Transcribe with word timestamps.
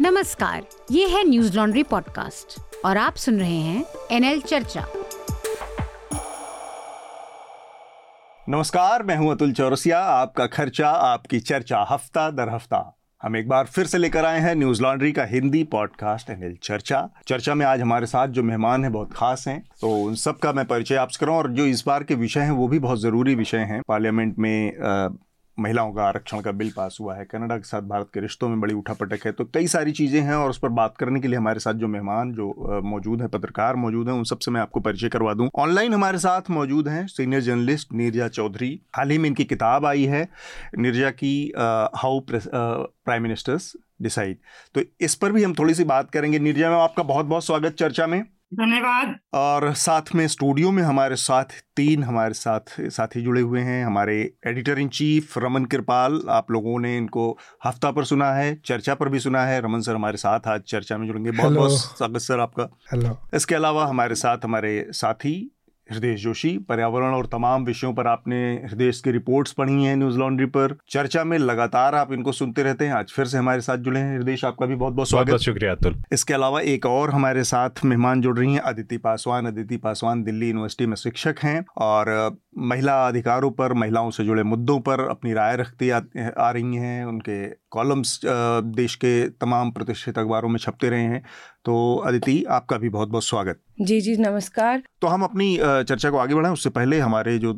नमस्कार, 0.00 0.62
ये 0.90 1.06
है 1.08 1.22
न्यूज़ 1.24 1.56
लॉन्ड्री 1.56 1.82
पॉडकास्ट 1.82 2.84
और 2.84 2.96
आप 2.96 3.14
सुन 3.14 3.38
रहे 3.38 3.56
हैं 3.56 3.84
एनएल 4.12 4.40
चर्चा। 4.40 4.84
नमस्कार, 8.48 9.02
मैं 9.02 9.16
हूँ 9.16 9.30
अतुल 9.30 9.52
चौरसिया, 9.52 9.98
आपका 10.00 10.46
खर्चा, 10.46 10.88
आपकी 10.88 11.40
चर्चा, 11.40 11.84
हफ़्ता 11.90 12.28
दर 12.30 12.48
हफ़्ता। 12.48 12.82
हम 13.22 13.36
एक 13.36 13.48
बार 13.48 13.66
फिर 13.66 13.86
से 13.86 13.98
लेकर 13.98 14.24
आए 14.24 14.40
हैं 14.40 14.54
न्यूज़ 14.54 14.82
लॉन्ड्री 14.82 15.12
का 15.12 15.24
हिंदी 15.24 15.64
पॉडकास्ट 15.64 16.30
एनएल 16.30 16.56
चर्चा। 16.62 17.08
चर्चा 17.28 17.54
में 17.54 17.66
आज 17.66 17.80
हमारे 17.80 18.06
साथ 18.06 18.28
जो 18.28 18.42
मेहमान 18.42 18.84
हैं, 18.84 18.92
बहुत 18.92 19.12
खास 19.12 19.48
हैं 19.48 19.62
तो 19.80 19.96
उन 19.96 20.14
सबका 20.16 20.52
मैं 20.52 20.64
परिचय 20.64 20.96
आपसे 20.96 21.24
करूँ 21.24 21.36
और 21.36 21.50
जो 21.50 21.66
इस 21.66 21.84
बार 21.86 22.04
के 22.04 22.14
विषय 22.16 22.40
हैं, 22.40 22.50
वो 22.52 22.68
भी 22.68 22.78
बहुत 22.78 23.00
ज़रूरी 23.00 23.34
विषय 23.34 23.66
हैं। 23.70 23.82
पार्लियामेंट 23.88 24.38
में 24.38 25.18
महिलाओं 25.60 25.92
का 25.92 26.02
आरक्षण 26.04 26.40
का 26.40 26.52
बिल 26.52 26.70
पास 26.70 26.96
हुआ 27.00 27.14
है। 27.16 27.24
कनाडा 27.24 27.56
के 27.56 27.68
साथ 27.68 27.82
भारत 27.88 28.10
के 28.14 28.20
रिश्तों 28.20 28.48
में 28.48 28.60
बड़ी 28.60 28.74
उठापटक 28.74 29.26
है। 29.26 29.32
तो 29.32 29.44
कई 29.54 29.66
सारी 29.68 29.92
चीज़ें 29.92 30.20
हैं 30.20 30.34
और 30.34 30.50
उस 30.50 30.58
पर 30.58 30.68
बात 30.70 30.96
करने 30.96 31.20
के 31.20 31.28
लिए 31.28 31.38
हमारे 31.38 31.60
साथ 31.60 31.74
जो 31.74 31.88
मेहमान, 31.88 32.32
जो 32.32 32.80
मौजूद 32.84 33.20
हैं, 33.20 33.28
पत्रकार 33.30 33.76
मौजूद 33.76 34.08
हैं, 34.08 34.14
उन 34.14 34.24
सबसे 34.24 34.50
मैं 34.50 34.60
आपको 34.60 34.80
परिचय 34.80 35.08
करवा 35.08 35.34
दूँ। 35.34 35.48
ऑनलाइन 35.58 35.94
हमारे 35.94 36.18
साथ 36.18 36.50
मौजूद 36.50 36.88
हैं 36.88 37.06
सीनियर 37.08 37.42
जर्नलिस्ट 37.42 37.92
नीरजा 37.94 38.28
चौधरी। 38.30 38.80
हाल 38.96 39.10
ही 39.10 39.18
में 39.18 39.28
इनकी 39.28 39.44
किताब 39.46 39.86
आई 39.86 40.04
है, 40.06 40.28
नीरजा 40.78 41.10
की 41.12 41.52
हाउ 41.56 42.20
प्राइम 42.30 43.22
मिनिस्टर्स 43.22 43.72
डिसाइड। 44.02 44.38
तो 44.74 44.80
इस 45.00 45.14
पर 45.14 45.32
भी 45.32 45.42
हम 45.44 45.54
थोड़ी 45.54 45.74
सी 45.74 45.84
बात 45.86 46.10
करेंगे। 46.10 46.38
नीरजा, 46.38 46.70
में 46.70 46.76
आपका 46.76 47.02
बहुत 47.04 47.26
बहुत 47.26 47.44
स्वागत 47.44 47.74
चर्चा 47.78 48.06
में। 48.06 48.24
धन्यवाद। 48.52 49.14
और 49.34 49.72
साथ 49.74 50.14
में 50.14 50.26
स्टूडियो 50.28 50.70
में 50.70 50.82
हमारे 50.82 51.16
साथ 51.16 51.44
तीन 51.76 52.02
हमारे 52.02 52.34
साथ 52.34 52.74
साथी 52.80 53.20
जुड़े 53.22 53.40
हुए 53.40 53.60
हैं। 53.60 53.84
हमारे 53.84 54.16
editor 54.46 54.78
in 54.78 54.88
chief 54.88 55.36
Raman 55.38 55.64
Kripal 55.64 56.20
आप 56.30 56.50
लोगों 56.50 56.78
ने 56.80 56.96
इनको 56.96 57.30
हफ़्ता 57.64 57.90
पर 57.90 58.04
सुना 58.04 58.32
है 58.32 58.54
चर्चा 58.64 58.94
पर 58.94 59.08
भी 59.08 59.18
सुना 59.18 59.44
है। 59.44 59.60
रमन 59.60 59.80
सर 59.80 59.94
हमारे 59.94 60.16
साथ 60.16 60.48
आज 60.48 60.62
चर्चा 60.62 60.98
में 60.98 61.06
जुड़ेंगे। 61.06 61.30
बहुत 61.30 61.52
बहुत 61.52 61.78
स्वागत 61.98 62.20
सर 62.20 62.40
आपका। 62.40 62.68
हेलो 62.92 63.16
इसके 63.34 63.54
अलावा 63.54 63.86
हमारे 63.86 64.14
साथ 64.14 64.44
हमारे 64.44 64.86
साथी 64.92 65.34
हृदय 65.92 66.14
जोशी 66.14 66.58
पर्यावरण 66.58 67.14
और 67.14 67.26
तमाम 67.26 67.64
विषयों 67.64 67.92
पर 67.94 68.06
आपने 68.06 68.36
हृदय 68.64 68.90
की 69.04 69.10
रिपोर्ट्स 69.10 69.52
पढ़ी 69.52 69.84
हैं 69.84 69.96
न्यूज़ 69.96 70.18
लॉन्ड्री 70.18 70.46
पर। 70.46 70.76
चर्चा 70.90 71.24
में 71.24 71.38
लगातार 71.38 71.94
आप 71.94 72.12
इनको 72.12 72.32
सुनते 72.32 72.62
रहते 72.62 72.86
हैं। 72.86 72.92
आज 72.94 73.12
फिर 73.16 73.24
से 73.24 73.38
हमारे 73.38 73.60
साथ 73.60 73.76
जुड़े 73.76 74.00
हैं। 74.00 74.18
हृदय 74.18 74.36
आपका 74.44 74.66
भी 74.66 74.74
बहुत 74.74 74.94
बहुत 74.94 75.08
स्वागत। 75.08 75.36
शुक्रिया 75.36 75.72
अतुल। 75.72 76.02
इसके 76.12 76.34
अलावा 76.34 76.60
एक 76.60 76.86
और 76.86 77.10
हमारे 77.10 77.44
साथ 77.44 77.84
मेहमान 77.84 78.20
जुड़ 78.20 78.38
रही 78.38 78.52
हैं। 78.52 78.60
अदिति 78.60 78.96
पासवान। 78.98 79.46
अदिति 79.46 79.76
पासवान 79.76 80.22
दिल्ली 80.22 80.48
यूनिवर्सिटी 80.48 80.86
में 80.86 80.96
शिक्षक 80.96 81.34
हैं 81.42 81.64
और 81.76 82.36
महिला 82.58 83.08
अधिकारों 83.08 83.50
पर 83.50 83.72
महिलाओं 83.72 84.10
से 84.10 84.24
जुड़े 84.24 84.42
मुद्दों 84.42 84.78
पर 84.80 85.00
अपनी 85.00 85.32
राय 85.32 85.56
रखती 85.56 85.90
आ, 85.90 86.00
आ 86.38 86.50
रही 86.50 86.76
हैं। 86.76 87.04
उनके 87.04 87.48
कॉलम्स 87.70 88.20
देश 88.24 88.94
के 88.94 89.28
तमाम 89.28 89.70
प्रतिष्ठित 89.70 90.18
अखबारों 90.18 90.48
में 90.48 90.58
छपते 90.58 90.88
रहे 90.90 91.02
हैं। 91.02 91.22
तो 91.64 91.96
अदिति 92.06 92.42
आपका 92.50 92.76
भी 92.78 92.88
बहुत 92.88 93.08
बहुत 93.08 93.24
स्वागत। 93.24 93.58
जी 93.80 94.00
जी 94.00 94.16
नमस्कार। 94.16 94.82
तो 95.00 95.06
हम 95.06 95.22
अपनी 95.22 95.56
चर्चा 95.60 96.10
को 96.10 96.16
आगे 96.18 96.34
बढ़ाएँ 96.34 96.52
उससे 96.52 96.70
पहले 96.70 96.98
हमारे 97.00 97.36
जो 97.38 97.52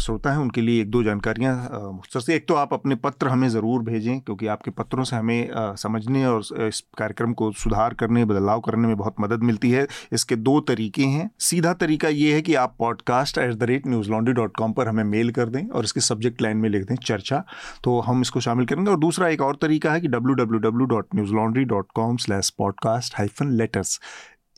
श्रोता 0.00 0.30
हैं 0.32 0.38
उनके 0.38 0.60
लिए 0.60 0.80
एक 0.82 0.90
दो 0.90 1.02
जानकारियाँ 1.02 1.54
मुख्तर 1.92 2.20
से। 2.20 2.34
एक 2.34 2.46
तो 2.48 2.54
आप 2.54 2.72
अपने 2.74 2.94
पत्र 2.94 3.28
हमें 3.28 3.48
ज़रूर 3.48 3.82
भेजें 3.82 4.20
क्योंकि 4.20 4.46
आपके 4.46 4.70
पत्रों 4.70 5.04
से 5.04 5.16
हमें 5.16 5.50
समझने 5.78 6.24
और 6.26 6.42
इस 6.66 6.80
कार्यक्रम 6.98 7.32
को 7.32 7.50
सुधार 7.54 7.94
करने 7.94 8.24
बदलाव 8.24 8.60
करने 8.60 8.88
में 8.88 8.96
बहुत 8.96 9.14
मदद 9.20 9.42
मिलती 9.42 9.70
है। 9.70 9.86
इसके 10.12 10.36
दो 10.36 10.58
तरीके 10.62 11.04
हैं। 11.04 11.30
सीधा 11.40 11.72
तरीका 11.74 12.08
ये 12.08 12.34
है 12.34 12.42
कि 12.42 12.54
आप 12.54 12.74
podcast 12.78 13.38
at 13.38 13.54
the 13.54 13.62
rate 13.62 13.86
Newslaundry 14.10 14.34
dot 14.34 14.56
com 14.56 14.72
पर 14.72 14.88
हमें 14.88 15.02
मेल 15.04 15.30
कर 15.30 15.48
दें 15.48 15.66
और 15.68 15.84
इसके 15.84 16.00
सब्जेक्ट 16.00 16.42
लाइन 16.42 16.56
में 16.56 16.68
लिख 16.70 16.86
दें 16.88 16.94
चर्चा। 16.96 17.44
तो 17.84 17.98
हम 18.00 18.20
इसको 18.20 18.40
शामिल 18.40 18.66
करेंगे। 18.66 18.90
और 18.90 18.98
दूसरा 18.98 19.28
एक 19.28 19.42
और 19.42 19.58
तरीका 19.62 19.92
है 19.92 20.00
कि 20.00 20.08
W 20.08 20.34
W 20.34 20.60
W 20.60 20.86
dot 20.86 21.14
Newslaundry 21.34 21.64
dot 21.64 21.92
com 21.94 22.16
slash 22.16 22.50
podcast 22.58 23.14
hyphen 23.18 23.45
letters 23.52 24.00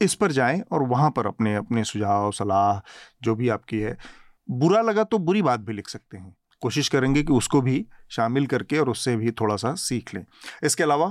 इस 0.01 0.15
पर 0.15 0.33
जाएँ 0.33 0.63
और 0.73 0.83
वहाँ 0.83 1.11
पर 1.11 1.27
अपने 1.27 1.55
अपने 1.55 1.85
सुझाव, 1.85 2.31
सलाह, 2.33 2.81
जो 3.23 3.35
भी 3.35 3.49
आपकी 3.49 3.79
है, 3.79 3.97
बुरा 4.49 4.81
लगा 4.81 5.05
तो 5.05 5.19
बुरी 5.19 5.43
बात 5.43 5.61
भी 5.61 5.73
लिख 5.73 5.89
सकते 5.89 6.17
हैं। 6.17 6.37
कोशिश 6.63 6.89
करेंगे 6.89 7.23
कि 7.23 7.33
उसको 7.33 7.61
भी 7.61 7.85
शामिल 8.11 8.47
करके 8.47 8.79
और 8.79 8.89
उससे 8.91 9.15
भी 9.17 9.31
थोड़ा 9.31 9.57
सा 9.57 9.73
सीख 9.75 10.15
लें। 10.15 10.25
इसके 10.65 10.83
अलावा 10.83 11.07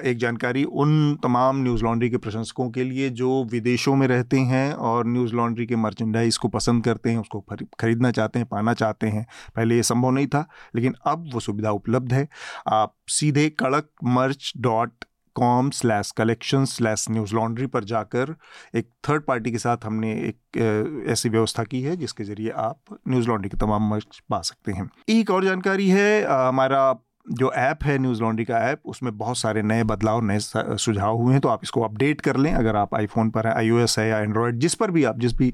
एक 0.00 0.16
जानकारी 0.16 0.64
उन 0.64 1.14
तमाम 1.22 1.62
न्यूज़ 1.62 1.82
लॉन्ड्री 1.84 2.08
के 2.10 2.16
प्रशंसकों 2.16 2.68
के 2.70 2.84
लिए 2.84 3.10
जो 3.10 3.44
विदेशों 3.44 3.94
में 3.96 4.06
रहते 4.06 4.38
हैं 4.40 4.72
और 4.72 5.06
न्यूज़ 5.06 5.34
लॉन्ड्री 5.34 5.66
के 5.66 5.76
मर्चेंडाइज 5.76 6.36
को 6.36 6.48
पसंद 6.48 6.84
करते 6.84 7.10
हैं, 7.10 7.18
उसको 7.18 7.44
खरीदना 7.80 8.10
चाहते 8.10 8.38
हैं, 8.38 8.48
पाना 8.48 8.74
चाहते 8.74 9.06
हैं, 9.06 9.26
पहले 9.56 9.76
ये 9.76 9.82
संभव 9.82 10.10
नहीं 10.10 10.26
था, 10.26 10.48
लेकिन 10.74 10.94
अब 11.06 11.30
वो 11.34 11.40
सुविधा 11.40 11.70
उपलब्ध 11.70 12.12
है। 12.12 12.28
आप 12.68 12.96
सीधे 13.08 13.48
Kadak 13.50 13.90
merch 14.04 14.52
dot 14.58 15.04
com 15.40 15.70
slash 15.70 16.10
collection 16.10 16.64
slash 16.64 17.06
Newslaundry 17.34 17.66
पर 17.66 17.84
जाकर 17.84 18.34
एक 18.76 18.88
थर्ड 19.08 19.22
पार्टी 19.24 19.52
के 19.52 19.58
साथ 19.58 19.84
हमने 19.84 20.12
एक 20.22 21.06
ऐसी 21.10 21.28
व्यवस्था 21.28 21.64
की 21.64 21.82
है 21.82 21.96
जिसके 21.96 22.24
ज़रिए 22.24 22.50
आप 22.58 22.98
न्यूज़ 23.08 23.28
लॉन्ड्री 23.28 23.50
के 23.50 23.56
तमाम 23.56 23.88
मर्च 23.90 24.20
पा 24.30 24.40
सकते 24.42 24.72
हैं। 24.72 24.90
एक 25.08 25.30
और 25.30 25.44
जानकारी 25.44 25.88
है 25.90 26.24
हमारा 26.26 26.82
जो 27.26 27.50
ऐप 27.52 27.84
है 27.84 27.96
न्यूज़ 27.98 28.20
लॉन्ड्री 28.22 28.44
का 28.44 28.58
ऐप 28.68 28.80
उसमें 28.86 29.16
बहुत 29.18 29.38
सारे 29.38 29.62
नए 29.62 29.82
बदलाव, 29.84 30.20
नए 30.22 30.38
सुझाव 30.40 31.16
हुए 31.16 31.32
हैं 31.32 31.40
तो 31.40 31.48
आप 31.48 31.60
इसको 31.62 31.80
अपडेट 31.82 32.20
कर 32.20 32.36
लें। 32.36 32.52
अगर 32.52 32.76
आप 32.76 32.94
आईफोन 32.94 33.30
पर 33.30 33.46
हैं 33.46 33.54
आईओएस 33.54 33.98
है 33.98 34.08
या 34.08 34.18
एंड्रॉयड 34.18 34.58
जिस 34.58 34.74
पर 34.74 34.90
भी 34.90 35.04
आप, 35.04 35.18
जिस 35.18 35.34
भी 35.34 35.52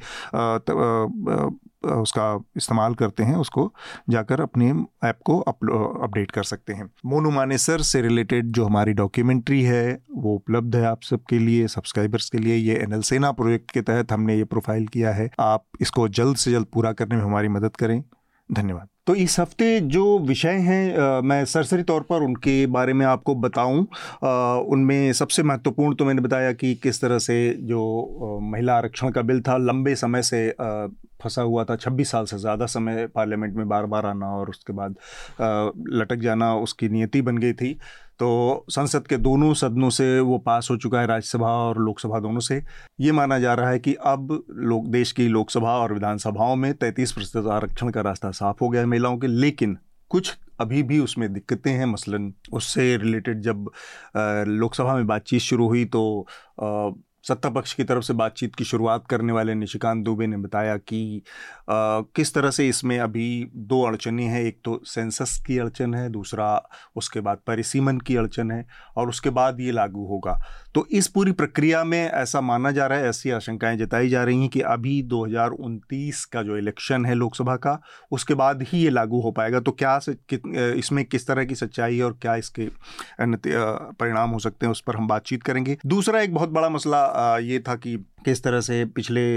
उसका 1.87 2.45
इस्तेमाल 2.57 2.95
करते 2.95 3.23
हैं, 3.23 3.37
उसको 3.37 3.73
जाकर 4.11 4.41
अपने 4.41 4.71
ऐप 5.05 5.19
को 5.25 5.39
अपडेट 5.41 6.31
कर 6.31 6.43
सकते 6.43 6.73
हैं। 6.73 6.91
मोनू 7.07 7.31
मानेसर 7.31 7.83
से 7.83 8.03
रिलेटेड 8.03 8.47
जो 8.47 8.65
हमारी 8.65 8.93
डॉक्यूमेंट्री 8.93 9.63
है, 9.63 9.99
वो 10.11 10.35
उपलब्ध 10.35 10.77
है 10.77 10.85
आप 10.85 11.03
सबके 11.03 11.39
लिए, 11.39 11.69
सब्सक्राइबर्स 11.69 12.31
के 12.31 12.39
लिए। 12.39 12.57
ये 12.57 12.75
एन 12.75 13.01
सेना 13.01 13.33
प्रोजेक्ट 13.33 13.71
के 13.71 13.81
तहत 13.83 14.13
हमने 14.13 14.37
ये 14.37 14.45
प्रोफ़ाइल 14.45 14.87
किया 14.87 15.13
है। 15.13 15.31
आप 15.41 15.65
इसको 15.81 16.09
जल्द 16.09 16.37
से 16.37 16.51
जल्द 16.51 16.67
पूरा 16.67 16.93
करने 16.93 17.17
में 17.17 17.23
हमारी 17.23 17.49
मदद 17.49 17.77
करें। 17.77 18.03
धन्यवाद। 18.51 18.89
तो 19.07 19.15
इस 19.15 19.39
हफ़्ते 19.41 19.79
जो 19.81 20.19
विषय 20.19 20.57
हैं 20.61 21.21
मैं 21.23 21.45
सरसरी 21.45 21.83
तौर 21.83 22.03
पर 22.03 22.23
उनके 22.23 22.67
बारे 22.67 22.93
में 22.93 23.05
आपको 23.07 23.35
बताऊँ। 23.37 23.87
उनमें 24.67 25.13
सबसे 25.13 25.43
महत्वपूर्ण 25.43 25.95
तो 25.95 26.05
मैंने 26.05 26.23
बताया 26.23 26.53
कि 26.53 26.75
किस 26.75 27.01
तरह 27.01 27.19
से 27.19 27.37
जो 27.61 28.41
महिला 28.43 28.77
आरक्षण 28.77 29.11
का 29.11 29.23
बिल 29.23 29.41
था, 29.41 29.57
लंबे 29.57 29.95
समय 29.97 30.23
से 30.23 30.49
फंसा 31.23 31.43
हुआ 31.43 31.65
था 31.65 31.77
26 31.77 32.11
साल 32.11 32.25
से 32.27 32.39
ज़्यादा 32.39 32.67
समय 32.69 33.07
पार्लियामेंट 33.15 33.55
में 33.57 33.69
बार 33.69 33.87
बार 33.87 34.07
आना 34.07 34.27
और 34.37 34.49
उसके 34.51 34.73
बाद 34.73 34.97
लटक 35.93 36.17
जाना 36.23 36.55
उसकी 36.57 36.89
नियति 36.89 37.23
बन 37.23 37.39
गई 37.39 37.53
थी। 37.53 37.79
तो 38.19 38.65
संसद 38.71 39.07
के 39.07 39.17
दोनों 39.17 39.53
सदनों 39.55 39.91
से 39.91 40.19
वो 40.21 40.39
पास 40.39 40.69
हो 40.71 40.77
चुका 40.77 41.01
है 41.01 41.07
राज्यसभा 41.07 41.49
और 41.59 41.79
लोकसभा 41.79 42.21
दोनों 42.21 42.41
से। 42.41 42.63
ये 43.01 43.13
माना 43.13 43.39
जा 43.39 43.55
रहा 43.55 43.71
है 43.71 43.79
कि 43.79 43.95
अब 43.95 44.33
लोग 44.51 44.91
देश 44.93 45.13
की 45.13 45.29
लोकसभा 45.29 45.77
और 45.79 45.93
विधानसभाओं 45.95 46.57
में 46.57 46.73
तैंतीस 46.75 47.13
प्रतिशत 47.13 47.47
आरक्षण 47.53 47.91
का 47.91 48.01
रास्ता 48.01 48.31
साफ़ 48.31 48.57
हो 48.63 48.69
गया 48.69 48.81
है 48.81 48.87
महिलाओं 48.87 49.19
के। 49.19 49.27
लेकिन 49.27 49.77
कुछ 50.11 50.37
अभी 50.61 50.83
भी 50.83 50.99
उसमें 50.99 51.33
दिक्कतें 51.33 51.71
हैं, 51.71 51.87
मसलन 51.87 52.33
उससे 52.53 52.97
रिलेटेड 52.97 53.41
जब 53.43 53.71
लोकसभा 54.17 54.95
में 54.95 55.07
बातचीत 55.07 55.41
शुरू 55.41 55.67
हुई 55.69 55.85
तो 55.85 56.27
सत्ता 57.29 57.49
पक्ष 57.51 57.73
की 57.73 57.85
तरफ़ 57.85 58.05
से 58.05 58.15
बातचीत 58.15 58.55
की 58.55 58.65
शुरुआत 58.65 59.07
करने 59.07 59.33
वाले 59.33 59.55
निशिकांत 59.55 60.05
दुबे 60.05 60.27
ने 60.27 60.37
बताया 60.37 60.77
कि 60.77 61.23
आ, 61.71 62.01
किस 62.17 62.35
तरह 62.35 62.51
से 62.51 62.69
इसमें 62.69 62.99
अभी 62.99 63.27
दो 63.55 63.83
अड़चनें 63.83 64.25
हैं 64.25 64.43
एक 64.43 64.59
तो 64.65 64.81
सेंसस 64.87 65.37
की 65.47 65.59
अड़चन 65.59 65.95
है 65.95 66.09
दूसरा 66.11 66.49
उसके 66.97 67.21
बाद 67.21 67.39
परिसीमन 67.47 67.99
की 68.01 68.17
अड़चन 68.17 68.51
है 68.51 68.65
और 68.97 69.09
उसके 69.09 69.31
बाद 69.31 69.61
ये 69.61 69.73
लागू 69.73 70.05
होगा। 70.07 70.39
तो 70.75 70.87
इस 70.91 71.09
पूरी 71.09 71.33
प्रक्रिया 71.33 71.83
में 71.85 71.99
ऐसा 71.99 72.41
माना 72.41 72.71
जा 72.71 72.87
रहा 72.87 72.99
है 72.99 73.09
ऐसी 73.09 73.31
आशंकाएँ 73.31 73.77
जताई 73.77 74.09
जा 74.09 74.23
रही 74.25 74.41
हैं 74.41 74.49
कि 74.49 74.61
अभी 74.69 75.03
दो 75.05 75.25
हज़ार 75.25 75.51
उनतीस 75.51 76.25
का 76.25 76.43
जो 76.43 76.57
इलेक्शन 76.57 77.07
है 77.07 77.15
लोकसभा 77.15 77.57
का 77.57 77.79
उसके 78.13 78.35
बाद 78.35 78.63
ही 78.63 78.79
ये 78.79 78.91
लागू 78.91 79.21
हो 79.21 79.31
पाएगा। 79.31 79.61
तो 79.61 79.73
क्या 79.73 79.99
इसमें 80.77 81.05
किस 81.05 81.27
तरह 81.27 81.45
की 81.45 81.55
सच्चाई 81.55 81.97
है 81.97 82.05
और 82.05 82.17
क्या 82.23 82.37
इसके 82.37 82.69
परिणाम 83.21 84.31
हो 84.31 84.39
सकते 84.39 84.67
हैं 84.67 84.71
उस 84.71 84.81
पर 84.81 84.97
हम 84.97 85.09
बातचीत 85.09 85.43
करेंगे। 85.43 85.77
दूसरा 85.87 86.21
एक 86.21 86.35
बहुत 86.35 86.51
बड़ा 86.51 86.69
मसला 86.69 87.05
ये 87.39 87.59
था 87.61 87.75
कि 87.75 87.97
किस 88.25 88.43
तरह 88.43 88.61
से 88.61 88.85
पिछले 88.85 89.37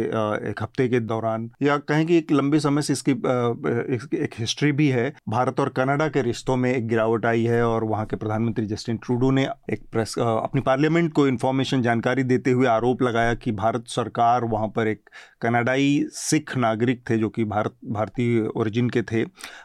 एक 0.49 0.55
हफ़्ते 0.61 0.87
के 0.87 0.99
दौरान 0.99 1.51
या 1.61 1.77
कहें 1.77 2.07
कि 2.07 2.17
एक 2.17 2.31
लंबे 2.31 2.59
समय 2.59 2.81
से 2.81 2.93
इसकी 2.93 3.11
एक, 3.11 4.29
हिस्ट्री 4.39 4.71
भी 4.71 4.87
है 4.89 5.15
भारत 5.29 5.59
और 5.59 5.69
कनाडा 5.69 6.07
के 6.07 6.21
रिश्तों 6.21 6.57
में 6.57 6.75
एक 6.75 6.87
गिरावट 6.87 7.25
आई 7.25 7.43
है 7.43 7.63
और 7.63 7.83
वहाँ 7.83 8.05
के 8.05 8.15
प्रधानमंत्री 8.15 8.65
जस्टिन 8.65 8.97
ट्रूडो 8.97 9.31
ने 9.31 9.47
एक 9.73 9.83
प्रेस 9.91 10.15
अपनी 10.19 10.61
पार्लियामेंट 10.61 11.13
को 11.13 11.27
इन्फॉर्मेशन 11.27 11.81
जानकारी 11.81 12.23
देते 12.23 12.51
हुए 12.51 12.67
आरोप 12.67 13.01
लगाया 13.01 13.33
कि 13.33 13.51
भारत 13.51 13.83
सरकार 13.87 14.43
वहाँ 14.43 14.67
पर 14.67 14.87
एक 14.87 15.09
कनाडाई 15.41 16.05
सिख 16.11 16.57
नागरिक 16.57 17.09
थे 17.09 17.17
जो 17.17 17.29
कि 17.29 17.43
भारत 17.43 17.75
भारतीय 17.85 18.41
ओरिजिन 18.41 18.89
के 18.89 19.01
थे। 19.01 19.21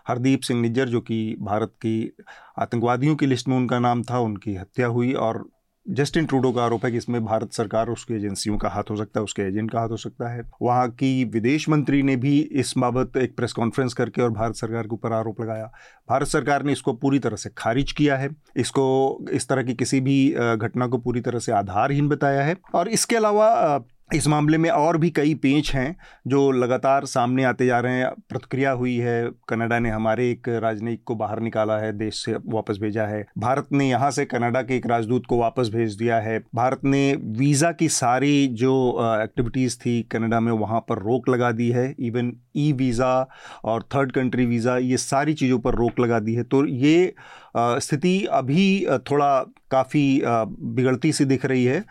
हरदीप 0.08 0.40
सिंह 0.40 0.60
निज्जर 0.60 0.88
जो 0.88 1.00
कि 1.00 1.36
भारत 1.40 1.68
की 1.68 2.16
आतंकवादियों 2.58 3.16
की 3.16 3.26
लिस्ट 3.26 3.48
में 3.48 3.56
उनका 3.56 3.78
नाम 3.78 4.02
था 4.02 4.18
उनकी 4.18 4.54
हत्या 4.54 4.86
हुई 4.86 5.12
और 5.12 5.48
जस्टिन 5.86 6.26
ट्रूडो 6.26 6.50
का 6.52 6.64
आरोप 6.64 6.84
है 6.84 6.90
कि 6.90 6.96
इसमें 6.96 7.24
भारत 7.24 7.52
सरकार 7.52 7.88
उसकी 7.88 8.14
एजेंसियों 8.14 8.56
का 8.58 8.68
हाथ 8.68 8.90
हो 8.90 8.96
सकता 8.96 9.20
है, 9.20 9.24
उसके 9.24 9.42
एजेंट 9.42 9.70
का 9.70 9.80
हाथ 9.80 9.88
हो 9.88 9.96
सकता 9.96 10.28
है। 10.28 10.42
वहाँ 10.62 10.88
की 10.90 11.24
विदेश 11.24 11.68
मंत्री 11.68 12.02
ने 12.02 12.16
भी 12.16 12.38
इस 12.52 12.72
बाबत 12.78 13.16
एक 13.16 13.36
प्रेस 13.36 13.52
कॉन्फ्रेंस 13.52 13.94
करके 13.94 14.22
और 14.22 14.30
भारत 14.30 14.54
सरकार 14.54 14.82
के 14.82 14.94
ऊपर 14.94 15.12
आरोप 15.12 15.40
लगाया। 15.40 15.70
भारत 16.08 16.26
सरकार 16.26 16.62
ने 16.62 16.72
इसको 16.72 16.92
पूरी 16.92 17.18
तरह 17.18 17.36
से 17.36 17.50
खारिज 17.58 17.92
किया 17.92 18.16
है। 18.16 18.30
इसको 18.56 19.26
इस 19.32 19.48
तरह 19.48 19.62
की 19.62 19.74
किसी 19.74 20.00
भी 20.00 20.28
घटना 20.56 20.86
को 20.86 20.98
पूरी 20.98 21.20
तरह 21.20 21.38
से 21.38 21.52
आधारहीन 21.52 22.08
बताया 22.08 22.42
है। 22.42 22.56
और 22.74 22.88
इसके 22.88 23.16
अलावा 23.16 23.84
इस 24.08 24.26
मामले 24.28 24.58
में 24.58 24.68
और 24.70 24.96
भी 24.98 25.10
कई 25.10 25.34
पेंच 25.34 25.70
हैं 25.74 25.96
जो 26.26 26.50
लगातार 26.52 27.04
सामने 27.04 27.44
आते 27.44 27.66
जा 27.66 27.78
रहे 27.80 27.92
हैं। 27.92 28.10
प्रतिक्रिया 28.28 28.70
हुई 28.70 28.96
है, 28.96 29.30
कनाडा 29.48 29.78
ने 29.78 29.90
हमारे 29.90 30.30
एक 30.30 30.48
राजनयिक 30.48 31.02
को 31.04 31.14
बाहर 31.14 31.40
निकाला 31.40 31.78
है, 31.78 31.92
देश 31.92 32.24
से 32.24 32.34
वापस 32.46 32.78
भेजा 32.80 33.06
है। 33.06 33.24
भारत 33.38 33.68
ने 33.72 33.88
यहाँ 33.88 34.10
से 34.10 34.24
कनाडा 34.24 34.62
के 34.62 34.76
एक 34.76 34.86
राजदूत 34.86 35.26
को 35.26 35.38
वापस 35.38 35.70
भेज 35.74 35.94
दिया 35.94 36.20
है। 36.20 36.38
भारत 36.54 36.80
ने 36.84 37.14
वीज़ा 37.14 37.72
की 37.72 37.88
सारी 37.88 38.46
जो 38.46 38.74
एक्टिविटीज़ 39.22 39.78
थी 39.78 40.02
कनाडा 40.02 40.40
में, 40.40 40.52
वहाँ 40.52 40.80
पर 40.80 40.98
रोक 40.98 41.28
लगा 41.28 41.52
दी 41.52 41.70
है। 41.70 41.94
इवन 41.98 42.32
ई 42.56 42.72
वीज़ा 42.72 43.28
और 43.64 43.82
थर्ड 43.94 44.12
कंट्री 44.12 44.46
वीज़ा, 44.46 44.76
ये 44.78 44.96
सारी 44.96 45.34
चीज़ों 45.34 45.58
पर 45.58 45.74
रोक 45.74 46.00
लगा 46.00 46.18
दी 46.20 46.34
है। 46.34 46.42
तो 46.44 46.64
ये 46.66 47.14
स्थिति 47.56 48.18
अभी 48.32 48.86
थोड़ा 49.10 49.40
काफ़ी 49.70 50.20
बिगड़ती 50.24 51.12
सी 51.12 51.24
दिख 51.24 51.44
रही 51.46 51.64
है। 51.64 51.84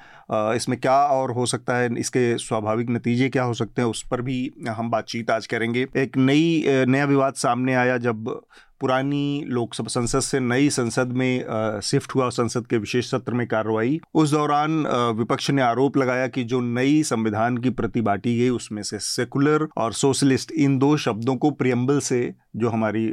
इसमें 0.56 0.80
क्या 0.80 0.96
और 0.96 1.32
हो 1.32 1.46
सकता 1.46 1.76
है, 1.78 1.90
इसके 2.00 2.38
स्वाभाविक 2.38 2.90
नतीजे 2.90 3.30
क्या 3.30 3.44
हो 3.44 3.54
सकते 3.54 3.82
हैं, 3.82 3.90
उस 3.90 4.04
पर 4.12 4.22
भी 4.22 4.52
हम 4.70 4.90
बातचीत 4.92 5.32
आज 5.32 5.48
करेंगे। 5.48 5.86
एक 5.98 6.18
नई 6.18 6.64
नया 6.88 7.06
विवाद 7.06 7.34
सामने 7.36 7.76
आया 7.76 7.98
जब 8.00 8.40
पुरानी 8.84 9.44
लोकसभा, 9.48 9.88
संसद 9.88 10.20
से 10.20 10.40
नई 10.40 10.70
संसद 10.70 11.12
में 11.18 11.80
शिफ्ट 11.84 12.16
हुआ 12.16 12.28
संसद 12.30 12.66
के 12.68 12.78
विशेष 12.78 13.10
सत्र 13.12 13.34
में 13.34 13.46
कार्रवाई। 13.48 14.00
उस 14.14 14.32
दौरान 14.32 14.72
विपक्ष 15.18 15.50
ने 15.52 15.62
आरोप 15.62 15.98
लगाया 15.98 16.28
कि 16.28 16.44
जो 16.44 16.60
नई 16.62 17.02
संविधान 17.04 17.58
की 17.58 17.70
प्रति 17.72 18.02
बांटी 18.02 18.38
गई 18.40 18.50
उसमें 18.50 18.82
से 18.84 19.00
सेकुलर 19.00 19.68
और 19.78 19.94
सोशलिस्ट, 19.94 20.52
इन 20.52 20.78
दो 20.80 20.96
शब्दों 20.98 21.36
को 21.36 21.52
प्रियम्बल 21.54 22.00
से 22.02 22.34
जो 22.56 22.70
हमारी 22.70 23.08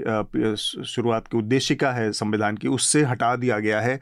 शुरुआत 0.57 1.27
की 1.27 1.39
उद्देशिका 1.39 1.93
है 1.93 2.11
संविधान 2.13 2.57
की, 2.57 2.69
उससे 2.69 3.05
हटा 3.05 3.35
दिया 3.37 3.59
गया 3.59 3.81
है। 3.81 3.99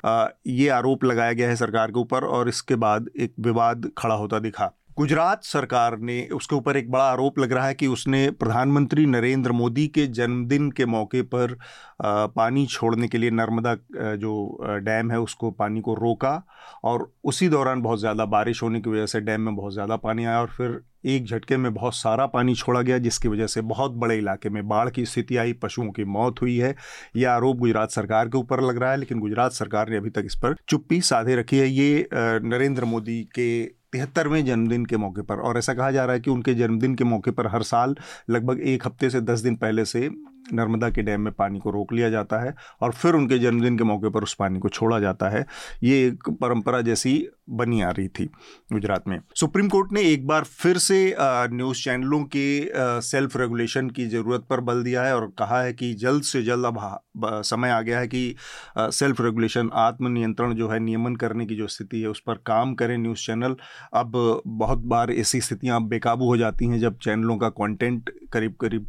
ये 0.47 0.69
आरोप 0.71 1.05
लगाया 1.05 1.33
गया 1.33 1.49
है 1.49 1.57
सरकार 1.57 1.91
के 1.91 2.01
ऊपर 2.01 2.25
और 2.27 2.49
इसके 2.49 2.75
बाद 2.79 3.11
एक 3.17 3.35
विवाद 3.41 3.91
खड़ा 3.99 4.15
होता 4.15 4.39
दिखा। 4.39 4.73
गुजरात 4.99 5.45
सरकार 5.45 5.97
ने, 5.99 6.23
उसके 6.35 6.57
ऊपर 6.57 6.77
एक 6.77 6.91
बड़ा 6.91 7.05
आरोप 7.05 7.39
लग 7.39 7.53
रहा 7.53 7.67
है 7.67 7.75
कि 7.75 7.87
उसने 7.87 8.31
प्रधानमंत्री 8.31 9.05
नरेंद्र 9.07 9.53
मोदी 9.53 9.87
के 9.89 10.07
जन्मदिन 10.09 10.71
के 10.71 10.87
मौके 10.87 11.23
पर 11.25 11.57
पानी 12.03 12.67
छोड़ने 12.67 13.09
के 13.09 13.19
लिए 13.19 13.31
नर्मदा 13.31 13.75
जो 14.17 14.59
डैम 14.85 15.11
है 15.11 15.21
उसको 15.21 15.51
पानी 15.53 15.81
को 15.81 15.95
रोका 15.95 16.43
और 16.85 17.11
उसी 17.25 17.49
दौरान 17.49 17.83
बहुत 17.83 18.01
ज़्यादा 18.01 18.25
बारिश 18.27 18.63
होने 18.63 18.81
की 18.81 18.91
वजह 18.91 19.07
से 19.07 19.21
डैम 19.21 19.41
में 19.41 19.55
बहुत 19.57 19.73
ज़्यादा 19.73 19.97
पानी 19.99 20.25
आया 20.25 20.41
और 20.41 20.49
फिर 20.49 20.81
एक 21.07 21.27
झटके 21.27 21.57
में 21.57 21.73
बहुत 21.75 21.95
सारा 21.95 22.27
पानी 22.27 22.55
छोड़ा 22.55 22.81
गया, 22.83 22.99
जिसकी 22.99 23.29
वजह 23.29 23.47
से 23.47 23.61
बहुत 23.63 23.93
बड़े 23.95 24.17
इलाके 24.19 24.51
में 24.51 24.67
बाढ़ 24.69 24.89
की 24.91 25.05
स्थिति 25.07 25.37
आई, 25.37 25.53
पशुओं 25.55 25.91
की 25.91 26.05
मौत 26.07 26.41
हुई 26.43 26.57
है। 26.57 26.75
यह 27.17 27.31
आरोप 27.31 27.57
गुजरात 27.57 27.91
सरकार 27.91 28.29
के 28.29 28.39
ऊपर 28.39 28.61
लग 28.61 28.79
रहा 28.79 28.91
है, 28.91 28.97
लेकिन 28.97 29.21
गुजरात 29.21 29.53
सरकार 29.53 29.91
ने 29.91 29.97
अभी 29.97 30.11
तक 30.11 30.23
इस 30.27 30.35
पर 30.35 30.57
चुप्पी 30.69 31.01
साधे 31.03 31.37
रखी 31.37 31.59
है। 31.59 31.69
ये 31.69 32.09
नरेंद्र 32.13 32.85
मोदी 32.85 33.23
के 33.35 33.78
तिहत्तरवें 33.93 34.45
जन्मदिन 34.45 34.87
के 34.87 34.97
मौके 34.97 35.23
पर। 35.23 35.41
और 35.41 35.59
ऐसा 35.59 35.75
कहा 35.75 35.91
जा 35.91 36.05
रहा 36.05 36.15
है 36.15 36.21
कि 36.21 36.31
उनके 36.31 36.55
जन्मदिन 36.55 36.95
के 36.95 37.05
मौके 37.05 37.31
पर 37.31 37.47
हर 37.47 37.63
साल 37.63 37.97
लगभग 38.31 38.61
एक 38.61 38.87
हफ़्ते 38.87 39.11
से 39.11 39.21
दस 39.21 39.41
दिन 39.41 39.57
पहले 39.57 39.85
से 39.85 40.09
नर्मदा 40.53 40.91
के 40.91 41.03
डैम 41.03 41.21
में 41.21 41.33
पानी 41.33 41.59
को 41.59 41.71
रोक 41.71 41.93
लिया 41.93 42.11
जाता 42.11 42.43
है 42.45 42.55
और 42.83 42.93
फिर 42.93 43.15
उनके 43.15 43.39
जन्मदिन 43.39 43.79
के 43.79 43.85
मौके 43.85 44.11
पर 44.11 44.23
उस 44.23 44.35
पानी 44.35 44.59
को 44.59 44.69
छोड़ा 44.71 44.99
जाता 45.01 45.29
है। 45.29 45.45
ये 45.83 46.07
एक 46.07 46.29
परंपरा 46.41 46.81
जैसी 46.81 47.29
बनी 47.51 47.81
आ 47.83 47.91
रही 47.91 48.09
थी 48.09 48.25
गुजरात 48.73 49.05
में। 49.09 49.19
सुप्रीम 49.35 49.69
कोर्ट 49.69 49.93
ने 49.93 50.01
एक 50.03 50.27
बार 50.27 50.45
फिर 50.45 50.79
से 50.79 51.15
न्यूज़ 51.21 51.83
चैनलों 51.85 52.23
के 52.37 53.01
सेल्फ 53.03 53.37
रेगुलेशन 53.37 53.89
की 53.91 54.07
ज़रूरत 54.07 54.45
पर 54.51 54.61
बल 54.61 54.83
दिया 54.83 55.03
है 55.03 55.15
और 55.17 55.27
कहा 55.39 55.61
है 55.63 55.73
कि 55.73 55.93
जल्द 55.97 56.23
से 56.23 56.43
जल्द 56.43 56.67
अब 56.67 57.43
समय 57.45 57.71
आ 57.71 57.81
गया 57.81 57.99
है 57.99 58.09
कि 58.09 58.35
सेल्फ 58.79 59.21
रेगुलेशन 59.21 59.71
आत्मनियंत्रण 59.75 60.55
जो 60.55 60.69
है, 60.69 60.79
नियमन 60.81 61.17
करने 61.17 61.47
की 61.47 61.57
जो 61.57 61.67
स्थिति 61.67 62.01
है, 62.01 62.09
उस 62.09 62.21
पर 62.27 62.35
काम 62.47 62.75
करें 62.75 62.97
न्यूज़ 62.99 63.27
चैनल। 63.27 63.57
अब 63.95 64.43
बहुत 64.47 64.79
बार 64.87 65.11
ऐसी 65.13 65.41
स्थितियाँ 65.41 65.83
बेकाबू 65.89 66.27
हो 66.27 66.37
जाती 66.37 66.67
हैं 66.67 66.79
जब 66.81 66.99
चैनलों 66.99 67.37
का 67.37 67.49
कंटेंट 67.51 68.11
करीब 68.33 68.55
करीब 68.61 68.87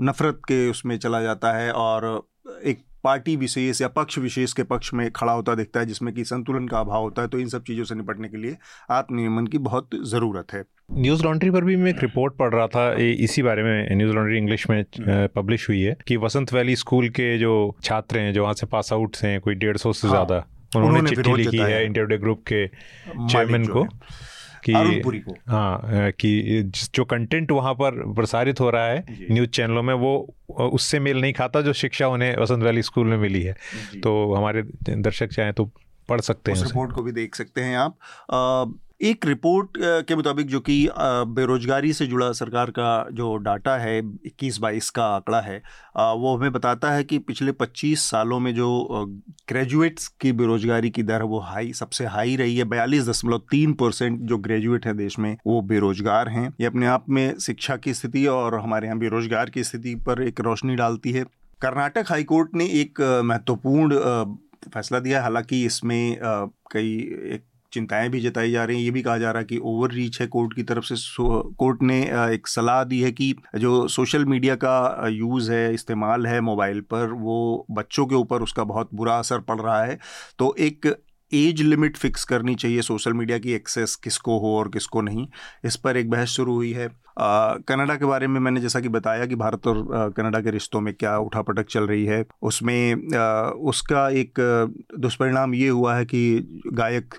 नफ़रत 0.00 0.40
के 0.44 0.61
उसमें 0.70 0.98
चला 0.98 1.22
जाता 1.22 1.52
है 1.52 1.72
और 1.72 2.06
एक 2.64 2.84
पार्टी 3.04 3.36
विशेष 3.36 3.80
या 3.82 3.88
पक्ष 3.88 4.18
विशेष 4.18 4.52
के 4.52 4.62
पक्ष 4.62 4.92
में 4.94 5.10
खड़ा 5.10 5.32
होता 5.32 5.54
दिखता 5.54 5.80
है 5.80 5.86
जिसमें 5.86 6.14
कि 6.14 6.24
संतुलन 6.24 6.68
का 6.68 6.80
अभाव 6.80 7.02
होता 7.02 7.22
है 7.22 7.28
तो 7.28 7.38
इन 7.38 7.48
सब 7.48 7.62
चीज़ों 7.62 7.84
से 7.84 7.94
निपटने 7.94 8.28
के 8.28 8.36
लिए 8.36 8.56
आत्मनियमन 8.90 9.46
की 9.46 9.58
बहुत 9.58 9.90
ज़रूरत 10.04 10.52
है। 10.52 10.62
न्यूज़ 10.92 11.24
लॉन्ड्री 11.24 11.50
पर 11.50 11.64
भी 11.64 11.76
मैं 11.76 11.90
एक 11.90 12.02
रिपोर्ट 12.02 12.36
पढ़ 12.36 12.54
रहा 12.54 12.66
था 12.66 12.92
इसी 12.98 13.42
बारे 13.42 13.62
में 13.62 13.96
न्यूज़ 13.96 14.14
लॉन्ड्री 14.14 14.38
इंग्लिश 14.38 14.68
में 14.70 14.84
पब्लिश 15.36 15.68
हुई 15.68 15.80
है 15.80 15.96
कि 16.08 16.16
वसंत 16.16 16.52
वैली 16.52 16.76
स्कूल 16.76 17.08
के 17.08 17.38
जो 17.38 17.54
छात्र 17.82 18.18
हैं 18.18 18.32
जो 18.32 18.42
वहाँ 18.42 18.54
से 18.54 18.66
पास 18.66 18.92
आउट 18.92 19.16
हैं 19.22 19.40
कोई 19.40 19.54
डेढ़ 19.54 19.76
सौ 19.76 19.92
से 19.92 20.08
हाँ, 20.08 20.14
ज़्यादा 20.14 20.44
उन्होंने 20.76 21.10
चिट्ठी 21.10 21.34
लिखी 21.34 21.58
है 21.58 21.84
इंडिया 21.86 22.16
ग्रुप 22.16 22.44
के 22.52 22.66
चेयरमैन 22.66 23.66
को। 23.66 23.84
कि 24.64 25.20
को। 25.20 25.32
हाँ 25.48 26.10
कि 26.12 26.62
जो 26.94 27.04
कंटेंट 27.04 27.52
वहाँ 27.52 27.74
पर 27.74 28.12
प्रसारित 28.14 28.60
हो 28.60 28.70
रहा 28.70 28.86
है 28.86 29.04
न्यूज़ 29.30 29.50
चैनलों 29.50 29.82
में 29.82 29.94
वो 29.94 30.34
उससे 30.50 31.00
मेल 31.00 31.20
नहीं 31.20 31.32
खाता 31.32 31.60
जो 31.60 31.72
शिक्षा 31.72 32.08
उन्हें 32.08 32.36
वसंत 32.36 32.62
वैली 32.62 32.82
स्कूल 32.82 33.06
में 33.06 33.16
मिली 33.16 33.42
है। 33.42 33.56
तो 34.02 34.34
हमारे 34.34 34.62
दर्शक 34.90 35.26
चाहें 35.26 35.52
तो 35.52 35.70
पढ़ 36.08 36.20
सकते 36.20 36.52
हैं 36.52 36.62
रिपोर्ट 36.62 36.92
को 36.92 37.02
भी 37.02 37.12
देख 37.12 37.34
सकते 37.34 37.60
हैं 37.60 37.76
आप। 37.76 37.98
एक 39.02 39.26
रिपोर्ट 39.26 39.78
के 39.78 40.16
मुताबिक 40.16 40.46
जो 40.46 40.58
कि 40.60 40.74
बेरोजगारी 41.28 41.92
से 41.92 42.06
जुड़ा 42.06 42.30
सरकार 42.32 42.70
का 42.70 43.08
जो 43.12 43.36
डाटा 43.36 43.76
है, 43.76 43.98
इक्कीस 43.98 44.58
बाईस 44.58 44.90
का 44.90 45.04
आंकड़ा 45.06 45.40
है 45.40 45.56
वो 45.96 46.36
हमें 46.36 46.52
बताता 46.52 46.90
है 46.92 47.04
कि 47.04 47.18
पिछले 47.20 47.52
25 47.52 48.04
सालों 48.10 48.38
में 48.40 48.54
जो 48.54 48.68
ग्रेजुएट्स 49.48 50.06
की 50.20 50.32
बेरोजगारी 50.32 50.90
की 50.90 51.02
दर 51.02 51.22
वो 51.24 51.40
हाई, 51.40 51.72
सबसे 51.72 52.06
हाई 52.06 52.36
रही 52.36 52.56
है। 52.56 52.64
बयालीस 52.66 53.08
दशमलव 53.08 53.42
तीन 53.50 53.72
परसेंट 53.72 54.20
जो 54.20 54.38
ग्रेजुएट 54.38 54.86
हैं 54.86 54.96
देश 54.96 55.18
में, 55.18 55.36
वो 55.46 55.60
बेरोजगार 55.62 56.28
हैं। 56.28 56.48
ये 56.60 56.66
अपने 56.66 56.86
आप 56.86 57.10
में 57.10 57.38
शिक्षा 57.38 57.76
की 57.76 57.94
स्थिति 57.94 58.26
और 58.28 58.58
हमारे 58.60 58.86
यहाँ 58.86 58.98
बेरोजगार 58.98 59.50
की 59.50 59.64
स्थिति 59.64 59.94
पर 60.06 60.22
एक 60.22 60.40
रोशनी 60.40 60.76
डालती 60.76 61.12
है। 61.12 61.24
कर्नाटक 61.60 62.10
हाईकोर्ट 62.10 62.54
ने 62.54 62.64
एक 62.80 63.00
महत्वपूर्ण 63.24 63.98
फैसला 64.64 64.98
दिया। 65.00 65.22
हालाँकि 65.22 65.64
इसमें 65.66 66.18
कई 66.72 66.92
एक 67.34 67.44
चिंताएँ 67.72 68.08
भी 68.08 68.20
जताई 68.20 68.50
जा 68.50 68.64
रही 68.64 68.76
हैं। 68.76 68.84
ये 68.84 68.90
भी 68.90 69.02
कहा 69.02 69.18
जा 69.18 69.30
रहा 69.30 69.40
है 69.40 69.44
कि 69.44 69.58
ओवर 69.62 69.92
रीच 69.92 70.20
है 70.20 70.26
कोर्ट 70.26 70.54
की 70.56 70.62
तरफ़ 70.62 70.84
से। 70.84 70.94
कोर्ट 71.54 71.82
ने 71.82 72.02
एक 72.34 72.46
सलाह 72.46 72.84
दी 72.84 73.00
है 73.00 73.12
कि 73.12 73.34
जो 73.56 73.88
सोशल 73.88 74.24
मीडिया 74.24 74.54
का 74.54 75.08
यूज़ 75.08 75.52
है, 75.52 75.74
इस्तेमाल 75.74 76.26
है 76.26 76.40
मोबाइल 76.40 76.80
पर, 76.80 77.12
वो 77.12 77.66
बच्चों 77.70 78.06
के 78.06 78.14
ऊपर 78.14 78.42
उसका 78.42 78.64
बहुत 78.64 78.90
बुरा 78.94 79.18
असर 79.18 79.38
पड़ 79.38 79.60
रहा 79.60 79.84
है। 79.84 79.98
तो 80.38 80.54
एक 80.58 81.02
एज 81.34 81.62
लिमिट 81.62 81.96
फिक्स 81.96 82.24
करनी 82.24 82.54
चाहिए 82.54 82.82
सोशल 82.82 83.12
मीडिया 83.12 83.38
की 83.38 83.52
एक्सेस 83.52 83.96
किसको 83.96 84.38
हो 84.38 84.58
और 84.58 84.68
किसको 84.68 85.00
नहीं। 85.00 85.26
इस 85.64 85.76
पर 85.76 85.96
एक 85.96 86.10
बहस 86.10 86.28
शुरू 86.28 86.54
हुई 86.54 86.72
है। 86.72 87.01
कनाडा 87.18 87.94
के 87.96 88.04
बारे 88.04 88.26
में 88.26 88.38
मैंने 88.40 88.60
जैसा 88.60 88.80
कि 88.80 88.88
बताया 88.88 89.26
कि 89.26 89.36
भारत 89.36 89.66
और 89.66 90.12
कनाडा 90.16 90.40
के 90.40 90.50
रिश्तों 90.50 90.80
में 90.80 90.92
क्या 90.94 91.16
उठापटक 91.18 91.66
चल 91.66 91.86
रही 91.86 92.04
है 92.04 92.24
उसमें 92.42 93.16
आ, 93.16 93.50
उसका 93.70 94.08
एक 94.10 94.40
दुष्परिणाम 94.98 95.54
ये 95.54 95.68
हुआ 95.68 95.94
है 95.94 96.04
कि 96.04 96.62
गायक 96.72 97.14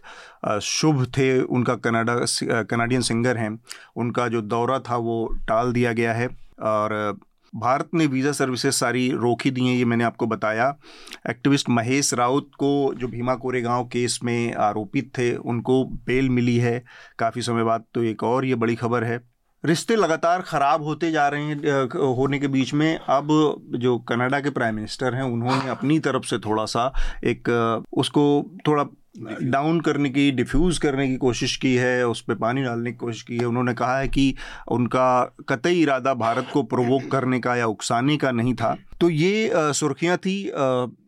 शुभ 0.62 1.06
थे 1.18 1.42
उनका 1.42 1.76
कनाडा 1.76 2.16
कनाडियन 2.64 3.02
सिंगर 3.02 3.38
हैं 3.38 3.58
उनका 3.96 4.28
जो 4.28 4.42
दौरा 4.42 4.80
था 4.80 4.98
वो 4.98 5.26
टाल 5.48 5.72
दिया 5.74 5.92
गया 5.94 6.14
है 6.14 6.28
और 6.64 7.20
भारत 7.54 7.90
ने 7.94 8.06
वीज़ा 8.08 8.32
सर्विसेज़ 8.32 8.76
सारी 8.76 9.10
रोक 9.12 9.42
ही 9.46 9.52
दी 9.52 9.66
हैं 9.68 9.76
ये 9.76 9.86
मैंने 9.86 10.04
आपको 10.04 10.28
बताया। 10.28 10.68
एक्टिविस्ट 11.30 11.70
महेश 11.70 12.14
राउत 12.14 12.50
को 12.60 12.94
जो 12.94 13.08
भीमा 13.08 13.36
कोरेगांव 13.36 13.84
केस 13.86 14.20
में 14.24 14.54
आरोपित 14.54 15.12
थे 15.18 15.36
उनको 15.36 15.84
बेल 16.08 16.30
मिली 16.30 16.58
है 16.58 16.84
काफ़ी 17.20 17.42
समय 17.42 17.64
बाद 17.64 17.84
तो 17.94 18.04
एक 18.04 18.24
और 18.24 18.46
ये 18.46 18.56
बड़ी 18.56 18.76
खबर 18.76 19.04
है। 19.04 19.20
रिश्ते 19.64 19.96
लगातार 19.96 20.42
ख़राब 20.42 20.84
होते 20.84 21.12
जा 21.12 21.28
रहे 21.28 21.44
हैं 21.44 22.16
होने 22.16 22.40
के 22.40 22.48
बीच 22.48 22.74
में। 22.74 22.98
अब 22.98 23.28
जो 23.76 23.98
कनाडा 24.00 24.40
के 24.40 24.50
प्राइम 24.50 24.76
मिनिस्टर 24.76 25.16
हैं, 25.16 25.24
उन्होंने 25.24 25.70
अपनी 25.70 26.00
तरफ़ 26.00 26.24
से 26.24 26.38
थोड़ा 26.40 26.66
सा 26.66 26.92
एक 27.24 27.50
उसको 27.94 28.26
थोड़ा 28.68 28.86
डाउन 29.44 29.80
करने 29.82 30.10
की, 30.10 30.32
डिफ्यूज़ 30.32 30.80
करने 30.80 31.08
की 31.08 31.16
कोशिश 31.16 31.56
की 31.58 31.74
है, 31.76 32.08
उस 32.08 32.22
पर 32.22 32.36
पानी 32.36 32.64
डालने 32.64 32.92
की 32.92 32.98
कोशिश 32.98 33.22
की 33.22 33.38
है। 33.38 33.46
उन्होंने 33.46 33.74
कहा 33.74 33.98
है 34.00 34.08
कि 34.08 34.36
उनका 34.68 35.36
कतई 35.50 35.82
इरादा 35.82 36.14
भारत 36.14 36.48
को 36.54 36.64
प्रोवोक 36.64 37.12
करने 37.12 37.40
का 37.40 37.56
या 37.56 37.68
उकसाने 37.68 38.18
का 38.18 38.32
नहीं 38.32 38.54
था। 38.54 38.76
तो 39.02 39.10
ये 39.10 39.50
सुर्खियाँ 39.54 40.18
थी 40.18 40.36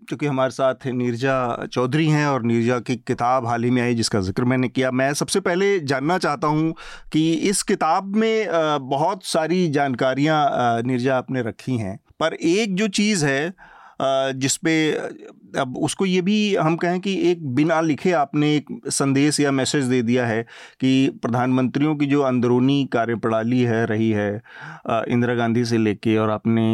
क्योंकि 0.07 0.25
हमारे 0.25 0.51
साथ 0.51 0.85
नीरजा 0.87 1.65
चौधरी 1.65 2.07
हैं 2.07 2.25
और 2.27 2.43
नीरजा 2.43 2.79
की 2.79 2.95
किताब 2.97 3.45
हाल 3.47 3.63
ही 3.63 3.69
में 3.69 3.81
आई, 3.81 3.95
जिसका 3.95 4.19
ज़िक्र 4.21 4.43
मैंने 4.43 4.67
किया। 4.69 4.91
मैं 4.91 5.13
सबसे 5.13 5.39
पहले 5.39 5.79
जानना 5.81 6.17
चाहता 6.17 6.47
हूँ 6.47 6.73
कि 7.11 7.31
इस 7.49 7.63
किताब 7.63 8.15
में 8.15 8.47
बहुत 8.89 9.25
सारी 9.25 9.67
जानकारियाँ 9.69 10.81
नीरजा 10.81 11.17
आपने 11.17 11.41
रखी 11.41 11.77
हैं। 11.77 11.97
पर 12.19 12.33
एक 12.33 12.75
जो 12.75 12.87
चीज़ 12.89 13.25
है 13.25 13.53
जिस 14.01 14.55
पे 14.57 14.91
अब 15.59 15.77
उसको 15.77 16.05
ये 16.05 16.21
भी 16.21 16.55
हम 16.55 16.75
कहें 16.75 16.99
कि 16.99 17.13
एक 17.31 17.45
बिना 17.55 17.79
लिखे 17.81 18.11
आपने 18.11 18.55
एक 18.55 18.65
संदेश 18.87 19.39
या 19.39 19.51
मैसेज 19.51 19.85
दे 19.85 20.01
दिया 20.01 20.25
है 20.27 20.41
कि 20.81 21.19
प्रधानमंत्रियों 21.21 21.95
की 21.95 22.05
जो 22.05 22.21
अंदरूनी 22.21 22.83
कार्यप्रणाली 22.93 23.61
है, 23.61 23.85
रही 23.85 24.09
है 24.11 24.41
इंदिरा 25.09 25.35
गांधी 25.35 25.65
से 25.65 25.77
लेके 25.77 26.17
और 26.17 26.29
आपने 26.29 26.65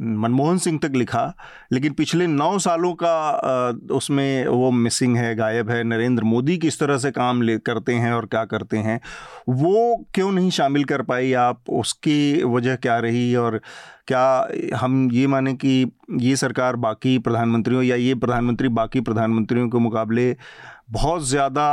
मनमोहन 0.00 0.58
सिंह 0.58 0.78
तक 0.82 0.92
लिखा, 0.96 1.24
लेकिन 1.72 1.92
पिछले 1.92 2.26
नौ 2.26 2.58
सालों 2.58 2.92
का 3.02 3.70
उसमें 3.92 4.46
वो 4.46 4.70
मिसिंग 4.70 5.16
है, 5.16 5.34
गायब 5.34 5.70
है, 5.70 5.82
नरेंद्र 5.84 6.24
मोदी 6.24 6.58
किस 6.58 6.78
तरह 6.80 6.98
से 6.98 7.10
काम 7.10 7.42
ले, 7.42 7.58
करते 7.58 7.94
हैं 7.94 8.12
और 8.12 8.26
क्या 8.26 8.44
करते 8.44 8.76
हैं, 8.78 9.00
वो 9.48 10.04
क्यों 10.14 10.30
नहीं 10.32 10.50
शामिल 10.50 10.84
कर 10.84 11.02
पाई 11.02 11.32
आप, 11.32 11.62
उसकी 11.70 12.42
वजह 12.44 12.76
क्या 12.76 12.98
रही 12.98 13.34
और 13.36 13.60
क्या 14.12 14.76
हम 14.76 15.08
ये 15.12 15.26
माने 15.26 15.54
कि 15.54 15.92
ये 16.20 16.36
सरकार 16.36 16.76
बाकी 16.76 17.18
प्रधानमंत्रियों 17.18 17.82
या 17.82 17.96
ये 17.96 18.14
प्रधानमंत्री 18.14 18.68
बाकी 18.68 19.00
प्रधानमंत्रियों 19.00 19.68
के 19.68 19.78
मुकाबले 19.78 20.36
बहुत 20.90 21.22
ज़्यादा 21.22 21.66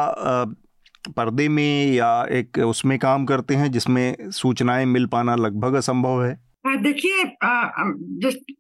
पर्दे 1.18 1.48
में 1.50 1.92
या 1.94 2.12
एक 2.32 2.58
उसमें 2.58 2.98
काम 3.00 3.26
करते 3.26 3.56
हैं 3.56 3.72
जिसमें 3.72 4.32
सूचनाएँ 4.32 4.86
मिल 4.86 5.06
पाना 5.06 5.36
लगभग 5.36 5.74
असंभव 5.74 6.24
है? 6.26 6.38
देखिए 6.82 7.24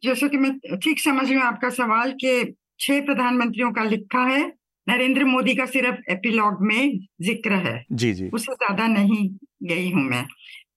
जैसे 0.03 0.29
कि 0.29 0.37
मैं 0.37 0.51
ठीक 0.77 0.99
समझ 0.99 1.25
रही 1.25 1.33
हूँ 1.33 1.43
आपका 1.43 1.69
सवाल 1.69 2.11
कि 2.11 2.55
छह 2.79 2.99
प्रधानमंत्रियों 3.01 3.71
का 3.71 3.83
लिखा 3.83 4.23
है। 4.25 4.41
नरेंद्र 4.87 5.25
मोदी 5.25 5.53
का 5.55 5.65
सिर्फ़ 5.65 6.11
एपिलॉग 6.11 6.57
में 6.61 6.99
ज़िक्र 7.21 7.53
है। 7.67 7.83
जी 7.91 8.13
जी। 8.13 8.29
उससे 8.33 8.53
ज़्यादा 8.53 8.87
नहीं 8.87 9.27
गई 9.63 9.91
हूँ 9.91 10.03
मैं। 10.03 10.25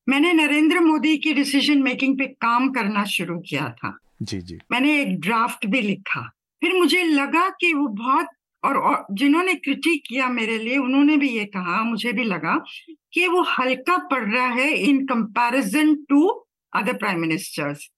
मैंने 0.09 0.32
नरेंद्र 0.32 0.80
मोदी 0.80 1.16
की 1.18 1.32
डिसीज़न 1.32 1.82
मेकिंग 1.82 2.18
पे 2.18 2.26
काम 2.26 2.68
करना 2.68 3.04
शुरू 3.04 3.38
किया 3.40 3.68
था। 3.68 3.99
जी 4.23 4.40
जी। 4.40 4.59
मैंने 4.71 5.00
एक 5.00 5.21
ड्राफ्ट 5.21 5.66
भी 5.66 5.80
लिखा। 5.80 6.21
फिर 6.61 6.73
मुझे 6.73 7.02
लगा 7.04 7.49
कि 7.49 7.73
वो 7.75 7.88
बहुत 7.88 8.26
और, 8.64 8.76
और 8.76 9.06
जिन्होंने 9.12 9.54
क्रिटिक 9.54 10.02
किया 10.09 10.28
मेरे 10.28 10.59
लिए 10.59 10.76
उन्होंने 10.78 11.16
भी 11.16 11.28
ये 11.28 11.44
कहा 11.44 11.82
मुझे 11.82 12.12
भी 12.12 12.25
लगा 12.25 12.64
कि 13.12 13.26
वो 13.28 13.42
हल्का 13.42 13.97
पड़ 13.97 14.35
रहा 14.35 14.47
है 14.47 14.76
in 14.76 15.06
comparison 15.06 15.94
to 15.94 16.28
other 16.76 16.92
prime 16.92 17.21
ministers 17.21 17.88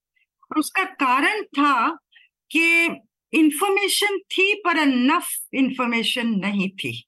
और 0.42 0.58
उसका 0.58 0.84
कारण 0.84 1.42
था 1.42 1.98
कि 2.50 2.84
इंफॉर्मेशन 3.32 4.18
थी 4.18 4.54
पर 4.54 4.78
अनफ 4.78 5.26
इंफॉर्मेशन 5.54 6.28
नहीं 6.28 6.70
थी। 6.70 7.04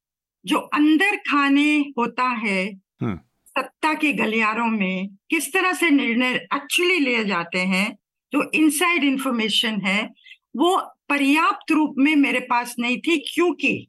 जो 0.46 0.58
अंदर 0.58 1.16
खाने 1.16 1.78
होता 1.98 2.28
है 2.28 2.72
हम्म। 3.02 3.18
सत्ता 3.58 3.94
के 3.94 4.12
गलियारों 4.12 4.66
में 4.66 5.08
किस 5.30 5.52
तरह 5.52 5.72
से 5.72 5.90
निर्णय 5.90 6.34
एक्चुअली 6.34 6.98
लिए 6.98 7.25
जाते 7.25 7.58
हैं, 7.58 7.98
जो 8.32 8.50
इनसाइड 8.54 9.04
इंफॉर्मेशन 9.04 9.80
है, 9.80 10.10
वो 10.56 10.76
पर्याप्त 11.08 11.72
रूप 11.72 11.94
में 11.98 12.16
मेरे 12.16 12.40
पास 12.40 12.76
नहीं 12.78 12.98
थी, 12.98 13.16
क्योंकि 13.34 13.88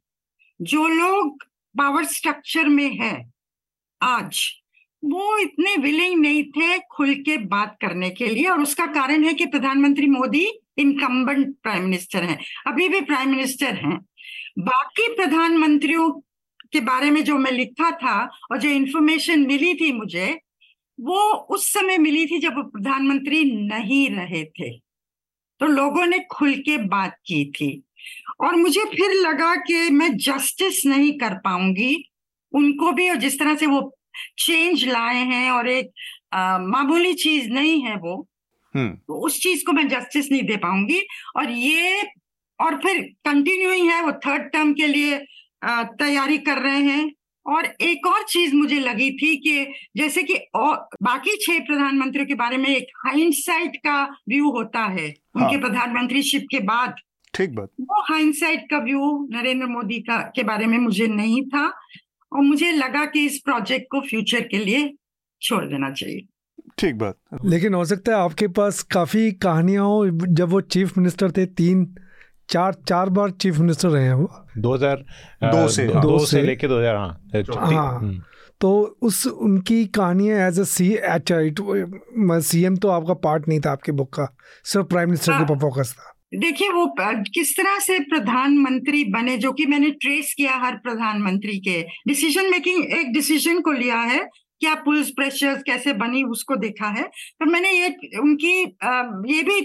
जो 0.62 0.88
लोग 0.88 1.44
पावर 1.78 2.06
स्ट्रक्चर 2.06 2.68
में 2.68 2.96
है, 2.96 3.32
आज, 4.02 4.50
वो 5.06 5.38
इतने 5.38 5.76
विलिंग 5.76 6.22
नहीं 6.22 6.44
थे 6.44 6.80
खुल 6.80 7.14
के 7.14 7.38
बात 7.38 7.78
करने 7.82 8.10
के 8.10 8.28
लिए, 8.28 8.46
और 8.46 8.62
उसका 8.62 8.86
कारण 8.86 9.24
है 9.24 9.34
कि 9.34 9.46
प्रधानमंत्री 9.46 10.08
मोदी 10.08 10.48
इनकम्बेंट 10.78 11.56
प्राइम 11.64 11.84
मिनिस्टर 11.84 12.24
हैं। 12.24 12.40
अभी 12.68 12.90
भी 12.90 13.02
प्राइम 13.02 13.30
मिनिस्टर 13.30 13.76
हैं। 13.76 14.06
बाकी 14.60 15.16
प्रधानमंत्रियों 15.16 16.22
के 16.74 16.80
बारे 16.80 17.10
में 17.12 17.24
जो 17.24 17.38
मैं 17.38 17.52
लिखा 17.52 17.92
था 17.92 18.18
और 18.52 18.58
जो 18.58 18.70
इन्फॉर्मेशन 18.70 19.46
मिली 19.48 19.74
थी 19.74 19.92
मुझे 19.92 20.28
वो 21.00 21.22
उस 21.56 21.72
समय 21.74 21.98
मिली 21.98 22.26
थी 22.26 22.38
जब 22.40 22.60
प्रधानमंत्री 22.72 23.44
नहीं 23.68 24.10
रहे 24.10 24.44
थे। 24.52 24.70
तो 25.60 25.66
लोगों 25.66 26.06
ने 26.06 26.20
खुल 26.32 26.54
के 26.60 26.78
बात 26.88 27.16
की 27.26 27.44
थी। 27.52 27.84
और 28.42 28.56
मुझे 28.56 28.84
फिर 28.86 29.12
लगा 29.12 29.56
कि 29.58 29.90
मैं 29.90 30.10
जस्टिस 30.18 30.86
नहीं 30.86 31.12
कर 31.18 31.34
पाऊँगी। 31.38 31.96
उनको 32.54 32.92
भी 32.92 33.10
और 33.10 33.16
जिस 33.16 33.40
तरह 33.40 33.56
से 33.56 33.66
वो 33.66 33.82
चेंज 34.38 34.86
लाए 34.88 35.24
हैं 35.26 35.50
और 35.52 35.68
एक 35.70 35.92
मामूली 36.70 37.14
चीज़ 37.14 37.50
नहीं 37.50 37.82
है 37.82 37.96
वो 37.96 38.16
हम्म। 38.74 38.90
तो 38.90 39.20
उस 39.26 39.40
चीज़ 39.42 39.64
को 39.66 39.72
मैं 39.72 39.88
जस्टिस 39.90 40.32
नहीं 40.32 40.44
दे 40.44 40.58
पाऊँगी। 40.58 41.02
और 41.36 41.52
ये 41.52 42.02
और 42.60 42.78
फिर 42.78 43.02
कंटिन्यूइंग 43.26 43.90
है 43.92 44.02
वो 44.04 44.12
थर्ड 44.26 44.52
टर्म 44.52 44.74
के 44.74 44.88
लिए 44.88 45.18
तैयारी 45.66 46.38
कर 46.38 46.58
रहे 46.58 46.80
हैं। 46.80 47.12
और 47.46 47.66
एक 47.66 48.08
और 48.08 48.24
चीज़ 48.24 48.56
मुझे 48.56 48.80
लगी 48.80 49.12
थी 49.12 49.36
कि 49.36 49.74
जैसे 49.98 50.24
कि 50.24 50.34
और 50.34 50.88
बाकी 51.04 51.38
छह 51.42 51.60
प्रधानमंत्रियों 51.60 52.26
के 52.26 52.34
बारे 52.34 52.58
में 52.58 52.70
एक 52.70 52.88
हाइंडसाइट 53.06 53.76
का 53.76 54.04
व्यू 54.06 54.50
होता 54.50 54.80
है। 54.80 55.08
हाँ। 55.08 55.46
उनके 55.46 55.62
प्रधानमंत्रीशिप 55.62 56.46
के 56.52 56.60
बाद। 56.60 56.96
ठीक 57.34 57.56
बात। 57.56 57.70
वो 57.82 58.14
हाइंडसाइट 58.14 58.66
का 58.72 58.78
व्यू 58.78 59.30
नरेंद्र 59.32 59.66
मोदी 59.66 60.00
का 60.00 60.32
के 60.36 60.44
बारे 60.44 60.66
में 60.66 60.78
मुझे 60.78 61.08
नहीं 61.08 61.46
था। 61.46 61.68
और 62.34 62.42
मुझे 62.42 62.72
लगा 62.72 63.06
कि 63.06 63.26
इस 63.26 63.42
प्रोजेक्ट 63.46 63.86
को 63.92 64.02
फ्यूचर 64.02 64.42
के 64.42 64.58
लिए 64.58 64.94
छोड़ 65.42 65.66
देना 65.66 65.92
चाहिए। 65.92 66.26
ठीक 66.78 66.96
बात। 66.96 67.18
लेकिन 67.46 67.74
हो 67.74 67.86
सकता 67.86 68.12
है 68.12 68.18
आपके 68.18 68.48
पास 68.48 68.84
काफ़ी 68.84 69.32
कहानियाँ 69.32 69.86
हो। 69.86 70.10
जब 70.28 70.50
वो 70.50 70.62
चीफ 70.62 70.98
मिनिस्टर 70.98 71.32
थे 71.32 71.46
तीन 71.46 71.96
चार 72.50 72.76
चार 72.88 73.10
बार 73.10 73.32
चीफ 73.34 73.58
मिनिस्टर 73.58 73.90
रहे 73.90 74.04
हैं 74.04 74.14
वो। 74.14 74.30
दो 74.58 74.74
हज़ार 74.74 75.04
दो 75.44 75.68
से 75.68 75.86
दो, 75.88 76.00
दो 76.02 76.26
से, 76.26 76.42
लेके 76.42 76.68
दो 76.68 76.80
हज़ार 76.80 76.96
हाँ। 76.96 77.72
हाँ। 77.72 78.00
हम्म। 78.00 78.22
तो 78.62 78.98
उस 79.02 79.26
उनकी 79.28 79.86
कहानियाँ 79.96 80.48
as 80.48 80.60
a 80.60 80.64
C 80.66 80.88
H 80.94 81.32
I 81.32 81.52
C 82.42 82.64
M 82.66 82.76
तो 82.76 82.90
आपका 82.90 83.14
पार्ट 83.24 83.48
नहीं 83.48 83.60
था 83.60 83.72
आपकी 83.72 83.92
बुक 83.94 84.14
का। 84.14 84.28
सिर्फ़ 84.66 84.88
प्राइम 84.88 85.10
मिनिस्टर 85.10 85.34
के 85.34 85.44
ऊपर 85.44 85.60
फोकस 85.62 85.94
था। 85.98 86.14
देखिए 86.36 86.70
वो 86.70 86.86
किस 87.34 87.56
तरह 87.58 87.78
से 87.80 88.00
प्रधानमंत्री 88.06 89.04
बने 89.12 89.38
जो 89.38 89.52
कि 89.52 89.66
मैंने 89.66 89.90
ट्रेस 90.02 90.34
किया 90.38 90.56
हर 90.64 90.76
प्रधानमंत्री 90.84 91.58
के। 91.60 91.82
डिसीज़न 92.08 92.50
मेकिंग 92.52 92.84
एक 93.00 93.14
डिसीज़न 93.14 93.62
को 93.62 93.72
लिया 93.74 94.00
है 94.02 94.20
क्या 94.62 94.74
पुलिस 94.86 95.10
प्रेशर्स 95.12 95.62
कैसे 95.64 95.94
बनी 95.96 96.24
उसको 96.26 96.56
देखा 96.58 96.88
है। 96.90 97.04
पर 97.40 97.46
मैंने 97.46 97.72
ये 97.72 97.88
उनकी 98.20 98.54
ये 99.34 99.44
भी 99.44 99.62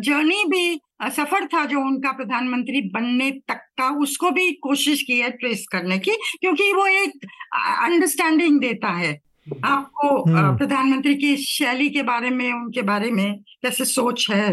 जर्नी 0.00 0.44
भी 0.48 0.80
सफ़र 1.00 1.46
था 1.46 1.64
जो 1.64 1.80
उनका 1.80 2.12
प्रधानमंत्री 2.12 2.80
बनने 2.90 3.30
तक 3.48 3.60
का 3.78 3.88
उसको 3.98 4.30
भी 4.30 4.50
कोशिश 4.62 5.02
की 5.02 5.18
है 5.18 5.30
ट्रेस 5.32 5.66
करने 5.72 5.98
की 5.98 6.16
क्योंकि 6.40 6.72
वो 6.72 6.86
एक 6.86 7.26
अंडरस्टैंडिंग 7.54 8.60
देता 8.60 8.88
है 8.94 9.18
आपको 9.64 10.08
हम्म। 10.24 10.56
प्रधानमंत्री 10.56 11.14
की 11.14 11.36
शैली 11.38 11.88
के 11.90 12.02
बारे 12.02 12.30
में 12.30 12.52
उनके 12.52 12.82
बारे 12.82 13.10
में 13.10 13.38
कैसे 13.62 13.84
सोच 13.86 14.26
है 14.30 14.52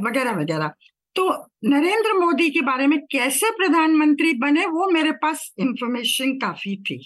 वगैरह 0.00 0.32
वगैरह 0.32 0.72
तो 1.16 1.28
नरेंद्र 1.64 2.12
मोदी 2.14 2.48
के 2.50 2.60
बारे 2.62 2.86
में 2.86 2.98
कैसे 3.06 3.50
प्रधानमंत्री 3.50 4.32
बने 4.38 4.66
वो 4.68 4.90
मेरे 4.90 5.10
पास 5.22 5.50
इंफॉर्मेशन 5.60 6.32
काफ़ी 6.38 6.76
थी 6.82 6.98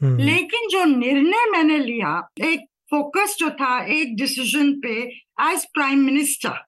हम्म। 0.00 0.18
लेकिन 0.20 0.68
जो 0.68 0.84
निर्णय 0.86 1.50
मैंने 1.50 1.78
लिया 1.78 2.16
एक 2.44 2.66
फोकस 2.90 3.36
जो 3.38 3.50
था 3.52 3.78
एक 3.92 4.16
डिसीज़न 4.16 4.72
पे 4.80 4.94
एज 5.42 5.64
प्राइम 5.74 6.04
मिनिस्टर 6.04 6.58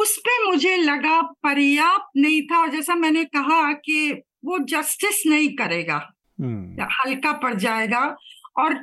उस 0.00 0.16
पे 0.18 0.44
मुझे 0.44 0.76
लगा 0.76 1.20
पर्याप्त 1.42 2.10
नहीं 2.16 2.42
था 2.42 2.60
और 2.60 2.70
जैसा 2.70 2.94
मैंने 2.94 3.24
कहा 3.26 3.72
कि 3.78 4.10
वो 4.44 4.58
जस्टिस 4.66 5.22
नहीं 5.26 5.48
करेगा 5.56 5.96
हम्म। 6.40 6.86
हल्का 6.92 7.32
पड़ 7.38 7.54
जाएगा 7.56 8.04
और 8.56 8.74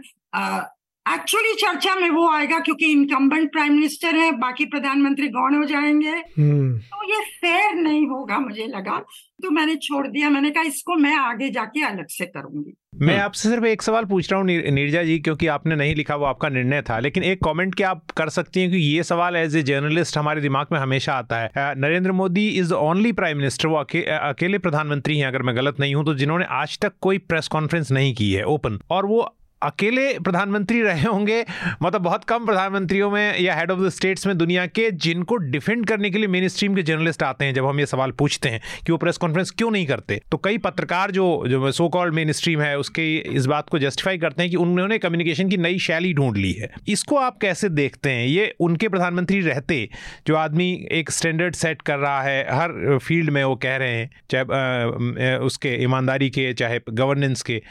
एक्चुअली 1.13 1.53
चर्चा 1.53 1.95
में 1.95 2.09
वो 2.09 2.29
आएगा 2.31 2.59
क्योंकि 2.59 2.85
इनकम्बेंट 2.85 3.51
प्राइम 3.51 3.73
मिनिस्टर 3.73 4.15
है 4.15 4.31
बाकी 4.31 4.65
प्रधानमंत्री 4.65 5.27
गौण 5.27 5.55
हो 5.55 5.63
जाएँगे? 5.63 6.09
हम्म। 6.09 6.77
तो 6.77 7.13
ये 7.13 7.21
फेयर 7.41 7.75
नहीं 7.75 8.07
होगा 8.07 8.39
मुझे 8.39 8.67
लगा। 8.67 8.97
तो 9.43 9.51
मैंने 9.51 9.75
छोड़ 9.75 10.07
दिया। 10.07 10.29
मैंने 10.29 10.49
कहा 10.49 10.63
इसको 10.63 10.95
मैं 10.95 11.15
आगे 11.17 11.49
जाके 11.49 11.83
अलग 11.83 12.07
से 12.09 12.25
करूँगी। 12.25 12.73
मैं। 13.01 13.17
आपसे 13.19 13.49
सिर्फ़ 13.49 13.65
एक 13.65 13.81
सवाल 13.81 14.05
पूछ 14.05 14.31
रहा 14.31 14.41
हूँ 14.41 14.47
नीरजा 14.47 15.03
जी 15.03 15.19
क्योंकि 15.19 15.47
आपने 15.47 15.75
नहीं 15.75 15.95
लिखा 15.95 16.15
वो 16.15 16.25
आपका 16.25 16.49
निर्णय 16.49 16.81
था। 16.81 16.99
लेकिन 16.99 17.23
एक 17.23 17.43
कमेंट 17.43 17.75
क्या 17.75 17.89
आप 17.89 18.11
कर 18.17 18.29
सकती 18.29 18.61
हैं 18.61 18.71
कि 18.71 18.77
ये 18.77 19.03
सवाल 19.03 19.35
एज 19.35 19.55
ए 19.55 19.61
जर्नलिस्ट 19.61 20.17
हमारे 20.17 20.41
दिमाग 20.41 20.67
में 20.71 20.79
हमेशा 20.79 21.13
आता 21.13 21.39
है। 21.39 21.51
Narendra 21.57 22.11
Modi 22.11 22.47
is 22.49 22.73
only 22.73 23.11
prime 23.11 23.37
minister 23.37 23.67
वो 23.67 23.75
अके, 23.75 24.01
अकेले 24.03 24.57
प्रधानमंत्री 24.57 25.17
हैं 25.17 25.27
अगर 25.27 25.41
मैं 25.41 25.55
गलत 25.55 25.79
नहीं 25.79 25.95
हूँ 25.95 26.05
तो 26.05 26.15
जिन्होंने 26.15 26.45
आज 26.49 26.79
तक 26.79 26.93
कोई 27.01 27.17
प्रेस 27.17 27.47
कॉन्फ्रेंस 27.47 27.91
नहीं 27.91 28.15
की 28.15 28.31
है 28.33 28.43
ओपन 28.43 28.79
और 28.89 29.05
वो 29.05 29.33
अकेले 29.61 30.07
प्रधानमंत्री 30.19 30.81
रहे 30.81 31.01
होंगे 31.01 31.45
मतलब 31.83 32.01
बहुत 32.01 32.23
कम 32.23 32.45
प्रधानमंत्रियों 32.45 33.09
में 33.11 33.39
या 33.39 33.55
हेड 33.55 33.71
ऑफ़ 33.71 33.79
द 33.79 33.89
स्टेट्स 33.89 34.27
में 34.27 34.37
दुनिया 34.37 34.65
के 34.65 34.89
जिनको 34.91 35.35
डिफेंड 35.37 35.85
करने 35.85 36.09
के 36.09 36.17
लिए 36.17 36.27
मेन 36.27 36.47
स्ट्रीम 36.47 36.75
के 36.75 36.83
जर्नलिस्ट 36.83 37.23
आते 37.23 37.45
हैं, 37.45 37.53
जब 37.53 37.65
हम 37.65 37.79
ये 37.79 37.85
सवाल 37.85 38.11
पूछते 38.11 38.49
हैं 38.49 38.61
कि 38.85 38.91
वो 38.91 38.97
प्रेस 38.97 39.17
कॉन्फ्रेंस 39.17 39.51
क्यों 39.51 39.71
नहीं 39.71 39.85
करते? 39.87 40.21
तो 40.31 40.37
कई 40.37 40.57
पत्रकार 40.57 41.11
जो 41.11 41.43
जो 41.47 41.71
सो 41.71 41.87
कॉल्ड 41.89 42.13
मेन 42.13 42.31
स्ट्रीम 42.31 42.61
है, 42.61 42.77
उसके 42.77 43.17
इस 43.17 43.45
बात 43.45 43.69
को 43.69 43.79
जस्टिफाई 43.79 44.17
करते 44.17 44.41
हैं 44.41 44.51
कि 44.51 44.57
उन्होंने 44.57 44.97
कम्युनिकेशन 44.97 45.49
की 45.49 45.57
नई 45.57 45.79
शैली 45.79 46.13
ढूंढ 46.13 46.37
ली 46.37 46.51
है। 46.51 46.71
इसको 46.87 47.15
आप 47.15 47.37
कैसे 47.37 47.69
देखते 47.69 48.09
हैं? 48.09 48.25
ये 48.27 48.53
उनके 48.59 48.87
प्रधानमंत्री 48.87 49.39
रहते, 49.41 49.89
जो 50.27 50.35
आदमी 50.35 50.87
एक 50.91 51.11
स्टैंडर्ड 51.11 51.55
सेट 51.55 51.81
कर 51.81 51.97
रहा 51.97 52.21
है, 52.21 52.41
हर 52.51 52.97
फ़ील्ड 52.97 53.29
में 53.29 53.43
वो 53.43 53.55
कह 53.55 53.75
रहे 53.75 53.95
हैं, 53.95 54.09
चाहे 54.31 55.35
उसके 55.37 55.75
ईमानदारी 55.83 56.29
के, 56.29 56.53
चाहे 56.53 56.79
गवर्नेंस 56.89 57.41
के, 57.41 57.61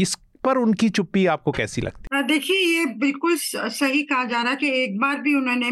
इस 0.00 0.16
पर 0.44 0.58
उनकी 0.58 0.88
चुप्पी 0.88 1.24
आपको 1.26 1.52
कैसी 1.52 1.82
लगती? 1.82 2.16
है 2.16 2.22
देखिए 2.22 2.56
ये 2.78 2.84
बिल्कुल 2.98 3.36
सही 3.36 4.02
कहा 4.02 4.24
जा 4.24 4.42
रहा 4.42 4.50
है 4.50 4.56
कि 4.56 4.70
एक 4.82 4.98
बार 4.98 5.20
भी 5.20 5.34
उन्होंने 5.34 5.70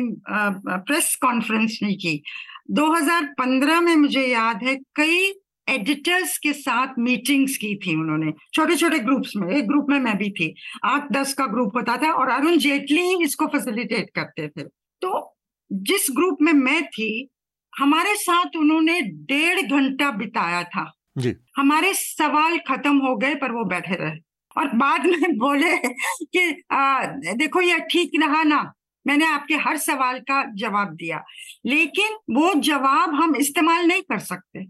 प्रेस 0.79 1.15
कॉन्फ्रेंस 1.23 1.79
नहीं 1.83 1.97
की। 1.97 2.23
2015 2.71 3.81
में 3.81 3.95
मुझे 3.97 4.27
याद 4.27 4.63
है 4.63 4.75
कई 4.95 5.33
एडिटर्स 5.69 6.37
के 6.39 6.53
साथ 6.53 6.95
मीटिंग्स 6.99 7.57
की 7.57 7.75
थी 7.77 7.95
उन्होंने। 7.95 8.33
छोटे 8.55 8.77
छोटे 8.77 8.99
ग्रुप्स 8.99 9.33
में 9.37 9.57
एक 9.57 9.67
ग्रुप 9.69 9.87
में 9.91 9.99
मैं 10.01 10.17
भी 10.19 10.31
थी। 10.31 10.55
आठ 10.85 11.13
दस 11.13 11.33
का 11.35 11.47
ग्रुप 11.47 11.77
होता 11.77 11.97
था 11.97 12.13
और 12.13 12.29
अरुण 12.29 12.57
जेटली 12.57 13.25
इसको 13.25 13.47
फैसिलिटेट 13.47 14.11
करते 14.15 14.49
थे। 14.49 14.63
तो 15.03 15.37
जिस 15.73 16.07
ग्रुप 16.17 16.39
में 16.43 16.53
मैं 16.53 16.83
थी 16.89 17.29
हमारे 17.73 18.15
साथ 18.15 18.57
उन्होंने 18.57 19.01
डेढ़ 19.03 19.61
घंटा 19.61 20.11
बिताया 20.11 20.63
था। 20.63 20.91
जी। 21.19 21.35
हमारे 21.57 21.93
सवाल 21.95 22.59
खत्म 22.69 22.97
हो 22.99 23.17
गए 23.17 23.35
पर 23.35 23.53
वो 23.53 23.65
बैठे 23.65 23.95
रहे। 23.95 24.17
और 24.59 24.69
बाद 24.69 25.07
में 25.07 25.39
बोले 25.39 25.77
कि 26.25 26.63
आ, 26.73 27.05
देखो 27.07 27.61
ये 27.61 27.79
ठीक 27.79 28.11
रहा 28.21 28.43
ना। 28.43 28.73
मैंने 29.07 29.27
आपके 29.27 29.55
हर 29.55 29.77
सवाल 29.77 30.19
का 30.19 30.45
जवाब 30.55 30.89
दिया। 30.89 31.25
लेकिन 31.67 32.37
वो 32.37 32.55
जवाब 32.55 33.15
हम 33.15 33.37
इस्तेमाल 33.37 33.87
नहीं 33.87 34.03
कर 34.03 34.19
सकते। 34.19 34.67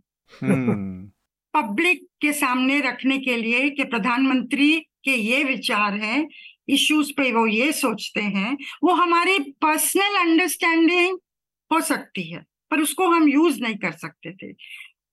पब्लिक 1.55 2.07
के 2.21 2.33
सामने 2.33 2.81
रखने 2.81 3.19
के 3.19 3.37
लिए 3.37 3.71
कि 3.71 3.85
प्रधानमंत्री 3.85 4.81
के 5.05 5.11
ये 5.11 5.45
विचार 5.45 5.95
हैं 5.95 6.29
इश्यूज़ 6.69 7.13
पे 7.17 7.33
वो 7.33 7.47
ये 7.47 7.73
सोचते 7.73 8.21
हैं 8.21 8.59
वो 8.83 8.95
हमारी 8.95 9.39
पर्सनल 9.39 10.17
अंडरस्टैंडिंग 10.17 11.19
हो 11.73 11.81
सकती 11.81 12.33
है 12.33 12.45
पर 12.71 12.81
उसको 12.81 13.09
हम 13.09 13.29
यूज़ 13.29 13.61
नहीं 13.61 13.77
कर 13.77 13.93
सकते 13.93 14.33
थे। 14.33 14.55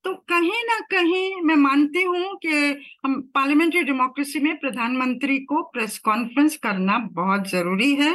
तो 0.06 0.14
कहीं 0.30 0.64
ना 0.64 0.80
कहीं 0.92 1.42
मैं 1.42 1.56
मानती 1.56 2.02
हूँ 2.04 2.36
कि 2.36 2.58
हम 3.06 3.22
पार्लियामेंट्री 3.36 3.82
डेमोक्रेसी 3.84 4.40
में 4.40 4.56
प्रधानमंत्री 4.60 5.38
को 5.44 5.62
प्रेस 5.70 5.98
कॉन्फ्रेंस 6.00 6.58
करना 6.58 6.98
बहुत 7.14 7.48
ज़रूरी 7.50 7.94
है 7.96 8.12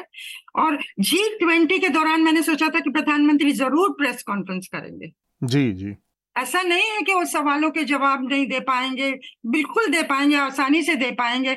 और 0.56 0.78
जी 1.00 1.18
ट्वेंटी 1.38 1.78
के 1.78 1.88
दौरान 1.88 2.22
मैंने 2.22 2.42
सोचा 2.42 2.68
था 2.68 2.80
कि 2.80 2.90
प्रधानमंत्री 2.90 3.52
ज़रूर 3.52 3.90
प्रेस 3.92 4.22
कॉन्फ्रेंस 4.22 4.68
करेंगे। 4.72 5.10
जी 5.42 5.72
जी। 5.72 5.94
ऐसा 6.36 6.62
नहीं 6.62 6.90
है 6.90 7.02
कि 7.02 7.14
वो 7.14 7.24
सवालों 7.24 7.70
के 7.70 7.84
जवाब 7.84 8.28
नहीं 8.28 8.46
दे 8.46 8.60
पाएँगे 8.60 9.10
बिल्कुल 9.48 9.86
दे 9.86 10.02
पाएँगे 10.04 10.36
आसानी 10.36 10.82
से 10.82 10.94
दे 10.94 11.10
पाएँगे। 11.12 11.56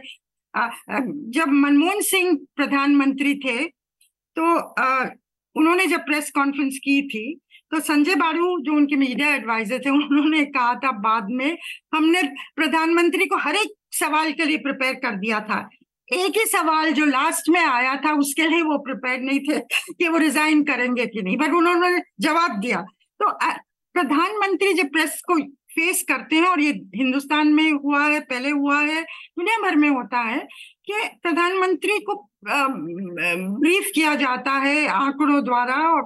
जब 1.32 1.50
मनमोहन 1.50 2.02
सिंह 2.02 2.38
प्रधानमंत्री 2.56 3.36
थे 3.36 3.58
तो 4.38 4.56
उन्होंने 5.56 5.86
जब 5.88 6.06
प्रेस 6.06 6.32
कॉन्फ्रेंस 6.32 6.78
की 6.84 7.02
थी 7.08 7.26
तो 7.74 7.80
संजय 7.80 8.16
बारू, 8.16 8.58
जो 8.62 8.74
उनके 8.74 8.96
मीडिया 8.96 9.34
एडवाइजर 9.36 9.80
थे, 9.86 9.90
उन्होंने 9.90 10.44
कहा 10.46 10.74
था 10.76 10.92
बाद 11.02 11.28
में, 11.30 11.58
हमने 11.94 12.22
प्रधानमंत्री 12.56 13.26
को 13.26 13.38
हर 13.38 13.56
एक 13.56 13.74
सवाल 13.92 14.32
के 14.32 14.46
लिए 14.46 14.58
प्रिपेयर 14.58 14.94
कर 14.96 15.16
दिया 15.16 15.40
था। 15.40 15.58
एक 16.08 16.38
ही 16.38 16.46
सवाल 16.46 16.92
जो 16.94 17.06
लास्ट 17.06 17.50
में 17.50 17.60
आया 17.60 17.96
था, 17.96 18.12
उसके 18.14 18.48
लिए 18.48 18.62
वो 18.62 18.78
प्रिपेयर 18.78 19.20
नहीं 19.22 19.40
थे 19.40 19.60
कि 19.94 20.08
वो 20.08 20.18
रिजाइन 20.18 20.64
करेंगे 20.64 21.06
कि 21.06 21.22
नहीं 21.22 21.38
बट 21.38 21.54
उन्होंने 21.54 22.02
जवाब 22.22 22.60
दिया। 22.60 22.82
तो 23.20 23.30
प्रधानमंत्री 23.96 24.74
जब 24.74 24.92
प्रेस 24.92 25.22
को 25.28 25.40
फेस 25.74 26.04
करते 26.08 26.36
हैं 26.36 26.48
और 26.48 26.60
ये 26.62 26.72
हिंदुस्तान 26.96 27.48
में 27.54 27.72
हुआ 27.74 28.04
है, 28.04 28.20
पहले 28.20 28.50
हुआ 28.50 28.80
है, 28.82 29.02
दुनिया 29.02 29.58
भर 29.62 29.76
में 29.76 29.90
होता 29.90 30.20
है 30.20 30.40
कि 30.86 30.94
प्रधानमंत्री 31.24 32.00
को 32.00 32.16
ब्रीफ 32.46 33.92
किया 33.96 34.14
जाता 34.16 34.52
है 34.60 34.86
आंकड़ों 34.88 35.44
द्वारा 35.44 35.76
और 35.90 36.02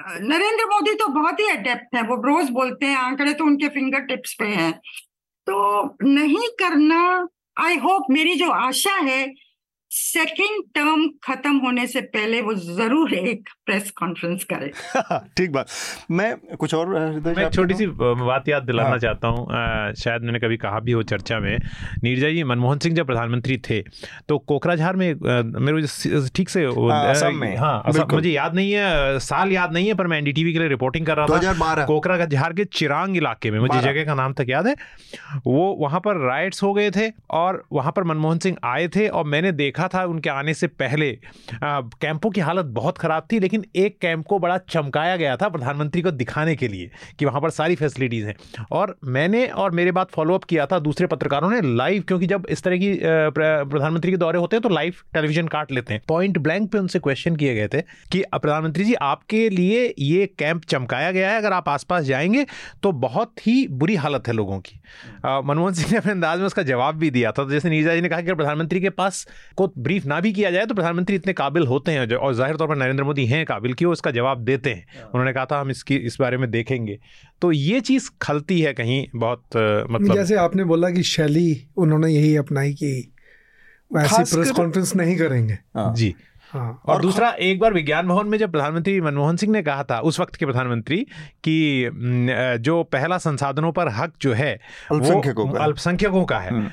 नरेंद्र 0.00 0.64
मोदी 0.64 0.94
तो 0.94 1.06
बहुत 1.06 1.40
ही 1.40 1.46
अडेप्ट 1.46 1.94
है, 1.96 2.02
वो 2.02 2.14
रोज 2.16 2.50
बोलते 2.50 2.86
हैं, 2.86 2.96
आंकड़े 2.96 3.32
तो 3.32 3.44
उनके 3.44 3.68
फिंगर 3.68 4.00
टिप्स 4.00 4.34
पे 4.34 4.44
हैं। 4.44 4.72
तो 5.46 5.96
नहीं 6.02 6.48
करना 6.60 7.28
आई 7.60 7.76
होप 7.76 8.06
मेरी 8.10 8.34
जो 8.34 8.50
आशा 8.50 8.94
है 8.94 9.26
सेकेंड 9.90 10.62
टर्म 10.74 11.06
खत्म 11.24 11.56
होने 11.58 11.86
से 11.86 12.00
पहले 12.00 12.40
वो 12.40 12.54
ज़रूर 12.54 13.14
एक 13.14 13.48
प्रेस 13.66 13.90
कॉन्फ्रेंस 13.90 14.44
करे। 14.52 14.70
ठीक 15.36 15.52
बात। 15.52 15.66
मैं 16.10 16.56
कुछ 16.56 16.74
और 16.74 16.88
मैं 17.20 17.48
छोटी 17.50 17.74
सी 17.74 17.86
बात 17.86 18.48
याद 18.48 18.62
दिलाना 18.62 18.88
हाँ। 18.88 18.98
चाहता 18.98 19.28
हूँ। 19.28 19.46
शायद 19.94 20.22
मैंने 20.22 20.38
कभी 20.38 20.56
कहा 20.56 20.80
भी 20.80 20.92
हो 20.92 21.02
चर्चा 21.02 21.38
में। 21.40 21.58
नीरजा 22.04 22.30
जी 22.30 22.44
मनमोहन 22.44 22.78
सिंह 22.78 22.94
जब 22.96 23.06
प्रधानमंत्री 23.06 23.56
थे 23.70 23.80
तो 24.28 24.38
कोकराझार 24.38 24.96
में 24.96 25.14
मेरे 25.60 26.28
ठीक 26.36 26.48
से 26.48 26.64
हाँ, 26.64 27.30
में। 27.32 27.56
हाँ 27.56 27.82
मुझे 28.12 28.30
याद 28.30 28.54
नहीं 28.54 28.72
है 28.72 29.18
साल 29.20 29.52
याद 29.52 29.72
नहीं 29.72 29.88
है 29.88 29.94
पर 29.94 30.06
मैं 30.06 30.18
एनडीटीवी 30.18 30.52
के 30.52 30.58
लिए 30.58 30.68
रिपोर्टिंग 30.68 31.06
कर 31.06 31.16
रहा 31.16 31.26
था। 31.26 31.84
कोकराझार 31.86 32.52
के 32.52 32.64
चिरांग 32.64 33.16
इलाके 33.16 33.50
में 33.50 33.58
मुझे 33.60 33.80
जगह 33.80 34.04
का 34.04 34.14
नाम 34.14 34.32
तक 34.32 34.46
याद 34.48 34.66
है। 34.66 34.74
वो 35.46 35.68
वहाँ 35.80 36.00
पर 36.00 36.16
राइट्स 36.26 36.62
हो 36.62 36.72
गए 36.74 36.90
थे 36.90 37.10
और 37.30 37.62
वहाँ 37.72 37.92
पर 37.96 38.04
मनमोहन 38.04 38.38
सिंह 38.38 38.56
आए 38.64 38.88
थे 38.88 39.08
और 39.08 39.24
मैंने 39.26 39.52
देखा 39.52 39.79
देखा 39.80 39.88
था 39.90 40.04
उनके 40.06 40.30
आने 40.30 40.54
से 40.54 40.66
पहले 40.66 41.10
कैंपों 41.54 42.30
की 42.30 42.40
हालत 42.40 42.66
बहुत 42.72 42.98
ख़राब 42.98 43.26
थी, 43.32 43.38
लेकिन 43.40 43.64
एक 43.76 43.98
कैंप 44.00 44.24
को 44.26 44.38
बड़ा 44.38 44.56
चमकाया 44.68 45.16
गया 45.16 45.36
था 45.36 45.48
प्रधानमंत्री 45.48 46.02
को 46.02 46.10
दिखाने 46.12 46.56
के 46.56 46.68
लिए 46.68 46.90
कि 47.18 47.24
वहाँ 47.24 47.40
पर 47.40 47.50
सारी 47.50 47.74
फैसिलिटीज़ 47.76 48.26
हैं। 48.26 48.34
और 48.72 48.96
मैंने 49.06 49.46
और 49.46 49.70
मेरे 49.70 49.92
बाद 49.92 50.06
फॉलोअप 50.14 50.44
किया 50.44 50.66
था 50.66 50.78
दूसरे 50.80 51.06
पत्रकारों 51.06 51.50
ने 51.50 51.60
लाइव 51.76 52.02
क्योंकि 52.08 52.26
जब 52.26 52.46
इस 52.50 52.62
तरह 52.62 52.76
की 52.76 52.92
प्रधानमंत्री 53.02 54.10
के 54.10 54.16
दौरे 54.16 54.38
होते 54.38 54.56
हैं 54.56 54.62
तो 54.62 54.68
लाइव 54.68 54.94
टेलीविज़न 55.14 55.48
काट 55.48 55.72
लेते 55.72 55.94
हैं। 55.94 56.02
पॉइंट 56.08 56.38
ब्लैंक 56.38 56.70
पे 56.72 56.78
उनसे 56.78 56.98
क्वेश्चन 56.98 57.36
किए 57.36 57.54
गए 57.54 57.68
थे 57.68 57.80
कि 58.12 58.22
प्रधानमंत्री 58.32 58.84
जी, 58.84 58.94
आपके 58.94 59.48
लिए 59.50 59.94
ये 59.98 60.26
कैंप 60.38 60.64
चमकाया 60.64 61.10
गया 61.12 61.30
है, 61.30 61.38
अगर 61.38 61.52
आप 61.52 61.68
आसपास 61.68 62.04
जाएँगे 62.04 62.46
तो 62.82 62.92
बहुत 63.00 63.46
ही 63.46 63.66
बुरी 63.72 63.94
हालत 63.96 64.28
है 64.28 64.34
लोगों 64.34 64.58
की। 64.60 64.80
मनमोहन 65.26 65.72
सिंह 65.72 65.90
ने 65.92 65.98
अपने 65.98 66.12
अंदाज 66.12 66.38
में 66.38 66.46
उसका 66.46 66.62
जवाब 66.62 66.94
भी 66.96 67.10
दिया 67.10 67.28
था। 67.28 67.42
तो 67.42 67.50
जैसे 67.50 67.70
नीरजा 67.70 67.94
जी 67.94 68.00
ने 68.00 68.08
कहा 68.08 68.20
कि 68.20 68.34
प्रधानमंत्री 68.34 68.80
के 68.80 68.90
पास 68.92 69.26
को 69.56 69.69
ब्रीफ 69.78 70.06
ना 70.06 70.20
भी 70.20 70.32
किया 70.32 70.50
जाए 70.50 70.66
तो 70.66 70.74
प्रधानमंत्री 70.74 71.16
इतने 71.16 71.32
काबिल 71.32 71.66
होते 71.66 71.92
हैं 71.92 72.16
और 72.16 72.34
ज़ाहिर 72.34 72.56
तौर 72.56 72.68
पर 72.68 72.76
नरेंद्र 72.76 73.04
मोदी 73.04 73.26
हैं 73.26 73.44
काबिल 73.46 73.72
कि 73.72 73.84
वो 73.84 73.92
इसका 73.92 74.10
जवाब 74.10 74.44
देते 74.44 74.70
हैं। 74.70 74.86
हाँ। 74.96 75.04
उन्होंने 75.04 75.32
कहा 75.32 75.44
था 75.44 75.60
हम 75.60 75.70
इसकी 75.70 75.96
इस 75.96 76.16
बारे 76.20 76.36
में 76.36 76.50
देखेंगे। 76.50 76.98
तो 77.42 77.52
ये 77.52 77.80
चीज़ 77.82 78.10
खलती 78.22 78.60
है 78.60 78.72
कहीं 78.72 79.04
बहुत 79.16 79.56
मतलब 79.90 80.14
जैसे 80.14 80.36
आपने 80.38 80.64
बोला 80.64 80.90
कि 80.90 81.02
शैली 81.02 81.68
उन्होंने 81.76 82.12
यही 82.12 82.34
अपनाई 82.36 82.72
कि 82.72 83.12
वैसे 83.90 84.22
प्रेस 84.34 84.50
कॉन्फ्रेंस 84.52 84.94
नहीं 84.96 85.16
करेंगे। 85.16 85.58
हाँ। 85.76 85.94
जी। 85.94 86.14
हाँ। 86.52 86.68
और, 86.86 86.94
और 86.94 87.02
दूसरा 87.02 87.28
एक 87.40 87.58
बार 87.60 87.72
विज्ञान 87.74 88.06
भवन 88.08 88.26
में 88.26 88.36
जब 88.38 88.52
प्रधानमंत्री 88.52 89.00
मनमोहन 89.00 89.36
सिंह 89.36 89.52
ने 89.52 89.62
कहा 89.62 89.82
था 89.84 89.98
उस 90.00 90.18
वक्त 90.20 90.34
के 90.34 90.46
प्रधानमंत्री 90.46 90.96
कि 91.44 91.90
जो 92.60 92.82
पहला 92.84 93.18
संसाधनों 93.18 93.72
पर 93.72 93.88
हक 93.88 94.12
जो 94.20 94.32
है 94.32 94.52
वो 94.92 95.48
अल्पसंख्यकों 95.58 96.24
का 96.24 96.38
है। 96.38 96.50
हम्म। 96.50 96.70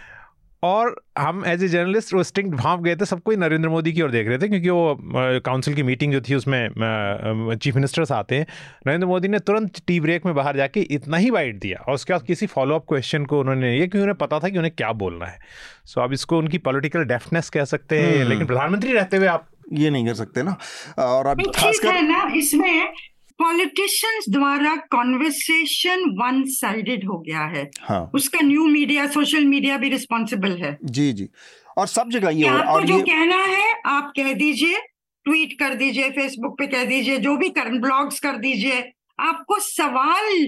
और 0.64 0.96
हम 1.18 1.44
एज 1.46 1.64
ए 1.64 1.68
जर्नलिस्ट 1.68 2.14
वो 2.14 2.24
स्टिंग 2.24 2.52
भाप 2.54 2.80
गए 2.82 2.96
थे 2.96 3.06
सबको 3.06 3.32
ही 3.32 3.38
नरेंद्र 3.38 3.70
मोदी 3.70 3.92
की 3.94 4.02
ओर 4.02 4.12
देख 4.12 4.28
रहे 4.28 4.38
थे 4.38 4.48
क्योंकि 4.48 4.70
वो 4.70 4.98
काउंसिल 5.46 5.74
की 5.74 5.84
मीटिंग 5.84 6.14
जो 6.14 6.22
थी 6.22 6.36
उसमें 6.36 7.56
चीफ 7.56 7.76
मिनिस्टर्स 7.76 8.12
आते 8.12 8.36
हैं। 8.36 8.46
नरेंद्र 8.88 9.08
मोदी 9.08 9.28
ने 9.28 9.40
तुरंत 9.40 9.82
टी 9.88 10.00
ब्रेक 10.00 10.26
में 10.26 10.34
बाहर 10.36 10.58
जाके 10.58 10.82
इतना 10.92 11.18
ही 11.18 11.32
बाइट 11.32 11.60
दिया 11.60 11.84
और 11.88 11.94
उसके 11.94 12.14
बाद 12.14 12.24
किसी 12.24 12.46
फॉलोअप 12.48 12.86
क्वेश्चन 12.90 13.26
को 13.26 13.40
उन्होंने 13.40 13.72
ये 13.72 13.78
क्योंकि 13.80 14.00
उन्हें 14.00 14.18
पता 14.18 14.40
था 14.40 14.50
कि 14.50 14.58
उन्हें 14.58 14.74
क्या 14.78 14.92
बोलना 14.94 15.26
है? 15.26 15.38
सो 15.86 16.02
अब 16.02 16.14
इसको 16.14 16.38
उनकी 16.38 16.58
पॉलिटिकल 16.60 17.04
डेफनेस 17.06 17.50
कह 17.50 17.66
सकते 17.66 18.00
हैं 18.00 18.16
हम्म। 18.16 18.30
लेकिन 18.30 18.46
प्रधानमंत्री 18.46 18.94
रहते 18.94 19.18
हुए 19.18 19.28
आप 19.28 19.48
ये 19.74 19.90
नहीं 19.90 20.06
कर 20.06 20.14
सकते 20.14 20.44
ना। 20.44 20.58
और 21.00 21.28
अब 21.28 21.42
खासकर 21.56 22.02
ना 22.02 22.24
इसमें 22.36 22.94
पॉलिटिशियंस 23.40 24.26
द्वारा 24.30 24.76
कॉन्वर्सेशन 24.76 26.04
वन 26.10 26.44
साइडेड 26.44 27.06
हो 27.06 27.20
गया 27.20 27.42
है 27.42 27.70
हाँ. 27.82 28.12
उसका 28.14 28.40
न्यू 28.42 28.68
मीडिया 28.68 29.08
सोशल 29.08 29.46
मीडिया 29.46 29.78
भी 29.78 29.90
रिस्पॉन्सिबल 29.90 30.52
है 30.52 30.78
जी 30.84 31.14
जी 31.14 31.30
और 31.78 31.88
सब 31.88 32.10
जगह 32.10 32.30
ये 32.30 32.48
आपको 32.48 32.72
और 32.72 32.86
जो 32.86 32.98
ये... 32.98 33.04
कहना 33.04 33.44
है 33.44 33.82
आप 33.86 34.14
कह 34.16 34.34
दीजिए 34.34 34.78
ट्वीट 35.26 35.60
कर 35.60 35.74
दीजिए 35.74 36.10
फेसबुक 36.10 36.60
पे 36.60 36.68
कह 36.68 36.86
दीजिए 36.86 37.18
जो 37.18 37.38
भी 37.38 37.50
कर 37.50 37.70
ब्लॉग्स 37.70 38.20
कर 38.20 38.38
दीजिए 38.38 38.94
आपको 39.20 39.60
सवाल 39.60 40.46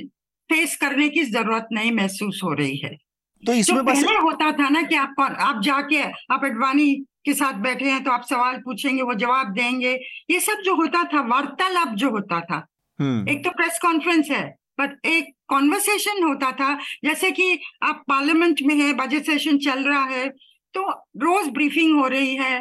फेस 0.50 0.76
करने 0.76 1.10
की 1.10 1.24
ज़रूरत 1.24 1.68
नहीं 1.72 1.92
महसूस 1.92 2.42
हो 2.44 2.54
रही 2.54 2.78
है 2.78 2.98
तो 3.46 3.54
इसमें 3.54 3.86
बस 3.86 4.04
पहले 4.04 4.18
होता 4.18 4.52
था 4.52 4.70
ना 4.70 4.82
कि 4.82 4.96
आप 4.96 5.16
आप 5.20 5.62
जाके 5.62 6.02
आप 6.02 6.42
अडवाणी 6.44 6.96
के 7.26 7.34
साथ 7.34 7.54
बैठे 7.54 7.86
हैं 7.86 8.04
तो 8.04 8.12
आप 8.12 8.24
सवाल 8.30 8.58
पूछेंगे 8.58 9.04
वो 9.04 9.14
जवाब 9.14 9.48
देंगे 9.48 10.00
ये 10.30 10.40
सब 10.40 10.62
जो 10.66 10.76
होता 10.76 11.04
था 11.04 11.22
वार्तालाप 11.22 11.88
जो 11.88 12.10
होता 12.10 12.42
था। 12.42 12.68
एक 13.02 13.44
तो 13.44 13.52
प्रेस 13.52 13.80
कॉन्फ्रेंस 13.82 14.30
है 14.32 14.44
बट 14.80 15.06
एक 15.08 15.34
कॉन्वर्सेशन 15.48 16.24
होता 16.24 16.52
था 16.54 16.74
जैसे 17.04 17.32
कि 17.32 17.60
आप 17.84 18.04
पार्लियामेंट 18.10 18.62
में 18.62 18.76
है 18.76 18.92
बजट 18.96 19.26
सेशन 19.26 19.58
चल 19.60 19.84
रहा 19.84 20.04
है 20.08 20.28
तो 20.74 20.90
रोज 21.20 21.48
ब्रीफिंग 21.50 22.00
हो 22.00 22.08
रही 22.08 22.36
है 22.36 22.60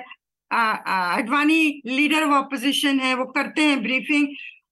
अडवाणी 0.50 1.60
लीडर 1.86 2.22
ऑफ़ 2.22 2.34
अपोजिशन 2.36 3.00
है 3.00 3.14
वो 3.14 3.24
करते 3.32 3.62
हैं 3.62 3.82
ब्रीफिंग 3.82 4.28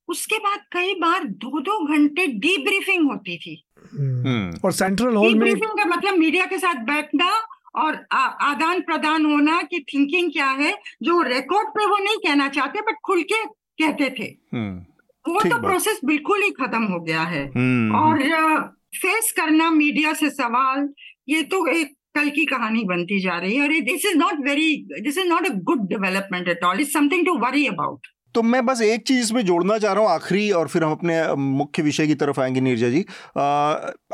उसके 0.08 0.38
बाद 0.38 0.60
कई 0.72 0.94
बार 0.94 1.24
दो 1.36 1.60
दो 1.60 1.78
घंटे 1.86 2.26
डी 2.38 2.56
ब्रीफिंग 2.64 3.10
होती 3.10 3.36
थी 3.38 3.62
हम्म। 3.92 4.58
और 4.64 4.72
सेंट्रल 4.72 5.14
हॉल 5.14 5.30
में 5.30 5.40
ब्रीफिंग 5.40 5.78
का 5.78 5.84
मतलब 5.86 6.18
मीडिया 6.18 6.46
के 6.46 6.58
साथ 6.58 6.82
बैठना 6.86 7.30
और 7.76 8.04
आदान 8.12 8.80
प्रदान 8.82 9.24
होना 9.26 9.60
कि 9.64 9.84
थिंकिंग 9.88 10.32
क्या 10.32 10.50
है 10.60 10.72
जो 11.02 11.20
रिकॉर्ड 11.24 11.68
पे 11.70 11.86
वो 11.86 11.96
नहीं 11.98 12.18
कहना 12.18 12.48
चाहते 12.50 12.80
बट 12.82 13.00
खुल 13.04 13.22
के 13.24 13.44
कहते 13.44 14.10
थे 14.18 14.34
हम्म। 14.52 14.84
वो 15.28 15.40
तो 15.40 15.60
प्रोसेस 15.62 16.00
बिल्कुल 16.04 16.42
ही 16.42 16.50
खत्म 16.50 16.82
हो 16.84 17.00
गया 17.00 17.22
है। 17.22 17.44
हम्म। 17.56 17.94
और 17.96 18.22
फेस 18.96 19.32
करना 19.36 19.70
मीडिया 19.70 20.12
से 20.12 20.30
सवाल 20.30 20.88
ये 21.28 21.42
तो 21.42 21.66
एक 21.66 21.94
कल 22.16 22.28
की 22.30 22.44
कहानी 22.44 22.84
बनती 22.84 23.20
जा 23.20 23.38
रही 23.38 23.56
है 23.56 23.62
और 23.62 23.72
this 23.84 24.06
is 24.06 24.16
not 24.18 24.44
very 24.44 24.68
this 25.00 25.18
is 25.18 25.28
not 25.28 25.46
a 25.46 25.52
good 25.62 25.88
development 25.88 26.48
at 26.48 26.64
all 26.64 26.80
is 26.80 26.92
something 26.92 27.26
to 27.26 27.36
worry 27.38 27.66
about 27.66 28.06
तो 28.36 28.42
मैं 28.42 28.64
बस 28.66 28.80
एक 28.82 29.06
चीज़ 29.06 29.20
इसमें 29.20 29.44
जोड़ना 29.46 29.76
चाह 29.78 29.92
रहा 29.92 30.02
हूँ 30.02 30.10
आखिरी 30.10 30.50
और 30.50 30.68
फिर 30.68 30.84
हम 30.84 30.90
अपने 30.92 31.34
मुख्य 31.34 31.82
विषय 31.82 32.06
की 32.06 32.14
तरफ़ 32.14 32.40
आएँगे 32.40 32.60
नीरजा 32.60 32.88
जी। 32.88 33.04
आ, 33.38 33.42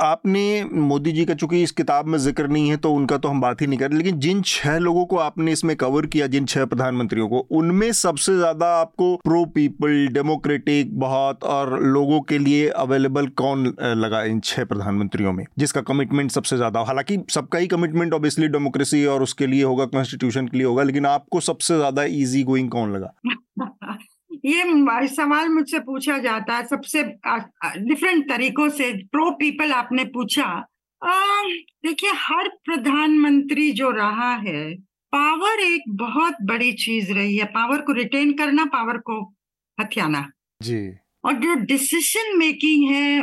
आपने 0.00 0.42
मोदी 0.64 1.12
जी 1.12 1.24
का 1.24 1.34
चूँकि 1.34 1.62
इस 1.62 1.70
किताब 1.70 2.06
में 2.06 2.18
ज़िक्र 2.18 2.46
नहीं 2.48 2.68
है 2.70 2.76
तो 2.76 2.92
उनका 2.92 3.18
तो 3.18 3.28
हम 3.28 3.40
बात 3.40 3.60
ही 3.60 3.66
नहीं 3.66 3.78
करें 3.78 3.96
लेकिन 3.96 4.18
जिन 4.18 4.42
छह 4.42 4.78
लोगों 4.78 5.04
को 5.04 5.16
आपने 5.16 5.52
इसमें 5.52 5.74
कवर 5.76 6.06
किया 6.06 6.26
जिन 6.26 6.46
छह 6.46 6.64
प्रधानमंत्रियों 6.64 7.28
को 7.28 7.38
उनमें 7.50 7.92
सबसे 7.92 8.36
ज़्यादा 8.36 8.66
आपको 8.76 9.14
प्रो 9.16 9.44
पीपल 9.44 10.06
डेमोक्रेटिक 10.12 10.98
बहुत 10.98 11.44
और 11.44 11.78
लोगों 11.82 12.20
के 12.20 12.38
लिए 12.38 12.68
अवेलेबल 12.76 13.26
कौन 13.26 13.66
लगा 13.82 14.22
इन 14.22 14.40
छह 14.40 14.64
प्रधानमंत्रियों 14.64 15.32
में 15.32 15.44
जिसका 15.58 15.80
कमिटमेंट 15.80 16.30
सबसे 16.30 16.56
ज़्यादा 16.56 16.80
हालाँकि 16.80 17.18
सबका 17.30 17.58
ही 17.58 17.66
कमिटमेंट 17.66 18.14
ऑब्वियसली 18.14 18.48
डेमोक्रेसी 18.48 19.04
और 19.06 19.22
उसके 19.22 19.46
लिए 19.46 19.64
होगा 19.64 19.84
कॉन्स्टिट्यूशन 19.84 20.46
के 20.46 20.58
लिए 20.58 20.66
होगा 20.66 20.82
लेकिन 20.82 21.06
आपको 21.06 21.40
सबसे 21.40 21.76
ज़्यादा 21.76 22.04
ईजी 22.04 22.42
गोइंग 22.42 22.70
कौन 22.70 22.92
लगा? 22.92 23.14
ये 24.44 25.06
सवाल 25.08 25.48
मुझसे 25.48 25.78
पूछा 25.80 26.18
जाता 26.18 26.56
है 26.56 26.66
सबसे 26.66 27.02
डिफरेंट 27.02 28.28
तरीकों 28.28 28.68
से 28.70 28.92
प्रो 29.06 29.30
पीपल 29.30 29.72
आपने 29.72 30.04
पूछा। 30.14 30.46
देखिए 31.02 32.10
हर 32.16 32.48
प्रधानमंत्री 32.64 33.70
जो 33.72 33.90
रहा 33.90 34.34
है 34.38 34.74
पावर 35.12 35.60
एक 35.60 35.82
बहुत 35.96 36.36
बड़ी 36.42 36.72
चीज़ 36.74 37.12
रही 37.12 37.36
है। 37.36 37.44
पावर 37.46 37.80
को 37.80 37.92
रिटेन 37.92 38.32
करना 38.32 38.64
पावर 38.64 38.98
को 39.00 39.20
हथियाना। 39.78 40.26
जी। 40.60 40.78
और 41.24 41.32
जो 41.34 41.54
डिसीज़न 41.64 42.36
मेकिंग 42.38 42.88
है 42.90 43.22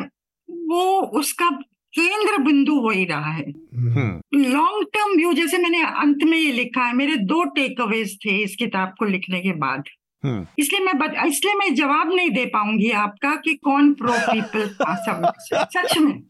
वो 0.49 0.99
उसका 1.19 1.49
केंद्र 1.93 2.37
बिंदु 2.37 2.79
वही 2.81 3.05
रहा 3.05 3.31
है। 3.31 3.45
लॉन्ग 3.45 4.85
टर्म 4.93 5.15
व्यू 5.17 5.33
जैसे 5.33 5.57
मैंने 5.57 5.81
अंत 5.83 6.23
में 6.23 6.37
ये 6.37 6.51
लिखा 6.51 6.85
है 6.85 6.95
मेरे 6.95 7.15
दो 7.25 7.43
टेक 7.51 7.81
अवेज 7.81 8.17
थे 8.25 8.37
इस 8.43 8.55
किताब 8.55 8.93
को 8.99 9.05
लिखने 9.05 9.39
के 9.39 9.53
बाद। 9.59 9.83
इसलिए 10.25 10.79
मैं 10.85 11.27
इसलिए 11.27 11.53
मैं 11.53 11.73
जवाब 11.75 12.13
नहीं 12.13 12.29
दे 12.29 12.45
पाऊँगी 12.45 12.89
आपका 13.01 13.35
कि 13.35 13.53
कौन 13.63 13.93
प्रो 13.93 14.13
पीपल 14.21 14.67
था 14.75 14.95
सब 15.05 15.31
सच 15.75 15.97
में। 15.97 16.21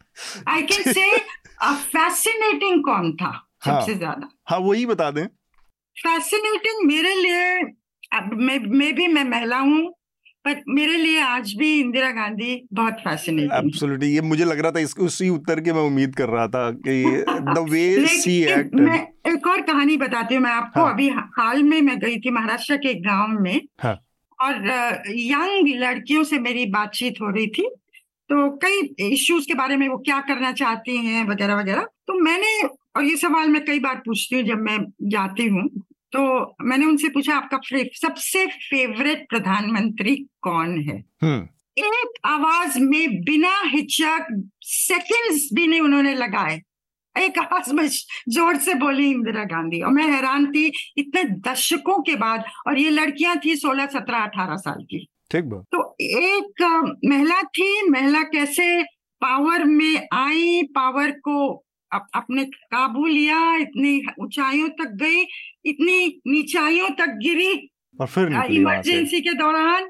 आई 0.47 0.62
कैन 0.62 0.93
से 0.93 1.06
फैसिनेटिंग 1.63 2.84
कौन 2.84 3.12
था 3.13 3.32
सबसे 3.65 3.91
हाँ, 3.91 3.97
ज़्यादा 3.97 4.30
हाँ 4.49 4.60
वही 4.60 4.86
बता 4.86 5.10
दें। 5.12 5.25
फैसिनेटिंग 5.95 6.86
मेरे 6.88 7.13
लिए 7.15 7.60
अब 8.13 8.30
मैं 8.34 8.60
मैं 8.60 8.93
भी 8.95 9.08
मैं 9.08 9.23
महिला 9.23 9.58
हूँ। 9.60 9.82
पर 10.49 10.63
मेरे 10.67 10.97
लिए 10.97 11.19
आज 11.21 11.53
भी 11.57 11.69
इंदिरा 11.79 12.09
गांधी 12.12 12.53
बहुत 12.73 13.01
फैसिनेटिंग 13.03 13.51
एब्सोल्युटली 13.55 14.07
ये 14.13 14.21
मुझे 14.23 14.45
लग 14.45 14.59
रहा 14.59 14.71
था 14.71 14.79
इसको 14.79 15.05
उसी 15.05 15.29
उत्तर 15.29 15.59
की 15.59 15.71
मैं 15.71 15.81
उम्मीद 15.83 16.15
कर 16.15 16.29
रहा 16.29 16.47
था 16.47 16.69
कि 16.79 17.23
द 17.49 17.65
वे 17.69 18.05
सी 18.07 18.38
एक्ट 18.53 18.75
मैं 18.77 18.99
एक 19.27 19.47
और 19.47 19.62
कहानी 19.62 19.97
बताती 19.97 20.35
हूँ 20.35 20.43
मैं 20.43 20.51
आपको 20.51 20.81
हाँ. 20.81 20.93
अभी 20.93 21.09
हाल 21.09 21.63
में 21.63 21.81
मैं 21.81 21.97
गई 21.99 22.19
थी 22.19 22.31
महाराष्ट्र 22.31 22.77
के 22.77 22.89
एक 22.89 23.03
गाँव 23.03 23.39
में 23.41 23.62
हाँ. 23.81 23.95
और 24.39 24.55
यंग 25.09 25.67
लड़कियों 25.79 26.23
से 26.23 26.39
मेरी 26.39 26.65
बातचीत 26.69 27.21
हो 27.21 27.29
रही 27.29 27.47
थी 27.47 27.69
तो 28.29 28.49
कई 28.63 28.81
इश्यूज़ 29.05 29.47
के 29.47 29.53
बारे 29.53 29.75
में 29.77 29.88
वो 29.88 29.97
क्या 29.97 30.19
करना 30.27 30.51
चाहती 30.53 30.97
हैं 30.97 31.27
वगैरह 31.27 31.59
वगैरह 31.59 31.88
तो 32.07 32.19
मैंने 32.21 32.51
और 32.95 33.03
ये 33.03 33.15
सवाल 33.17 33.49
मैं 33.49 33.63
कई 33.65 33.79
बार 33.79 33.95
पूछती 34.05 34.35
हूँ 34.35 34.43
जब 34.43 34.62
मैं 34.62 34.77
जाती 35.09 35.47
हूँ 35.47 35.67
तो 36.11 36.55
मैंने 36.61 36.85
उनसे 36.85 37.09
पूछा 37.09 37.35
आपका 37.35 37.59
सबसे 38.07 38.45
फेवरेट 38.45 39.25
प्रधानमंत्री 39.29 40.15
कौन 40.41 40.81
है? 40.81 41.03
हम्म। 41.21 41.47
एक 41.77 42.13
आवाज़ 42.25 42.79
में 42.79 43.21
बिना 43.21 43.61
हिचक 43.65 44.49
सेकंड्स 44.61 45.49
भी 45.53 45.67
नहीं 45.67 45.81
उन्होंने 45.81 46.15
लगाए। 46.15 46.61
एक 47.17 47.39
आवाज़ 47.39 47.73
में 47.73 47.87
ज़ोर 48.29 48.57
से 48.57 48.73
बोली 48.73 49.11
इंदिरा 49.11 49.43
गांधी। 49.43 49.81
और 49.81 49.91
मैं 49.91 50.07
हैरान 50.07 50.51
थी 50.51 50.73
इतने 50.97 51.23
दशकों 51.23 52.01
के 52.01 52.15
बाद 52.15 52.43
और 52.67 52.79
ये 52.79 52.89
लड़कियाँ 52.89 53.37
थी 53.45 53.55
सोलह 53.55 53.85
सत्रह 53.85 54.17
अठारह 54.17 54.55
साल 54.55 54.83
की। 54.83 55.07
ठीक 55.31 55.43
बात। 55.43 55.63
तो 55.71 55.95
एक 56.01 56.63
महिला 57.05 57.41
थी 57.41 57.89
महिला 57.89 58.21
कैसे 58.21 58.83
पावर 59.21 59.63
में 59.63 60.07
आई 60.13 60.61
पावर 60.63 61.11
को 61.11 61.65
अप, 61.91 62.08
अपने 62.15 62.43
काबू 62.45 63.06
लिया 63.06 63.56
इतनी 63.56 64.02
ऊंचाइयों 64.21 64.69
तक 64.80 64.91
गई 64.95 65.21
इतनी 65.65 66.21
नीचाइयों 66.28 66.89
तक 66.99 67.17
गिरी 67.23 67.54
और 68.02 68.08
फिर 68.08 68.32
इमरजेंसी 68.52 69.21
के 69.21 69.34
दौरान 69.34 69.89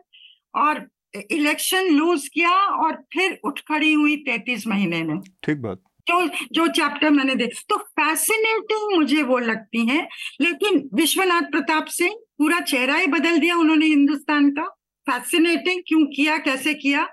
और 0.55 0.87
इलेक्शन 1.31 1.89
लूज 1.89 2.27
किया 2.27 2.51
और 2.83 2.95
फिर 3.13 3.39
उठ 3.43 3.59
खड़ी 3.67 3.93
हुई 3.93 4.15
तैतीस 4.25 4.67
महीने 4.67 5.03
में। 5.03 5.19
ठीक 5.43 5.57
बात। 5.57 5.81
जो 6.07 6.27
जो 6.51 6.67
चैप्टर 6.67 7.09
मैंने 7.09 7.35
देख 7.35 7.59
तो 7.69 7.77
फैसिनेटिंग 7.77 8.97
मुझे 8.97 9.23
वो 9.23 9.37
लगती 9.39 9.85
है 9.87 10.07
लेकिन 10.41 10.89
विश्वनाथ 10.93 11.51
प्रताप 11.51 11.85
सिंह 11.91 12.15
पूरा 12.37 12.59
चेहरा 12.59 12.95
ही 12.95 13.07
बदल 13.07 13.37
दिया 13.39 13.55
उन्होंने 13.57 13.85
हिंदुस्तान 13.85 14.49
का। 14.51 14.67
फैसिनेटिंग 15.07 15.81
क्यों 15.87 16.05
किया 16.05 16.37
कैसे 16.37 16.73
किया? 16.73 17.07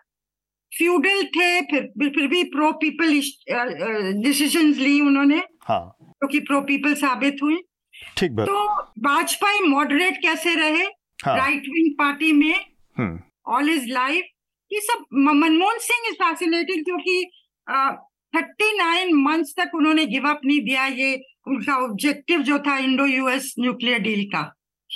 फ्यूडल 0.79 1.23
थे 1.37 1.61
फिर 1.63 1.83
फिर 2.01 2.27
भी 2.29 2.43
प्रो 2.55 2.71
पीपल 2.83 3.13
डिसीज़न 4.23 4.73
ली 4.75 5.01
उन्होंने 5.01 5.43
हाँ। 5.69 5.97
क्योंकि 6.01 6.41
प्रो 6.49 6.61
पीपल 6.63 6.95
साबित 6.97 7.37
हुए 7.43 7.57
ठीक 8.19 8.33
बात। 8.33 8.47
तो 8.47 8.65
वाजपेयी 9.09 9.69
मॉडरेट 9.69 10.17
कैसे 10.23 10.55
रहे? 10.55 10.85
हाँ. 11.25 11.37
राइट 11.37 11.69
विंग 11.69 11.93
पार्टी 11.99 12.33
में 12.33 12.55
ऑल 13.57 13.71
इज़ 13.71 13.87
लाइफ 13.93 14.25
ये 14.71 14.81
सब 14.81 15.05
मनमोहन 15.15 15.79
सिंह 15.81 16.09
इज़ 16.09 16.15
फैसिनेटिंग 16.23 16.85
क्योंकि 16.85 17.25
थर्टी 18.35 18.77
नाइन 18.79 19.15
मंथ्स 19.23 19.55
तक 19.59 19.75
उन्होंने 19.75 20.05
गिव 20.07 20.29
अप 20.29 20.41
नहीं 20.45 20.61
दिया 20.65 20.87
ये 20.87 21.15
उनका 21.49 21.77
ऑब्जेक्टिव 21.85 22.43
जो 22.43 22.59
था 22.59 22.77
इंडो 22.79 23.07
यूएस 23.07 23.55
न्यूक्लियर 23.59 23.99
डील 24.03 24.25
का। 24.35 24.43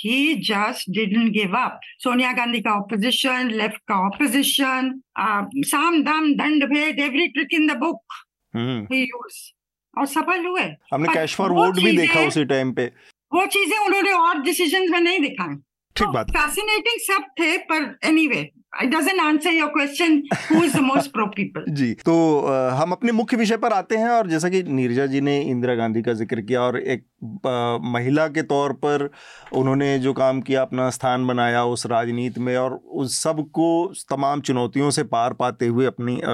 He 0.01 0.17
just 0.49 0.91
didn't 0.91 1.31
give 1.31 1.53
up. 1.53 1.79
Sonia 1.99 2.33
Gandhi 2.35 2.61
ka 2.67 2.75
opposition, 2.81 3.49
left 3.61 3.79
ka 3.87 3.97
opposition, 4.09 4.91
uh, 5.15 5.43
Sam 5.63 6.03
Dam 6.03 6.35
Dand 6.37 6.69
Bhed, 6.73 6.99
every 6.99 7.31
trick 7.31 7.57
in 7.59 7.67
the 7.67 7.75
book 7.75 8.21
hmm. 8.53 8.85
he 8.89 9.01
used. 9.15 9.49
और 9.93 10.05
सफल 10.07 10.45
हुए 10.45 10.61
हमने 10.93 11.13
कैश 11.13 11.35
फॉर 11.35 11.51
वोट 11.51 11.79
भी 11.83 11.91
देखा 11.97 12.19
उसी 12.27 12.43
time 12.51 12.71
पे 12.73 12.85
वो 13.33 13.45
चीज़ें 13.55 13.77
उन्होंने 13.77 14.11
और 14.11 14.41
डिसीजंस 14.43 14.89
में 14.91 14.99
नहीं 14.99 15.19
दिखाई 15.19 15.55
ठीक 15.55 16.05
तो 16.05 16.11
बात 16.13 16.29
फैसिनेटिंग 16.37 16.99
सब 17.07 17.25
थे 17.39 17.57
पर 17.71 17.83
anyway 18.09 18.35
anyway, 18.35 18.60
It 18.73 18.89
doesn't 18.89 19.19
answer 19.19 19.51
your 19.51 19.69
question 19.69 20.23
who 20.47 20.63
is 20.63 20.71
the 20.71 20.81
most 20.81 21.11
pro 21.13 21.27
people. 21.29 21.63
जी 21.79 21.91
तो 22.05 22.13
आ, 22.41 22.69
हम 22.71 22.91
अपने 22.91 23.11
मुख्य 23.11 23.37
विषय 23.37 23.57
पर 23.57 23.73
आते 23.73 23.97
हैं 23.97 24.09
और 24.09 24.27
जैसा 24.27 24.49
कि 24.49 24.61
नीरजा 24.63 25.05
जी 25.05 25.21
ने 25.21 25.39
इंदिरा 25.41 25.75
गांधी 25.75 26.01
का 26.01 26.13
ज़िक्र 26.13 26.41
किया 26.41 26.61
और 26.61 26.79
एक 26.79 27.03
आ, 27.47 27.77
महिला 27.91 28.27
के 28.27 28.41
तौर 28.43 28.73
पर 28.85 29.09
उन्होंने 29.53 29.97
जो 29.99 30.13
काम 30.13 30.41
किया 30.41 30.61
अपना 30.61 30.89
स्थान 30.89 31.27
बनाया 31.27 31.63
उस 31.65 31.85
राजनीति 31.85 32.39
में 32.39 32.55
और 32.57 32.79
उस 33.03 33.19
सबको 33.23 33.69
तमाम 34.11 34.41
चुनौतियों 34.41 34.89
से 34.91 35.03
पार 35.13 35.33
पाते 35.33 35.67
हुए 35.67 35.85
अपनी 35.85 36.19
आ, 36.21 36.33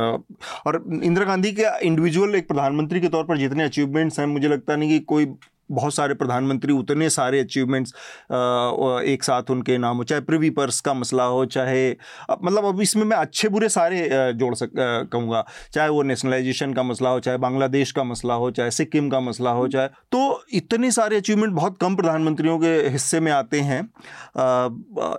और 0.65 0.83
इंदिरा 1.03 1.25
गांधी 1.25 1.51
के 1.51 1.77
इंडिविजुअल 1.87 2.35
एक 2.35 2.47
प्रधानमंत्री 2.47 3.01
के 3.01 3.09
तौर 3.17 3.23
पर 3.23 3.37
जितने 3.37 3.63
अचीवमेंट्स 3.63 4.19
हैं 4.19 4.27
मुझे 4.27 4.47
लगता 4.47 4.75
नहीं 4.75 4.89
कि 4.89 4.99
कोई 5.13 5.25
बहुत 5.69 5.93
सारे 5.93 6.13
प्रधानमंत्री 6.13 6.73
उतने 6.73 7.09
सारे 7.09 7.39
अचीवमेंट्स 7.39 7.93
एक 9.05 9.23
साथ 9.23 9.49
उनके 9.51 9.77
नाम 9.77 9.97
हो, 9.97 10.03
चाहे 10.03 10.21
प्रिवी 10.21 10.49
पर्स 10.51 10.79
का 10.81 10.93
मसला 10.93 11.23
हो, 11.25 11.45
चाहे 11.47 11.89
मतलब 12.43 12.65
अब 12.65 12.81
इसमें 12.81 13.03
मैं 13.05 13.17
अच्छे 13.17 13.49
बुरे 13.49 13.69
सारे 13.69 14.09
जोड़ 14.35 14.53
सक 14.55 14.71
कहूँगा। 15.11 15.45
चाहे 15.73 15.89
वो 15.89 16.03
नेशनलाइजेशन 16.03 16.73
का 16.73 16.83
मसला 16.83 17.09
हो, 17.09 17.19
चाहे 17.19 17.37
बांग्लादेश 17.37 17.91
का 17.91 18.03
मसला 18.03 18.33
हो, 18.33 18.51
चाहे 18.51 18.71
सिक्किम 18.71 19.09
का 19.09 19.19
मसला 19.19 19.51
हो, 19.51 19.67
चाहे 19.67 19.87
तो 20.11 20.43
इतने 20.53 20.91
सारे 20.91 21.17
अचीवमेंट 21.17 21.53
बहुत 21.53 21.77
कम 21.77 21.95
प्रधानमंत्रियों 21.95 22.57
के 22.59 22.75
हिस्से 22.89 23.19
में 23.19 23.31
आते 23.31 23.59
हैं। 23.61 23.81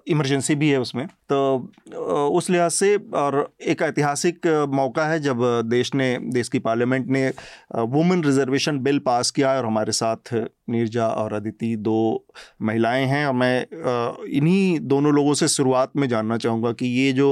इमरजेंसी 0.08 0.54
भी 0.54 0.70
है 0.70 0.80
उसमें। 0.80 1.06
तो 1.32 2.28
उस 2.32 2.48
लिहाज 2.50 2.70
से 2.70 2.94
और 3.14 3.36
एक 3.66 3.82
ऐतिहासिक 3.82 4.46
मौका 4.74 5.06
है 5.06 5.20
जब 5.20 5.40
देश 5.66 5.94
ने, 5.94 6.18
देश 6.22 6.48
की 6.48 6.58
पार्लियामेंट 6.58 7.06
ने 7.06 7.28
वुमेन 7.76 8.24
रिजर्वेशन 8.24 8.78
बिल 8.78 8.98
पास 8.98 9.30
किया 9.30 9.56
और 9.58 9.66
हमारे 9.66 9.92
साथ 9.92 10.34
नीरजा 10.70 11.06
और 11.06 11.32
अदिति 11.32 11.74
दो 11.76 12.26
महिलाएँ 12.62 13.04
हैं 13.06 13.26
और 13.26 13.34
मैं 13.34 13.66
इन्हीं 14.28 14.80
दोनों 14.80 15.12
लोगों 15.12 15.34
से 15.34 15.48
शुरुआत 15.48 15.96
में 15.96 16.08
जानना 16.08 16.36
चाहूँगा 16.36 16.72
कि 16.72 16.86
ये 16.86 17.12
जो 17.12 17.30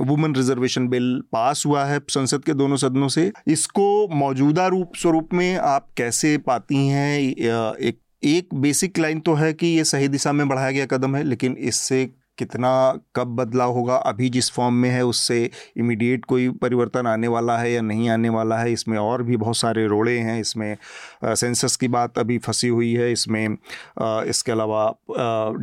वुमेन 0.00 0.34
रिजर्वेशन 0.34 0.88
बिल 0.88 1.22
पास 1.32 1.62
हुआ 1.66 1.84
है 1.84 2.00
संसद 2.10 2.44
के 2.44 2.54
दोनों 2.54 2.76
सदनों 2.76 3.08
से, 3.08 3.30
इसको 3.46 4.08
मौजूदा 4.08 4.66
रूप, 4.66 4.92
स्वरूप 4.96 5.28
में 5.34 5.56
आप 5.56 5.88
कैसे 5.96 6.36
पाती 6.38 6.86
हैं? 6.86 7.20
एक 7.20 7.98
एक 8.24 8.54
बेसिक 8.54 8.98
लाइन 8.98 9.20
तो 9.20 9.34
है 9.34 9.52
कि 9.52 9.66
ये 9.66 9.84
सही 9.84 10.08
दिशा 10.08 10.32
में 10.32 10.48
बढ़ाया 10.48 10.70
गया 10.70 10.86
कदम 10.86 11.16
है, 11.16 11.22
लेकिन 11.24 11.56
इससे 11.58 12.08
कितना 12.38 12.70
कब 13.16 13.34
बदलाव 13.36 13.72
होगा 13.72 13.96
अभी 14.06 14.28
जिस 14.30 14.50
फॉर्म 14.52 14.74
में 14.74 14.88
है 14.90 15.04
उससे 15.04 15.38
इमीडिएट 15.76 16.24
कोई 16.24 16.48
परिवर्तन 16.62 17.06
आने 17.06 17.28
वाला 17.28 17.58
है 17.58 17.72
या 17.72 17.80
नहीं 17.82 18.08
आने 18.10 18.28
वाला 18.28 18.58
है 18.58 18.72
इसमें 18.72 18.98
और 18.98 19.22
भी 19.22 19.36
बहुत 19.36 19.56
सारे 19.56 19.86
रोड़े 19.86 20.18
हैं 20.18 20.38
इसमें 20.40 20.76
सेंसस 21.24 21.76
की 21.76 21.88
बात 21.88 22.18
अभी 22.18 22.38
फंसी 22.38 22.68
हुई 22.68 22.92
है 22.94 23.10
इसमें 23.12 23.56
आ, 24.02 24.22
इसके 24.22 24.52
अलावा 24.52 24.86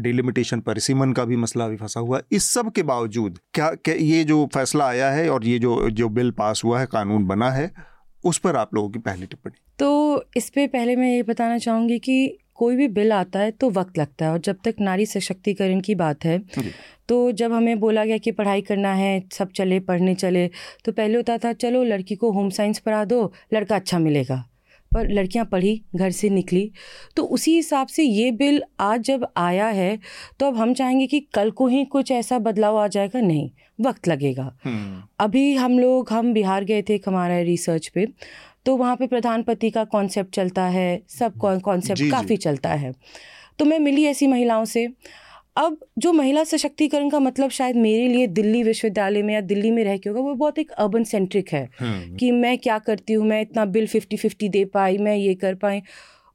डिलिमिटेशन 0.02 0.60
परिसीमन 0.60 1.14
का 1.14 1.26
भी 1.26 1.36
मसला 1.38 1.66
अभी 1.66 1.76
फंसा 1.76 2.00
हुआ 2.00 2.18
है। 2.18 2.24
इस 2.32 2.50
सब 2.50 2.72
के 2.72 2.84
बावजूद 2.84 3.40
क्या, 3.54 3.70
क्या 3.70 3.96
ये 3.96 4.24
जो 4.24 4.46
फैसला 4.54 4.88
आया 4.88 5.10
है 5.12 5.30
और 5.30 5.46
ये 5.46 5.60
जो 5.60 5.90
जो 5.92 6.10
बिल 6.10 6.32
पास 6.32 6.62
हुआ 6.66 6.80
है 6.80 6.86
कानून 6.86 7.26
बना 7.28 7.52
है 7.52 7.72
उस 8.24 8.38
पर 8.38 8.56
आप 8.56 8.74
लोगों 8.76 8.90
की 8.90 9.00
पहली 9.00 9.26
टिप्पणी। 9.26 9.60
तो 9.80 10.24
इस 10.38 10.50
पर 10.50 10.68
पहले 10.68 10.96
मैं 10.96 11.16
ये 11.16 11.24
बताना 11.24 11.58
चाहूँगी 11.58 12.00
कि 12.00 12.38
कोई 12.56 12.76
भी 12.76 12.88
बिल 12.88 13.12
आता 13.12 13.40
है 13.40 13.52
तो 13.52 13.70
वक्त 13.70 13.98
लगता 13.98 14.26
है 14.26 14.32
और 14.32 14.40
जब 14.40 14.58
तक 14.64 14.76
नारी 14.80 15.06
सशक्तिकरण 15.06 15.80
की 15.82 15.96
बात 15.96 16.26
है 16.26 16.38
तो 17.10 17.32
जब 17.32 17.54
हमें 17.54 17.80
बोला 17.80 18.06
गया 18.06 18.18
कि 18.18 18.32
पढ़ाई 18.32 18.62
करना 18.62 18.94
है 18.94 19.24
सब 19.34 19.52
चले 19.52 19.80
पढ़ने 19.80 20.16
चले 20.16 20.48
तो 20.86 20.92
पहले 20.92 21.16
होता 21.16 21.38
था 21.38 21.54
चलो 21.54 21.84
लड़की 21.84 22.16
को 22.16 22.32
होम 22.32 22.50
साइंस 22.50 22.80
पढ़ा 22.80 23.06
दो 23.06 23.32
लड़का 23.54 23.76
अच्छा 23.76 24.00
मिलेगा। 24.00 24.44
पर 24.92 25.10
लड़कियाँ 25.10 25.46
पढ़ी 25.46 25.82
घर 25.96 26.12
से 26.12 26.30
निकली। 26.30 26.72
तो 27.16 27.24
उसी 27.26 27.56
हिसाब 27.56 27.88
से 27.88 28.04
ये 28.04 28.32
बिल 28.32 28.62
आज 28.80 29.02
जब 29.02 29.28
आया 29.38 29.68
है 29.68 29.98
तो 30.40 30.46
अब 30.46 30.58
हम 30.58 30.74
चाहेंगे 30.74 31.08
कि 31.08 31.20
कल 31.34 31.52
को 31.52 31.68
ही 31.68 31.84
कुछ 31.86 32.12
ऐसा 32.12 32.40
बदलाव 32.40 32.78
आ 32.78 32.88
जाएगा? 32.88 33.22
नहीं 33.22 33.50
वक्त 33.82 34.08
लगेगा। 34.08 34.52
हम्म। 34.64 35.02
अभी 35.20 35.56
हम 35.56 35.80
लोग 35.80 36.12
हम 36.12 36.34
बिहार 36.34 36.64
गए 36.64 36.82
थे 36.82 37.00
हमारा 37.08 37.40
रिसर्च 37.42 37.88
पे 37.88 38.08
तो 38.66 38.76
वहाँ 38.78 38.96
पे 38.96 39.08
प्रधानपति 39.08 39.70
का 39.70 39.84
कॉन्सेप्ट 39.84 40.36
चलता 40.36 40.64
है 40.64 41.02
सब 41.10 41.38
कॉन्सेप्ट 41.38 42.12
काफ़ी 42.12 42.38
चलता 42.38 42.70
है। 42.70 42.94
तो 43.60 43.66
मैं 43.66 43.80
मिली 43.80 44.06
ऐसी 44.06 44.28
महिलाओं 44.28 44.66
से। 44.66 44.88
अब 45.58 45.78
जो 45.98 46.14
महिला 46.14 46.44
सशक्तिकरण 46.44 47.10
का 47.10 47.20
मतलब 47.20 47.50
शायद 47.50 47.76
मेरे 47.76 48.08
लिए 48.08 48.28
दिल्ली 48.28 48.64
विश्वविद्यालय 48.64 49.22
में 49.22 49.34
या 49.34 49.42
दिल्ली 49.42 49.72
में 49.72 49.84
रह 49.84 49.98
के 49.98 50.10
होगा 50.10 50.22
वो 50.22 50.34
बहुत 50.34 50.60
एक 50.60 50.72
अर्बन 50.72 51.04
सेंट्रिक 51.04 51.50
है 51.50 51.70
हम्म। 51.80 52.16
कि 52.16 52.32
मैं 52.32 52.58
क्या 52.58 52.80
करती 52.80 53.14
हूँ 53.14 53.26
मैं 53.26 53.42
इतना 53.42 53.66
बिल 53.66 53.88
फिफ्टी 53.88 54.18
फिफ्टी 54.18 54.50
दे 54.50 54.66
पाई 54.66 54.98
मैं 54.98 55.16
ये 55.16 55.36
कर 55.36 55.56
पाई। 55.56 55.82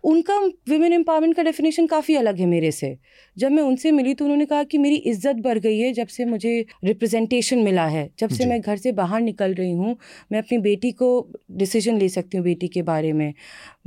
उनका 0.04 0.38
विमेन 0.68 0.92
एम्पावरमेंट 0.92 1.34
का 1.36 1.42
डेफिनेशन 1.42 1.86
काफ़ी 1.86 2.14
अलग 2.16 2.38
है 2.38 2.46
मेरे 2.46 2.70
से। 2.70 2.96
जब 3.36 3.52
मैं 3.52 3.62
उनसे 3.62 3.90
मिली 3.92 4.14
तो 4.14 4.24
उन्होंने 4.24 4.44
कहा 4.46 4.62
कि 4.64 4.78
मेरी 4.78 4.96
इज़्ज़त 4.96 5.36
बढ़ 5.36 5.58
गई 5.58 5.78
है 5.78 5.92
जब 5.92 6.06
से 6.08 6.24
मुझे 6.24 6.64
रिप्रेजेंटेशन 6.84 7.58
मिला 7.58 7.86
है। 7.86 8.08
जब 8.18 8.30
से 8.30 8.46
मैं 8.46 8.60
घर 8.60 8.76
से 8.76 8.92
बाहर 8.92 9.20
निकल 9.20 9.54
रही 9.54 9.72
हूँ 9.72 9.96
मैं 10.32 10.38
अपनी 10.38 10.58
बेटी 10.58 10.92
को 10.92 11.10
डिसीज़न 11.52 11.98
ले 11.98 12.08
सकती 12.08 12.36
हूँ 12.36 12.44
बेटी 12.44 12.68
के 12.68 12.82
बारे 12.82 13.12
में। 13.12 13.32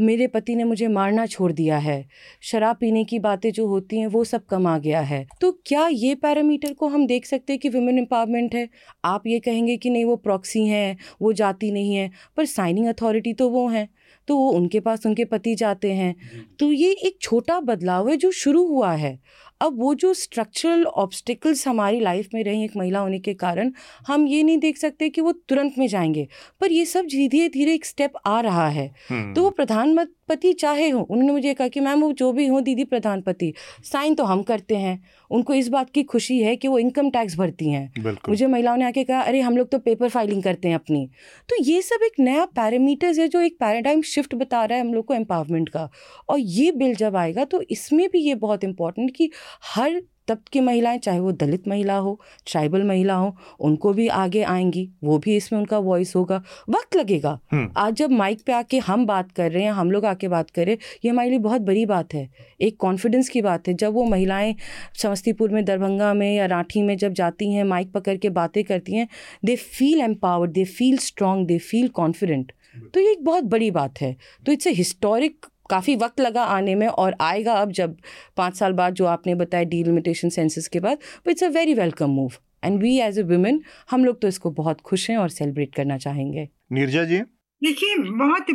मेरे 0.02 0.28
पति 0.28 0.56
ने 0.56 0.63
मुझे 0.63 0.88
मारना 0.89 1.26
छोड़ 1.26 1.52
दिया 1.52 1.78
है। 1.78 2.06
शराब 2.43 2.78
पीने 2.80 3.04
की 3.04 3.19
बातें 3.19 3.52
जो 3.52 3.67
होती 3.67 3.99
हैं 3.99 4.08
वो 4.08 4.23
सब 4.23 4.45
कम 4.45 4.67
आ 4.67 4.78
गया 4.78 5.02
है। 5.02 5.26
तो 5.41 5.52
क्या 5.65 5.88
ये 5.88 6.13
पैरामीटर 6.17 6.73
को 6.73 6.88
हम 6.88 7.08
देख 7.08 7.26
सकते 7.26 7.54
हैं 7.54 7.60
कि 7.60 7.69
वुमेन 7.69 7.97
एम्पावरमेंट 7.99 8.56
है? 8.56 8.67
आप 9.06 9.28
ये 9.28 9.39
कहेंगे 9.39 9.78
कि 9.78 9.89
नहीं 9.89 10.06
वो 10.06 10.15
प्रॉक्सी 10.17 10.65
हैं 10.67 10.97
वो 11.21 11.34
जाती 11.34 11.71
नहीं 11.71 11.95
है 11.95 12.10
पर 12.38 12.45
साइनिंग 12.45 12.88
अथॉरिटी 12.88 13.34
तो 13.34 13.49
वो 13.49 13.67
हैं। 13.67 13.88
तो 14.27 14.38
वो 14.38 14.49
उनके 14.49 14.79
पास 14.79 15.05
उनके 15.05 15.25
पति 15.25 15.55
जाते 15.55 15.93
हैं। 15.93 16.15
तो 16.59 16.71
ये 16.71 16.91
एक 16.91 17.17
छोटा 17.21 17.59
बदलाव 17.59 18.09
है 18.09 18.17
जो 18.17 18.31
शुरू 18.31 18.67
हुआ 18.67 18.93
है। 18.93 19.19
अब 19.63 19.80
वो 19.80 19.93
जो 19.95 20.13
स्ट्रक्चरल 20.13 20.84
ऑब्स्टिकल्स 20.86 21.67
हमारी 21.67 21.99
लाइफ 21.99 22.30
में 22.34 22.43
रही 22.43 22.63
एक 22.63 22.71
महिला 22.78 22.99
होने 22.99 23.19
के 23.19 23.34
कारण 23.34 23.71
हम 24.08 24.28
ये 24.28 24.41
नहीं 24.43 24.58
देख 24.58 24.78
सकते 24.78 25.10
कि 25.10 25.21
वो 25.21 25.32
तुरंत 25.49 25.78
में 25.78 25.88
जाएँगे। 25.88 26.28
पर 26.62 26.71
ये 26.71 26.86
सब 26.86 27.06
धीरे 27.06 27.47
धीरे 27.49 27.73
एक 27.73 27.86
स्टेप 27.86 28.13
आ 28.26 28.39
रहा 28.41 28.67
है। 28.69 28.88
तो 29.12 29.43
वो 29.43 29.49
प्रधानमंत्री 29.49 30.54
चाहे 30.54 30.89
हो 30.89 31.02
उन्होंने 31.02 31.32
मुझे 31.34 31.54
कहा 31.54 31.67
कि 31.67 31.80
मैम 31.80 32.02
वो 32.02 32.12
जो 32.13 32.32
भी 32.34 32.47
हो 32.47 32.60
दीदी 32.62 32.84
प्रधानपति 32.84 33.54
साइन 33.84 34.15
तो 34.15 34.23
हम 34.23 34.41
करते 34.43 34.76
हैं। 34.76 35.02
उनको 35.32 35.54
इस 35.54 35.67
बात 35.69 35.89
की 35.89 36.04
खुशी 36.04 36.39
है 36.39 36.56
कि 36.56 36.67
वो 36.67 36.78
इनकम 36.80 37.10
टैक्स 37.10 37.36
भरती 37.38 37.69
हैं। 37.69 38.17
मुझे 38.30 38.47
महिलाओं 38.47 38.78
ने 38.78 38.86
आके 38.86 39.04
कहा 39.04 39.21
अरे 39.21 39.39
हम 39.41 39.58
लोग 39.58 39.69
तो 39.69 39.80
पेपर 39.80 40.10
फाइलिंग 40.10 40.43
करते 40.43 40.67
हैं 40.67 40.76
अपनी। 40.76 41.08
तो 41.49 41.56
ये 41.63 41.82
सब 41.82 42.04
एक 42.04 42.19
नया 42.19 42.45
पैरामीटर्स 42.56 43.19
है 43.19 43.28
जो 43.28 43.41
एक 43.41 43.58
पैराडाइम 43.60 44.02
शिफ्ट 44.02 44.36
बता 44.36 44.63
रहा 44.65 44.78
है 44.78 44.84
हम 44.84 44.93
लोग 44.93 45.06
को 45.06 45.13
एम्पावरमेंट 45.13 45.69
का। 45.69 45.89
और 46.30 46.39
ये 46.39 46.71
बिल 46.71 46.95
जब 46.95 47.15
आएगा 47.15 47.45
तो 47.45 47.62
इसमें 47.71 48.08
भी 48.10 48.19
ये 48.19 48.36
बहुत 48.36 48.63
इंपॉर्टेंट 48.63 49.12
कि 49.15 49.30
हर 49.75 50.01
तब 50.27 50.39
की 50.53 50.59
महिलाएँ 50.59 50.97
चाहे 50.97 51.19
वो 51.19 51.31
दलित 51.31 51.67
महिला 51.67 51.95
हो 51.95 52.19
ट्राइबल 52.47 52.83
महिला 52.83 53.15
हो 53.15 53.35
उनको 53.59 53.91
भी 53.93 54.07
आगे 54.07 54.43
आएँगी 54.43 54.87
वो 55.03 55.17
भी 55.17 55.35
इसमें 55.37 55.59
उनका 55.59 55.77
वॉइस 55.77 56.15
होगा। 56.15 56.41
वक्त 56.69 56.95
लगेगा। 56.95 57.37
हम्म। 57.51 57.71
आज 57.77 57.93
जब 57.93 58.11
माइक 58.11 58.41
पे 58.45 58.53
आके 58.53 58.77
हम 58.77 59.05
बात 59.05 59.31
कर 59.31 59.51
रहे 59.51 59.63
हैं 59.63 59.71
हम 59.71 59.91
लोग 59.91 60.05
आके 60.05 60.27
बात 60.27 60.49
कर 60.49 60.65
रहे 60.65 60.75
हैं 60.75 60.99
ये 61.05 61.11
हमारे 61.11 61.29
लिए 61.29 61.39
बहुत 61.39 61.61
बड़ी 61.61 61.85
बात 61.85 62.13
है। 62.13 62.29
एक 62.61 62.77
कॉन्फिडेंस 62.77 63.29
की 63.29 63.41
बात 63.41 63.67
है। 63.67 63.73
जब 63.73 63.93
वो 63.93 64.03
महिलाएँ 64.05 64.55
समस्तीपुर 64.95 65.49
में 65.49 65.63
दरभंगा 65.65 66.13
में 66.13 66.35
या 66.35 66.45
राठी 66.45 66.81
में 66.81 66.97
जब 66.97 67.13
जाती 67.13 67.51
हैं 67.53 67.63
माइक 67.63 67.91
पकड़ 67.91 68.17
के 68.17 68.29
बातें 68.29 68.63
करती 68.63 68.95
हैं 68.95 69.07
they 69.45 69.55
feel 69.55 70.01
empowered 70.01 70.51
they 70.51 70.65
feel 70.65 70.97
strong 70.97 71.45
they 71.47 71.57
feel 71.59 71.87
confident 71.87 72.51
तो 72.93 72.99
ये 72.99 73.11
एक 73.11 73.23
बहुत 73.25 73.43
बड़ी 73.43 73.71
बात 73.71 74.01
है। 74.01 74.15
तो 74.45 74.51
इट्स 74.51 74.67
ए 74.67 74.71
हिस्टोरिक 74.71 75.45
काफ़ी 75.69 75.95
वक्त 75.95 76.19
लगा 76.19 76.43
आने 76.43 76.76
में 76.76 76.88
और 76.88 77.15
आएगा 77.21 77.54
अब 77.54 77.71
जब 77.71 77.97
पाँच 78.38 78.56
साल 78.56 78.73
बाद 78.73 78.93
जो 78.93 79.06
आपने 79.06 79.36
बताया 79.36 79.63
डीलिमिटेशन 79.63 80.30
सेंसस 80.30 80.67
के 80.67 80.80
बाद 80.80 80.97
but 80.97 81.30
it's 81.30 81.43
a 81.43 81.47
very 81.47 81.73
welcome 81.73 82.10
move 82.10 82.32
and 82.65 82.82
we 82.82 82.97
as 82.99 83.19
a 83.19 83.23
women 83.23 83.62
हम 83.91 84.06
लोग 84.06 84.21
तो 84.21 84.28
इसको 84.28 84.52
बहुत 84.52 84.82
खुश 84.82 85.10
हैं 85.10 85.17
और 85.17 85.30
सेलिब्रेट 85.30 85.76
करना 85.76 85.97
चाहेंगे। 85.97 86.47
नीरजा 86.71 87.04
जी? 87.04 87.19
देखिए 87.62 87.97
बहुत 87.97 88.45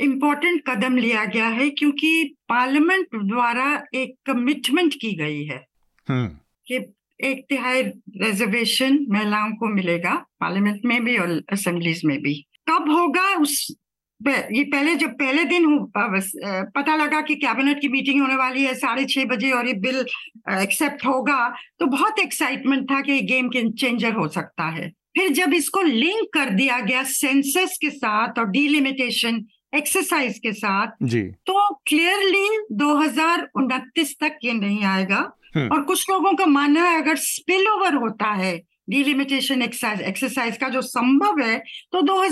इम्पोर्टेंट 0.00 0.62
कदम 0.68 0.96
लिया 0.96 1.24
गया 1.24 1.48
है 1.48 1.68
क्योंकि 1.70 2.36
पार्लियामेंट 2.48 3.08
द्वारा 3.14 3.84
एक 3.94 4.14
कमिटमेंट 4.26 4.94
की 4.94 5.14
गई 5.16 5.44
है। 5.44 5.64
हम्म। 6.08 6.26
कि 6.66 6.76
एक 7.20 7.44
तिहाई 7.48 7.82
रिजर्वेशन 8.22 9.06
महिलाओं 9.08 9.50
को 9.50 9.68
मिलेगा 9.74 10.14
पार्लियामेंट 10.40 10.80
में 10.84 11.04
भी 11.04 11.16
और 11.16 11.42
असेंबलीज 11.52 12.02
में 12.04 12.18
भी। 12.18 12.34
कब 12.68 12.90
होगा 12.90 13.34
उस 13.34 13.76
ये 14.20 14.62
पहले 14.64 14.94
जब 14.96 15.10
पहले 15.14 15.44
दिन 15.44 15.66
पता 15.96 16.94
लगा 16.96 17.20
कि 17.20 17.34
कैबिनेट 17.36 17.80
की 17.80 17.88
मीटिंग 17.88 18.20
होने 18.20 18.36
वाली 18.36 18.62
है 18.64 18.74
साढ़े 18.74 19.04
छह 19.04 19.24
बजे 19.24 19.50
और 19.52 19.66
ये 19.66 19.72
बिल 19.80 20.04
एक्सेप्ट 20.52 21.04
होगा 21.06 21.48
तो 21.80 21.86
बहुत 21.86 22.18
एक्साइटमेंट 22.18 22.90
था 22.90 23.00
कि 23.00 23.12
ये 23.12 23.20
गेम 23.22 23.50
चेंजर 23.50 24.12
हो 24.12 24.28
सकता 24.28 24.68
है। 24.70 24.88
फिर 25.16 25.28
जब 25.32 25.54
इसको 25.54 25.82
लिंक 25.82 26.28
कर 26.34 26.50
दिया 26.50 26.78
गया 26.80 27.02
सेंसस 27.04 27.76
के 27.80 27.90
साथ 27.90 28.38
और 28.38 28.48
डिलिमिटेशन 28.50 29.44
एक्सरसाइज 29.74 30.38
के 30.38 30.52
साथ 30.52 30.92
जी। 31.02 31.22
तो 31.46 31.68
क्लियरली 31.86 32.58
दो 32.72 32.94
हज़ार 32.96 33.48
उनतीस 33.56 34.14
तक 34.20 34.38
ये 34.44 34.52
नहीं 34.52 34.84
आएगा। 34.84 35.18
हम्म। 35.56 35.68
और 35.68 35.82
कुछ 35.82 36.10
लोगों 36.10 36.32
का 36.34 36.46
मानना 36.46 36.88
है 36.88 37.00
अगर 37.02 37.16
स्पिल 37.18 37.68
ओवर 37.68 37.94
होता 37.94 38.30
है 38.34 38.56
डिलिमिटेशन 38.90 39.62
एक्सरसाइज 39.62 40.00
एक्सरसाइज 40.00 40.56
का 40.56 40.68
जो 40.68 40.82
संभव 40.82 41.40
है 41.40 41.58
तो 41.92 42.02
दो 42.02 42.22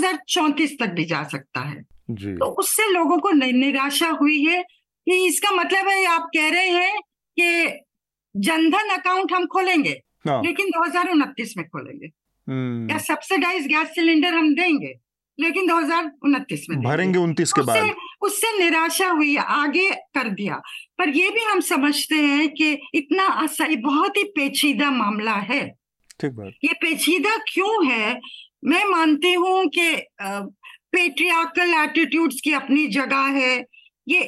तक 0.79 0.85
भी 0.85 1.05
जा 1.05 1.23
सकता 1.23 1.61
है 1.61 1.83
जी। 2.11 2.33
तो 2.33 2.45
उससे 2.45 2.93
लोगों 2.93 3.17
को 3.17 3.31
निराशा 3.31 4.09
हुई 4.09 4.43
है 4.45 4.63
कि 4.63 5.27
इसका 5.27 5.51
मतलब 5.51 5.87
है 5.87 6.05
आप 6.05 6.29
कह 6.37 6.49
रहे 6.49 6.69
हैं 6.69 6.99
कि 7.37 7.79
जनधन 8.37 8.89
अकाउंट 8.89 9.33
हम 9.33 9.45
खोलेंगे 9.45 10.01
हाँ। 10.27 10.43
लेकिन 10.43 10.69
दो 10.69 10.83
हज़ार 10.83 11.09
उनतीस 11.09 11.53
में 11.57 11.67
खोलेंगे 11.67 12.07
हम्म। 12.47 12.91
या 12.91 12.97
सब्सिडाइज 12.97 13.67
गैस 13.67 13.87
सिलेंडर 13.87 14.33
हम 14.33 14.53
देंगे 14.55 14.93
लेकिन 15.39 15.67
दो 15.67 15.77
हज़ार 15.77 16.11
उनतीस 16.23 16.65
में 16.69 16.81
भरेंगे 16.81 17.19
उनतीस 17.19 17.53
के 17.53 17.61
बाद 17.61 17.95
उससे 18.21 18.57
निराशा 18.59 19.09
हुई 19.09 19.35
आगे 19.35 19.89
कर 19.91 20.29
दिया 20.29 20.61
पर 20.97 21.09
यह 21.09 21.29
भी 21.29 21.43
हम 21.43 21.59
समझते 21.59 22.15
हैं 22.15 22.49
कि 22.49 22.79
इतना 22.95 23.47
बहुत 23.75 24.17
ही 24.17 24.23
पेचीदा 24.23 24.91
मामला 24.91 25.33
है 25.33 25.84
ठीक 26.19 26.31
बात। 26.31 26.51
ये 26.63 26.73
पेचीदा 26.73 27.37
क्यों 27.53 27.85
है? 27.87 28.19
मैं 28.65 28.83
मानती 28.85 29.33
हूँ 29.33 29.67
कि 29.67 29.91
पेट्रियाकल 30.21 31.73
एटीट्यूड्स 31.73 32.41
की 32.43 32.53
अपनी 32.53 32.87
जगह 32.87 33.27
है। 33.37 33.55
ये 34.07 34.21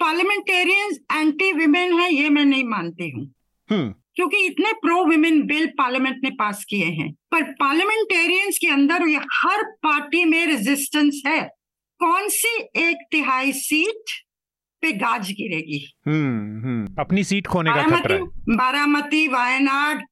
पार्लियामेंटेरियंस 0.00 0.98
एंटी 1.12 1.52
विमेन 1.52 1.98
है 2.00 2.12
ये 2.14 2.28
मैं 2.28 2.44
नहीं 2.44 2.64
मानती 2.64 3.10
हूँ। 3.10 3.24
हम्म। 3.68 3.94
क्योंकि 4.14 4.44
इतने 4.46 4.72
प्रो 4.72 5.04
विमेन 5.04 5.42
बिल 5.46 5.66
पार्लियामेंट 5.66 6.20
ने 6.24 6.30
पास 6.30 6.64
किए 6.64 6.84
हैं। 6.84 7.12
पर 7.32 7.42
पार्लियामेंटेरियंस 7.52 8.58
के 8.58 8.66
अंदर 8.66 9.08
ये 9.08 9.20
हर 9.34 9.62
पार्टी 9.82 10.24
में 10.24 10.46
रेजिस्टेंस 10.46 11.22
है। 11.26 11.40
कौन 12.00 12.28
सी 12.28 12.56
एक 12.76 13.06
तिहाई 13.10 13.52
सीट 13.52 14.12
पे 14.82 14.92
गाज 14.92 15.30
गिरेगी? 15.32 15.84
हम्म, 16.06 16.62
हम्म। 16.64 16.94
अपनी 16.98 17.24
सीट 17.24 17.46
खोने 17.46 17.70
का 17.70 17.82
खतरा 17.82 18.18
बारामती 18.56 19.26
वायनाड 19.28 20.04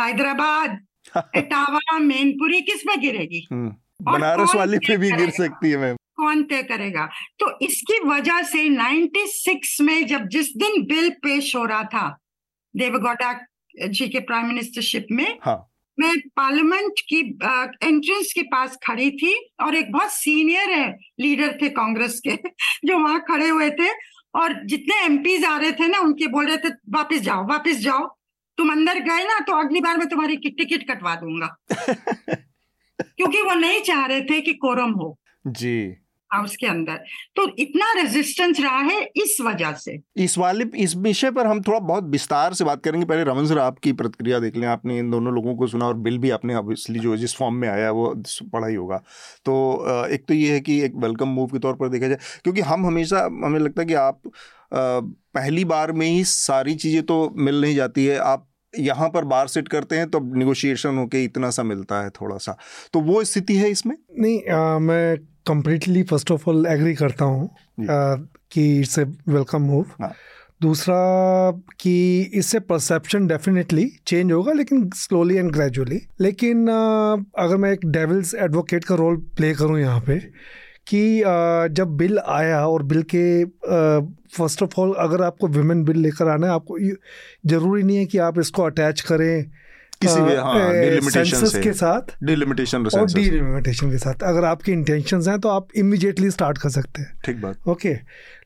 हैदराबाद 0.00 0.78
इटावा 1.36 1.98
मैनपुरी 1.98 2.60
किस 2.60 2.82
पे 2.82 2.96
गिरेगी? 2.96 3.46
हम्म, 3.52 3.68
बनारस 4.12 4.54
वाली 4.54 4.78
पे 4.78 4.96
भी 4.96 5.10
गिर 5.10 5.30
सकती 5.30 5.70
है 5.70 5.76
मैम। 5.76 5.96
कौन 6.16 6.42
तय 6.42 6.62
करेगा? 6.62 7.08
तो 7.40 7.58
इसकी 7.62 7.98
वजह 8.08 8.42
से 8.42 8.68
96 8.68 9.80
में 9.80 10.06
जब 10.06 10.26
जिस 10.28 10.52
दिन 10.56 10.82
बिल 10.86 11.10
पेश 11.10 11.54
हो 11.56 11.64
रहा 11.64 11.82
था 11.84 12.18
देवगौड़ा 12.74 13.32
जी 13.88 14.08
के 14.08 14.20
प्राइम 14.20 14.46
मिनिस्टरशिप 14.46 15.06
में 15.10 15.38
हाँ. 15.44 15.64
मैं 15.98 16.14
पार्लियामेंट 16.36 17.00
की 17.08 17.18
एंट्रेंस 17.84 18.32
के 18.34 18.42
पास 18.42 18.76
खड़ी 18.86 19.10
थी 19.10 19.34
और 19.60 19.74
एक 19.74 19.92
बहुत 19.92 20.12
सीनियर 20.12 20.70
है 20.70 20.90
लीडर 21.20 21.58
थे 21.62 21.68
कांग्रेस 21.68 22.20
के 22.26 22.36
जो 22.84 22.98
वहाँ 22.98 23.20
खड़े 23.28 23.48
हुए 23.48 23.70
थे 23.70 23.88
और 24.34 24.54
जितने 24.66 25.00
एमपीज 25.04 25.44
आ 25.44 25.56
रहे 25.58 25.72
थे 25.72 25.86
ना 25.88 25.98
उनके 25.98 26.26
बोल 26.26 26.46
रहे 26.46 26.56
थे 26.56 26.68
वापस 26.90 27.20
जाओ 27.20 27.46
वापस 27.48 27.76
जाओ। 27.76 28.17
तुम 28.58 28.70
अंदर 28.72 28.98
गए 28.98 29.24
ना 29.24 29.38
तो 29.40 29.60
अगली 29.60 29.80
बार 29.80 29.96
मैं 29.96 30.08
तुम्हारी 30.08 30.36
टिकट 30.36 30.88
कटवा 30.90 31.14
दूँगा। 31.14 31.56
क्योंकि 33.02 33.42
वो 33.42 33.54
नहीं 33.54 33.80
चाह 33.80 34.06
रहे 34.06 34.20
थे 34.20 34.40
कि 34.40 34.52
कोरम 34.52 34.92
हो। 34.92 35.16
जी। 35.44 35.96
हाउस 36.30 36.56
के 36.56 36.66
अंदर। 36.66 36.96
तो 37.36 37.46
इतना 37.58 37.92
रेजिस्टेंस 37.92 38.60
रहा 38.60 38.78
है 38.78 39.00
इस 39.16 39.36
वजह 39.40 39.72
से। 39.72 39.98
इस 40.16 40.38
वाले 40.38 40.64
इस 40.76 40.96
विषय 40.96 41.30
पर 41.30 41.46
हम 41.46 41.62
थोड़ा 41.62 41.78
बहुत 41.78 42.04
विस्तार 42.04 42.54
से 42.54 42.64
बात 42.64 42.82
करेंगे। 42.84 43.06
पहले 43.06 43.24
रमन 43.24 43.46
सर 43.46 43.58
आपकी 43.58 43.92
प्रतिक्रिया 43.92 44.38
देख 44.38 44.56
लें। 44.56 44.66
आपने 44.68 44.98
इन 44.98 45.10
दोनों 45.10 45.32
लोगों 45.34 45.54
को 45.56 45.66
सुना 45.66 45.86
और 45.86 45.94
बिल 45.94 46.18
भी 46.18 46.30
आपने 46.30 46.54
ऑब्वियसली 46.54 46.98
जो 46.98 47.16
जिस 47.16 47.36
फॉर्म 47.36 47.54
में 47.54 47.68
आया 47.68 47.90
वो 47.90 48.14
पढ़ा 48.52 48.66
ही 48.66 48.74
होगा। 48.74 48.96
तो 49.44 50.06
एक 50.08 50.26
तो 50.28 50.34
ये 50.34 50.52
है 50.52 50.60
कि 50.60 50.80
एक 50.80 50.96
वेलकम 50.96 51.28
मूव 51.28 51.46
के 51.46 51.58
तौर 51.58 51.74
पर 51.74 51.88
देखा 51.88 52.08
जाए 52.08 52.18
क्योंकि 52.44 52.60
हम 52.60 52.86
हमेशा 52.86 53.24
हमें 53.44 53.60
लगता 53.60 53.82
है 53.82 53.86
कि 53.86 53.94
आप 53.94 54.20
पहली 54.74 55.64
बार 55.64 55.92
में 55.92 56.06
ही 56.06 56.24
सारी 56.24 56.74
चीज़ें 56.74 57.02
तो 57.02 57.34
मिल 57.38 57.60
नहीं 57.60 57.74
जाती 57.74 58.06
है। 58.06 58.18
आप 58.18 58.47
यहाँ 58.74 59.08
पर 59.08 59.24
बार 59.24 59.48
सेट 59.48 59.68
करते 59.68 59.96
हैं 59.96 60.08
तो 60.10 60.20
निगोशिएशन 60.36 60.98
होके 60.98 61.24
इतना 61.24 61.50
सा 61.50 61.62
मिलता 61.62 62.02
है 62.02 62.10
थोड़ा 62.10 62.36
सा 62.36 62.56
तो 62.92 63.00
वो 63.00 63.24
स्थिति 63.24 63.56
है 63.56 63.70
इसमें? 63.70 63.96
नहीं 64.20 64.48
आ, 64.48 64.78
मैं 64.78 65.16
completely 65.46 66.02
first 66.02 66.30
of 66.30 66.48
all 66.50 66.66
agree 66.66 66.94
करता 66.94 67.24
हूँ 67.24 67.48
कि 67.80 68.78
इट्स 68.80 68.98
ए 68.98 69.04
वेलकम 69.04 69.62
मूव 69.62 70.10
दूसरा 70.62 70.96
कि 71.80 72.20
इससे 72.34 72.60
परसेप्शन 72.60 73.26
डेफिनेटली 73.26 73.90
चेंज 74.06 74.32
होगा 74.32 74.52
लेकिन 74.52 74.88
स्लोली 74.94 75.36
एंड 75.36 75.50
ग्रेजुअली 75.52 76.00
लेकिन 76.20 76.68
आ, 76.68 77.16
अगर 77.44 77.56
मैं 77.56 77.72
एक 77.72 77.86
डेविल्स 77.86 78.34
एडवोकेट 78.34 78.84
का 78.84 78.94
रोल 78.94 79.16
प्ले 79.36 79.54
करूँ 79.54 79.78
यहाँ 79.80 80.00
पे 80.00 80.18
कि 80.88 81.00
जब 81.74 81.96
बिल 81.96 82.18
आया 82.18 82.66
और 82.66 82.82
बिल 82.82 83.02
के 83.14 83.44
फ़र्स्ट 84.36 84.62
ऑफ़ 84.62 84.80
ऑल 84.80 84.92
अगर 84.98 85.22
आपको 85.22 85.48
विमेन 85.48 85.84
बिल 85.84 85.98
लेकर 86.02 86.28
आना 86.28 86.46
है 86.46 86.52
आपको 86.52 86.78
ज़रूरी 87.46 87.82
नहीं 87.82 87.96
है 87.96 88.06
कि 88.06 88.18
आप 88.18 88.38
इसको 88.38 88.62
अटैच 88.62 89.00
करें 89.00 89.50
किसी 90.00 90.20
भी 90.20 90.34
हाँ, 90.34 90.72
डिलिमिटेशन 90.72 91.62
के 91.62 91.72
साथ 91.72 92.14
डिलिमिटेशन 92.24 92.86
और 92.86 93.06
डिलिमिटेशन 93.12 93.90
के 93.90 93.98
साथ। 93.98 94.22
अगर 94.22 94.44
आपके 94.44 94.72
इंटेंशंस 94.72 95.28
हैं 95.28 95.38
तो 95.40 95.48
आप 95.48 95.68
इमीडिएटली 95.76 96.30
स्टार्ट 96.30 96.58
कर 96.58 96.70
सकते 96.70 97.02
हैं। 97.02 97.20
ठीक 97.24 97.40
बात। 97.40 97.68
ओके 97.68 97.94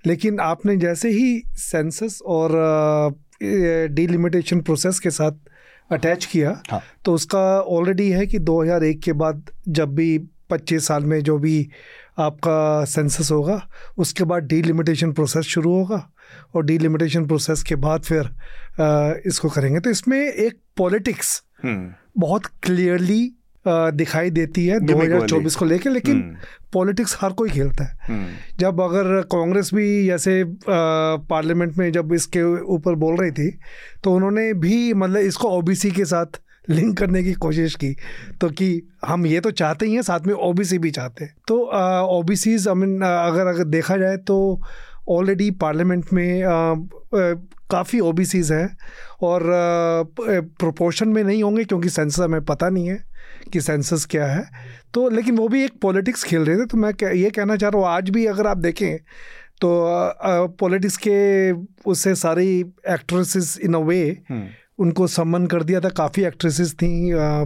लेकिन 0.06 0.40
आपने 0.40 0.76
जैसे 0.76 1.10
ही 1.10 1.42
सेंसस 1.60 2.18
और 2.26 2.50
डिलिमिटेशन 3.92 4.60
प्रोसेस 4.60 4.98
के 4.98 5.10
साथ 5.10 5.32
अटैच 5.90 6.24
किया 6.24 6.60
हाँ. 6.70 6.80
तो 7.04 7.14
उसका 7.14 7.40
ऑलरेडी 7.60 8.08
है 8.10 8.26
कि 8.26 8.38
2001 8.40 9.02
के 9.04 9.12
बाद 9.12 9.50
जब 9.68 9.94
भी 9.94 10.18
25 10.50 10.86
साल 10.86 11.04
में 11.04 11.20
जो 11.22 11.38
भी 11.38 11.56
आपका 12.18 12.84
सेंसस 12.84 13.30
होगा 13.30 13.60
उसके 13.98 14.24
बाद 14.24 14.42
डीलिमिटेशन 14.44 15.12
प्रोसेस 15.12 15.44
शुरू 15.46 15.72
होगा 15.72 16.08
और 16.54 16.64
डीलिमिटेशन 16.64 17.26
प्रोसेस 17.26 17.62
के 17.62 17.74
बाद 17.76 18.02
फिर 18.02 18.26
आ, 18.80 19.14
इसको 19.26 19.48
करेंगे 19.48 19.80
तो 19.80 19.90
इसमें 19.90 20.20
एक 20.20 20.58
पॉलिटिक्स 20.76 21.42
हम्म। 21.64 21.92
बहुत 22.18 22.46
क्लियरली 22.62 23.32
दिखाई 23.66 24.30
देती 24.30 24.66
है 24.66 24.78
2024 24.80 25.56
को 25.56 25.64
लेके 25.64 25.88
लेकिन 25.88 26.20
पॉलिटिक्स 26.72 27.14
हम्म। 27.14 27.26
हर 27.26 27.32
कोई 27.32 27.50
खेलता 27.50 27.84
है 27.84 27.96
हम्म। 28.08 28.56
जब 28.60 28.80
अगर 28.80 29.20
कांग्रेस 29.32 29.70
भी 29.74 30.04
जैसे 30.06 30.42
पार्लियामेंट 30.66 31.76
में 31.78 31.90
जब 31.92 32.12
इसके 32.12 32.42
ऊपर 32.74 32.94
बोल 32.94 33.16
रही 33.16 33.30
थी 33.30 33.50
तो 34.04 34.14
उन्होंने 34.14 34.52
भी 34.54 34.92
मतलब 34.94 35.20
इसको 35.20 35.48
ओबीसी 35.48 35.90
के 35.90 36.04
साथ 36.04 36.40
लिंक 36.68 36.96
करने 36.98 37.22
की 37.24 37.32
कोशिश 37.34 37.74
की 37.74 37.94
तो 38.40 38.48
कि 38.50 38.70
हम 39.06 39.26
ये 39.26 39.40
तो 39.40 39.50
चाहते 39.52 39.86
ही 39.86 39.94
हैं, 39.94 40.02
साथ 40.02 40.26
में 40.26 40.34
ओबीसी 40.34 40.78
भी 40.78 40.90
चाहते 40.90 41.24
हैं। 41.24 41.34
तो 41.48 41.58
ओबीसीज 42.10 42.68
आई 42.68 42.74
मीन 42.74 43.00
अगर 43.02 43.46
अगर 43.46 43.64
देखा 43.66 43.96
जाए 43.96 44.16
तो 44.16 44.38
ऑलरेडी 45.10 45.50
पार्लियामेंट 45.60 46.12
में 46.12 46.42
काफ़ी 47.70 48.00
ओबीसीज 48.00 48.52
हैं 48.52 48.76
और 49.22 49.42
प्रोपोर्शन 50.20 51.08
में 51.08 51.22
नहीं 51.24 51.42
होंगे 51.42 51.64
क्योंकि 51.64 51.88
सेंसस 51.88 52.20
हमें 52.20 52.44
पता 52.44 52.68
नहीं 52.68 52.88
है 52.88 53.02
कि 53.52 53.60
सेंसस 53.60 54.06
क्या 54.10 54.26
है। 54.26 54.44
तो 54.94 55.08
लेकिन 55.10 55.36
वो 55.36 55.48
भी 55.48 55.64
एक 55.64 55.80
पॉलिटिक्स 55.82 56.24
खेल 56.24 56.44
रहे 56.44 56.56
थे 56.56 56.66
तो 56.66 56.78
मैं 56.78 56.92
ये 57.12 57.30
कहना 57.30 57.56
चाह 57.56 57.70
रहा 57.70 57.80
हूँ, 57.80 57.88
आज 57.88 58.10
भी 58.10 58.26
अगर 58.26 58.46
आप 58.46 58.58
देखें 58.58 58.96
तो 59.60 59.68
पॉलिटिक्स 60.60 60.96
के 60.96 61.52
उससे 61.90 62.14
सारी 62.14 62.58
एक्ट्रेसेस 62.90 63.58
इन 63.64 63.74
अ 63.74 63.78
वे 63.80 64.02
उनको 64.78 65.06
सम्मन 65.06 65.46
कर 65.46 65.62
दिया 65.62 65.80
था। 65.80 65.88
काफ़ी 65.88 66.24
एक्ट्रेसेस 66.24 66.72
थी 66.74 66.88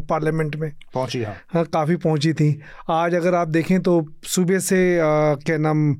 पार्लियामेंट 0.09 0.57
में। 0.57 0.71
पहुँची 0.95 1.23
हाँ। 1.23 1.35
हाँ 1.55 1.65
काफ़ी 1.65 1.97
पहुँची 1.97 2.33
थी। 2.35 2.49
आज 2.91 3.15
अगर 3.15 3.35
आप 3.35 3.49
देखें 3.49 3.81
तो 3.83 4.05
सुबह 4.25 4.59
से 4.59 4.79
क्या 5.01 5.57
नाम 5.59 5.95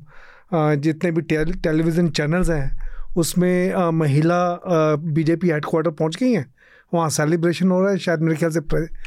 जितने 0.53 1.11
भी 1.11 1.21
टेल, 1.21 1.53
टेलीविज़न 1.53 2.09
चैनल्स 2.09 2.49
हैं 2.49 2.77
उसमें 3.17 3.71
आ, 3.73 3.89
महिला 3.91 4.59
बीजेपी 4.97 5.49
हेडक्वार्टर 5.49 5.91
पहुँच 5.91 6.15
गई 6.15 6.31
हैं। 6.33 6.45
वहाँ 6.93 7.09
सेलिब्रेशन 7.09 7.71
हो 7.71 7.81
रहा 7.81 7.91
है। 7.91 7.97
शायद 7.97 8.19
मेरे 8.21 8.35
ख्याल 8.37 8.51
से 8.51 8.59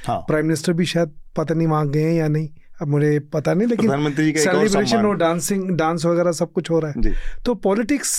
हाँ। 0.07 0.19
प्राइम 0.29 0.47
मिनिस्टर 0.47 0.73
भी 0.73 0.85
शायद 0.87 1.13
पता 1.37 1.55
नहीं 1.55 1.67
वहाँ 1.69 1.89
गए 1.91 2.03
हैं 2.03 2.15
या 2.15 2.29
नहीं। 2.29 2.49
अब 2.81 2.89
मुझे 2.89 3.19
पता 3.33 3.55
नहीं 3.55 3.69
लेकिन 3.69 3.87
प्रधानमंत्री 3.87 4.33
सेलिब्रेशन 4.33 5.07
और 5.07 5.17
डांसिंग 5.17 5.71
डांस 5.71 6.05
वगैरह 6.07 6.33
सब 6.33 6.53
कुछ 6.53 6.71
हो 6.71 6.79
रहा 6.79 6.93
है। 6.97 7.13
तो 7.45 7.55
पॉलिटिक्स 7.55 8.19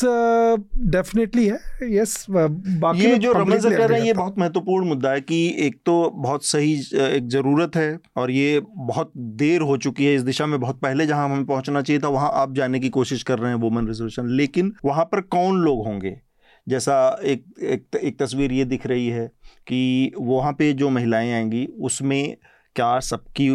डेफिनेटली 0.88 1.46
uh, 1.46 1.52
है। 1.52 1.96
यस 1.96 2.26
uh, 2.30 2.50
बाकी 2.82 3.02
ये 3.02 3.18
जो 3.18 3.34
सर 3.34 3.78
कह 3.78 3.86
रहे 3.86 4.00
हैं 4.00 4.06
ये 4.08 4.14
बहुत 4.14 4.40
महत्वपूर्ण 4.40 4.88
मुद्दा 4.88 5.12
है 5.12 5.22
कि 5.22 5.40
एक 5.60 5.76
तो 5.86 6.10
बहुत 6.16 6.46
सही 6.46 6.74
एक 6.96 7.28
ज़रूरत 7.28 7.76
है 7.76 8.00
और 8.16 8.32
ये 8.32 8.62
बहुत 8.78 9.12
देर 9.18 9.62
हो 9.62 9.78
चुकी 9.78 10.06
है 10.06 10.16
इस 10.16 10.22
दिशा 10.22 10.46
में। 10.46 10.60
बहुत 10.60 10.80
पहले 10.80 11.06
जहाँ 11.06 11.26
हमें 11.26 11.46
पहुँचना 11.46 11.82
चाहिए 11.82 12.00
था 12.00 12.08
वहाँ 12.08 12.32
आप 12.34 12.56
जाने 12.56 12.80
की 12.80 12.90
कोशिश 12.90 13.24
कर 13.24 13.40
रहे 13.40 13.52
हैं 13.52 13.60
वुमेन 13.60 13.88
रिजोल्यूशन 13.88 14.28
लेकिन 14.28 14.74
वहाँ 14.86 15.06
पर 15.06 15.22
कौन 15.22 15.62
लोग 15.62 15.86
होंगे? 15.86 16.20
जैसा 16.68 17.20
एक 17.24 17.44
एक, 17.62 17.86
एक 18.04 18.20
तस्वीर 18.20 18.52
ये 18.52 18.66
दिख 18.66 18.86
रही 18.88 19.08
है 19.08 19.28
कि 19.68 20.12
वहाँ 20.20 20.52
पे 20.54 20.74
जो 20.74 20.90
महिलाएँ 20.90 21.32
आएँगी 21.34 21.66
उसमें 21.80 22.38
क्या 22.76 23.00
सबकी 23.02 23.50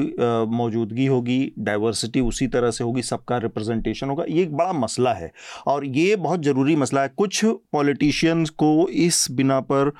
मौजूदगी 0.51 1.07
होगी 1.07 1.53
डाइवर्सिटी 1.59 2.21
उसी 2.23 2.47
तरह 2.49 2.71
से 2.71 2.85
होगी, 2.85 3.03
सबका 3.03 3.39
रिप्रेजेंटेशन 3.39 4.09
होगा, 4.09 4.25
ये 4.29 4.43
एक 4.43 4.57
बड़ा 4.57 4.73
मसला 4.75 5.13
है। 5.15 5.33
और 5.67 5.85
ये 5.87 6.15
बहुत 6.19 6.43
ज़रूरी 6.43 6.77
मसला 6.77 7.03
है। 7.03 7.13
कुछ 7.17 7.45
पॉलिटिशियंस 7.45 8.51
को 8.53 8.89
इस 8.89 9.27
बिना 9.31 9.61
पर 9.63 9.93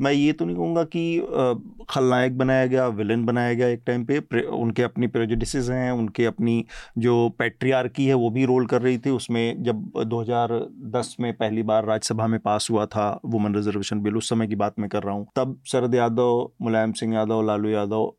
मैं 0.00 0.12
ये 0.12 0.32
तो 0.32 0.44
नहीं 0.44 0.56
कहूँगा 0.56 0.82
कि 0.86 1.84
खलनायक 1.90 2.36
बनाया 2.38 2.66
गया 2.66 2.86
विलन 2.88 3.24
बनाया 3.24 3.54
गया 3.54 3.68
एक 3.68 3.82
टाइम 3.86 4.04
पे 4.04 4.40
उनके 4.42 4.82
अपनी 4.82 5.06
प्रेजुडिस 5.06 5.54
हैं, 5.56 5.90
उनके 5.92 6.24
अपनी 6.24 6.64
जो 6.98 7.28
पैट्रियार्की 7.38 8.06
है, 8.06 8.14
वो 8.14 8.30
भी 8.30 8.44
रोल 8.44 8.66
कर 8.66 8.82
रही 8.82 8.98
थी। 8.98 9.10
उसमें 9.10 9.62
जब 9.62 9.82
2010 10.06 11.14
में 11.20 11.32
पहली 11.32 11.62
बार 11.62 11.84
राज्यसभा 11.86 12.26
में 12.26 12.38
पास 12.40 12.68
हुआ 12.70 12.86
था 12.86 13.08
वुमेन 13.24 13.54
रिजर्वेशन 13.54 14.00
बिल 14.00 14.16
उस 14.16 14.28
समय 14.28 14.46
की 14.46 14.54
बात 14.56 14.78
मैं 14.78 14.88
कर 14.88 15.02
रहा 15.02 15.14
हूँ, 15.14 15.26
तब 15.36 15.60
शरद 15.66 15.94
यादव, 15.94 16.50
मुलायम 16.62 16.92
सिंह 16.92 17.14
यादव, 17.14 17.42
लालू 17.42 17.68
यादव 17.68 18.12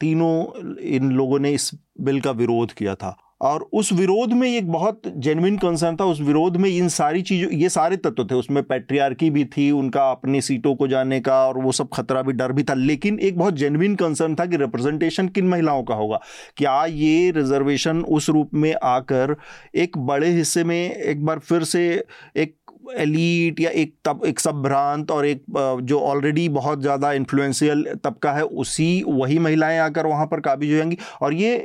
तीनों 0.00 0.60
इन 0.76 1.10
लोगों 1.10 1.38
ने 1.38 1.50
इस 1.50 1.70
बिल 2.00 2.20
का 2.20 2.30
विरोध 2.30 2.72
किया 2.72 2.94
था। 2.94 3.20
और 3.40 3.68
उस 3.72 3.92
विरोध 3.92 4.32
में 4.32 4.56
एक 4.56 4.72
बहुत 4.72 5.02
जेनविन 5.16 5.56
कंसर्न 5.56 5.96
था, 5.96 6.04
उस 6.04 6.20
विरोध 6.20 6.56
में 6.56 6.70
इन 6.70 6.88
सारी 6.88 7.22
चीज़ों, 7.22 7.50
ये 7.50 7.68
सारे 7.68 7.96
तत्व 7.96 8.24
थे। 8.24 8.34
उसमें 8.34 8.62
पैट्रियार्की 8.62 9.30
भी 9.30 9.44
थी, 9.44 9.70
उनका 9.70 10.10
अपनी 10.10 10.40
सीटों 10.40 10.74
को 10.74 10.88
जाने 10.88 11.20
का 11.20 11.46
और 11.46 11.58
वो 11.58 11.72
सब 11.72 11.88
खतरा 11.92 12.22
भी, 12.22 12.32
डर 12.32 12.52
भी 12.52 12.62
था। 12.62 12.74
लेकिन 12.74 13.18
एक 13.18 13.38
बहुत 13.38 13.54
जेनविन 13.54 13.94
कंसर्न 13.94 14.34
था 14.34 14.46
कि 14.46 14.56
रिप्रेजेंटेशन 14.56 15.28
किन 15.28 15.48
महिलाओं 15.48 15.82
का 15.82 15.94
होगा? 15.94 16.20
क्या 16.56 16.84
ये 16.84 17.30
रिजर्वेशन 17.30 18.00
उस 18.00 18.30
रूप 18.30 18.50
में 18.54 18.74
आकर 18.82 19.36
एक 19.74 19.98
बड़े 19.98 20.28
हिस्से 20.28 20.64
में 20.64 20.90
एक 20.90 21.24
बार 21.24 21.38
फिर 21.38 21.62
से 21.62 22.04
एक 22.36 22.56
एलीट 22.92 23.60
या 23.60 23.70
एक 23.72 23.94
तब, 24.04 24.22
एक 24.26 24.40
संभ्रांत 24.40 25.10
और 25.10 25.26
एक 25.26 25.44
जो 25.82 26.00
ऑलरेडी 26.00 26.48
बहुत 26.50 26.80
ज़्यादा 26.80 27.12
इन्फ्लुएंशियल 27.12 27.84
तबका 28.04 28.32
है, 28.32 28.42
उसी, 28.42 29.02
वही 29.06 29.38
महिलाएँ 29.38 29.78
आकर 29.78 30.06
वहाँ 30.06 30.26
पर 30.26 30.40
काबिज 30.40 30.70
हो 30.70 30.76
जाएँगी। 30.76 30.98
और 31.22 31.34
ये 31.34 31.56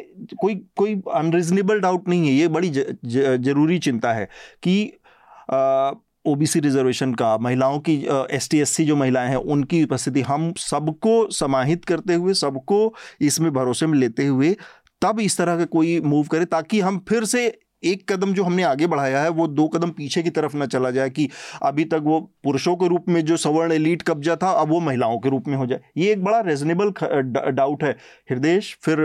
कोई 0.41 0.55
कोई 0.77 1.01
अनरिजनेबल 1.15 1.79
डाउट 1.79 2.07
नहीं 2.09 2.27
है, 2.27 2.33
ये 2.33 2.47
बड़ी 2.47 2.69
ज़रूरी 2.69 3.79
चिंता 3.79 4.13
है 4.13 4.27
कि 4.63 4.91
ओबीसी 6.25 6.59
रिजर्वेशन 6.59 7.13
का, 7.13 7.37
महिलाओं 7.37 7.79
की 7.79 7.95
एस 8.31 8.49
टी 8.51 8.63
सी 8.65 8.85
जो 8.85 8.95
महिलाएँ 8.95 9.29
हैं, 9.29 9.35
उनकी 9.35 9.83
उपस्थिति 9.83 10.21
हम 10.21 10.51
सबको 10.57 11.29
समाहित 11.31 11.85
करते 11.85 12.13
हुए, 12.13 12.33
सबको 12.33 12.93
इसमें 13.21 13.51
भरोसे 13.53 13.87
में 13.87 13.97
लेते 13.99 14.25
हुए, 14.25 14.55
तब 15.01 15.19
इस 15.19 15.37
तरह 15.37 15.57
का 15.57 15.65
कोई 15.65 15.99
मूव 16.01 16.27
करे, 16.27 16.45
ताकि 16.45 16.79
हम 16.79 17.03
फिर 17.09 17.25
से 17.25 17.47
एक 17.83 18.11
कदम 18.11 18.33
जो 18.33 18.43
हमने 18.43 18.63
आगे 18.63 18.87
बढ़ाया 18.87 19.21
है, 19.21 19.29
वो 19.29 19.47
दो 19.47 19.67
कदम 19.67 19.89
पीछे 19.89 20.21
की 20.23 20.29
तरफ़ 20.29 20.55
ना 20.57 20.65
चला 20.65 20.91
जाए 20.91 21.09
कि 21.09 21.27
अभी 21.63 21.83
तक 21.85 22.01
वो 22.03 22.19
पुरुषों 22.43 22.75
के 22.75 22.87
रूप 22.87 23.05
में 23.09 23.23
जो 23.25 23.37
सवर्ण 23.37 23.71
एलीट 23.71 24.01
कब्जा 24.01 24.35
था, 24.35 24.49
अब 24.51 24.69
वो 24.69 24.79
महिलाओं 24.79 25.17
के 25.19 25.29
रूप 25.29 25.47
में 25.47 25.55
हो 25.55 25.65
जाए। 25.65 25.79
ये 25.97 26.11
एक 26.11 26.23
बड़ा 26.23 26.39
रेजनेबल 26.39 26.93
डाउट 27.51 27.83
है। 27.83 27.91
हृदय 28.31 28.59
फिर 28.59 28.97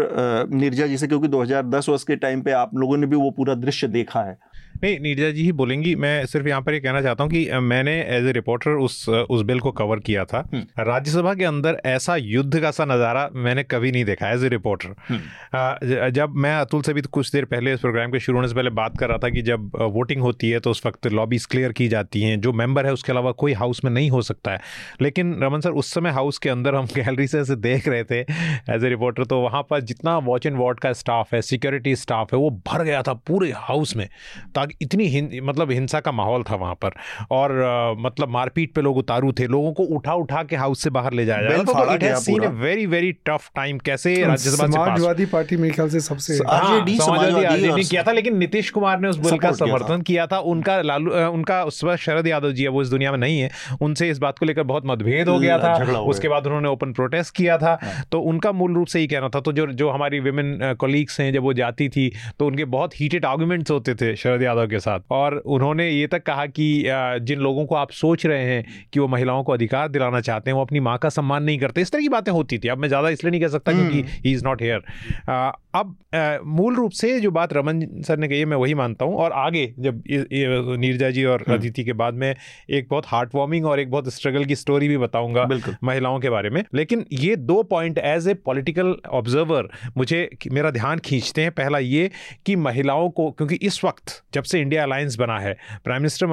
निर्जा 0.55 0.87
जी 0.87 0.99
से, 0.99 1.07
क्योंकि 1.07 1.29
2010 1.29 1.89
वर्ष 1.89 2.05
के 2.05 2.17
टाइम 2.17 2.43
पे 2.43 2.51
आप 2.53 2.75
लोगों 2.75 2.97
ने 2.97 3.07
भी 3.07 3.17
वो 3.17 3.31
पूरा 3.31 3.55
दृश्य 3.55 3.89
देखा 3.89 4.21
है। 4.21 4.39
नहीं 4.85 4.99
नीरजा 5.01 5.31
जी 5.31 5.43
ही 5.43 5.53
बोलेंगी। 5.55 5.95
मैं 5.97 6.15
सिर्फ़ 6.27 6.49
यहाँ 6.49 6.63
पर 6.63 6.75
ये 6.75 6.81
कहना 6.81 7.01
चाहता 7.03 7.25
हूँ 7.25 7.31
कि 7.31 7.59
मैंने 7.63 7.93
एज 8.17 8.27
ए 8.27 8.33
रिपोर्टर 8.33 8.71
उस 8.79 9.09
उस 9.09 9.43
बिल 9.43 9.61
को 9.61 9.71
कवर 9.73 10.01
किया 10.01 10.25
था। 10.25 10.39
हम्म। 10.53 10.85
राज्यसभा 10.85 11.35
के 11.35 11.45
अंदर 11.45 11.81
ऐसा 11.87 12.17
युद्ध 12.17 12.61
का 12.61 12.71
सा 12.71 12.85
नज़ारा 12.85 13.29
मैंने 13.37 13.63
कभी 13.65 13.93
नहीं 13.93 14.05
देखा 14.05 14.31
एज 14.31 14.45
ए 14.45 14.49
रिपोर्टर 14.49 16.11
जब 16.11 16.35
मैं 16.37 16.55
अतुल 16.57 16.83
से 16.83 16.93
भी 16.93 17.03
कुछ 17.03 17.33
देर 17.33 17.45
पहले 17.45 17.73
इस 17.75 17.81
प्रोग्राम 17.81 18.11
के 18.13 18.21
शुरू 18.21 18.39
होने 18.39 18.49
से 18.49 18.55
पहले 18.55 18.71
बात 18.73 18.99
कर 18.99 19.09
रहा 19.09 19.19
था 19.19 19.29
कि 19.29 19.43
जब 19.43 19.71
वोटिंग 19.95 20.23
होती 20.23 20.51
है 20.51 20.61
तो 20.61 20.71
उस 20.71 20.85
वक्त 20.87 21.07
लॉबीज 21.13 21.47
क्लियर 21.47 21.73
की 21.73 21.89
जाती 21.89 22.23
हैं। 22.23 22.41
जो 22.41 22.53
मेंबर 22.55 22.87
है 22.87 22.93
उसके 22.93 23.13
अलावा 23.13 23.33
कोई 23.35 23.53
हाउस 23.55 23.85
में 23.85 23.91
नहीं 23.91 24.11
हो 24.11 24.23
सकता 24.23 24.53
है। 24.53 24.61
लेकिन 25.03 25.35
रमन 25.43 25.61
सर 25.61 25.71
उस 25.73 25.93
समय 25.95 26.11
हाउस 26.11 26.39
के 26.39 26.51
अंदर 26.51 26.75
हम 26.75 26.87
गैलरी 26.97 27.27
से 27.27 27.41
ऐसे 27.41 27.57
देख 27.59 27.89
रहे 27.89 28.05
थे 28.05 28.21
एज 28.21 28.85
ए 28.85 28.89
रिपोर्टर 28.89 29.25
तो 29.25 29.41
वहाँ 29.41 29.63
पर 29.71 29.81
जितना 29.83 30.17
वॉच 30.21 30.47
एंड 30.47 30.57
वार्ड 30.59 30.81
का 30.81 30.93
स्टाफ 30.95 31.35
है 31.35 31.43
सिक्योरिटी 31.45 31.97
स्टाफ 31.97 32.33
है 32.35 32.39
वो 32.39 32.51
भर 32.67 32.85
गया 32.85 33.03
था 33.03 33.13
पूरे 33.29 33.53
हाउस 33.59 33.97
में। 33.97 34.09
ताकि 34.55 34.74
इतनी 34.83 35.07
हिं, 35.07 35.41
मतलब 35.43 35.71
हिंसा 35.71 36.01
का 36.01 36.13
माहौल 36.13 36.43
था 36.43 36.57
वहाँ 36.57 36.75
पर। 36.75 36.91
और 37.31 37.63
आ, 37.63 37.93
मतलब 38.01 38.29
मारपीट 38.31 38.73
पे 38.75 38.81
लोग 38.81 38.97
उतारू 38.99 39.33
थे 39.33 39.47
लोगों 39.49 39.73
को 39.73 39.83
उठा 39.97 40.15
उठा 40.17 40.43
के 40.43 40.57
हाउस 40.57 40.83
से 40.83 40.91
बाहर 40.91 41.13
ले 41.13 41.25
जाया 41.27 41.51
जाता 41.53 42.15
seen 42.21 42.47
very 42.61 42.87
very 42.87 43.13
tough 43.27 43.51
time 43.57 43.79
कैसे 43.85 44.15
राज्यसभा 44.25 44.67
समाजवादी 44.67 45.27
पार्टी 45.27 45.57
मेरे 45.57 45.75
ख्याल 45.75 45.89
से 45.89 46.01
सबसे 46.01 46.39
आरजेडी 46.49 46.97
समाजवादी 46.99 47.85
किया 47.85 48.03
था 48.03 48.13
लेकिन 48.13 48.37
नीतीश 48.39 48.71
कुमार 48.71 49.01
ने 49.01 49.09
उस 49.09 49.19
बिल 49.19 49.39
का 49.39 49.53
समर्थन 49.55 50.03
किया 50.03 50.27
था। 50.27 50.39
उनका 50.47 50.81
लालू 50.83 51.11
उनका 51.29 51.63
उस 51.65 51.83
वक्त 51.85 52.03
शरद 52.03 52.27
यादव 52.27 52.53
जी 52.53 52.63
है 52.63 52.69
वो 52.69 52.83
इस 52.83 52.89
दुनिया 52.89 53.13
में 53.13 53.19
नहीं 53.19 53.39
है 53.41 53.51
उनसे 53.83 54.09
इस 54.11 54.19
बात 54.19 54.39
को 54.39 54.47
लेकर 54.47 54.63
बहुत 54.65 54.87
मतभेद 54.87 55.29
हो 55.29 55.39
गया 55.39 55.59
था। 55.59 55.99
उसके 56.01 56.29
बाद 56.29 56.47
उन्होंने 56.47 56.69
ओपन 56.69 56.93
प्रोटेस्ट 56.93 57.35
किया 57.37 57.59
था। 57.59 57.79
हाँ। 57.83 58.03
तो 58.13 58.21
उनका 58.23 58.53
मूल 58.53 58.75
रूप 58.75 58.87
से 58.87 58.99
ही 58.99 59.07
कहना 59.07 59.29
था। 59.29 59.41
तो 59.41 59.53
जो 59.53 59.67
जो 59.75 59.91
हमारी 59.91 60.21
विमेन 60.21 60.75
कोलीग्स 60.81 61.21
हैं 61.21 61.33
जब 61.33 61.43
वो 61.43 61.53
जाती 61.55 61.89
थी 61.89 62.11
तो 62.39 62.47
उनके 62.47 62.65
बहुत 62.71 63.01
हीटेड 63.01 63.25
आर्गूमेंट्स 63.25 63.71
होते 63.71 63.95
थे 63.95 64.15
शरद 64.17 64.43
यादव 64.43 64.64
के 64.67 64.79
साथ। 64.81 65.01
और 65.13 65.37
उन्होंने 65.37 65.89
ये 65.91 66.07
तक 66.07 66.23
कहा 66.25 66.47
कि 66.49 66.67
जिन 67.23 67.41
लोगों 67.41 67.65
को 67.67 67.75
आप 67.75 67.91
सोच 67.93 68.27
रहे 68.27 68.45
हैं 68.45 68.89
कि 68.93 69.01
वो 69.01 69.09
महिलाओं 69.09 69.43
को 69.45 69.53
अधिकार 69.53 69.89
दिलाना 69.89 70.21
चाहते 70.23 70.51
हैं 70.51 70.57
वो 70.57 70.63
अपनी 70.63 70.81
माँ 70.83 70.97
का 70.99 71.09
सम्मान 71.11 71.43
नहीं 71.45 71.59
करते। 71.59 71.81
इस 71.81 71.93
तरह 71.93 72.03
की 72.03 72.09
बातें 72.09 72.33
होती 72.33 72.59
थी। 72.59 72.69
अब 72.69 72.79
मैं 72.79 72.89
ज़्यादा 72.89 73.09
इसलिए 73.11 73.31
नहीं 73.31 73.41
कह 73.41 73.49
सकता 73.49 73.73
क्योंकि 73.73 74.03
ही 74.19 74.33
इज़ 74.33 74.45
नॉट 74.45 74.63
हेयर 74.63 74.83
अब 75.75 75.97
मूल 76.47 76.75
रूप 76.77 76.91
से 76.93 77.19
जो 77.21 77.31
बात 77.33 77.53
रमन 77.53 77.81
सर 78.07 78.19
ने 78.19 78.29
कही 78.29 78.45
मैं 78.45 78.57
वही 78.57 78.75
मानता 78.75 79.05
हूँ। 79.05 79.17
और 79.17 79.33
आगे 79.35 79.67
जब 79.79 80.03
नीरजा 80.79 81.11
जी 81.11 81.25
और 81.25 81.43
हम्म। 81.43 81.57
अदिति 81.57 81.85
के 81.85 81.93
बाद 81.95 82.15
में 82.15 82.35
एक 82.71 82.87
बहुत 82.91 83.07
हार्ट 83.07 83.35
वार्मिंग 83.35 83.67
और 83.67 83.81
एक 83.81 83.91
बहुत 83.91 84.13
स्ट्रगल 84.15 84.45
की 84.45 84.57
स्टोरी 84.57 84.89
भी 84.89 84.99
बताऊँगा 84.99 85.49
महिलाओं 85.85 86.19
के 86.21 86.31
बारे 86.31 86.51
में। 86.51 86.63
लेकिन 86.75 87.05
ये 87.15 87.35
दो 87.39 87.63
point 87.65 87.99
as 87.99 88.29
a 88.29 88.35
political 88.45 88.95
observer 89.13 89.69
मुझे 89.97 90.29
मेरा 90.53 90.71
ध्यान 90.71 90.99
खींचते 91.05 91.43
हैं। 91.43 91.51
पहला 91.53 91.79
ये 91.79 92.11
कि 92.47 92.57
महिलाओं 92.59 93.09
को 93.11 93.31
क्योंकि 93.33 93.55
इस 93.63 93.85
वक्त 93.85 94.23
जब 94.35 94.44
से 94.45 94.61
इंडिया 94.61 94.83
अलायंस 94.83 95.17
बना 95.17 95.39
है 95.39 95.57
प्राइम 95.85 96.03
मिनिस्टर 96.03 96.27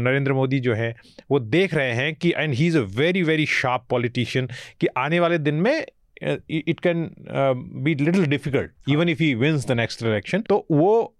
नरेंद्र 0.00 0.32
मोदी 0.32 0.60
जो 0.60 0.74
है 0.74 0.96
वो 1.30 1.38
देख 1.40 1.74
रहे 1.74 1.92
हैं 1.92 2.14
कि 2.14 2.32
and 2.36 2.54
he 2.54 2.66
is 2.66 2.78
a 2.78 2.80
very 2.80 3.22
very 3.22 3.46
sharp 3.46 3.86
politician 3.90 4.48
कि 4.80 4.86
आने 4.96 5.20
वाले 5.20 5.38
दिन 5.38 5.54
में 5.54 5.86
it 6.50 6.80
can 6.80 7.10
be 7.84 7.94
little 7.94 8.26
difficult 8.26 8.70
even 8.88 9.08
if 9.08 9.22
he. 9.22 9.34
Wins 9.34 9.66
the 9.68 9.72
next 9.72 10.02
election 10.02 10.40
तो 10.40 10.66
वो 10.70 11.13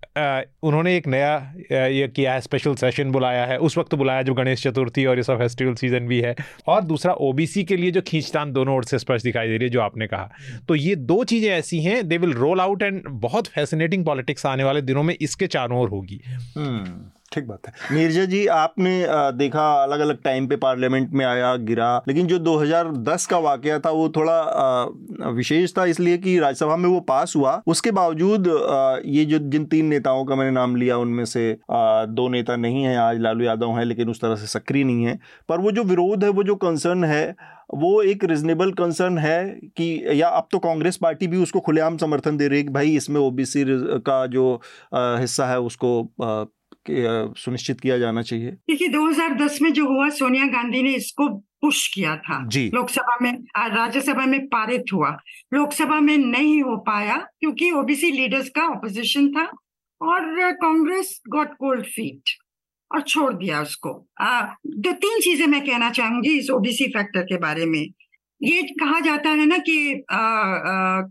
उन्होंने 0.62 0.96
एक 0.96 1.06
नया 1.06 1.54
ये 1.72 2.08
किया 2.08 2.32
है 2.32 2.40
स्पेशल 2.40 2.74
सेशन 2.74 3.10
बुलाया 3.10 3.46
है। 3.46 3.58
उस 3.58 3.78
वक्त 3.78 3.94
बुलाया 3.94 4.22
जो 4.22 4.34
गणेश 4.34 4.62
चतुर्थी 4.62 5.06
और 5.06 5.16
ये 5.16 5.22
सब 5.22 5.38
फेस्टिवल 5.38 5.74
सीज़न 5.74 6.06
भी 6.06 6.20
है। 6.20 6.34
और 6.66 6.82
दूसरा 6.82 7.12
ओबीसी 7.12 7.64
के 7.64 7.76
लिए 7.76 7.90
जो 7.90 8.00
खींचतान 8.00 8.52
दोनों 8.52 8.76
ओर 8.76 8.84
से 8.84 8.98
स्पष्ट 8.98 9.24
दिखाई 9.24 9.48
दे 9.48 9.56
रही 9.56 9.66
है, 9.66 9.70
जो 9.70 9.80
आपने 9.80 10.06
कहा। 10.06 10.30
तो 10.68 10.74
ये 10.74 10.96
दो 10.96 11.24
चीज़ें 11.24 11.50
ऐसी 11.50 11.80
हैं 11.80 12.08
they 12.08 12.18
will 12.18 12.32
roll 12.32 12.60
out 12.60 12.82
and 12.82 13.02
बहुत 13.08 13.46
फैसिनेटिंग 13.46 14.04
पॉलिटिक्स 14.04 14.46
आने 14.46 14.64
वाले 14.64 14.82
दिनों 14.82 15.02
में 15.02 15.16
इसके 15.20 15.46
चारों 15.46 15.80
ओर 15.80 15.88
होगी। 15.88 16.20
hmm. 16.58 16.88
ठीक 17.34 17.46
बात 17.46 17.66
है। 17.66 17.72
नीरजा 17.92 18.24
जी, 18.24 18.46
आपने 18.48 18.90
देखा 19.34 19.62
अलग 19.82 20.00
अलग 20.00 20.22
टाइम 20.24 20.46
पे 20.46 20.56
पार्लियामेंट 20.56 21.12
में 21.12 21.24
आया, 21.26 21.54
गिरा, 21.58 21.96
लेकिन 22.08 22.26
जो 22.26 22.38
2010 22.40 23.26
का 23.26 23.38
वाकया 23.38 23.78
था, 23.78 23.90
वो 23.90 24.08
थोड़ा 24.08 25.30
विशेष 25.30 25.72
था 25.78 25.84
इसलिए 25.86 26.18
कि 26.18 26.38
राज्यसभा 26.38 26.76
में 26.76 26.88
वो 26.88 27.00
पास 27.02 27.32
हुआ। 27.36 27.60
उसके 27.66 27.90
बावजूद 27.92 28.46
ये 29.06 29.24
जो 29.24 29.38
जिन 29.40 29.64
तीन 29.64 29.86
नेताओं 29.86 30.24
का 30.24 30.34
मैंने 30.34 30.50
नाम 30.50 30.76
लिया, 30.76 30.96
उनमें 30.98 31.24
से 31.24 31.56
दो 31.70 32.28
नेता 32.28 32.56
नहीं 32.56 32.84
है, 32.84 32.96
आज 32.98 33.18
लालू 33.20 33.44
यादव 33.44 33.76
हैं, 33.78 33.84
लेकिन 33.84 34.08
उस 34.08 34.20
तरह 34.20 34.36
से 34.36 34.46
सक्रिय 34.48 34.84
नहीं 34.84 35.04
है। 35.04 35.18
पर 35.48 35.60
वो 35.60 35.70
जो 35.70 35.82
विरोध 35.84 36.24
है, 36.24 36.30
वो 36.30 36.42
जो 36.42 36.54
कंसर्न 36.56 37.04
है, 37.04 37.34
वो 37.74 38.00
एक 38.02 38.24
रिजनेबल 38.24 38.70
कंसर्न 38.72 39.18
है 39.18 39.44
कि, 39.76 40.02
या 40.12 40.28
अब 40.28 40.48
तो 40.52 40.58
कांग्रेस 40.58 40.96
पार्टी 40.96 41.26
भी 41.26 41.36
उसको 41.36 41.60
खुलेआम 41.60 41.96
समर्थन 41.96 42.36
दे 42.36 42.48
रही 42.48 42.58
है 42.58 42.64
कि 42.64 42.72
भाई 42.72 42.96
इसमें 42.96 43.20
ओबीसी 43.20 43.64
का 44.06 44.24
जो 44.26 44.60
हिस्सा 44.94 45.46
है, 45.46 45.58
उसको 45.60 46.02
सुनिश्चित 46.90 47.80
किया 47.80 47.98
जाना 47.98 48.22
चाहिए। 48.22 48.50
देखिए 48.50 48.88
2010 48.88 49.58
में 49.62 49.72
जो 49.72 49.86
हुआ 49.86 50.08
सोनिया 50.08 50.46
गांधी 50.46 50.82
ने 50.82 50.94
इसको 50.94 51.28
पुश 51.62 51.86
किया 51.94 52.16
था। 52.16 52.46
जी। 52.46 52.70
लोकसभा 52.74 53.16
में 53.22 53.32
राज्यसभा 53.58 54.26
में 54.26 54.46
पारित 54.46 54.84
हुआ। 54.92 55.16
लोकसभा 55.54 56.00
में 56.00 56.16
नहीं 56.16 56.62
हो 56.62 56.76
पाया 56.76 57.16
क्योंकि 57.16 57.70
ओबीसी 57.70 58.10
लीडर्स 58.10 58.48
का 58.48 58.62
ऑपोजिशन 58.62 59.28
था 59.28 59.44
और 60.00 60.52
कांग्रेस 60.52 61.20
गॉट 61.28 61.54
कोल्ड 61.54 61.86
फीट 61.86 62.22
और 62.92 63.00
छोड़ 63.00 63.32
दिया 63.34 63.62
उसको। 63.62 64.08
दो 64.66 64.92
तीन 64.92 65.20
चीज़ें 65.20 65.46
मैं 65.46 65.64
कहना 65.66 65.90
चाहूँगी 65.90 66.38
इस 66.38 66.50
ओबीसी 66.50 66.86
फैक्टर 66.86 67.22
के 67.22 67.38
बारे 67.38 67.66
में। 67.66 67.82
ये 68.42 68.62
कहा 68.62 69.00
जाता 69.00 69.30
है 69.30 69.46
ना 69.46 69.58
कि 69.58 70.04
आ, 70.10 70.16
आ, 70.16 71.02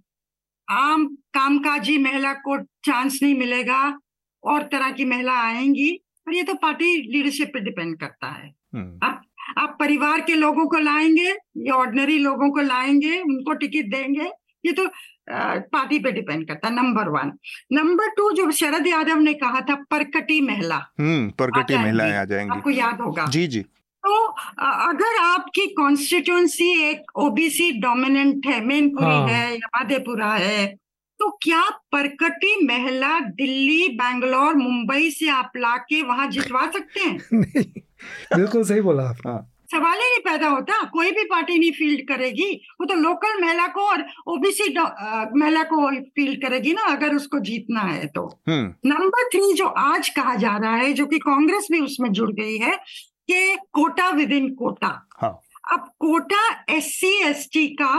आम 0.70 1.06
कामकाजी 1.34 1.98
महिला 1.98 2.34
को 2.34 2.58
चांस 2.64 3.20
नहीं 3.24 3.36
मिलेगा 3.36 4.00
और 4.44 4.64
तरह 4.72 4.92
की 4.92 5.06
महिला 5.06 5.34
आएँगी 5.42 5.92
और 6.28 6.34
ये 6.34 6.44
तो 6.44 6.54
पार्टी 6.54 6.96
लीडरशिप 7.12 7.52
पे 7.54 7.60
डिपेंड 7.60 7.98
करता 8.00 8.28
है। 8.30 8.54
हम्म। 8.76 9.00
आप 9.04 9.22
आप 9.58 9.76
परिवार 9.80 10.22
के 10.22 10.36
लोगों 10.36 10.66
को 10.68 10.78
लाएँगे 10.80 11.30
या 11.68 11.74
ऑर्डनरी 11.76 12.18
लोगों 12.20 12.50
को 12.50 12.62
लाएँगे 12.62 13.20
उनको 13.22 13.54
टिकट 13.54 13.90
देंगे 13.92 14.30
ये 14.66 14.72
तो 14.72 14.88
पार्टी 15.30 16.00
पे 16.00 16.12
डिपेंड 16.12 16.48
करता 16.48 16.68
है 16.68 16.74
नंबर 16.76 17.10
वन 17.10 17.32
नंबर 17.74 18.10
टू 18.18 18.32
जो 18.32 18.50
शरद 18.52 18.88
यादव 18.88 19.20
ने 19.20 19.34
कहा 19.34 19.62
था 19.62 19.76
परकटी 19.92 20.40
महिला। 20.42 20.76
हम्म 21.00 21.30
परकटी 21.40 21.78
महिलाएँ 21.78 22.16
आ 22.16 22.24
जाएँगी। 22.26 22.56
आपको 22.58 22.70
याद 22.70 23.02
होगा। 23.02 23.26
जी 23.26 23.46
जी। 23.48 23.62
तो 24.04 24.26
अगर 24.84 25.18
आपकी 25.22 25.66
कॉन्स्टिट्यूंसी 25.74 26.72
एक 26.84 27.18
ओबीसी 27.18 27.72
डोमिनेंट 27.80 28.46
है 28.46 28.60
मेनपुरी 28.66 29.06
हाँ। 29.06 29.28
है 29.28 29.54
या 29.54 29.68
माधेपुरा 29.76 30.32
है 30.34 30.66
तो 31.24 31.30
क्या 31.44 31.62
परकटी 31.92 32.56
महिला 32.66 33.20
दिल्ली 33.32 33.88
बैंगलोर 33.96 34.56
मुंबई 34.56 35.10
से 35.10 35.30
आप 35.32 35.52
लाके 35.58 36.02
वहाँ 36.02 36.28
जितवा 36.30 36.66
सकते 36.72 37.00
हैं 37.00 37.18
नहीं 37.34 37.64
बिल्कुल 38.36 38.64
सही 38.64 38.82
बोला 38.82 39.04
आप 39.04 39.18
हाँ। 39.28 39.38
सवाल 39.72 40.00
ही 40.00 40.10
नहीं 40.10 40.20
पैदा 40.22 40.48
होता 40.48 40.82
कोई 40.90 41.12
भी 41.12 41.24
पार्टी 41.26 41.58
नहीं 41.60 41.72
फ़ील्ड 41.72 42.08
करेगी 42.08 42.50
वो 42.82 42.86
तो 42.86 42.96
लोकल 42.96 43.40
महिला 43.42 43.68
को 43.68 43.86
और 43.88 44.04
ओबीसी 44.28 44.70
महिला 44.74 45.64
को 45.64 45.90
फ़ील्ड 45.92 46.42
करेगी 46.42 46.74
ना 46.74 46.88
अगर 46.88 47.16
उसको 47.16 47.40
जीतना 47.44 47.82
है 47.84 48.06
तो 48.10 48.26
नंबर 48.50 49.04
हम्म। 49.04 49.30
थ्री 49.30 49.54
जो 49.54 49.68
आज 49.86 50.10
कहा 50.10 50.36
जा 50.36 50.56
रहा 50.58 50.76
है 50.76 50.92
जो 50.94 51.06
कि 51.06 51.20
कांग्रेस 51.22 51.68
भी 51.72 51.80
उसमें 51.82 52.12
जुड़ 52.12 52.32
गई 52.32 52.58
है 52.58 52.76
कि 53.28 53.56
कोटा 53.74 54.10
विद 54.12 54.32
इन 54.34 54.50
कोटा 54.56 54.92
हाँ. 55.18 55.40
अब 55.72 55.90
quota 56.00 56.48
S 56.70 56.94
C 56.94 57.16
S 57.24 57.50
T 57.54 57.68
का 57.76 57.94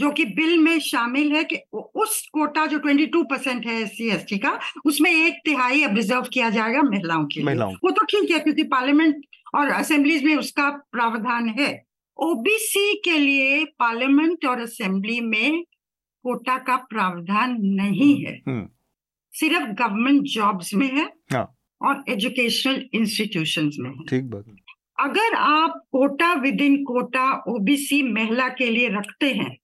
जो 0.00 0.10
कि 0.10 0.24
बिल 0.34 0.58
में 0.58 0.78
शामिल 0.80 1.32
है 1.32 1.42
कि 1.44 1.56
उस 1.74 2.20
कोटा 2.32 2.66
जो 2.66 2.78
22 2.80 3.24
परसेंट 3.30 3.66
है 3.66 3.80
एस 3.80 3.96
सी 4.22 4.38
का 4.38 4.58
उसमें 4.86 5.10
एक 5.10 5.40
तिहाई 5.44 5.82
अब 5.82 5.96
रिज़र्व 5.96 6.28
किया 6.32 6.50
जाएगा 6.50 6.82
महिलाओं 6.84 7.24
के 7.26 7.42
लिए 7.42 7.54
वो 7.84 7.90
तो 7.90 8.04
ठीक 8.06 8.30
है 8.30 8.38
क्योंकि 8.38 8.62
पार्लियामेंट 8.70 9.26
और 9.54 9.70
असेंबलीज 9.72 10.24
में 10.24 10.34
उसका 10.36 10.68
प्रावधान 10.92 11.48
है 11.58 11.70
ओबीसी 12.18 12.94
के 13.04 13.18
लिए 13.18 13.64
पार्लियामेंट 13.78 14.44
और 14.46 14.60
असेंबली 14.60 15.20
में 15.22 15.62
कोटा 16.24 16.56
का 16.58 16.76
प्रावधान 16.90 17.56
नहीं 17.74 18.14
है 18.16 18.32
हम्म। 18.48 18.66
सिर्फ़ 19.34 19.70
गवर्नमेंट 19.74 20.22
जॉब्स 20.28 20.74
में 20.74 20.86
है 20.88 21.04
हाँ। 21.32 21.46
और 21.80 22.04
एजुकेशनल 22.08 22.82
इंस्टीट्यूशंस 22.94 23.76
में 23.80 23.90
है 23.90 24.04
ठीक 24.04 24.24
बात 24.24 24.56
अगर 24.98 25.34
आप 25.34 25.80
quota 25.92 26.32
with 26.40 26.60
in 26.60 26.76
quota 26.84 27.30
OBC 27.48 28.02
महिला 28.04 28.48
के 28.54 28.70
लिए 28.70 28.88
रखते 28.88 29.26
हैं 29.26 29.44
हम्म। 29.44 29.56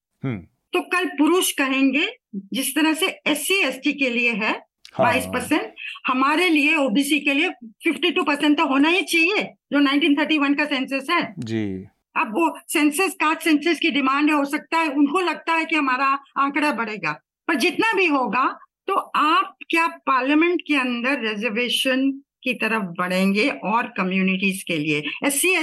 तो 0.73 0.81
कल 0.81 1.07
पुरुष 1.09 1.53
कहेंगे 1.53 2.07
जिस 2.53 2.75
तरह 2.75 2.95
से 2.95 3.07
एस 3.27 3.47
सी 3.47 3.55
एस 3.55 3.81
टी 3.85 3.93
के 3.93 4.11
लिए 4.11 4.33
है 4.33 4.53
हाँ। 4.95 5.07
बाईस 5.07 5.25
हाँ, 5.25 5.33
परसेंट 5.33 5.75
हमारे 6.07 6.49
लिए 6.49 6.77
ओबीसी 6.77 7.19
के 7.21 7.35
लिए 7.35 7.49
फिफ्टी 7.85 8.11
टू 8.11 8.23
परसेंट 8.23 8.57
तो 8.59 8.67
होना 8.67 8.89
ही 8.89 9.03
चाहिए 9.03 9.43
जो 9.73 9.81
1931 9.81 10.57
का 10.59 10.65
सेंसस 10.65 11.07
है। 11.11 11.35
जी। 11.39 11.87
अब 12.17 12.33
वो 12.35 12.59
सेंसस 12.69 13.15
कास्ट 13.15 13.43
सेंसस 13.43 13.79
की 13.79 13.91
डिमांड 13.91 14.31
हो 14.31 14.45
सकता 14.45 14.79
है 14.79 14.89
उनको 14.89 15.21
लगता 15.21 15.55
है 15.55 15.65
कि 15.65 15.77
हमारा 15.77 16.07
आंकड़ा 16.37 16.71
बढ़ेगा। 16.73 17.13
पर 17.49 17.55
जितना 17.55 17.93
भी 17.93 18.07
होगा 18.07 18.47
तो 18.89 18.95
आप 19.17 19.57
क्या 19.71 19.87
पार्लियामेंट 19.87 20.61
के 20.61 20.77
अंदर 20.77 21.21
रिजर्वेशन 21.21 22.11
की 22.43 22.55
तरफ़ 22.55 22.83
बढ़ेंगे 22.99 23.49
और 23.49 23.87
कम्युनिटीज 23.97 24.63
के 24.63 24.79
लिए? 24.79 25.03
एस 25.25 25.41
सी 25.41 25.55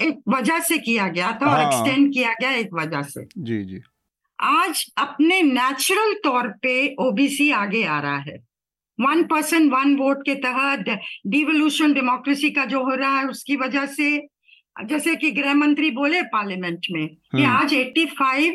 एक 0.00 0.22
वजह 0.28 0.58
से 0.58 0.78
किया 0.78 1.08
गया 1.08 1.32
था 1.32 1.46
हाँ, 1.46 1.56
और 1.56 1.66
एक्सटेंड 1.66 2.12
किया 2.12 2.32
गया 2.32 2.50
एक 2.50 2.68
वजह 2.72 3.02
से। 3.02 3.26
जी 3.38 3.62
जी। 3.64 3.80
आज 4.38 4.84
अपने 4.98 5.42
नेचुरल 5.42 6.14
तौर 6.14 6.48
पे 6.62 6.74
ओबीसी 7.00 7.50
आगे 7.50 7.84
आ 7.84 8.00
रहा 8.00 8.18
है। 8.18 8.36
वन 9.00 9.22
पर्सन 9.24 9.68
वन 9.70 9.96
वोट 9.96 10.20
के 10.26 10.34
तहत 10.34 10.84
डिवोल्यूशन 11.26 11.92
डेमोक्रेसी 11.92 12.50
का 12.50 12.64
जो 12.64 12.82
हो 12.84 12.94
रहा 12.94 13.18
है 13.18 13.26
उसकी 13.26 13.56
वजह 13.56 13.86
से 13.86 14.26
जैसे 14.84 15.14
कि 15.16 15.30
गृह 15.30 15.54
मंत्री 15.54 15.90
बोले 15.90 16.22
पार्लियामेंट 16.22 16.86
में 16.90 17.06
कि 17.08 17.42
हम्म। 17.42 17.56
आज 17.56 17.74
85 17.74 18.50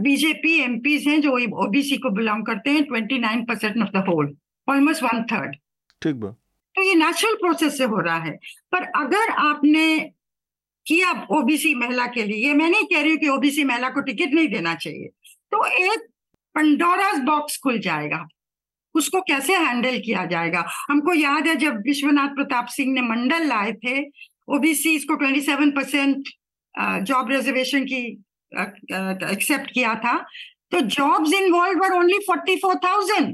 बीजेपी 0.00 0.58
एमपीज 0.60 1.08
हैं 1.08 1.20
जो 1.20 1.32
ओबीसी 1.64 1.96
को 1.96 2.10
बिलोंग 2.10 2.46
करते 2.46 2.70
हैं 2.70 2.82
29 2.82 3.44
percent 3.48 3.82
of 3.82 3.90
the 3.96 4.04
whole 4.08 4.36
almost 4.68 5.02
one 5.02 5.22
third 5.22 5.56
ठीक 6.02 6.24
तो 6.74 6.82
ये 6.82 6.94
नेचुरल 6.94 7.34
प्रोसेस 7.34 7.78
से 7.78 7.84
हो 7.84 8.00
रहा 8.00 8.18
है। 8.18 8.32
पर 8.72 8.82
अगर 8.96 9.30
आपने 9.30 10.10
किया 10.90 11.12
ओबीसी 11.30 11.74
महिला 11.74 12.06
के 12.06 12.24
लिए 12.24 12.54
मैं 12.54 12.68
नहीं 12.70 12.84
कह 12.84 13.00
रही 13.02 13.10
हूँ 13.10 13.18
कि 13.18 13.28
ओबीसी 13.28 13.64
महिला 13.64 13.88
को 13.88 14.00
टिकट 14.00 14.34
नहीं 14.34 14.48
देना 14.48 14.74
चाहिए। 14.74 15.08
तो 15.52 15.64
एक 15.66 16.06
पंडोरास 16.54 17.18
बॉक्स 17.18 17.58
खुल 17.62 17.78
जाएगा। 17.78 18.26
उसको 18.94 19.20
कैसे 19.20 19.56
हैंडल 19.56 19.98
किया 19.98 20.24
जाएगा? 20.26 20.64
हमको 20.90 21.14
याद 21.14 21.46
है 21.46 21.54
जब 21.56 21.76
विश्वनाथ 21.76 22.28
प्रताप 22.28 22.66
सिंह 22.66 22.92
ने 22.92 23.02
मंडल 23.02 23.46
लाए 23.46 23.72
थे 23.72 24.00
ओबीसी 24.48 24.98
को 24.98 25.16
27 25.16 25.70
परसेंट 25.70 26.28
जॉब 27.02 27.30
रिजर्वेशन 27.30 27.84
की 27.84 28.02
एक्सेप्ट 29.32 29.70
किया 29.70 29.94
था। 29.94 30.16
तो 30.70 30.80
जॉब्स 30.80 31.32
इन्वॉल्व 31.32 31.80
वर 31.80 31.92
ओनली 31.92 32.18
44,000 32.18 33.32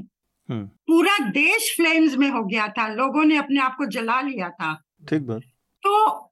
पूरा 0.49 1.17
देश 1.29 1.73
फ्लेम्स 1.77 2.15
में 2.17 2.29
हो 2.29 2.43
गया 2.43 2.67
था। 2.67 2.87
लोगों 2.93 3.23
ने 3.25 3.37
अपने 3.37 3.59
आप 3.59 3.75
को 3.77 3.85
जला 3.85 4.21
लिया 4.21 4.49
था। 4.49 4.73
ठीक 5.09 5.21
बात। 5.21 5.41
तो 5.83 6.26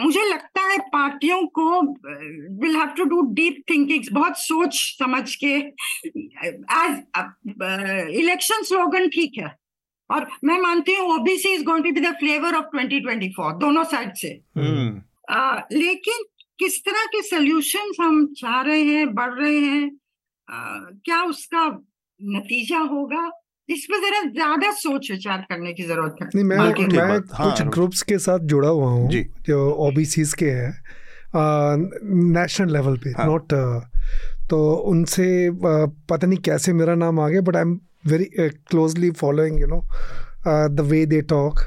मुझे 0.00 0.24
लगता 0.28 0.62
है 0.62 0.78
पार्टियों 0.78 1.46
को 1.46 1.80
will 2.62 2.76
have 2.76 2.86
to 2.86 3.04
do 3.04 3.20
deep 3.20 3.64
thinking 3.70 4.04
बहुत 4.12 4.38
सोच 4.38 4.96
समझ 4.98 5.34
के 5.34 5.54
एज 6.76 7.04
इलेक्शन 8.14 8.62
स्लोगन 8.62 9.08
ठीक 9.08 9.32
है। 9.38 9.56
और 10.10 10.30
मैं 10.44 10.58
मानती 10.58 10.94
हूँ 10.94 11.14
OBC 11.20 11.48
is 11.48 11.64
going 11.64 11.84
to 11.84 11.92
be 11.92 12.00
the 12.00 12.12
flavour 12.12 12.54
of 12.54 12.64
2024 12.76 13.58
दोनों 13.60 13.84
साइड 13.84 14.14
से। 14.14 14.40
uh, 15.32 15.60
लेकिन 15.72 16.24
किस 16.58 16.84
तरह 16.84 17.04
के 17.04 17.22
सोल्यूशन 17.22 17.92
हम 18.00 18.26
चाह 18.26 18.60
रहे 18.60 18.82
हैं 18.82 19.14
बढ़ 19.14 19.34
रहे 19.34 19.58
हैं 19.58 19.90
uh, 20.48 21.02
क्या 21.04 21.22
उसका 21.22 21.84
नतीजा 22.22 22.78
होगा? 22.78 23.30
इस 23.68 23.84
पर 23.90 23.98
जरा 24.00 24.20
ज़्यादा 24.30 24.70
सोच 24.72 25.10
विचार 25.10 25.44
करने 25.48 25.72
की 25.72 25.82
ज़रूरत 25.82 26.16
है। 26.22 26.28
नहीं 26.34 26.44
मैं 26.44 26.56
मैं 26.56 27.18
हाँ, 27.32 27.50
कुछ 27.50 27.62
ग्रुप्स 27.74 28.02
के 28.02 28.18
साथ 28.18 28.38
जुड़ा 28.52 28.68
हुआ 28.68 28.90
हूँ 28.90 29.08
जो। 29.48 29.58
ओबीसीज 29.88 30.32
के 30.34 30.50
हैं 30.50 30.72
नेशनल 32.32 32.72
लेवल 32.72 32.96
पे 32.96 33.10
नॉट 33.10 33.52
हाँ. 33.54 33.90
तो 34.50 34.60
उनसे 34.90 35.28
पता 35.54 36.26
नहीं 36.26 36.38
कैसे 36.38 36.72
मेरा 36.72 36.94
नाम 36.94 37.20
आ 37.20 37.28
गया 37.28 37.40
but 37.40 37.56
I 37.56 37.62
am 37.62 37.78
very 38.06 38.24
closely 38.40 39.10
following 39.20 39.60
you 39.60 39.66
know 39.66 39.82
the 40.46 40.80
way 40.90 41.04
they 41.06 41.20
talk 41.30 41.60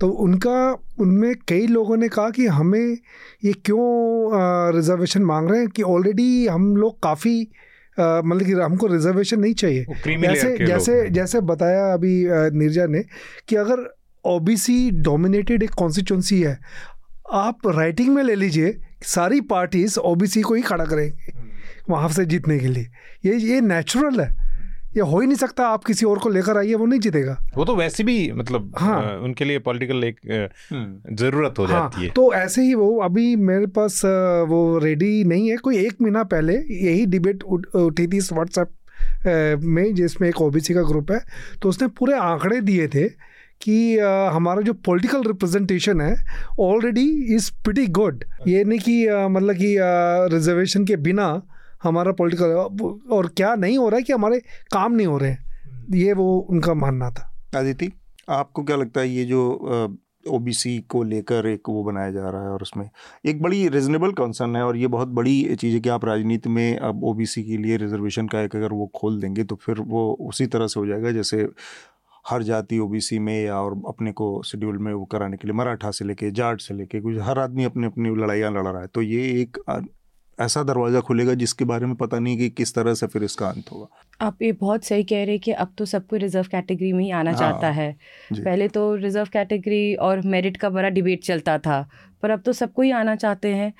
तो 0.00 0.08
उनका 0.22 0.56
उनमें 1.00 1.34
कई 1.48 1.66
लोगों 1.66 1.96
ने 1.96 2.08
कहा 2.08 2.30
कि 2.30 2.46
हमें 2.46 2.96
ये 3.44 3.52
क्यों 3.64 4.74
रिजर्वेशन 4.76 5.22
मांग 5.24 5.50
रहे 5.50 5.60
हैं 5.60 5.68
कि 5.68 5.82
ऑलरेडी 5.82 6.46
हम 6.46 6.76
लोग 6.76 6.98
काफ़ी 7.02 7.48
मतलब 8.00 8.46
कि 8.46 8.52
हमको 8.52 8.86
रिजर्वेशन 8.86 9.40
नहीं 9.40 9.54
चाहिए। 9.54 9.84
जैसे 10.34 10.56
जैसे 10.66 11.10
जैसे 11.10 11.40
बताया 11.40 11.92
अभी 11.92 12.24
नीरजा 12.28 12.86
ने 12.86 13.04
कि 13.48 13.56
अगर 13.56 13.96
ओबीसी 14.24 14.90
डोमिनेटेड 14.90 15.62
एक 15.62 15.70
कॉन्स्टिट्यूंसी 15.70 16.42
है 16.42 16.58
आप 17.32 17.58
राइटिंग 17.66 18.14
में 18.14 18.22
ले 18.22 18.34
लीजिए 18.34 18.80
सारी 19.02 19.40
पार्टीज़ 19.40 19.98
ओबीसी 19.98 20.40
को 20.40 20.54
ही 20.54 20.62
खड़ा 20.62 20.84
करेंगे 20.84 21.32
हम्म। 21.38 21.94
वहाँ 21.94 22.08
से 22.08 22.24
जीतने 22.24 22.58
के 22.58 22.66
लिए। 22.66 22.86
ये 23.24 23.36
ये 23.36 23.60
नेचुरल 23.60 24.20
है। 24.20 24.45
ये 24.96 25.02
हो 25.02 25.20
ही 25.20 25.26
नहीं 25.26 25.36
सकता 25.36 25.66
आप 25.68 25.84
किसी 25.84 26.06
और 26.06 26.18
को 26.18 26.28
लेकर 26.28 26.58
आइए 26.58 26.74
वो 26.74 26.86
नहीं 26.86 27.00
जीतेगा। 27.00 27.36
वो 27.56 27.64
तो 27.64 27.74
वैसे 27.76 28.04
भी 28.04 28.32
मतलब 28.32 28.72
हाँ। 28.78 29.02
आ, 29.02 29.16
उनके 29.24 29.44
लिए 29.44 29.58
पॉलिटिकल 29.58 30.04
एक 30.04 30.20
हम्म। 30.72 31.14
ज़रूरत 31.16 31.58
हो 31.58 31.64
हाँ, 31.64 31.72
जाती 31.72 32.04
है। 32.04 32.10
तो 32.10 32.32
ऐसे 32.34 32.62
ही 32.62 32.74
वो 32.74 32.88
अभी 33.00 33.34
मेरे 33.36 33.66
पास 33.76 34.00
वो 34.48 34.78
रेडी 34.78 35.24
नहीं 35.24 35.50
है 35.50 35.56
कोई 35.56 35.78
एक 35.86 36.02
महीना 36.02 36.22
पहले 36.24 36.54
यही 36.54 37.06
डिबेट 37.06 37.42
उठी 37.42 38.06
थी 38.06 38.16
इस 38.16 38.32
व्हाट्सएप 38.32 38.68
में 39.64 39.94
जिसमें 39.94 40.28
एक 40.28 40.40
ओबीसी 40.42 40.74
का 40.74 40.82
ग्रुप 40.82 41.10
है 41.12 41.20
तो 41.62 41.68
उसने 41.68 41.88
पूरे 41.88 42.18
आंकड़े 42.18 42.60
दिए 42.60 42.86
थे 42.88 43.08
कि 43.62 43.98
आ, 43.98 44.30
हमारा 44.30 44.62
जो 44.62 44.72
पॉलिटिकल 44.86 45.22
रिप्रेजेंटेशन 45.26 46.00
है 46.00 46.14
ऑलरेडी 46.60 47.08
इज़ 47.34 47.50
प्रिटी 47.64 47.86
गुड 47.98 48.24
ये 48.48 48.64
नहीं 48.64 48.78
कि 48.78 48.96
मतलब 49.30 49.54
कि 49.54 49.76
रिजर्वेशन 50.34 50.84
के 50.84 50.96
बिना 51.06 51.28
हमारा 51.82 52.12
पॉलिटिकल 52.12 52.46
और 53.10 53.28
क्या 53.28 53.54
नहीं 53.54 53.78
हो 53.78 53.88
रहा 53.88 53.96
है 53.96 54.02
कि 54.02 54.12
हमारे 54.12 54.38
काम 54.72 54.92
नहीं 54.92 55.06
हो 55.06 55.18
रहे 55.18 55.30
हैं? 55.30 55.46
ये 55.90 56.12
वो 56.12 56.38
उनका 56.50 56.74
मानना 56.74 57.10
था। 57.10 57.32
आदिति 57.56 57.92
आपको 58.28 58.62
क्या 58.62 58.76
लगता 58.76 59.00
है 59.00 59.08
ये 59.08 59.24
जो 59.24 59.40
ओबीसी 60.28 60.78
को 60.78 61.02
लेकर 61.02 61.46
एक 61.46 61.68
वो 61.68 61.84
बनाया 61.84 62.10
जा 62.10 62.30
रहा 62.30 62.42
है 62.42 62.48
और 62.48 62.62
उसमें 62.62 62.90
एक 63.26 63.42
बड़ी 63.42 63.68
रिजनेबल 63.68 64.12
कंसर्न 64.12 64.56
है 64.56 64.62
और 64.62 64.76
ये 64.76 64.86
बहुत 64.86 65.08
बड़ी 65.08 65.56
चीज़ 65.56 65.74
है 65.74 65.80
कि 65.80 65.88
आप 65.88 66.04
राजनीति 66.04 66.48
में 66.48 66.76
अब 66.76 67.04
ओबीसी 67.04 67.42
के 67.42 67.56
लिए 67.56 67.76
रिजर्वेशन 67.76 68.26
का 68.26 68.40
एक 68.40 68.56
अगर 68.56 68.72
वो 68.72 68.86
खोल 68.86 69.20
देंगे 69.20 69.44
तो 69.44 69.56
फिर 69.56 69.80
वो 69.80 70.16
उसी 70.20 70.46
तरह 70.46 70.66
से 70.66 70.80
हो 70.80 70.86
जाएगा 70.86 71.10
जैसे 71.10 71.48
हर 72.30 72.42
जाति 72.42 72.78
ओबीसी 72.78 73.18
में 73.18 73.44
या 73.44 73.56
और 73.56 73.82
अपने 73.88 74.12
को 74.12 74.42
शेड्यूल 74.42 74.78
में 74.78 74.92
वो 74.94 75.04
कराने 75.04 75.36
के 75.36 75.48
लिए 75.48 75.54
मराठा 75.54 75.90
से 75.90 76.04
लेके 76.04 76.30
जाट 76.30 76.60
से 76.60 76.74
लेके 76.74 77.00
कुछ 77.00 77.16
हर 77.20 77.38
आदमी 77.38 77.64
अपनी 77.64 77.86
अपनी 77.86 78.14
लड़ाइयाँ 78.14 78.50
लड़ 78.52 78.66
रहा 78.66 78.80
है। 78.80 78.86
तो 78.86 79.02
ये 79.02 79.40
एक 79.42 79.56
ऐसा 80.38 80.62
दरवाज़ा 80.62 81.00
खुलेगा 81.00 81.34
जिसके 81.34 81.64
बारे 81.64 81.86
में 81.86 81.94
पता 81.96 82.18
नहीं 82.18 82.38
कि 82.38 82.48
किस 82.50 82.74
तरह 82.74 82.94
से 82.94 83.06
फिर 83.06 83.24
इसका 83.24 83.46
अंत 83.46 83.70
होगा। 83.72 83.86
आप 84.20 84.42
ये 84.42 84.50
बहुत 84.52 84.84
सही 84.84 85.04
कह 85.04 85.22
रहे 85.24 85.30
हैं 85.30 85.40
कि 85.40 85.52
अब 85.52 85.72
तो 85.78 85.84
सबको 85.84 86.16
रिज़र्व 86.16 86.46
कैटेगरी 86.50 86.92
में 86.92 87.04
ही 87.04 87.10
आना 87.10 87.30
हाँ, 87.30 87.38
चाहता 87.38 87.70
है। 87.70 87.92
पहले 88.34 88.68
तो 88.68 88.94
रिज़र्व 88.96 89.28
कैटेगरी 89.32 89.94
और 89.96 90.20
मेरिट 90.26 90.56
का 90.56 90.70
बड़ा 90.70 90.88
डिबेट 90.88 91.24
चलता 91.24 91.58
था 91.58 91.88
पर 92.22 92.30
अब 92.30 92.40
तो 92.40 92.52
सबको 92.52 92.82
ही 92.82 92.90
आना 92.92 93.16
चाहते 93.16 93.54
हैं। 93.54 93.72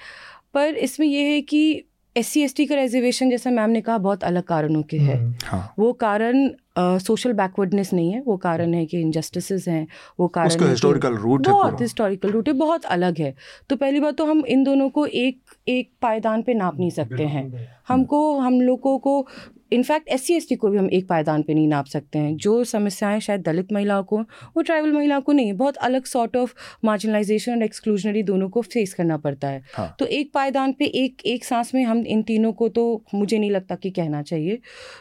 पर 0.54 0.74
इसमें 0.76 1.06
यह 1.06 1.32
है 1.32 1.40
कि 1.42 1.84
एस 2.16 2.28
सी 2.28 2.66
का 2.66 2.74
रिजर्वेशन 2.74 3.30
जैसा 3.30 3.50
मैम 3.50 3.70
ने 3.70 3.80
कहा 3.80 3.98
बहुत 3.98 4.24
अलग 4.24 4.42
कारणों 4.44 4.82
के 4.82 4.98
है। 4.98 5.16
हम्म, 5.16 5.34
हाँ. 5.44 5.74
वो 5.78 5.92
कारण 5.94 6.48
सोशल 6.78 7.30
uh, 7.30 7.36
बैकवर्डनेस 7.36 7.92
नहीं 7.92 8.12
है 8.12 8.20
वो 8.20 8.36
कारण 8.36 8.74
है 8.74 8.86
कि 8.86 9.00
इनजस्टिस 9.00 9.68
हैं 9.68 9.86
वो 10.20 10.28
कारण 10.28 10.68
हिस्टोरिकल 10.68 11.14
रूट 11.14 11.46
है 11.46 11.52
बहुत 11.52 11.80
हिस्टोरिकल 11.80 12.30
रूट 12.30 12.48
है 12.48 12.54
बहुत 12.54 12.84
अलग 12.84 13.18
है। 13.18 13.34
तो 13.70 13.76
पहली 13.76 14.00
बात 14.00 14.16
तो 14.16 14.24
हम 14.24 14.44
इन 14.46 14.64
दोनों 14.64 14.90
को 14.90 15.06
एक 15.06 15.40
एक 15.68 15.90
पायदान 16.02 16.42
पे 16.42 16.54
नाप 16.54 16.78
नहीं 16.78 16.90
सकते 16.90 17.24
हैं। 17.24 17.68
हमको 17.88 18.38
हम 18.38 18.60
लोगों 18.60 18.98
को 18.98 19.26
इनफैक्ट 19.72 20.08
एस 20.08 20.26
सी 20.26 20.56
को 20.56 20.68
भी 20.68 20.78
हम 20.78 20.88
एक 20.90 21.08
पायदान 21.08 21.42
पे 21.42 21.54
नहीं 21.54 21.68
नाप 21.68 21.86
सकते 21.86 22.18
हैं। 22.18 22.36
जो 22.36 22.62
समस्याएँ 22.64 23.20
शायद 23.20 23.42
दलित 23.42 23.72
महिलाओं 23.72 24.04
को 24.04 24.18
वो 24.20 24.62
ट्राइबल 24.62 24.92
महिलाओं 24.92 25.20
को 25.20 25.32
नहीं 25.32 25.52
बहुत 25.54 25.76
अलग 25.78 26.04
सॉर्ट 26.04 26.36
ऑफ़ 26.36 26.54
मार्जिनलाइजेशन 26.84 27.52
और 27.52 27.62
एक्सक्लूजनरी 27.62 28.22
दोनों 28.22 28.48
को 28.48 28.62
फेस 28.62 28.94
करना 28.94 29.16
पड़ता 29.16 29.48
है। 29.48 29.62
हाँ. 29.74 29.94
तो 29.98 30.06
एक 30.06 30.32
पायदान 30.34 30.72
पे 30.72 30.84
एक 30.96 31.26
एक 31.26 31.44
सांस 31.44 31.74
में 31.74 31.82
हम 31.84 32.04
इन 32.06 32.22
तीनों 32.22 32.52
को 32.52 32.68
तो 32.68 33.04
मुझे 33.14 33.38
नहीं 33.38 33.50
लगता 33.50 33.74
कि 33.74 33.90
कहना 33.90 34.22
चाहिए। 34.22 34.58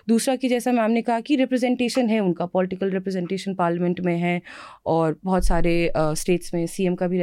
दूसरा 0.07 0.35
कि 0.35 0.49
जैसा 0.49 0.71
मैम 0.71 0.91
ने 0.91 1.01
कहा 1.01 1.19
कि 1.19 1.35
रिप्रेजेंटेशन 1.35 2.09
है 2.09 2.19
उनका 2.19 2.45
पॉलिटिकल 2.45 2.89
रिप्रेजेंटेशन 2.89 3.53
पार्लियामेंट 3.53 3.99
में 3.99 4.17
है 4.17 4.41
और 4.85 5.19
बहुत 5.23 5.45
सारे 5.45 5.91
स्टेट्स 5.97 6.53
में 6.53 6.65
सीएम 6.67 6.95
का 6.95 7.07
भी 7.07 7.21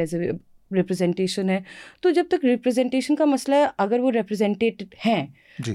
रिप्रेजेंटेशन 0.71 1.49
है। 1.49 1.63
तो 2.03 2.11
जब 2.11 2.27
तक 2.31 2.41
रिप्रेजेंटेशन 2.43 3.15
का 3.15 3.25
मसला 3.25 3.55
है 3.55 3.71
अगर 3.79 3.99
वो 3.99 4.09
रिप्रेजेंटेड 4.09 4.85
हैं 5.05 5.33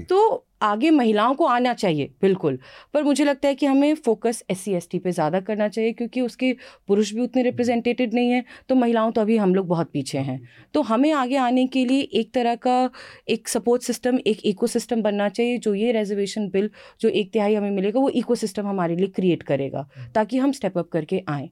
तो 0.09 0.45
आगे 0.61 0.89
महिलाओं 0.91 1.33
को 1.35 1.45
आना 1.47 1.73
चाहिए 1.73 2.09
बिल्कुल। 2.21 2.57
पर 2.93 3.03
मुझे 3.03 3.25
लगता 3.25 3.47
है 3.47 3.55
कि 3.55 3.65
हमें 3.65 3.93
focus 3.97 4.43
S 4.51 4.59
C 4.59 4.73
S 4.73 4.87
T 4.91 4.99
पे 4.99 5.11
ज़्यादा 5.11 5.39
करना 5.39 5.67
चाहिए 5.67 5.91
क्योंकि 5.93 6.21
उसके 6.21 6.51
पुरुष 6.87 7.13
भी 7.13 7.21
उतने 7.21 7.43
रिप्रेजेंटेटेड 7.43 8.13
नहीं 8.13 8.31
हैं 8.31 8.43
तो 8.69 8.75
महिलाओं 8.75 9.11
तो 9.11 9.21
अभी 9.21 9.37
हम 9.37 9.55
लोग 9.55 9.67
बहुत 9.67 9.91
पीछे 9.93 10.17
हैं। 10.19 10.39
तो 10.73 10.81
हमें 10.81 11.11
आगे 11.13 11.37
आने 11.37 11.65
के 11.67 11.85
लिए 11.85 12.01
एक 12.13 12.33
तरह 12.33 12.55
का 12.57 12.89
एक 13.29 13.47
सपोर्ट 13.47 13.83
सिस्टम 13.83 14.19
एक 14.27 14.41
इको 14.45 14.67
सिस्टम 14.67 15.01
बनना 15.01 15.29
चाहिए 15.29 15.57
जो 15.57 15.73
ये 15.75 15.91
रिजर्वेशन 15.91 16.49
बिल 16.49 16.69
जो 17.01 17.09
एक 17.11 17.31
तिहाई 17.33 17.55
हमें 17.55 17.71
मिलेगा 17.71 17.99
वो 17.99 18.09
इको 18.11 18.35
सिस्टम 18.35 18.67
हमारे 18.67 18.95
लिए 18.95 19.07
क्रिएट 19.15 19.43
करेगा 19.43 19.87
ताकि 20.15 20.37
हम 20.37 20.51
स्टेप 20.51 20.77
अप 20.77 20.89
करके 20.89 21.23
आएँ। 21.29 21.49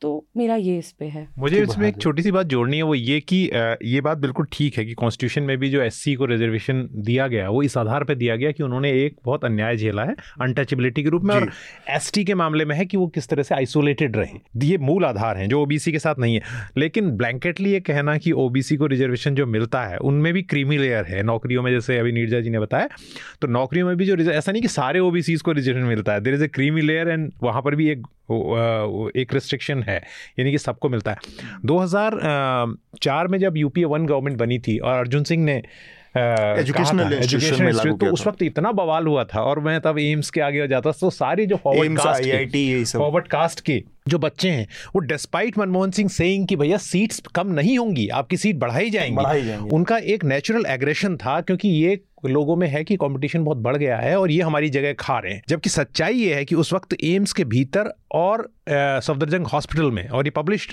तो 0.00 0.10
मेरा 0.36 0.54
ये 0.56 0.76
इस 0.78 0.90
पे 0.92 1.04
है। 1.04 1.26
मुझे 1.38 1.62
इसमें 1.62 1.86
एक 1.88 1.96
छोटी 2.00 2.22
सी 2.22 2.30
बात 2.30 2.46
जोड़नी 2.46 2.76
है 2.76 2.82
वो 2.82 2.94
ये 2.94 3.18
कि 3.22 3.36
ये 3.84 4.00
बात 4.00 4.18
बिल्कुल 4.18 4.46
ठीक 4.52 4.76
है 4.78 4.84
कि 4.84 4.92
कॉन्स्टिट्यूशन 4.94 5.42
में 5.42 5.56
भी 5.58 5.70
जो 5.70 5.80
एससी 5.82 6.14
को 6.14 6.24
रिजर्वेशन 6.24 6.86
दिया 6.96 7.26
गया 7.28 7.48
वो 7.48 7.62
इस 7.62 7.76
आधार 7.78 8.04
पर 8.04 8.14
दिया 8.14 8.36
गया 8.36 8.50
कि 8.50 8.62
उन्होंने 8.62 8.92
एक 9.04 9.16
बहुत 9.24 9.44
अन्याय 9.44 9.76
झेला 9.76 10.04
है 10.04 10.14
अनटचेबिलिटी 10.40 11.02
के 11.02 11.08
रूप 11.08 11.22
में 11.22 11.34
और 11.34 11.50
एसटी 11.90 12.24
के 12.24 12.34
मामले 12.34 12.64
में 12.64 12.74
है 12.76 12.84
कि 12.86 12.96
वो 12.96 13.06
किस 13.08 13.28
तरह 13.28 13.42
से 13.42 13.54
आइसोलेटेड 13.54 14.16
रहे। 14.16 14.66
ये 14.66 14.78
मूल 14.80 15.04
आधार 15.04 15.36
हैं 15.36 15.48
जो 15.48 15.62
ओबीसी 15.62 15.92
के 15.92 15.98
साथ 15.98 16.18
नहीं 16.18 16.34
है। 16.34 16.42
लेकिन 16.78 17.10
ब्लैंकेटली 17.12 17.72
ये 17.72 17.80
कहना 17.80 18.16
कि 18.18 18.32
ओबीसी 18.34 18.76
को 18.76 18.86
रिजर्वेशन 18.86 19.34
जो 19.34 19.46
मिलता 19.46 19.84
है 19.84 19.96
उनमें 19.98 20.32
भी 20.32 20.42
क्रीमी 20.44 20.78
लेयर 20.78 21.04
है 21.04 21.22
नौकरियों 21.22 21.62
में 21.62 21.70
जैसे 21.72 21.98
अभी 21.98 22.12
नीरजा 22.12 22.40
जी 22.40 22.50
ने 22.50 22.58
बताया। 22.58 22.88
तो 23.40 23.48
नौकरियों 23.48 23.86
में 23.86 23.96
भी 23.96 24.06
जो 24.06 24.16
ऐसा 24.32 24.52
नहीं 24.52 24.62
कि 24.62 24.68
सारे 24.68 25.00
ओबीसी 25.00 25.36
को 25.36 25.52
रिजर्वेशन 25.52 25.86
मिलता 25.86 26.12
है। 26.12 26.20
There 26.20 26.34
is 26.34 26.44
a 26.44 26.48
creamy 26.48 26.80
layer 26.82 27.08
and 27.08 27.30
वहाँ 27.42 27.62
पर 27.62 27.74
भी 27.74 27.88
एक 27.88 28.06
एक 29.20 29.34
रिस्ट्रिक्शन 29.34 29.82
है 29.82 29.96
यानी 30.38 30.50
कि 30.50 30.58
सबको 30.58 30.88
मिलता 30.88 31.10
है। 31.10 31.18
2004 31.66 33.28
में 33.28 33.38
जब 33.38 33.56
यूपीए 33.56 33.84
वन 33.84 34.06
गवर्नमेंट 34.06 34.38
बनी 34.38 34.58
थी 34.58 34.78
और 34.78 34.98
अर्जुन 34.98 35.24
सिंह 35.24 35.44
ने 35.44 35.62
एजुकेशनल 36.16 37.12
एजुकेशन 37.12 37.96
तो 37.96 38.06
उस 38.06 38.26
वक्त 38.26 38.42
इतना 38.42 38.72
बवाल 38.72 39.06
हुआ 39.06 39.24
था 39.24 39.42
और 39.42 39.60
मैं 39.60 39.80
तब 39.80 39.98
एम्स 39.98 40.30
के 40.30 40.40
आगे 40.40 40.68
जाता 40.68 40.90
तो 40.90 41.10
सारी 41.10 41.46
जो 41.46 41.56
फॉरवर्ड 41.56 41.98
कास्ट 41.98 42.96
फॉरवर्ड 42.96 43.28
कास्ट 43.28 43.60
की 43.60 43.84
जो 44.08 44.18
बच्चे 44.18 44.50
हैं 44.50 44.66
वो 44.94 45.00
डिस्पाइट 45.06 45.58
मनमोहन 45.58 45.90
सिंह 45.90 46.08
सेइंग 46.08 46.46
कि 46.46 46.56
भैया 46.56 46.76
सीट्स 46.78 47.22
कम 47.34 47.52
नहीं 47.52 47.78
होंगी 47.78 48.08
आपकी 48.08 48.36
सीट 48.36 48.56
बढ़ाई 48.56 48.90
जाएँगी। 48.90 49.16
बढ़ाई 49.16 49.44
जाएँगी। 49.44 49.70
उनका 49.70 49.98
एक 49.98 50.24
नेचुरल 50.24 50.66
एग्रेशन 50.66 51.16
था 51.16 51.40
क्योंकि 51.40 51.68
ये 51.68 52.00
लोगों 52.26 52.54
में 52.56 52.66
है 52.68 52.82
कि 52.84 52.96
कंपटीशन 52.96 53.44
बहुत 53.44 53.56
बढ़ 53.56 53.76
गया 53.76 53.96
है 53.96 54.16
और 54.20 54.30
ये 54.30 54.42
हमारी 54.42 54.70
जगह 54.70 54.92
खा 54.92 55.18
रहे 55.18 55.32
हैं। 55.32 55.42
जबकि 55.48 55.70
सच्चाई 55.70 56.14
ये 56.14 56.34
है 56.34 56.44
कि 56.44 56.54
उस 56.54 56.72
वक्त 56.72 56.96
एम्स 57.04 57.32
के 57.32 57.44
भीतर 57.44 57.92
और 58.12 58.48
सफदरजंग 58.70 59.46
हॉस्पिटल 59.46 59.90
में 59.90 60.08
और 60.08 60.26
ये 60.26 60.30
पब्लिश 60.30 60.66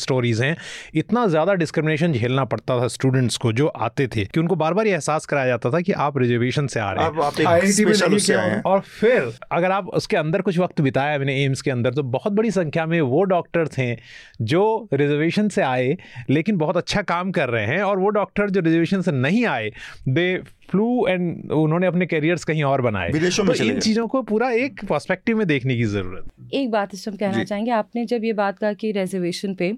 स्टोरीज 0.00 0.40
हैं 0.42 0.56
इतना 0.94 1.26
ज़्यादा 1.26 1.54
डिस्क्रिमिनेशन 1.54 2.12
झेलना 2.12 2.44
पड़ता 2.44 2.80
था 2.80 2.88
स्टूडेंट्स 2.88 3.36
को 3.36 3.52
जो 3.52 3.66
आते 3.66 4.06
थे 4.06 4.24
कि 4.24 4.40
उनको 4.40 4.56
बार 4.56 4.74
बार 4.74 4.86
ये 4.86 4.92
एहसास 4.92 5.26
कराया 5.26 5.46
जाता 5.46 5.70
था 5.70 5.80
कि 5.80 5.92
आप 5.92 6.18
रिजर्वेशन 6.18 6.66
से 6.66 6.80
आ 6.80 6.90
रहे 6.92 7.04
हैं। 7.04 7.10
आप, 7.10 7.20
आप 7.20 8.66
और 8.66 8.80
फिर 8.80 9.32
अगर 9.52 9.70
आप 9.70 9.88
उसके 9.88 10.16
अंदर 10.16 10.40
कुछ 10.40 10.58
वक्त 10.58 10.80
बिताया 10.80 11.18
मैंने 11.18 11.44
एम्स 11.44 11.62
के 11.62 11.70
अंदर 11.70 11.94
तो 11.94 12.02
बहुत 12.02 12.32
बड़ी 12.32 12.50
संख्या 12.50 12.69
में 12.78 13.00
वो 13.00 13.22
डॉक्टर 13.22 13.68
थे 13.68 13.96
जो 14.42 14.88
रिजर्वेशन 14.92 15.48
से 15.48 15.62
आए 15.62 15.96
लेकिन 16.30 16.56
बहुत 16.56 16.76
अच्छा 16.76 17.02
काम 17.02 17.30
कर 17.30 17.48
रहे 17.48 17.66
हैं 17.66 17.82
और 17.82 17.98
वो 17.98 18.08
डॉक्टर 18.08 18.50
जो 18.50 18.60
रिजर्वेशन 18.60 19.00
से 19.00 19.12
नहीं 19.12 19.46
आए 19.46 19.70
दे 20.08 20.42
फ्लू 20.70 21.06
एंड 21.08 21.52
उन्होंने 21.52 21.86
अपने 21.86 22.06
करियर्स 22.06 22.44
कहीं 22.44 22.62
और 22.62 22.82
बनाए। 22.82 23.10
विदेशों 23.10 23.44
में 23.44 23.58
तो 23.58 23.64
इन 23.64 23.80
चीज़ों 23.80 24.08
को 24.08 24.22
पूरा 24.22 24.50
एक 24.50 24.84
पर्सपेक्टिव 24.84 25.38
में 25.38 25.46
देखने 25.46 25.76
की 25.76 25.84
ज़रूरत। 25.84 26.54
एक 26.54 26.70
बात 26.70 26.94
इस 26.94 27.08
कहना 27.08 27.44
चाहेंगे 27.44 27.70
आपने 27.70 28.04
जब 28.04 28.24
ये 28.24 28.32
बात 28.32 28.58
कहा 28.58 28.72
कि 28.72 28.92
रिजर्वेशन 28.92 29.54
पे 29.54 29.76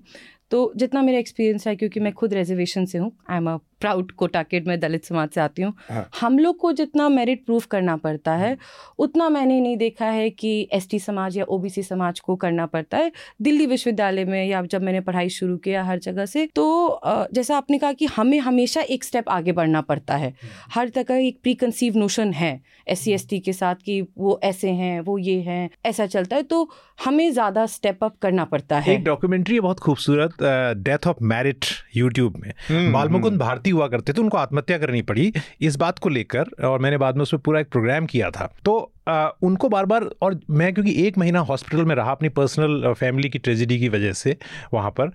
तो 0.51 0.73
जितना 0.77 1.03
मेरा 1.03 1.19
एक्सपीरियंस 1.19 1.67
है 1.67 1.77
क्योंकि 1.77 2.01
मैं 2.01 2.13
खुद 2.13 2.35
रिजर्वेशन 2.35 2.85
से 2.85 2.99
हूँ 2.99 3.13
I 3.31 3.37
am 3.37 3.51
a 3.51 3.57
proud 3.83 4.13
quota 4.15 4.43
kid 4.45 4.67
मैं 4.69 4.79
दलित 4.81 5.05
समाज 5.05 5.29
से 5.31 5.41
आती 5.41 5.63
हूँ। 5.63 5.73
हाँ। 5.89 6.09
हम 6.21 6.39
लोग 6.39 6.57
को 6.59 6.73
जितना 6.75 7.09
मेरिट 7.11 7.45
प्रूफ 7.47 7.67
करना 7.67 7.97
पड़ता 7.99 8.33
है 8.37 8.57
उतना 8.99 9.29
मैंने 9.31 9.61
नहीं 9.61 9.77
देखा 9.77 10.07
है 10.09 10.29
कि 10.33 10.69
एसटी 10.73 10.99
समाज 11.01 11.37
या 11.39 11.45
ओबीसी 11.49 11.83
समाज 11.83 12.21
को 12.21 12.37
करना 12.37 12.67
पड़ता 12.69 12.99
है। 12.99 13.13
दिल्ली 13.43 13.67
विश्वविद्यालय 13.67 14.25
में 14.25 14.45
या 14.45 14.63
जब 14.65 14.83
मैंने 14.83 15.01
पढ़ाई 15.03 15.29
शुरू 15.31 15.57
किया 15.59 15.85
हर 15.85 15.99
जगह 16.01 16.27
से 16.27 16.47
तो 16.55 17.01
जैसा 17.33 17.57
आपने 17.57 17.79
कहा 17.79 17.93
कि 17.93 18.07
हमें 18.09 18.39
हमेशा 18.41 18.81
एक 18.83 19.05
स्टेप 19.05 19.29
आगे 19.31 19.53
बढ़ना 19.53 19.81
पड़ता 19.83 20.17
है। 20.17 20.33
हर 20.71 20.89
तरह 20.91 21.17
एक 21.19 21.39
प्री 21.43 21.55
कंसीव 21.57 21.97
नोशन 21.99 22.33
है 22.33 22.61
एस 22.89 23.05
सी 23.23 23.39
के 23.41 23.53
साथ 23.53 23.75
कि 23.85 24.01
वो 24.19 24.39
ऐसे 24.45 24.71
हैं 24.73 25.01
वो 25.01 25.17
ये 25.21 25.39
हैं 25.41 25.69
ऐसा 25.87 26.07
चलता 26.07 26.37
है। 26.37 26.43
तो 26.45 26.69
हमें 26.99 27.31
ज़्यादा 27.33 27.67
स्टेप 27.69 28.05
अप 28.05 28.17
करना 28.23 28.45
पड़ता 28.47 28.79
है। 28.79 28.95
एक 28.95 29.05
डॉक्यूमेंट्री 29.05 29.61
बहुत 29.61 29.81
खूबसूरत 29.81 30.43
डेथ 30.81 31.07
ऑफ़ 31.07 31.23
मैरिट 31.25 31.65
यूट्यूब 31.97 32.37
में। 32.37 32.53
हम्म, 32.69 32.93
बालमुकुंद 32.93 33.33
हम्म। 33.33 33.39
भारती 33.41 33.71
हुआ 33.73 33.89
करते 33.89 34.13
थे 34.13 34.21
उनको 34.21 34.39
आत्महत्या 34.39 34.79
करनी 34.79 35.03
पड़ी 35.03 35.33
इस 35.61 35.77
बात 35.77 35.99
को 35.99 36.09
लेकर 36.09 36.65
और 36.65 36.79
मैंने 36.79 36.99
बाद 36.99 37.17
में 37.17 37.23
उस 37.23 37.33
पर 37.33 37.39
पूरा 37.39 37.61
एक 37.61 37.71
प्रोग्राम 37.71 38.07
किया 38.07 38.31
था। 38.31 38.53
तो 38.65 38.93
आ, 39.09 39.29
उनको 39.43 39.69
बार 39.69 39.87
बार 39.87 40.05
और 40.23 40.41
मैं 40.51 40.75
क्योंकि 40.75 41.07
एक 41.07 41.19
महीना 41.19 41.41
हॉस्पिटल 41.41 41.85
में 41.85 41.95
रहा 41.95 42.11
अपनी 42.11 42.29
पर्सनल 42.29 42.93
फैमिली 42.93 43.29
की 43.29 43.39
ट्रेजिडी 43.39 43.79
की 43.79 43.89
वजह 43.89 44.13
से 44.13 44.37
वहाँ 44.75 44.91
पर 44.91 45.13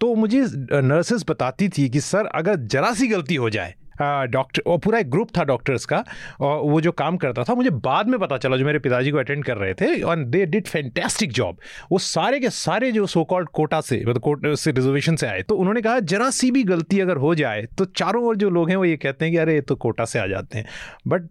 तो 0.00 0.14
मुझे 0.14 0.46
नर्सेस 0.82 1.24
बताती 1.28 1.68
थी 1.68 1.88
कि 1.88 2.00
सर 2.00 2.26
अगर 2.26 2.56
जरा 2.56 2.92
सी 2.94 3.06
गलती 3.06 3.34
हो 3.34 3.50
जाए 3.50 3.74
डॉक्टर 4.00 4.62
और 4.66 4.78
पूरा 4.78 4.98
एक 4.98 5.10
ग्रुप 5.10 5.28
था 5.38 5.44
डॉक्टर्स 5.44 5.84
का 5.84 6.04
और 6.40 6.58
वो 6.62 6.80
जो 6.80 6.92
काम 6.92 7.16
करता 7.16 7.44
था 7.44 7.54
मुझे 7.54 7.70
बाद 7.80 8.08
में 8.08 8.18
पता 8.20 8.38
चला 8.38 8.56
जो 8.56 8.64
मेरे 8.64 8.78
पिताजी 8.78 9.10
को 9.10 9.18
अटेंड 9.18 9.44
कर 9.44 9.56
रहे 9.56 9.74
थे 9.74 10.00
और 10.02 10.24
दे 10.26 10.44
डिड 10.46 10.68
फैंटेस्टिक 10.68 11.32
जॉब 11.32 11.58
वो 11.92 11.98
सारे 12.00 12.40
के 12.40 12.50
सारे 12.50 12.92
जो 12.92 13.06
सो 13.06 13.24
कॉल्ड 13.24 13.48
कोटा 13.52 13.80
से 13.80 14.00
मतलब 14.00 14.20
कोटा 14.20 14.54
से 14.54 14.70
रिजर्वेशन 14.70 15.16
से 15.16 15.26
आए 15.26 15.42
तो 15.42 15.54
उन्होंने 15.56 15.82
कहा 15.82 15.98
जरा 16.10 16.30
सी 16.32 16.50
भी 16.50 16.62
गलती 16.64 17.00
अगर 17.00 17.16
हो 17.18 17.34
जाए 17.34 17.66
तो 17.78 17.84
चारों 17.94 18.24
ओर 18.24 18.36
जो 18.36 18.50
लोग 18.50 18.70
हैं 18.70 18.76
वो 18.76 18.84
ये 18.84 18.96
कहते 18.96 19.24
हैं 19.24 19.32
कि 19.32 19.38
अरे 19.38 19.54
ये 19.54 19.60
तो 19.62 19.76
कोटा 19.78 20.04
से 20.04 20.18
आ 20.18 20.26
जाते 20.26 20.58
हैं 20.58 20.66
बट 21.08 21.28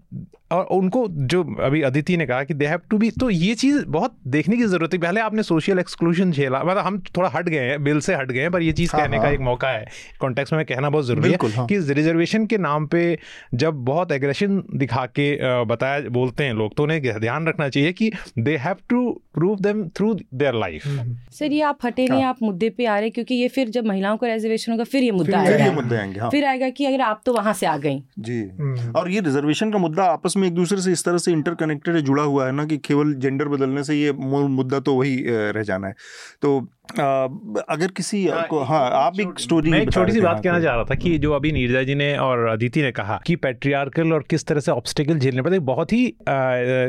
और 0.51 0.65
उनको 0.71 1.07
जो 1.09 1.43
अभी 1.61 1.81
अदिति 1.81 2.15
ने 2.17 2.25
कहा 2.25 2.43
कि 2.43 2.53
दे 2.53 2.67
हैव 2.67 2.79
टू 2.89 2.97
बी 2.97 3.09
तो 3.11 3.29
ये 3.29 3.53
चीज़ 3.55 3.83
बहुत 3.87 4.15
देखने 4.27 4.57
की 4.57 4.65
ज़रूरत 4.65 4.93
है 4.93 4.99
पहले 4.99 5.21
आपने 5.21 5.43
सोशल 5.43 5.79
एक्सक्लूजन 5.79 6.31
झेला 6.31 6.63
मतलब 6.63 6.77
हम 6.77 6.99
थोड़ा 7.17 7.29
हट 7.29 7.49
गए 7.49 7.59
हैं 7.59 7.83
बिल 7.83 7.99
से 7.99 8.15
हट 8.15 8.31
गए 8.31 8.41
हैं 8.41 8.51
पर 8.51 8.61
ये 8.61 8.71
चीज़ 8.71 8.91
हाँ, 8.91 9.01
कहने 9.01 9.17
हाँ. 9.17 9.25
का 9.25 9.31
एक 9.31 9.39
मौका 9.39 9.69
है 9.69 9.85
कॉन्टेक्स्ट 10.19 10.53
में 10.53 10.65
कहना 10.65 10.89
बहुत 10.89 11.05
ज़रूरी 11.05 11.31
है 11.31 11.37
हाँ. 11.49 11.65
कि 11.65 11.77
रिजर्वेशन 11.91 12.45
के 12.45 12.57
नाम 12.59 12.87
पे 12.87 13.17
जब 13.53 13.83
बहुत 13.85 14.11
एग्रेशन 14.11 14.61
दिखा 14.75 15.05
के 15.19 15.27
बताया 15.65 16.09
बोलते 16.09 16.43
हैं 16.43 16.53
लोग 16.53 16.75
तो 16.77 16.83
उन्हें 16.83 17.01
ध्यान 17.19 17.47
रखना 17.47 17.69
चाहिए 17.69 17.91
कि 17.93 18.11
they 18.39 18.55
have 18.57 18.75
to 18.89 19.09
prove 19.33 19.59
them 19.59 19.87
through 19.89 20.13
their 20.13 20.55
life 20.55 20.87
sir 21.31 21.51
ये 21.51 21.61
आप 21.61 21.85
हटे 21.85 22.07
नहीं 22.07 22.21
हाँ। 22.21 22.29
आप 22.29 22.37
मुद्दे 22.43 22.69
पे 22.69 22.85
आ 22.85 22.97
रहे 22.99 23.09
क्योंकि 23.09 23.35
ये 23.35 23.47
फिर 23.47 23.69
जब 23.69 23.85
महिलाओं 23.85 24.17
का 24.17 24.27
रिजर्वेशन 24.27 24.71
होगा 24.71 24.83
फिर 24.83 25.03
ये 25.03 25.11
मुद्दा 25.11 25.39
आएगा। 25.39 26.29
फिर 26.29 26.45
आएगा 26.45 26.69
कि 26.69 26.85
अगर 26.85 27.01
आप 27.01 27.21
तो 27.25 27.33
वहाँ 27.33 27.53
से 27.53 27.65
आ 27.65 27.75
गई। 27.77 28.01
जी। 28.19 28.39
हम्म। 28.59 28.91
और 28.91 29.09
ये 29.11 29.19
रिजर्वेशन 29.19 29.71
का 29.71 29.77
मुद्दा 29.77 30.03
आपस 30.03 30.33
में 30.37 30.47
एक 30.47 30.53
दूसरे 30.53 30.81
से 30.81 30.91
इस 30.91 31.03
तरह 31.05 31.17
से 31.17 31.31
इंटरकनेक्टेड 31.31 31.97
जुड़ा 32.01 32.23
हुआ 32.23 32.45
है 32.45 32.51
ना 32.51 32.65
कि 32.65 32.77
केवल 32.77 33.13
जेंडर 33.15 33.47
बदलने 33.47 33.83
से 33.83 33.95
ये 33.95 34.11
मुद्दा 34.11 34.79
तो 34.79 34.95
वही 34.95 35.23
रह 35.27 35.63
जाना 35.63 35.87
है। 35.87 35.93
तो 36.41 36.59
अगर 36.89 37.87
किसी 37.87 38.27
आ, 38.27 38.41
को 38.41 38.59
हाँ 38.59 38.89
आप 38.91 39.19
एक 39.19 39.39
स्टोरी 39.39 39.71
मैं 39.71 39.81
एक 39.81 39.91
छोटी 39.91 40.11
सी 40.11 40.21
बात 40.21 40.43
कहना 40.43 40.59
चाह 40.59 40.75
रहा 40.75 40.83
था 40.83 40.95
कि 40.95 41.17
जो 41.17 41.31
अभी 41.33 41.51
नीरजा 41.51 41.83
जी 41.83 41.95
ने 41.95 42.17
और 42.17 42.45
अदिति 42.47 42.81
ने 42.81 42.91
कहा 42.91 43.19
कि 43.25 43.35
पेट्रियार्कल 43.35 44.13
और 44.13 44.23
किस 44.29 44.45
तरह 44.45 44.59
से 44.59 44.71
ऑब्स्टिकल 44.71 45.19
झेलने 45.19 45.41
पड़ते 45.41 45.59
बहुत 45.59 45.93
ही 45.93 46.13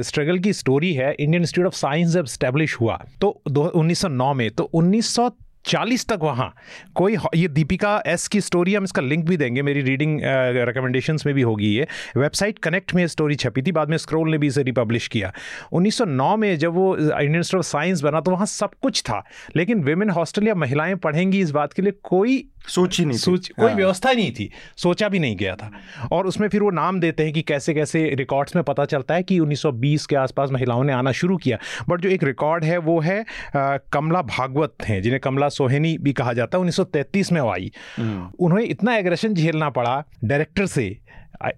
स्ट्रगल 0.03 0.38
की 0.38 0.53
स्टोरी 0.53 0.92
है। 0.94 1.12
इंडियन 1.12 1.42
इंस्टीट्यूट 1.42 1.66
ऑफ़ 1.66 1.74
साइंस 1.74 2.09
जब 2.09 2.24
स्टेब्लिश 2.26 2.80
हुआ 2.80 3.05
तो 3.20 3.42
1909 3.51 4.34
में 4.34 4.51
तो 4.51 4.64
उन्नीस 4.64 5.14
सौ 5.14 5.28
चालीस 5.64 6.06
तक 6.08 6.18
वहाँ। 6.22 6.52
कोई 6.94 7.16
ये 7.34 7.48
दीपिका 7.48 8.02
एस 8.06 8.26
की 8.28 8.40
स्टोरी 8.40 8.74
हम 8.74 8.84
इसका 8.84 9.02
लिंक 9.02 9.24
भी 9.26 9.36
देंगे, 9.36 9.62
मेरी 9.62 9.80
रीडिंग 9.80 10.20
रिकमेंडेशंस 10.66 11.26
में 11.26 11.34
भी 11.34 11.42
होगी 11.42 11.68
ये। 11.68 11.86
वेबसाइट 12.16 12.58
कनेक्ट 12.58 12.94
में 12.94 13.06
स्टोरी 13.06 13.34
छपी 13.34 13.62
थी, 13.62 13.72
बाद 13.72 13.90
में 13.90 13.96
स्क्रोल 13.96 14.30
ने 14.30 14.38
भी 14.38 14.46
इसे 14.46 14.62
रिपब्लिश 14.62 15.08
किया। 15.08 15.32
1909 15.72 16.36
में 16.36 16.56
जब 16.58 16.74
वो 16.74 16.96
इंडियन 16.96 17.36
इंस्टीट्यूट 17.36 17.58
ऑफ़ 17.58 17.66
साइंस 17.66 18.00
बना 18.00 18.20
तो 18.20 18.30
वहाँ 18.30 18.46
सब 18.46 18.70
कुछ 18.82 19.02
था। 19.02 19.24
लेकिन 19.56 19.82
वेमेन 19.84 20.11
हॉस्टल 20.11 20.48
या 20.48 20.54
महिलाएँ 20.54 20.94
पढ़ेंगी 20.94 21.40
इस 21.40 21.50
बात 21.50 21.72
के 21.72 21.82
लिए 21.82 21.92
कोई 22.02 22.44
सोच 22.68 22.98
ही 22.98 23.04
नहीं 23.04 23.18
सोच 23.18 23.48
कोई 23.48 23.68
हाँ। 23.68 23.76
व्यवस्था 23.76 24.12
नहीं 24.12 24.32
थी। 24.32 24.50
सोचा 24.76 25.08
भी 25.08 25.18
नहीं 25.18 25.36
गया 25.36 25.56
था। 25.56 25.70
और 26.12 26.26
उसमें 26.26 26.48
फिर 26.48 26.62
वो 26.62 26.70
नाम 26.70 27.00
देते 27.00 27.22
हैं 27.22 27.32
कि 27.32 27.42
कैसे 27.42 27.74
कैसे 27.74 28.14
रिकॉर्ड्स 28.14 28.56
में 28.56 28.64
पता 28.64 28.84
चलता 28.84 29.14
है 29.14 29.22
कि 29.22 29.38
1920 29.38 30.06
के 30.06 30.16
आसपास 30.16 30.50
महिलाओं 30.50 30.84
ने 30.84 30.92
आना 30.92 31.12
शुरू 31.12 31.36
किया। 31.36 31.58
बट 31.88 32.00
जो 32.00 32.08
एक 32.08 32.24
रिकॉर्ड 32.24 32.64
है 32.64 32.78
वो 32.78 33.00
है 33.00 33.24
आ, 33.56 33.76
कमला 33.76 34.22
भागवत 34.22 34.74
हैं 34.84 35.02
जिन्हें 35.02 35.20
कमला 35.20 35.48
सोहेनी 35.48 35.98
भी 35.98 36.12
कहा 36.12 36.32
जाता 36.32 36.58
है। 36.58 36.61
उन्नीस 36.61 36.76
सौ 36.76 36.84
तैंतीस 36.84 37.32
में 37.32 37.40
वो 37.40 37.50
आई। 37.50 37.72
हम्म। 37.96 38.32
उन्हें 38.38 38.66
इतना 38.66 38.96
एग्रेशन 38.96 39.34
झेलना 39.34 39.70
पड़ा 39.70 40.04
डायरेक्टर 40.24 40.66
से 40.66 40.98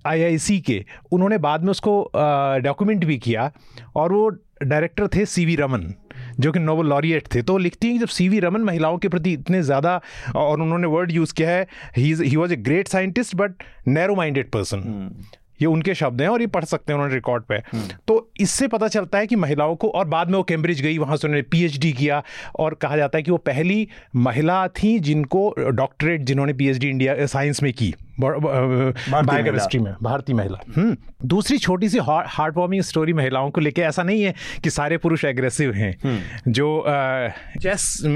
आईआईसी 0.06 0.60
के। 0.60 0.84
उन्होंने 1.12 1.38
बाद 1.38 1.62
में 1.62 1.70
उसको 1.70 2.10
डॉक्यूमेंट 2.62 3.04
भी 3.04 3.18
किया। 3.18 3.52
और 3.96 4.12
वो 4.12 4.28
डायरेक्टर 4.62 5.06
थे 5.08 5.24
सी 5.26 5.44
वी 5.46 5.56
रमन 5.56 5.94
जो 6.40 6.52
कि 6.52 6.58
नोबल 6.60 6.86
लॉरिएट 6.86 7.34
थे। 7.34 7.42
तो 7.42 7.58
लिखती 7.58 7.86
हैं 7.86 7.96
कि 7.96 8.00
जब 8.00 8.08
सी 8.08 8.28
वी 8.28 8.40
रमन 8.40 8.60
महिलाओं 8.62 8.98
के 8.98 9.08
प्रति 9.08 9.32
इतने 9.32 9.62
ज़्यादा 9.62 10.00
और 10.36 10.60
उन्होंने 10.60 10.86
वर्ड 10.88 11.12
यूज़ 11.12 11.34
किया 11.34 11.50
है 11.50 11.66
he 11.96 12.36
was 12.36 12.52
a 12.52 12.56
great 12.58 12.88
scientist 12.88 13.36
but 13.36 13.62
narrow 13.88 14.16
minded 14.16 14.50
person 14.50 15.10
ये 15.62 15.66
उनके 15.66 15.94
शब्द 15.94 16.20
हैं 16.22 16.28
और 16.28 16.40
ये 16.40 16.46
पढ़ 16.46 16.64
सकते 16.64 16.92
हैं 16.92 16.98
उन्होंने 16.98 17.14
रिकॉर्ड 17.14 17.42
पे। 17.44 17.54
हम्म। 17.54 17.88
तो 18.08 18.32
इससे 18.40 18.66
पता 18.68 18.88
चलता 18.88 19.18
है 19.18 19.26
कि 19.26 19.36
महिलाओं 19.36 19.74
को 19.76 19.88
और 19.88 20.04
बाद 20.04 20.30
में 20.30 20.36
वो 20.36 20.42
कैम्ब्रिज 20.42 20.80
गई 20.82 20.96
वहाँ 20.98 21.16
से 21.16 21.26
उन्होंने 21.26 21.42
पीएचडी 21.42 21.92
किया 21.92 22.22
और 22.56 22.74
कहा 22.74 22.96
जाता 22.96 23.18
है 23.18 23.22
कि 23.22 23.30
वो 23.30 23.36
पहली 23.46 23.86
महिला 24.16 24.66
थी 24.68 24.98
जिनको 25.00 25.48
डॉक्टरेट 25.58 26.22
जिन्होंने 26.22 26.52
पीएचडी 26.52 26.88
इंडिया 26.88 27.26
साइंस 27.26 27.62
में 27.62 27.72
की। 27.72 27.94
बायोकेमिस्ट्री 28.22 29.80
में 29.80 29.94
भारतीय 30.02 30.36
महिला 30.36 30.58
हम्म। 30.76 30.96
दूसरी 31.26 31.58
छोटी 31.58 31.88
सी 31.88 31.98
हार्ट 31.98 32.56
वार्मिंग 32.56 32.82
स्टोरी 32.82 33.12
महिलाओं 33.12 33.50
को 33.50 33.60
लेके 33.60 33.82
ऐसा 33.82 34.02
नहीं 34.02 34.22
है 34.22 34.34
कि 34.64 34.70
सारे 34.70 34.96
पुरुष 34.96 35.24
एग्रेसिव 35.24 35.72
हैं 35.72 35.94
हम्म। 36.04 36.52
जो 36.52 36.84
चेस 37.62 37.98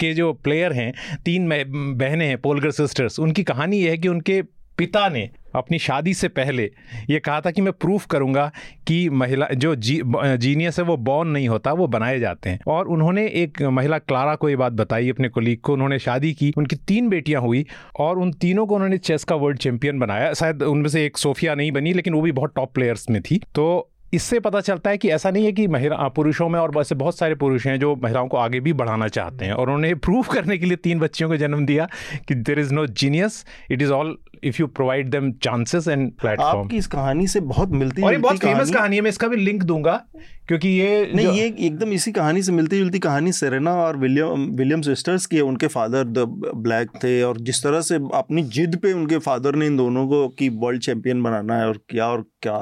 के 0.00 0.12
जो 0.14 0.32
प्लेयर 0.32 0.72
हैं 0.72 0.92
तीन 1.24 1.48
बहनें 1.48 2.26
हैं 2.26 2.38
पोलगर 2.38 2.70
सिस्टर्स 2.70 3.18
उनकी 3.20 3.42
कहानी 3.44 3.78
यह 3.78 3.90
है 3.90 3.98
कि 3.98 4.08
उनके 4.08 4.42
पिता 4.78 5.08
ने 5.08 5.30
अपनी 5.54 5.78
शादी 5.78 6.14
से 6.14 6.28
पहले 6.28 6.70
ये 7.10 7.18
कहा 7.18 7.40
था 7.40 7.50
कि 7.50 7.60
मैं 7.60 7.72
प्रूफ 7.72 8.06
करूँगा 8.06 8.52
कि 8.86 9.10
महिला, 9.10 9.48
जो 9.54 9.74
जी, 9.74 10.02
जीनियस 10.16 10.78
है, 10.78 10.84
वो 10.84 10.96
बॉर्न 10.96 11.28
नहीं 11.28 11.48
होता, 11.48 11.72
वो 11.72 11.86
बनाए 11.86 12.18
जाते 12.18 12.50
हैं। 12.50 12.60
और 12.66 12.86
उन्होंने 12.86 13.26
एक 13.26 13.62
महिला, 13.62 13.98
क्लारा 13.98 14.34
को 14.34 14.48
ये 14.48 14.56
बात 14.56 14.72
बताई 14.72 15.10
अपने 15.10 15.28
कोलीग 15.28 15.60
को, 15.60 15.72
उन्होंने 15.72 15.98
शादी 15.98 16.32
की, 16.32 16.52
उनकी 16.56 16.76
तीन 16.76 17.08
बेटियाँ 17.08 17.42
हुई, 17.42 17.66
और 18.00 18.18
उन 18.18 18.32
तीनों 18.32 18.66
को 18.66 18.74
उन्होंने 18.74 18.98
चेस 18.98 19.24
का 19.24 19.36
वर्ल्ड 19.36 19.58
चैंपियन 19.58 19.98
बनाया। 19.98 20.32
शायद 20.32 20.62
उनमें 20.62 20.88
से 20.88 21.06
एक 21.06 21.18
सोफिया 21.18 21.54
नहीं 21.54 21.72
बनी, 21.72 21.92
लेकिन 21.92 22.14
वो 22.14 22.20
भी 22.20 22.32
बहुत 22.32 22.52
टॉप 22.56 22.74
प्लेयर्स 22.74 23.10
में 23.10 23.22
थी। 23.22 23.40
तो 23.54 23.92
इससे 24.14 24.40
पता 24.40 24.60
चलता 24.60 24.90
है 24.90 24.98
कि 24.98 25.08
ऐसा 25.08 25.30
नहीं 25.30 25.44
है 25.44 25.52
कि 25.52 25.66
महिला, 25.66 26.08
पुरुषों 26.08 26.48
में, 26.48 26.60
और 26.60 26.76
वैसे 26.76 26.94
बहुत 26.94 27.18
सारे 27.18 27.34
पुरुष 27.34 27.66
हैं 27.66 27.80
जो 27.80 27.96
महिलाओं 27.96 28.28
को 28.28 28.36
आगे 28.36 28.60
भी 28.60 28.72
बढ़ाना 28.72 29.08
चाहते 29.08 29.44
हैं। 29.44 29.52
और 29.52 29.66
उन्होंने 29.66 29.94
प्रूव 29.94 30.22
करने 30.22 30.58
के 30.58 30.66
लिए 30.66 30.76
तीन 30.76 30.98
बच्चियों 30.98 31.30
को 31.30 31.36
जन्म 31.36 31.66
दिया 31.66 31.88
कि 32.28 32.34
there 32.34 32.58
is 32.58 32.74
no 32.74 32.86
genius 32.86 33.46
it 33.70 33.82
is 33.82 33.92
all 33.92 34.18
if 34.44 34.56
you 34.60 34.66
provide 34.68 35.10
them 35.10 35.30
chances 35.42 35.88
and 35.88 36.10
platform 36.12 36.58
आपकी 36.58 36.76
इस 36.76 36.86
कहानी 36.86 37.26
से 37.26 37.40
बहुत 37.46 37.70
मिलती 37.72 38.02
और 38.02 38.12
ये 38.12 38.18
बहुत 38.18 38.38
फ़ेमस 38.38 38.72
कहानी 38.72 38.96
है 38.96 39.02
मैं 39.02 39.10
इसका 39.10 39.28
भी 39.28 39.36
लिंक 39.36 39.62
दूँगा 39.62 40.02
क्योंकि 40.48 40.68
ये 40.68 41.10
नहीं 41.14 41.28
ये 41.28 41.46
एकदम 41.58 41.92
इसी 41.92 42.12
कहानी 42.12 42.42
से 42.42 42.52
मिलती 42.52 42.78
जुलती 42.78 42.98
कहानी 42.98 43.32
सेरेना 43.32 43.74
और 43.76 43.96
विलियम 43.96 44.44
विलियम 44.56 44.82
सिस्टर्स 44.82 45.26
की 45.26 45.36
है 45.36 45.42
उनके 45.42 45.66
फादर 45.68 46.04
द 46.08 46.24
ब्लैक 46.56 46.90
थे 47.04 47.22
और 47.22 47.40
जिस 47.40 47.62
तरह 47.62 47.80
से 47.80 47.94
अपनी 48.14 48.42
जिद 48.52 48.76
पे 48.76 48.92
उनके 48.92 49.18
फादर 49.20 49.54
ने 49.54 49.66
इन 49.66 49.76
दोनों 49.76 50.06
को 50.08 50.26
की 50.38 50.48
वर्ल्ड 50.58 50.82
चैंपियन 50.82 51.22
बनाना 51.22 51.58
है 51.58 51.66
और 51.66 51.76
किया 51.90 52.06
और 52.08 52.24
क्या 52.46 52.56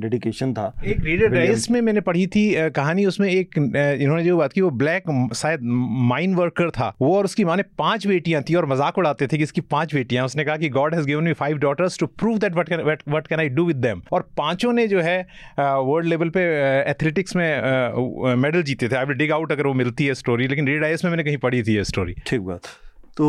डेडिकेशन 0.00 0.52
था। 0.54 0.72
एक 0.86 1.04
रीडर 1.04 1.28
डाइस 1.30 1.70
में 1.70 1.80
मैंने 1.82 2.00
पढ़ी 2.02 2.26
थी 2.28 2.44
कहानी 2.72 3.04
उसमें 3.06 3.28
एक 3.28 3.58
इन्होंने 3.58 4.24
जो 4.24 4.36
बात 4.36 4.52
की 4.52 4.60
वो 4.60 4.70
ब्लैक 4.72 5.04
शायद 5.36 5.60
माइन 6.08 6.34
वर्कर 6.34 6.70
था। 6.70 6.92
वो 7.00 7.16
और 7.16 7.24
उसकी 7.24 7.44
माँ 7.44 7.56
ने 7.56 7.62
पाँच 7.78 8.06
बेटियाँ 8.06 8.42
थी 8.42 8.54
और 8.54 8.66
मज़ाक 8.66 8.98
उड़ाते 8.98 9.26
थे 9.26 9.36
कि 9.36 9.42
इसकी 9.42 9.60
पाँच 9.70 9.94
बेटियाँ 9.94 10.24
उसने 10.24 10.44
कहा 10.44 10.56
कि 10.56 10.68
God 10.70 10.94
has 10.94 11.06
given 11.06 11.24
me 11.24 11.32
five 11.34 11.58
daughters 11.58 11.98
to 11.98 12.06
prove 12.14 12.38
that 12.38 12.52
what 12.52 12.68
can 12.68 12.80
what 12.82 13.26
can 13.26 13.40
I 13.40 13.48
do 13.50 13.64
with 13.66 13.76
them 13.78 14.02
और 14.12 14.28
पाँचों 14.38 14.72
ने 14.72 14.86
जो 14.88 15.00
है 15.00 15.18
वर्ल्ड 15.58 16.08
लेवल 16.08 16.30
पे 16.30 16.44
एथलेटिक्स 16.90 17.36
में 17.36 18.36
मेडल 18.38 18.62
जीते 18.62 18.88
थे। 18.88 18.96
आई 18.96 19.04
विल 19.04 19.18
डिग 19.18 19.32
आउट 19.32 19.52
अगर 19.52 19.66
वो 19.66 19.74
मिलती 19.74 20.06
है 20.06 20.14
स्टोरी 20.14 20.48
लेकिन 20.48 20.68
रीड 20.68 20.84
आइस 20.84 21.04
में 21.04 21.10
मैंने 21.10 21.24
कहीं 21.24 21.36
पढ़ी 21.38 21.62
थी 21.62 21.76
ये 21.76 21.84
स्टोरी 21.84 22.14
ठीक 22.26 22.40
बात। 22.42 22.60
तो 23.16 23.26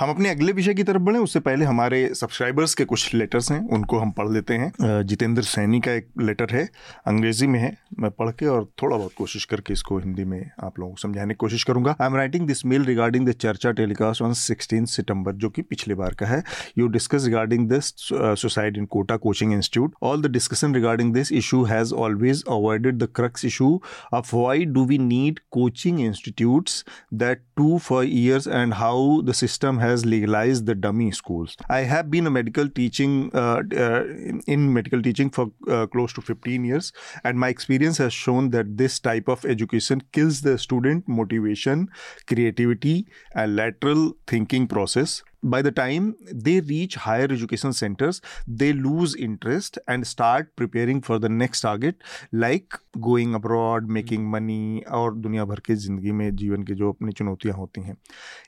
हम 0.00 0.10
अपने 0.10 0.28
अगले 0.30 0.52
विषय 0.52 0.74
की 0.74 0.82
तरफ़ 0.82 1.02
बढ़े, 1.02 1.18
उससे 1.18 1.40
पहले 1.40 1.64
हमारे 1.64 1.98
सब्सक्राइबर्स 2.14 2.74
के 2.74 2.84
कुछ 2.84 3.14
लेटर्स 3.14 3.50
हैं, 3.52 3.58
उनको 3.68 3.98
हम 3.98 4.10
पढ़ 4.10 4.28
लेते 4.32 4.54
हैं। 4.54 5.02
जितेंद्र 5.06 5.42
सैनी 5.44 5.80
का 5.80 5.92
एक 5.92 6.08
लेटर 6.20 6.54
है, 6.54 6.68
अंग्रेज़ी 7.06 7.46
में 7.46 7.58
है, 7.60 7.76
मैं 8.00 8.10
पढ़ 8.10 8.30
के 8.38 8.46
और 8.46 8.64
थोड़ा 8.82 8.96
बहुत 8.96 9.12
कोशिश 9.18 9.44
करके 9.44 9.72
इसको 9.72 9.98
हिंदी 9.98 10.24
में 10.24 10.50
आप 10.64 10.78
लोगों 10.78 10.92
को 10.92 11.00
समझाने 11.00 11.34
की 11.34 11.38
कोशिश 11.38 11.64
करूँगा। 11.64 11.94
I 12.00 12.06
am 12.06 12.16
writing 12.16 12.46
this 12.46 12.64
mail 12.66 12.84
regarding 12.84 13.28
the 13.28 13.32
charcha 13.34 13.72
telecast 13.72 14.22
on 14.22 14.32
sixteen 14.34 14.84
September 14.86 15.32
जो 15.34 15.50
कि 15.50 15.62
पिछले 15.62 15.94
बार 15.94 16.14
का 16.20 16.26
है। 16.26 16.42
You 16.78 16.86
discuss 16.88 17.24
regarding 17.24 17.68
this 17.68 17.92
suicide 18.40 18.76
in 18.78 18.86
Kota 18.86 19.16
coaching 19.18 19.52
institute 19.52 19.94
all 20.02 20.22
the 20.22 20.30
discussion 20.32 20.74
regarding 20.74 21.12
this 21.14 21.32
issue 21.32 21.62
has 21.64 21.94
always 21.94 22.44
avoided 22.48 22.98
the 22.98 23.08
crux 23.16 23.44
issue 23.44 23.68
of 24.14 24.34
why 24.36 24.64
do 24.66 24.84
we 24.86 24.98
need 24.98 25.40
coaching 25.50 26.00
institutes 26.00 26.84
that 27.14 27.44
too 27.56 27.78
for 27.78 28.04
years 28.08 28.48
and 28.48 28.74
how 28.74 29.22
the 29.26 29.34
system 29.34 29.78
has 29.78 30.06
legalized 30.06 30.66
the 30.66 30.74
dummy 30.74 31.10
schools. 31.10 31.56
I 31.68 31.80
have 31.80 32.10
been 32.10 32.26
a 32.26 32.30
medical 32.30 32.68
teaching 32.68 33.30
uh, 33.34 33.62
uh, 33.76 34.04
in 34.46 34.72
medical 34.72 35.02
teaching 35.02 35.30
for 35.30 35.50
uh, 35.68 35.86
close 35.86 36.12
to 36.14 36.22
15 36.22 36.64
years, 36.64 36.92
and 37.24 37.38
my 37.38 37.48
experience 37.48 37.98
has 37.98 38.12
shown 38.12 38.50
that 38.50 38.76
this 38.76 38.98
type 39.00 39.28
of 39.28 39.44
education 39.44 40.02
kills 40.12 40.40
the 40.42 40.58
student 40.58 41.08
motivation, 41.08 41.88
creativity, 42.26 43.06
and 43.34 43.56
lateral 43.56 44.12
thinking 44.26 44.66
process 44.66 45.22
by 45.42 45.62
the 45.62 45.70
time 45.70 46.14
they 46.32 46.60
reach 46.60 46.94
higher 46.96 47.24
education 47.24 47.72
centers 47.72 48.20
they 48.46 48.72
lose 48.72 49.14
interest 49.14 49.78
and 49.86 50.06
start 50.06 50.54
preparing 50.56 51.00
for 51.00 51.18
the 51.18 51.28
next 51.28 51.60
target 51.60 51.96
like 52.32 52.78
going 53.00 53.34
abroad 53.34 53.88
making 53.88 54.20
hmm. 54.20 54.34
money 54.36 54.84
और 54.90 55.14
दुनिया 55.14 55.44
भर 55.44 55.60
के 55.60 55.74
ज़िंदगी 55.74 56.12
में 56.12 56.36
जीवन 56.36 56.62
के 56.62 56.74
जो 56.74 56.92
अपनी 56.92 57.12
चुनौतियाँ 57.12 57.56
होती 57.56 57.80
हैं 57.80 57.96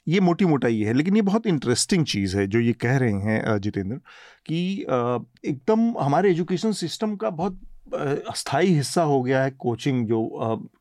ये 0.08 0.20
मोटी 0.20 0.44
मोटा 0.44 0.68
ये 0.68 0.86
है 0.86 0.92
लेकिन 0.92 1.16
ये 1.16 1.22
बहुत 1.22 1.46
इंटरेस्टिंग 1.46 2.04
चीज़ 2.06 2.36
है 2.36 2.46
जो 2.46 2.60
ये 2.60 2.72
कह 2.72 2.96
रहे 2.96 3.12
हैं 3.12 3.58
जितेंद्र 3.58 3.96
कि 4.46 4.60
एकदम 5.50 5.92
हमारे 6.00 6.30
एजुकेशन 6.30 6.72
सिस्टम 6.72 7.16
का 7.16 7.30
बहुत 7.30 7.60
अस्थाई 7.94 8.66
हिस्सा 8.66 9.02
हो 9.02 9.22
गया 9.22 9.42
है 9.42 9.50
कोचिंग 9.50 10.06
जो 10.06 10.20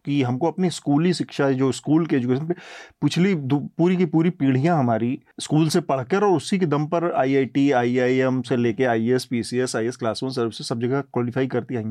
कि 0.08 0.22
हमको 0.24 0.48
अपनी 0.48 0.70
स्कूली 0.70 1.14
शिक्षा 1.14 1.50
जो 1.52 1.72
स्कूल 1.72 2.06
के 2.06 2.16
एजुकेशन 2.16 2.46
पे 2.48 2.54
पिछली 3.02 3.34
पूरी 3.46 3.96
की 3.96 4.06
पूरी 4.08 4.30
पीढ़ियाँ 4.40 4.78
हमारी 4.80 5.18
स्कूल 5.40 5.68
से 5.70 5.80
पढ़कर 5.90 6.24
और 6.24 6.36
उसी 6.36 6.60
के 6.60 6.66
दम 6.66 6.86
पर 6.86 7.12
आईआईटी 7.14 7.70
आईआईएम 7.72 8.42
से 8.42 8.58
लेके 8.58 8.84
IAS 8.86 9.26
PCS 9.26 9.76
IAS 9.76 9.96
class 9.96 10.24
one 10.24 10.30
service 10.30 10.68
सब 10.68 10.82
जगह 10.82 11.02
क्वालिफाई 11.14 11.48
करती 11.48 11.76
आई 11.76 11.84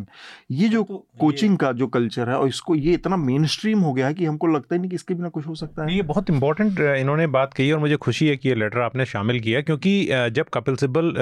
ये 0.53 0.69
जो 0.69 0.83
तो 0.83 1.05
कोचिंग 1.21 1.51
ये, 1.51 1.57
का 1.57 1.73
जो 1.73 1.87
कल्चर 1.97 2.29
है 2.29 2.37
और 2.37 2.49
इसको 2.49 2.75
ये 2.75 2.93
इतना 2.93 3.17
मेन 3.17 3.47
स्ट्रीम 3.47 3.81
हो 3.81 3.93
गया 3.93 4.07
है 4.07 4.15
कि 4.15 4.25
हमको 4.25 4.47
लगता 4.47 4.75
ही 4.75 4.81
नहीं 4.81 4.91
कि 4.91 4.97
इसके 4.97 5.15
बिना 5.15 5.29
कुछ 5.29 5.47
हो 5.47 5.55
सकता 5.55 5.85
है। 5.85 5.95
ये 5.97 6.03
बहुत 6.05 6.31
इंपॉर्टेंट 6.31 6.81
इन्होंने 6.81 7.27
बात 7.37 7.55
कही 7.55 7.71
और 7.73 7.79
मुझे 7.79 7.97
खुशी 7.97 8.29
है 8.29 8.37
कि 8.37 8.49
ये 8.49 8.55
लेटर 8.55 8.81
आपने 8.81 9.07
शामिल 9.07 9.41
किया 9.41 9.61
क्योंकि 9.61 9.95
जब 10.33 10.49
कपिल 10.55 10.77
सिब्बल 10.77 11.15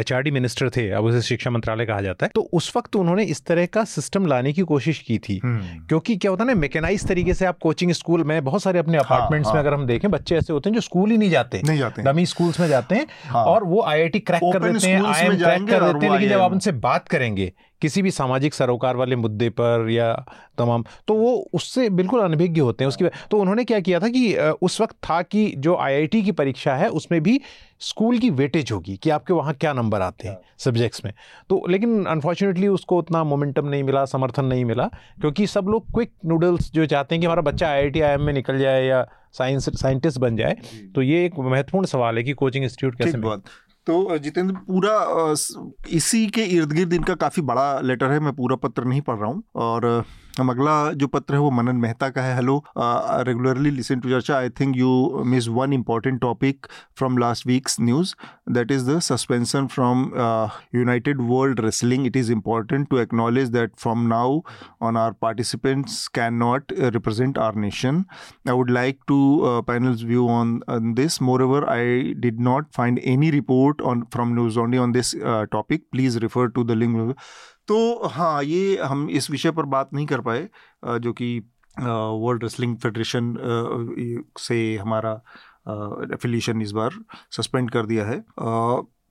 एचआरडी 0.00 0.30
मिनिस्टर 0.30 0.70
थे 0.70 0.88
अब 0.90 1.04
उसे 1.04 1.22
शिक्षा 1.22 1.50
मंत्रालय 1.50 1.86
कहा 1.86 2.00
जाता 2.00 2.26
है 2.26 2.32
तो 2.34 2.48
उस 2.52 2.72
वक्त 2.76 2.96
उन्होंने 2.96 3.24
इस 3.26 3.44
तरह 3.46 3.66
का 3.66 3.84
सिस्टम 3.88 4.26
लाने 4.26 4.52
की 4.52 4.62
कोशिश 4.62 4.98
की 4.98 5.18
थी। 5.18 5.40
हम्म। 5.44 5.67
क्योंकि 5.88 6.16
क्या 6.16 6.30
होता 6.30 6.44
है 6.44 6.48
ना 6.48 6.54
मेकेनाइज 6.54 7.06
तरीके 7.08 7.34
से 7.34 7.46
आप 7.46 7.58
कोचिंग 7.62 7.92
स्कूल 7.92 8.24
में 8.24 8.44
बहुत 8.44 8.62
सारे 8.62 8.78
अपने 8.78 8.98
अपार्टमेंट्स 8.98 9.46
हाँ, 9.46 9.54
में 9.54 9.60
हाँ। 9.60 9.66
अगर 9.66 9.74
हम 9.74 9.86
देखें 9.86 10.10
बच्चे 10.10 10.36
ऐसे 10.36 10.52
होते 10.52 10.70
हैं 10.70 10.74
जो 10.74 10.80
स्कूल 10.80 11.10
ही 11.10 11.16
नहीं 11.16 11.30
जाते 11.30 11.62
नहीं 11.66 11.78
जाते 11.78 12.02
डमी 12.02 12.26
स्कूल्स 12.26 12.60
में 12.60 12.68
जाते 12.68 12.94
हैं 12.94 13.06
हाँ। 13.26 13.44
और 13.44 13.64
वो 13.64 13.82
आईआईटी 13.82 14.20
क्रैक 14.20 14.42
कर 14.52 14.72
देते 14.72 14.88
हैं 14.88 15.02
आई 15.04 15.36
क्रैक 15.36 15.66
कर 15.68 15.92
देते 15.92 16.06
हैं 16.06 16.12
लेकिन 16.12 16.28
जब 16.28 16.40
आप 16.40 16.52
उनसे 16.52 16.72
बात 16.80 17.08
करेंगे 17.08 17.52
किसी 17.82 18.02
भी 18.02 18.10
सामाजिक 18.10 18.54
सरोकार 18.54 18.96
वाले 18.96 19.16
मुद्दे 19.16 19.48
पर 19.50 19.88
या 19.90 20.12
तमाम 20.58 20.84
तो 21.08 21.14
वो 21.14 21.32
उससे 21.54 21.88
बिल्कुल 21.90 22.20
अनभिज्ञ 22.20 22.60
होते 22.60 22.84
हैं। 22.84 22.88
उसकी 22.88 23.04
तो 23.30 23.38
उन्होंने 23.38 23.64
क्या 23.64 23.80
किया 23.80 24.00
था 24.00 24.08
कि 24.08 24.34
उस 24.62 24.80
वक्त 24.80 24.96
था 25.04 25.20
कि 25.22 25.52
जो 25.58 25.76
आईआईटी 25.76 26.22
की 26.22 26.32
परीक्षा 26.32 26.74
है 26.76 26.88
उसमें 26.90 27.20
भी 27.22 27.40
स्कूल 27.80 28.18
की 28.18 28.30
वेटेज 28.32 28.72
होगी 28.72 28.96
कि 28.96 29.10
आपके 29.10 29.32
वहाँ 29.32 29.54
क्या 29.54 29.72
नंबर 29.72 30.00
आते 30.00 30.28
हैं 30.28 30.36
सब्जेक्ट्स 30.58 31.04
में। 31.04 31.12
तो 31.50 31.62
लेकिन 31.68 32.04
अनफॉर्चुनेटली 32.06 32.68
उसको 32.68 32.98
उतना 32.98 33.22
मोमेंटम 33.24 33.66
नहीं 33.66 33.82
मिला 33.82 34.04
समर्थन 34.06 34.44
नहीं 34.44 34.64
मिला 34.64 34.86
क्योंकि 35.20 35.46
सब 35.46 35.68
लोग 35.68 35.92
क्विक 35.94 36.12
नूडल्स 36.26 36.72
जो 36.72 36.86
चाहते 36.86 37.14
हैं 37.14 37.20
कि 37.20 37.26
हमारा 37.26 37.42
बच्चा 37.42 37.68
आई 37.68 38.00
आई 38.00 38.16
में 38.16 38.32
निकल 38.32 38.58
जाए 38.58 38.84
या 38.84 39.06
साइंस 39.32 39.68
साइंटिस्ट 39.80 40.18
बन 40.18 40.36
जाए 40.36 40.56
तो 40.94 41.02
ये 41.02 41.24
एक 41.26 41.38
महत्वपूर्ण 41.38 41.86
सवाल 41.86 42.16
है 42.18 42.22
कि 42.24 42.32
कोचिंग 42.34 42.64
इंस्टीट्यूट 42.64 42.98
कैसे 42.98 43.18
बात। 43.18 43.42
तो 43.88 44.16
जितेंद्र, 44.18 44.54
पूरा 44.66 45.34
इसी 45.96 46.26
के 46.28 46.42
इर्द 46.46 46.72
गिर्द 46.72 46.92
इनका 46.92 47.14
काफ़ी 47.16 47.42
बड़ा 47.42 47.68
लेटर 47.80 48.10
है, 48.10 48.18
मैं 48.20 48.32
पूरा 48.36 48.56
पत्र 48.58 48.84
नहीं 48.84 49.00
पढ़ 49.02 49.16
रहा 49.16 49.28
हूँ, 49.28 49.42
और 49.56 50.04
हम 50.38 50.50
अगला 50.50 50.72
जो 50.92 51.06
पत्र 51.06 51.34
है 51.34 51.40
वो 51.40 51.50
मनन 51.50 51.76
मेहता 51.76 52.08
का 52.08 52.22
है। 52.22 52.34
Hello 52.34 52.62
regularly 53.26 53.70
listen 53.70 54.00
to 54.00 54.08
charcha 54.10 54.36
I 54.38 54.48
think 54.60 54.76
you 54.76 55.22
miss 55.26 55.48
one 55.48 55.72
important 55.72 56.20
topic 56.20 56.66
from 56.98 57.18
last 57.18 57.46
weeks 57.46 57.76
news 57.80 58.14
that 58.52 58.70
is 58.70 58.90
the 58.90 58.98
suspension 59.00 59.66
from 59.66 60.04
United 60.74 61.20
World 61.30 61.60
Wrestling 61.60 62.06
it 62.06 62.16
is 62.16 62.32
important 62.32 62.88
to 62.90 62.98
acknowledge 62.98 63.48
that 63.48 63.72
from 63.78 64.06
now 64.08 64.40
on 64.82 64.96
our 64.96 65.12
participants 65.22 66.06
can 66.14 66.34
not 66.34 66.72
represent 66.78 67.38
our 67.38 67.54
nation 67.56 68.04
I 68.48 68.54
would 68.54 68.70
like 68.70 69.00
to 69.08 69.20
panels 69.68 70.04
view 70.04 70.28
on 70.28 70.60
this 70.94 71.20
moreover 71.42 71.68
I 71.68 72.14
did 72.18 72.40
not 72.40 72.72
find 72.76 73.00
any 73.06 73.30
report 73.30 73.82
on 73.82 74.06
from 74.12 74.34
news 74.34 74.58
only 74.58 74.78
on 74.78 74.92
this 74.92 75.14
topic 75.52 75.86
please 75.92 76.18
refer 76.18 76.48
to 76.48 76.64
the 76.64 76.70
link 76.76 77.14
तो 77.68 78.06
हाँ 78.08 78.42
ये 78.44 78.76
हम 78.82 79.08
इस 79.10 79.30
विषय 79.30 79.50
पर 79.50 79.62
बात 79.62 79.92
नहीं 79.94 80.06
कर 80.06 80.20
पाए 80.20 80.48
जो 80.98 81.12
कि 81.12 81.38
वर्ल्ड 81.78 82.42
रेसलिंग 82.42 82.76
फेडरेशन 82.76 83.34
से 84.38 84.76
हमारा 84.76 85.12
एफिलिएशन 86.14 86.62
इस 86.62 86.72
बार 86.72 86.90
सस्पेंड 87.30 87.70
कर 87.70 87.86
दिया 87.86 88.06
है। 88.06 88.18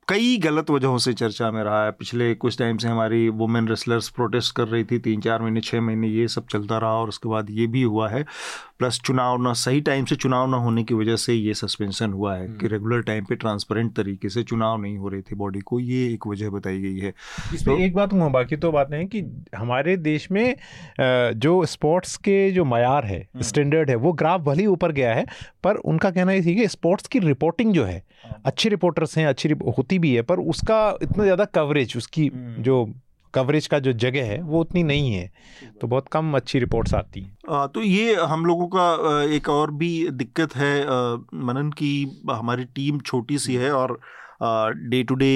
कई 0.07 0.37
गलत 0.37 0.69
वजहों 0.69 0.97
से 0.97 1.11
चर्चा 1.13 1.49
में 1.51 1.61
रहा 1.63 1.83
है 1.85 1.91
पिछले 1.91 2.33
कुछ 2.35 2.57
टाइम 2.57 2.77
से 2.77 2.87
हमारी 2.87 3.27
वुमेन 3.31 3.67
रेसलर्स 3.67 4.07
प्रोटेस्ट 4.09 4.55
कर 4.55 4.67
रही 4.67 4.83
थी 4.83 4.99
तीन 4.99 5.21
चार 5.21 5.41
महीने 5.41 5.61
छः 5.61 5.81
महीने 5.81 6.07
ये 6.09 6.27
सब 6.27 6.45
चलता 6.47 6.77
रहा 6.77 6.91
और 6.91 7.09
उसके 7.09 7.29
बाद 7.29 7.49
ये 7.51 7.65
भी 7.67 7.81
हुआ 7.83 8.07
है 8.09 8.23
प्लस 8.79 8.99
चुनाव 9.01 9.41
ना 9.41 9.51
सही 9.55 9.81
टाइम 9.81 10.05
से 10.05 10.15
चुनाव 10.15 10.47
ना 10.47 10.57
होने 10.57 10.83
की 10.83 10.93
वजह 10.93 11.15
से 11.15 11.33
ये 11.33 11.53
सस्पेंशन 11.55 12.11
हुआ 12.11 12.35
है 12.35 12.47
कि 12.49 12.67
रेगुलर 12.67 12.95
हम्म। 12.95 13.03
टाइम 13.03 13.25
पे 13.25 13.35
ट्रांसपेरेंट 13.35 13.95
तरीके 13.95 14.29
से 14.29 14.43
चुनाव 14.43 14.81
नहीं 14.81 14.97
हो 14.97 15.09
रहे 15.09 15.21
थे 15.21 15.35
बॉडी 15.35 15.59
को 15.61 15.79
ये 15.79 16.05
एक 16.05 16.27
वजह 16.27 16.49
बताई 16.49 16.79
गई 16.79 16.97
है 16.97 17.13
इसमें 17.53 17.75
तो, 17.75 17.81
एक 17.81 17.95
बात 17.95 18.09
कहूँ 18.11 18.31
बाकी 18.31 18.55
तो 18.57 18.71
बात 18.71 18.91
नहीं 18.91 19.07
कि 19.07 19.23
हमारे 19.55 19.97
देश 19.99 20.29
में 20.31 20.55
जो 21.37 21.63
स्पोर्ट्स 21.67 22.15
के 22.19 22.39
जो 22.51 22.65
मैार 22.67 23.05
है 23.05 23.21
स्टैंडर्ड 23.41 23.89
हम्म। 23.89 23.99
है 23.99 24.05
वो 24.05 24.13
ग्राफ 24.15 24.41
भले 24.41 24.61
ही 24.61 24.67
ऊपर 24.69 24.91
गया 24.93 25.13
है 25.13 25.25
पर 25.63 25.75
उनका 25.87 26.11
कहना 26.11 26.31
ये 26.31 26.41
थी 26.41 26.55
कि 26.55 26.67
स्पोर्ट्स 26.69 27.07
की 27.07 27.19
रिपोर्टिंग 27.21 27.73
जो 27.73 27.83
है 27.83 28.01
हाँ। 28.23 28.41
अच्छे 28.45 28.69
रिपोर्टर्स 28.69 29.17
हैं 29.17 29.25
अच्छी 29.27 29.49
होती 29.67 29.96
भी 29.99 30.13
है 30.15 30.21
पर 30.21 30.39
उसका 30.49 30.79
इतना 31.03 31.23
ज़्यादा 31.23 31.45
कवरेज 31.55 31.97
उसकी 31.97 32.27
हम्म। 32.27 32.63
जो 32.63 32.85
कवरेज 33.33 33.67
का 33.67 33.79
जो 33.79 33.91
जगह 33.95 34.25
है 34.25 34.41
वो 34.41 34.59
उतनी 34.61 34.83
नहीं 34.83 35.11
है। 35.13 35.29
तो 35.81 35.87
बहुत 35.87 36.07
कम 36.07 36.35
अच्छी 36.35 36.59
रिपोर्ट्स 36.59 36.93
आती 36.93 37.21
हैं। 37.21 37.67
तो 37.67 37.81
ये 37.81 38.13
हम 38.23 38.45
लोगों 38.45 38.67
का 38.75 39.23
एक 39.35 39.49
और 39.49 39.71
भी 39.71 39.89
दिक्कत 40.11 40.55
है 40.55 40.73
मनन 41.45 41.71
की 41.77 42.21
हमारी 42.31 42.65
टीम 42.75 42.99
छोटी 42.99 43.37
सी 43.37 43.55
है 43.55 43.71
और 43.71 43.99
डे 44.41 45.03
टू 45.03 45.15
डे 45.15 45.31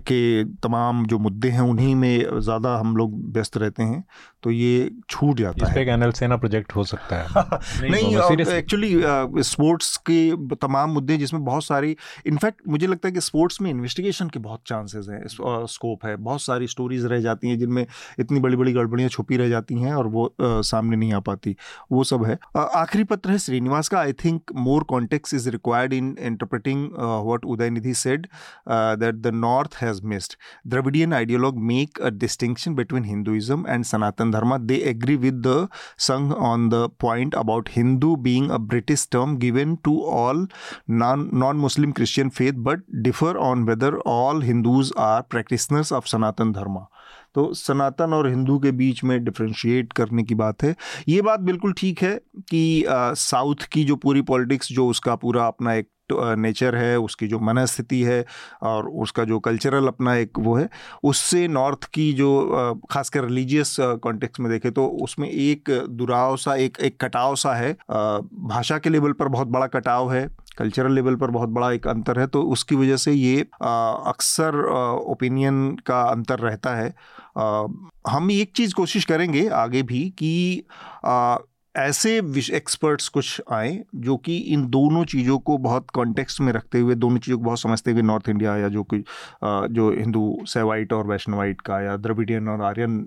के 0.00 0.22
तमाम 0.44 1.04
जो 1.06 1.18
मुद्दे 1.18 1.48
हैं 1.48 1.60
उन्हीं 1.60 1.94
में 1.94 2.40
ज़्यादा 2.40 2.76
हम 2.76 2.96
लोग 2.96 3.14
व्यस्त 3.32 3.56
रहते 3.56 3.82
हैं। 3.82 4.02
तो 4.42 4.50
ये 4.50 4.90
छूट 5.10 5.36
जाता 5.36 5.70
है। 5.70 5.88
एनएल 5.88 6.10
सेना 6.10 6.36
प्रोजेक्ट 6.36 6.76
हो 6.76 6.84
सकता 6.84 7.16
है। 7.16 7.28
नहीं 7.90 8.16
एक्चुअली 8.48 9.02
स्पोर्ट्स 9.42 9.96
के 9.96 10.36
तमाम 10.56 10.90
मुद्दे 10.90 11.16
जिसमें 11.16 11.44
बहुत 11.44 11.64
सारी 11.64 11.96
इनफैक्ट 12.26 12.60
मुझे 12.68 12.86
लगता 12.86 13.08
है 13.08 13.14
कि 13.14 13.20
स्पोर्ट्स 13.20 13.60
में 13.60 13.70
इन्वेस्टिगेशन 13.70 14.28
के 14.28 14.38
बहुत 14.38 14.60
चांसेस 14.66 15.06
हैं 15.10 15.22
स्कोप 15.66 16.06
है। 16.06 16.16
बहुत 16.16 16.42
सारी 16.42 16.66
स्टोरीज 16.66 17.04
रह 17.04 17.20
जाती 17.20 17.48
हैं 17.48 17.58
जिनमें 17.58 17.86
इतनी 18.18 18.40
बड़ी 18.40 18.56
बड़ी 18.56 18.72
गड़बड़ियाँ 18.72 19.10
छुपी 19.10 19.36
रह 19.36 19.48
जाती 19.48 19.74
हैं 19.74 19.94
और 19.94 20.06
वो 20.06 20.26
आ, 20.26 20.60
सामने 20.60 20.96
नहीं 20.96 21.12
आ 21.12 21.20
पाती। 21.20 21.56
वो 21.92 22.04
सब 22.04 22.24
है। 22.24 22.38
आखिरी 22.56 23.04
पत्र 23.04 23.30
है 23.30 23.38
श्रीनिवास 23.38 23.88
का। 23.88 24.00
I 24.00 24.12
think 24.12 24.42
more 24.54 24.82
context 24.82 25.34
is 25.34 25.50
required 25.50 25.92
in 25.92 26.16
interpreting 26.20 26.90
what 26.98 27.42
Udaynidhi 27.52 27.92
said 27.92 28.26
uh, 28.66 28.96
that 28.96 29.22
the 29.22 29.32
North 29.32 29.74
has 29.74 30.02
missed. 30.02 30.36
Dravidian 30.68 31.12
ideologue 31.12 31.56
make 31.56 31.98
a 32.00 32.10
distinction 32.10 32.74
between 32.74 33.04
Hinduism 33.04 33.66
and 33.66 33.86
Sanatan 34.34 34.44
Dharma 34.44 34.58
they 34.58 34.74
agree 34.74 35.16
with 35.16 35.34
the 35.34 35.68
Sangh 35.98 36.32
on 36.32 36.68
the 36.68 36.74
point 36.74 37.34
about 37.34 37.68
Hindu 37.76 38.16
being 38.16 38.50
a 38.50 38.56
British 38.56 39.08
term 39.12 39.36
given 39.36 39.76
to 39.76 40.02
all 40.02 40.48
non 40.90 41.30
non 41.34 41.56
Muslim 41.56 41.92
Christian 41.92 42.28
faith 42.28 42.52
but 42.52 42.82
differ 42.94 43.36
on 43.36 43.64
whether 43.64 43.94
all 44.06 44.42
Hindus 44.42 44.92
are 44.98 45.22
practitioners 45.22 45.92
of 45.92 46.06
Sanatan 46.06 46.52
Dharma 46.52 46.86
तो 47.34 47.54
सनातन 47.54 48.12
और 48.12 48.28
हिंदू 48.28 48.58
के 48.58 48.72
बीच 48.72 49.04
में 49.04 49.24
differentiate 49.24 49.92
करने 49.92 50.22
की 50.22 50.34
बात 50.34 50.62
है। 50.62 50.76
ये 51.08 51.22
बात 51.22 51.40
बिल्कुल 51.40 51.72
ठीक 51.72 52.02
है 52.02 52.20
कि 52.38 52.84
साउथ 52.88 53.54
की 53.72 53.84
जो 53.84 53.96
पूरी 53.96 54.22
पॉलिटिक्स 54.22 54.72
जो 54.72 54.88
उसका 54.88 55.16
पूरा 55.16 55.46
अपना 55.46 55.74
एक 55.74 55.88
नेचर 56.12 56.76
है 56.76 56.98
उसकी 56.98 57.26
जो 57.28 57.38
मनस्थिति 57.38 58.02
है 58.02 58.24
और 58.62 58.88
उसका 58.88 59.24
जो 59.24 59.38
कल्चरल 59.38 59.86
अपना 59.86 60.14
एक 60.14 60.38
वो 60.38 60.56
है 60.56 60.68
उससे 61.04 61.46
नॉर्थ 61.48 61.84
की 61.84 62.12
जो 62.12 62.82
खासकर 62.90 63.24
रिलीजियस 63.24 63.76
कॉन्टेक्स्ट 63.80 64.40
में 64.40 64.50
देखें 64.52 64.70
तो 64.72 64.86
उसमें 65.02 65.28
एक 65.28 65.70
दुराव 65.90 66.36
सा 66.36 66.54
एक 66.54 66.78
एक 66.80 67.00
कटाव 67.00 67.34
सा 67.34 67.54
है। 67.54 67.72
भाषा 67.72 68.78
के 68.78 68.90
लेवल 68.90 69.12
पर 69.12 69.28
बहुत 69.28 69.48
बड़ा 69.48 69.66
कटाव 69.66 70.12
है 70.12 70.28
कल्चरल 70.58 70.92
लेवल 70.92 71.14
पर 71.16 71.30
बहुत 71.30 71.48
बड़ा 71.48 71.70
एक 71.72 71.86
अंतर 71.86 72.18
है 72.20 72.26
तो 72.26 72.42
उसकी 72.42 72.76
वजह 72.76 72.96
से 72.96 73.12
ये 73.12 73.40
अक्सर 73.40 74.62
ओपिनियन 75.08 75.76
का 75.86 76.00
अंतर 76.02 76.38
रहता 76.38 76.74
है। 76.74 76.94
आ, 77.38 77.66
हम 78.08 78.30
एक 78.30 78.52
चीज़ 78.56 78.74
कोशिश 78.74 79.04
करेंगे 79.04 79.48
आगे 79.48 79.82
भी 79.82 80.02
कि 80.18 80.62
आ, 81.04 81.36
ऐसे 81.74 82.16
एक्सपर्ट्स 82.54 83.08
कुछ 83.08 83.40
आए 83.52 83.78
जो 83.94 84.16
कि 84.16 84.36
इन 84.54 84.66
दोनों 84.70 85.04
चीज़ों 85.04 85.38
को 85.38 85.56
बहुत 85.58 85.90
कॉन्टेक्स्ट 85.90 86.40
में 86.40 86.52
रखते 86.52 86.78
हुए, 86.78 86.94
दोनों 86.94 87.18
चीज़ों 87.18 87.38
को 87.38 87.44
बहुत 87.44 87.60
समझते 87.60 87.90
हुए 87.90 88.02
नॉर्थ 88.02 88.28
इंडिया 88.28 88.56
या 88.56 88.68
जो 88.68 88.82
कोई 88.84 89.04
जो 89.44 89.90
हिंदू 89.90 90.36
सेवाइट 90.46 90.92
और 90.92 91.06
वैष्णवाइट 91.06 91.60
का 91.60 91.80
या 91.80 91.96
द्रविडियन 91.96 92.48
और 92.48 92.62
आर्यन 92.62 92.98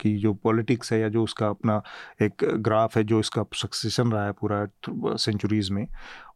की 0.00 0.16
जो 0.18 0.34
पॉलिटिक्स 0.34 0.92
है 0.92 1.00
या 1.00 1.08
जो 1.08 1.24
उसका 1.24 1.48
अपना 1.48 1.80
एक 2.22 2.44
ग्राफ 2.44 2.96
है, 2.96 3.04
जो 3.04 3.20
इसका 3.20 3.44
सक्सेशन 3.54 4.12
रहा 4.12 4.24
है 4.26 4.32
पूरा 4.40 4.66
सेंचुरीज़ 5.16 5.72
में, 5.72 5.86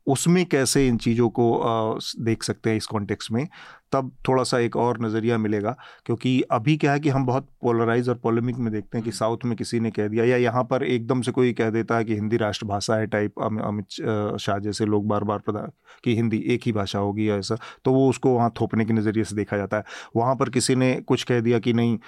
उसमें 0.07 0.45
कैसे 0.47 0.87
इन 0.89 0.97
चीज़ों 0.99 1.29
को 1.31 1.99
देख 2.21 2.43
सकते 2.43 2.71
हैं 2.71 2.77
इस 2.77 2.87
कॉन्टेक्स्ट 2.87 3.31
में। 3.33 3.47
तब 3.93 4.11
थोड़ा 4.29 4.43
सा 4.45 4.59
एक 4.59 4.77
और 4.77 5.01
नज़रिया 5.03 5.39
मिलेगा 5.39 5.77
क्योंकि 6.07 6.41
अभी 6.51 6.77
क्या 6.77 6.93
है 6.93 7.01
कि 7.01 7.09
हम 7.09 7.27
बहुत 7.27 7.49
पोलराइज 7.63 8.09
और 8.09 8.15
पोलेमिक 8.23 8.57
में 8.57 8.73
देखते 8.73 8.99
हैं 8.99 9.05
कि 9.05 9.13
साउथ 9.13 9.37
हम्म। 9.37 9.49
में 9.49 9.57
किसी 9.57 9.81
ने 9.81 9.91
कह 9.91 10.09
दिया 10.09 10.25
या 10.25 10.37
यहाँ 10.37 10.65
पर 10.65 10.83
एकदम 10.85 11.23
से 11.23 11.33
कोई 11.33 11.53
कह 11.53 11.71
देता 11.71 11.97
है 11.97 12.05
कि 12.05 12.15
हिंदी 12.15 12.37
राष्ट्रभाषा 12.37 12.97
है 12.97 13.07
टाइप 13.07 13.41
अमित 13.41 14.39
शाह 14.41 14.59
जैसे 14.59 14.87
लोग 14.87 15.07
बार 15.09 15.25
बार 15.25 15.39
पता 15.39 15.69
कि 16.05 16.15
हिंदी 16.17 16.39
एक 16.49 16.61
ही 16.67 16.73
भाषा 16.73 16.99
होगी 16.99 17.29
या 17.31 17.37
ऐसा 17.37 17.57
तो 17.85 17.93
वो 17.93 18.09
उसको 18.09 18.35
वहाँ 18.35 18.53
थोपने 18.61 18.85
के 18.85 18.93
नज़रिए 18.93 19.25
से 19.25 19.37
देखा 19.37 19.57
जाता 19.57 19.77
है। 19.77 19.85
वहाँ 20.17 20.35
पर 20.37 20.51
किसी 20.51 20.75
ने 20.75 20.95
कुछ 21.07 21.25
कह 21.25 21.41
दिया 21.41 21.59
कि 21.59 21.73
नहीं 21.73 21.99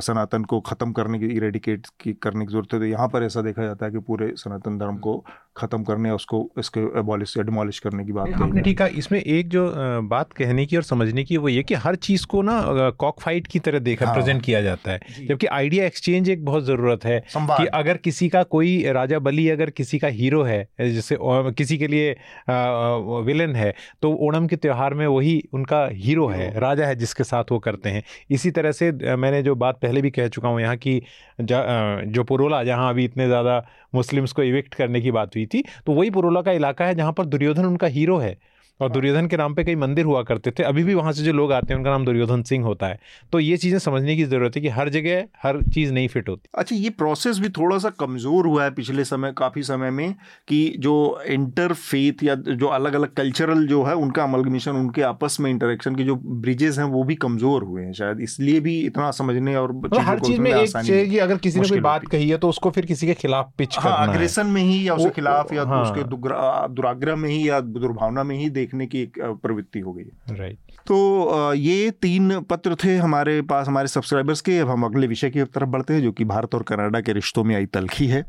सनातन 0.00 0.44
को 0.44 0.60
ख़त्म 0.60 0.92
करने 0.92 1.18
की 1.18 1.26
इरेडिकेट 1.26 1.86
की 2.00 2.12
करने 2.22 2.46
की 2.46 2.52
ज़रूरत 2.52 2.74
है 2.74 2.78
तो 2.80 2.86
यहाँ 2.86 3.08
पर 3.08 3.22
ऐसा 3.22 3.42
देखा 3.42 3.62
जाता 3.62 3.86
है 3.86 3.92
कि 3.92 3.98
पूरे 4.00 4.32
सनातन 4.36 4.78
धर्म 4.78 4.96
को 4.98 5.16
ख़त्म 5.56 5.82
करने 5.84 6.08
या 6.08 6.14
उसको 6.14 6.48
इसके 6.58 6.80
एबॉलिश 6.98 7.36
या 7.36 7.42
डिमोलिश 7.42 7.78
करने 7.78 8.04
की 8.04 8.12
बात 8.12 8.62
ठीक 8.64 8.82
है। 8.82 8.88
इसमें 8.98 9.20
एक 9.20 9.48
जो 9.48 9.66
बात 10.08 10.32
कहने 10.32 10.66
की 10.66 10.76
और 10.76 10.82
समझने 10.82 11.24
की 11.24 11.29
वो 11.36 11.48
ये 11.48 11.62
कि 11.62 11.74
हर 11.76 11.94
चीज़ 11.98 12.26
को 12.26 12.42
ना 12.42 12.90
कॉक 13.00 13.20
फाइट 13.20 13.46
की 13.46 13.58
तरह 13.58 13.78
देखा 13.80 14.06
हाँ, 14.06 14.14
प्रेजेंट 14.14 14.42
किया 14.42 14.60
जाता 14.62 14.92
है। 14.92 15.26
जबकि 15.26 15.46
आइडिया 15.48 15.84
एक्सचेंज 15.86 16.28
एक 16.30 16.44
बहुत 16.44 16.64
ज़रूरत 16.64 17.04
है 17.04 17.18
कि 17.28 17.66
अगर 17.66 17.96
किसी 17.98 18.28
का 18.28 18.42
कोई 18.44 18.82
राजा 18.92 19.18
बली 19.20 19.48
अगर 19.48 19.70
किसी 19.72 19.98
का 19.98 20.08
हीरो 20.10 20.42
है 20.42 20.62
जैसे 20.80 21.16
किसी 21.20 21.78
के 21.78 21.86
लिए 21.86 22.10
विलन 23.24 23.56
है 23.56 23.72
तो 24.02 24.12
ओणम 24.26 24.46
के 24.46 24.56
त्यौहार 24.56 24.94
में 24.94 25.06
वही 25.06 25.42
उनका 25.54 25.86
हीरो 25.94 26.28
है 26.28 26.52
राजा 26.60 26.86
है 26.86 26.94
जिसके 26.96 27.24
साथ 27.24 27.52
वो 27.52 27.58
करते 27.60 27.90
हैं। 27.90 28.02
इसी 28.30 28.50
तरह 28.50 28.72
से 28.72 28.90
मैंने 29.16 29.42
जो 29.42 29.54
बात 29.56 29.78
पहले 29.82 30.02
भी 30.02 30.10
कह 30.10 30.28
चुका 30.28 30.48
हूँ 30.48 30.60
यहाँ 30.60 30.76
की 30.76 31.00
जो 31.40 32.24
पुरोला 32.24 32.62
जहाँ 32.64 32.88
अभी 32.90 33.04
इतने 33.04 33.26
ज़्यादा 33.26 33.62
मुस्लिम्स 33.94 34.32
को 34.32 34.42
इविक्ट 34.42 34.74
करने 34.74 35.00
की 35.00 35.10
बात 35.10 35.36
हुई 35.36 35.46
थी 35.46 35.62
तो 35.86 35.92
वही 35.92 36.10
पुरोला 36.10 36.42
का 36.42 36.52
इलाका 36.52 36.84
है 36.84 36.94
जहाँ 36.94 37.12
पर 37.12 37.24
दुर्योधन 37.26 37.64
उनका 37.66 37.86
हीरो 37.88 38.16
है। 38.18 38.36
और 38.80 38.88
हाँ। 38.88 38.92
दुर्योधन 38.92 39.26
के 39.26 39.36
नाम 39.36 39.54
पे 39.54 39.64
कई 39.64 39.74
मंदिर 39.76 40.04
हुआ 40.04 40.22
करते 40.22 40.50
थे 40.50 40.62
अभी 40.62 40.82
भी 40.84 40.94
वहाँ 40.94 41.12
से 41.12 41.22
जो 41.22 41.32
लोग 41.32 41.52
आते 41.52 41.72
हैं 41.72 41.78
उनका 41.78 41.90
नाम 41.90 42.04
दुर्योधन 42.04 42.42
सिंह 42.42 42.64
होता 42.64 42.86
है। 42.86 42.98
तो 43.32 43.40
ये 43.40 43.56
चीज़ें 43.56 43.78
समझने 43.80 44.16
की 44.16 44.24
ज़रूरत 44.24 44.56
है 44.56 44.62
कि 44.62 44.68
हर 44.70 44.88
जगह 44.88 45.24
हर 45.42 45.62
चीज़ 45.64 45.92
नहीं 45.92 46.08
फिट 46.08 46.28
होती। 46.28 46.48
अच्छा 46.54 46.76
ये 46.76 46.90
प्रोसेस 46.92 47.38
भी 47.38 47.48
थोड़ा 47.50 47.78
सा 47.78 47.90
कमज़ोर 48.00 48.46
हुआ 48.46 48.64
है 48.64 48.70
पिछले 48.70 49.04
समय 49.04 49.32
काफ़ी 49.38 49.62
समय 49.62 49.90
में 49.90 50.14
कि 50.48 50.62
जो 50.78 50.94
इंटर 51.28 51.72
फेथ 51.72 52.22
या 52.24 52.34
जो 52.34 52.66
अलग 52.68 52.94
अलग 52.94 53.14
कल्चरल 53.14 53.66
जो 53.66 53.82
है 53.84 53.94
उनका 53.96 54.22
अमलगमिशन 54.24 54.76
उनके 54.76 55.02
आपस 55.02 55.36
में 55.40 55.50
इंटरेक्शन 55.50 55.96
के 55.96 56.04
जो 56.04 56.16
ब्रिजेस 56.40 56.78
हैं 56.78 56.84
वो 56.86 57.02
भी 57.04 57.14
कमज़ोर 57.16 57.64
हुए 57.64 57.82
हैं 57.82 57.92
शायद। 57.92 58.20
इसलिए 58.20 58.60
भी 58.60 58.78
इतना 58.80 59.10
समझने 59.12 59.56
और 59.56 59.72
मतलब 59.74 60.00
हर 60.00 60.18
चीज़ 60.20 60.40
में 60.40 60.50
एक 60.50 61.18
अगर 61.20 61.36
किसी 61.38 61.60
ने 61.60 61.68
कोई 61.68 61.80
बात 61.80 62.06
कही 62.08 62.28
है 62.28 62.38
तो 62.38 62.48
उसको 62.48 62.70
फिर 62.70 62.86
किसी 62.86 63.06
के 63.06 63.14
खिलाफ 63.14 63.52
पिच 63.58 63.78
हाँ, 63.78 64.08
अग्रेशन 64.08 64.46
में 64.46 64.62
ही 64.62 64.88
या 64.88 64.94
उसके 64.94 65.10
खिलाफ 65.10 65.52
या 65.52 65.64
हाँ। 65.64 65.82
उसके 65.82 66.04
दुराग्रह 66.74 67.16
में 67.16 67.28
ही 67.28 67.48
या 67.48 67.60
दुर्भावना 67.60 68.24
में 68.24 68.36
ही 68.36 68.48
देखने 68.70 68.86
की 68.86 69.00
एक 69.02 69.18
प्रवृत्ति 69.42 69.80
हो 69.80 69.92
गई 69.92 70.04
राइट 70.30 70.58
तो 70.86 71.54
ये 71.54 71.90
तीन 72.02 72.40
पत्र 72.40 72.76
थे 72.84 72.96
हमारे 72.96 73.40
पास 73.42 73.68
हमारे 73.68 73.88
सब्सक्राइबर्स 73.88 74.40
के। 74.40 74.58
अब 74.58 74.68
हम 74.68 74.84
अगले 74.84 75.06
विषय 75.06 75.30
की 75.30 75.42
तरफ़ 75.46 75.68
बढ़ते 75.68 75.94
हैं 75.94 76.02
जो 76.02 76.12
कि 76.12 76.24
भारत 76.24 76.54
और 76.54 76.62
कनाडा 76.62 77.00
के 77.00 77.12
रिश्तों 77.12 77.44
में 77.44 77.54
आई 77.56 77.66
तलखी 77.66 78.06
है। 78.06 78.20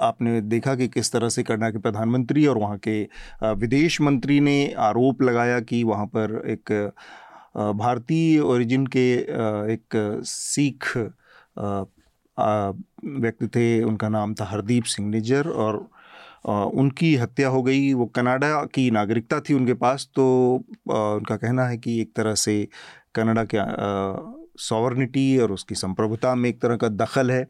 आपने 0.00 0.40
देखा 0.42 0.74
कि 0.74 0.88
किस 0.88 1.12
तरह 1.12 1.28
से 1.28 1.42
कनाडा 1.42 1.70
के 1.70 1.78
प्रधानमंत्री 1.78 2.46
और 2.46 2.58
वहाँ 2.58 2.78
के 2.78 3.02
विदेश 3.56 4.00
मंत्री 4.00 4.40
ने 4.40 4.56
आरोप 4.80 5.22
लगाया 5.22 5.60
कि 5.62 5.82
वहाँ 5.84 6.06
पर 6.06 6.42
एक 6.48 6.72
भारतीय 7.56 8.38
ओरिजिन 8.40 8.86
के 8.86 9.12
एक 9.72 9.98
सिख 10.26 10.96
व्यक्ति 13.20 13.46
थे। 13.48 13.82
उनका 13.82 14.08
नाम 14.08 14.34
था 14.34 14.44
हरदीप 14.44 14.84
सिंह 14.86 15.08
निजर 15.10 15.48
और 15.48 15.88
उनकी 16.46 17.14
हत्या 17.16 17.48
हो 17.48 17.62
गई, 17.62 17.92
वो 17.92 18.06
कनाडा 18.06 18.64
की 18.74 18.90
नागरिकता 18.90 19.40
थी 19.40 19.54
उनके 19.54 19.74
पास 19.74 20.08
तो 20.14 20.26
उनका 20.88 21.36
कहना 21.36 21.66
है 21.68 21.78
कि 21.78 22.00
एक 22.00 22.12
तरह 22.16 22.34
से 22.34 22.68
कनाडा 23.14 23.44
के 23.54 23.58
सॉवर्निटी 24.62 25.26
और 25.38 25.52
उसकी 25.52 25.74
संप्रभुता 25.74 26.34
में 26.34 26.48
एक 26.50 26.60
तरह 26.62 26.76
का 26.76 26.88
दखल 26.88 27.30
है। 27.30 27.46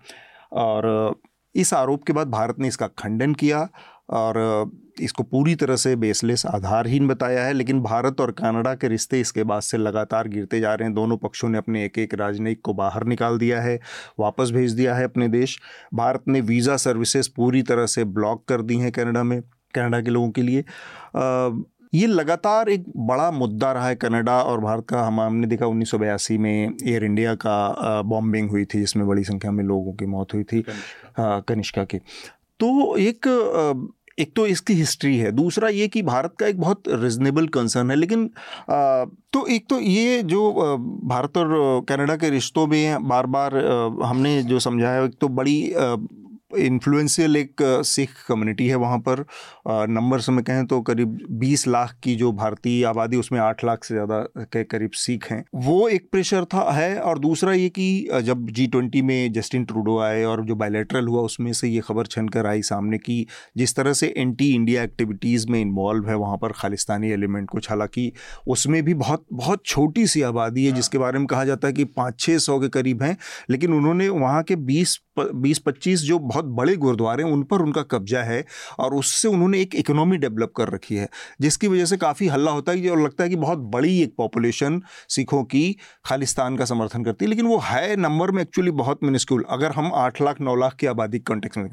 और 0.52 1.20
इस 1.54 1.72
आरोप 1.74 2.04
के 2.04 2.12
बाद 2.12 2.30
भारत 2.30 2.58
ने 2.58 2.68
इसका 2.68 2.86
खंडन 2.98 3.34
किया। 3.34 3.68
और 4.08 4.70
इसको 5.00 5.22
पूरी 5.22 5.54
तरह 5.54 5.76
से 5.76 5.94
बेसलेस 5.96 6.44
आधारहीन 6.46 7.08
बताया 7.08 7.44
है 7.44 7.52
लेकिन 7.52 7.80
भारत 7.82 8.20
और 8.20 8.30
कनाडा 8.32 8.74
के 8.74 8.88
रिश्ते 8.88 9.20
इसके 9.20 9.44
बाद 9.44 9.62
से 9.62 9.78
लगातार 9.78 10.28
गिरते 10.28 10.60
जा 10.60 10.74
रहे 10.74 10.86
हैं। 10.86 10.94
दोनों 10.94 11.16
पक्षों 11.16 11.48
ने 11.48 11.58
अपने 11.58 11.84
एक 11.84 11.98
एक 11.98 12.14
राजनयिक 12.14 12.60
को 12.64 12.74
बाहर 12.74 13.04
निकाल 13.06 13.38
दिया 13.38 13.60
है 13.60 13.78
वापस 14.20 14.50
भेज 14.50 14.72
दिया 14.72 14.94
है 14.94 15.04
अपने 15.04 15.28
देश। 15.28 15.58
भारत 15.94 16.22
ने 16.28 16.40
वीज़ा 16.42 16.76
सर्विसेज़ 16.78 17.30
पूरी 17.36 17.62
तरह 17.62 17.86
से 17.86 18.04
ब्लॉक 18.06 18.44
कर 18.48 18.62
दी 18.62 18.78
हैं 18.78 18.92
कनाडा 18.92 19.22
में 19.22 19.40
कनाडा 19.74 20.00
के 20.00 20.10
लोगों 20.10 20.30
के 20.30 20.42
लिए। 20.42 20.64
ये 21.92 22.06
लगातार 22.06 22.68
एक 22.68 22.84
बड़ा 22.98 23.30
मुद्दा 23.30 23.70
रहा 23.72 23.88
है 23.88 23.94
कनाडा 23.96 24.40
और 24.42 24.60
भारत 24.60 24.86
का। 24.88 25.02
हम 25.02 25.20
हमने 25.20 25.46
देखा 25.46 25.66
उन्नीस 25.66 25.90
सौ 25.90 25.98
बयासी 25.98 26.38
में 26.38 26.76
एयर 26.84 27.04
इंडिया 27.04 27.34
का 27.36 28.02
बॉम्बिंग 28.04 28.50
हुई 28.50 28.64
थी 28.64 28.78
जिसमें 28.78 29.06
बड़ी 29.08 29.24
संख्या 29.24 29.50
में 29.50 29.62
लोगों 29.64 29.92
की 29.92 30.06
मौत 30.06 30.34
हुई 30.34 30.44
थी 30.44 30.64
कनिष्का 31.18 31.84
की। 31.84 32.00
तो 32.60 32.96
एक 32.96 33.26
एक 34.18 34.32
तो 34.36 34.46
इसकी 34.46 34.74
हिस्ट्री 34.74 35.16
है। 35.18 35.30
दूसरा 35.32 35.68
ये 35.68 35.86
कि 35.88 36.02
भारत 36.02 36.34
का 36.40 36.46
एक 36.46 36.60
बहुत 36.60 36.82
रिजनेबल 36.88 37.46
कंसर्न 37.48 37.90
है 37.90 37.96
लेकिन 37.96 38.30
आ, 38.70 39.04
तो 39.04 39.46
एक 39.46 39.66
तो 39.70 39.78
ये 39.80 40.22
जो 40.22 40.52
भारत 41.04 41.36
और 41.36 41.84
कनाडा 41.88 42.16
के 42.16 42.30
रिश्तों 42.30 42.66
में 42.66 43.08
बार 43.08 43.26
बार 43.26 43.56
हमने 44.04 44.42
जो 44.42 44.58
समझाया 44.58 45.04
एक 45.04 45.18
तो 45.20 45.28
बड़ी 45.28 45.58
इन्फ्लुएंशियल 46.56 47.36
एक 47.36 47.62
सिख 47.86 48.10
कम्युनिटी 48.28 48.66
है 48.68 48.76
वहाँ 48.76 48.98
पर। 49.08 49.24
नंबर 49.90 50.20
से 50.20 50.32
में 50.32 50.42
कहें 50.44 50.66
तो 50.66 50.80
करीब 50.82 51.18
20 51.40 51.66
लाख 51.68 51.94
की 52.02 52.14
जो 52.16 52.32
भारतीय 52.34 52.84
आबादी 52.84 53.16
उसमें 53.16 53.38
8 53.40 53.64
लाख 53.64 53.84
से 53.84 53.94
ज़्यादा 53.94 54.18
के 54.38 54.62
करीब 54.64 54.90
सिख 54.96 55.30
हैं। 55.30 55.44
वो 55.56 55.88
एक 55.88 56.08
प्रेशर 56.12 56.44
था 56.44 56.70
है 56.72 56.98
और 57.00 57.18
दूसरा 57.18 57.52
ये 57.52 57.68
कि 57.68 57.86
जब 58.24 58.46
जी 58.50 58.66
ट्वेंटी 58.66 59.02
में 59.02 59.32
जस्टिन 59.32 59.64
ट्रूडो 59.64 59.98
आए 60.00 60.22
और 60.24 60.44
जो 60.46 60.54
बायलेटरल 60.56 61.08
हुआ 61.08 61.22
उसमें 61.22 61.52
से 61.52 61.68
ये 61.68 61.80
खबर 61.80 62.06
छन 62.06 62.28
कर 62.28 62.46
आई 62.46 62.62
सामने 62.64 62.98
की 62.98 63.26
जिस 63.56 63.74
तरह 63.76 63.92
से 63.92 64.12
एंटी 64.16 64.50
इंडिया 64.54 64.82
एक्टिविटीज़ 64.82 65.46
में 65.50 65.60
इन्वॉल्व 65.60 66.08
है 66.08 66.16
वहाँ 66.16 66.36
पर 66.36 66.52
खालिस्तानी 66.52 67.10
एलिमेंट 67.10 67.48
कुछ। 67.50 67.68
हालाँकि 67.70 68.12
उसमें 68.46 68.82
भी 68.82 68.94
बहुत 68.96 69.24
बहुत 69.32 69.64
छोटी 69.66 70.06
सी 70.06 70.22
आबादी 70.24 70.64
है। 70.64 70.72
जिसके 70.72 70.98
बारे 70.98 71.18
में 71.18 71.26
कहा 71.26 71.44
जाता 71.44 71.68
है 71.68 71.72
कि 71.74 71.84
पाँच 71.86 72.20
छः 72.20 72.38
सौ 72.38 72.58
के 72.60 72.68
करीब 72.70 73.02
हैं 73.02 73.16
लेकिन 73.50 73.72
उन्होंने 73.72 74.08
वहाँ 74.10 74.42
के 74.42 74.56
बीस 74.58 74.98
बीस 75.18 75.58
पच्चीस 75.58 76.00
जो 76.00 76.18
बहुत 76.18 76.44
बड़े 76.54 76.76
गुरुद्वारे 76.76 77.24
हैं, 77.24 77.30
उन 77.30 77.42
पर 77.42 77.62
उनका 77.62 77.82
कब्जा 77.88 78.22
है 78.22 78.44
और 78.78 78.94
उससे 78.94 79.28
उन्होंने 79.28 79.60
एक 79.60 79.74
इकोनॉमी 79.74 80.16
डेवलप 80.16 80.52
कर 80.56 80.68
रखी 80.68 80.96
है, 80.96 81.08
जिसकी 81.40 81.68
वजह 81.68 81.84
से 81.84 81.96
काफ़ी 81.96 82.26
हल्ला 82.28 82.50
होता 82.50 82.72
है 82.72 82.90
और 82.90 83.02
लगता 83.02 83.24
है 83.24 83.30
कि 83.30 83.36
बहुत 83.36 83.58
बड़ी 83.72 84.00
एक 84.02 84.14
पॉपुलेशन 84.18 84.80
सिखों 85.08 85.42
की 85.44 85.76
खालिस्तान 86.04 86.56
का 86.56 86.64
समर्थन 86.64 87.04
करती 87.04 87.24
है, 87.24 87.28
लेकिन 87.28 87.46
वो 87.46 87.58
है 87.64 87.96
नंबर 87.96 88.30
में 88.30 88.42
एक्चुअली 88.42 88.70
बहुत 88.72 89.04
मिनिस्क्यूल 89.04 89.44
अगर 89.48 89.72
हम 89.72 89.90
आठ 89.94 90.20
लाख, 90.22 90.40
नौ 90.40 90.54
लाख 90.56 90.74
की 90.74 90.86
आबादी 90.86 91.18
कॉन्टेक्स 91.20 91.58
में 91.58 91.70